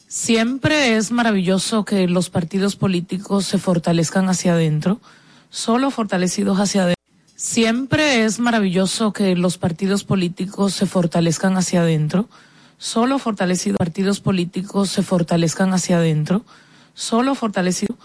Siempre 0.08 0.96
es 0.96 1.10
maravilloso 1.10 1.86
que 1.86 2.08
los 2.08 2.30
partidos 2.30 2.76
políticos 2.76 3.48
se 3.48 3.58
fortalezcan 3.58 4.30
hacia 4.30 4.54
adentro, 4.54 5.02
solo 5.50 5.90
fortalecidos 5.90 6.60
hacia 6.60 6.84
adentro. 6.84 7.04
Siempre 7.36 8.26
es 8.26 8.38
maravilloso 8.38 9.12
que 9.12 9.36
los 9.36 9.58
partidos 9.58 10.04
políticos 10.04 10.76
se 10.76 10.86
fortalezcan 10.86 11.58
hacia 11.58 11.82
adentro, 11.82 12.30
solo 12.78 13.18
fortalecidos 13.18 13.80
partidos 13.80 14.20
políticos 14.20 14.92
se 14.92 15.02
fortalezcan 15.02 15.74
hacia 15.74 15.98
adentro, 15.98 16.46
solo 16.94 17.34
fortalecidos, 17.34 17.98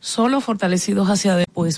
solo 0.00 0.40
fortalecidos 0.40 1.08
hacia 1.08 1.36
pues 1.52 1.68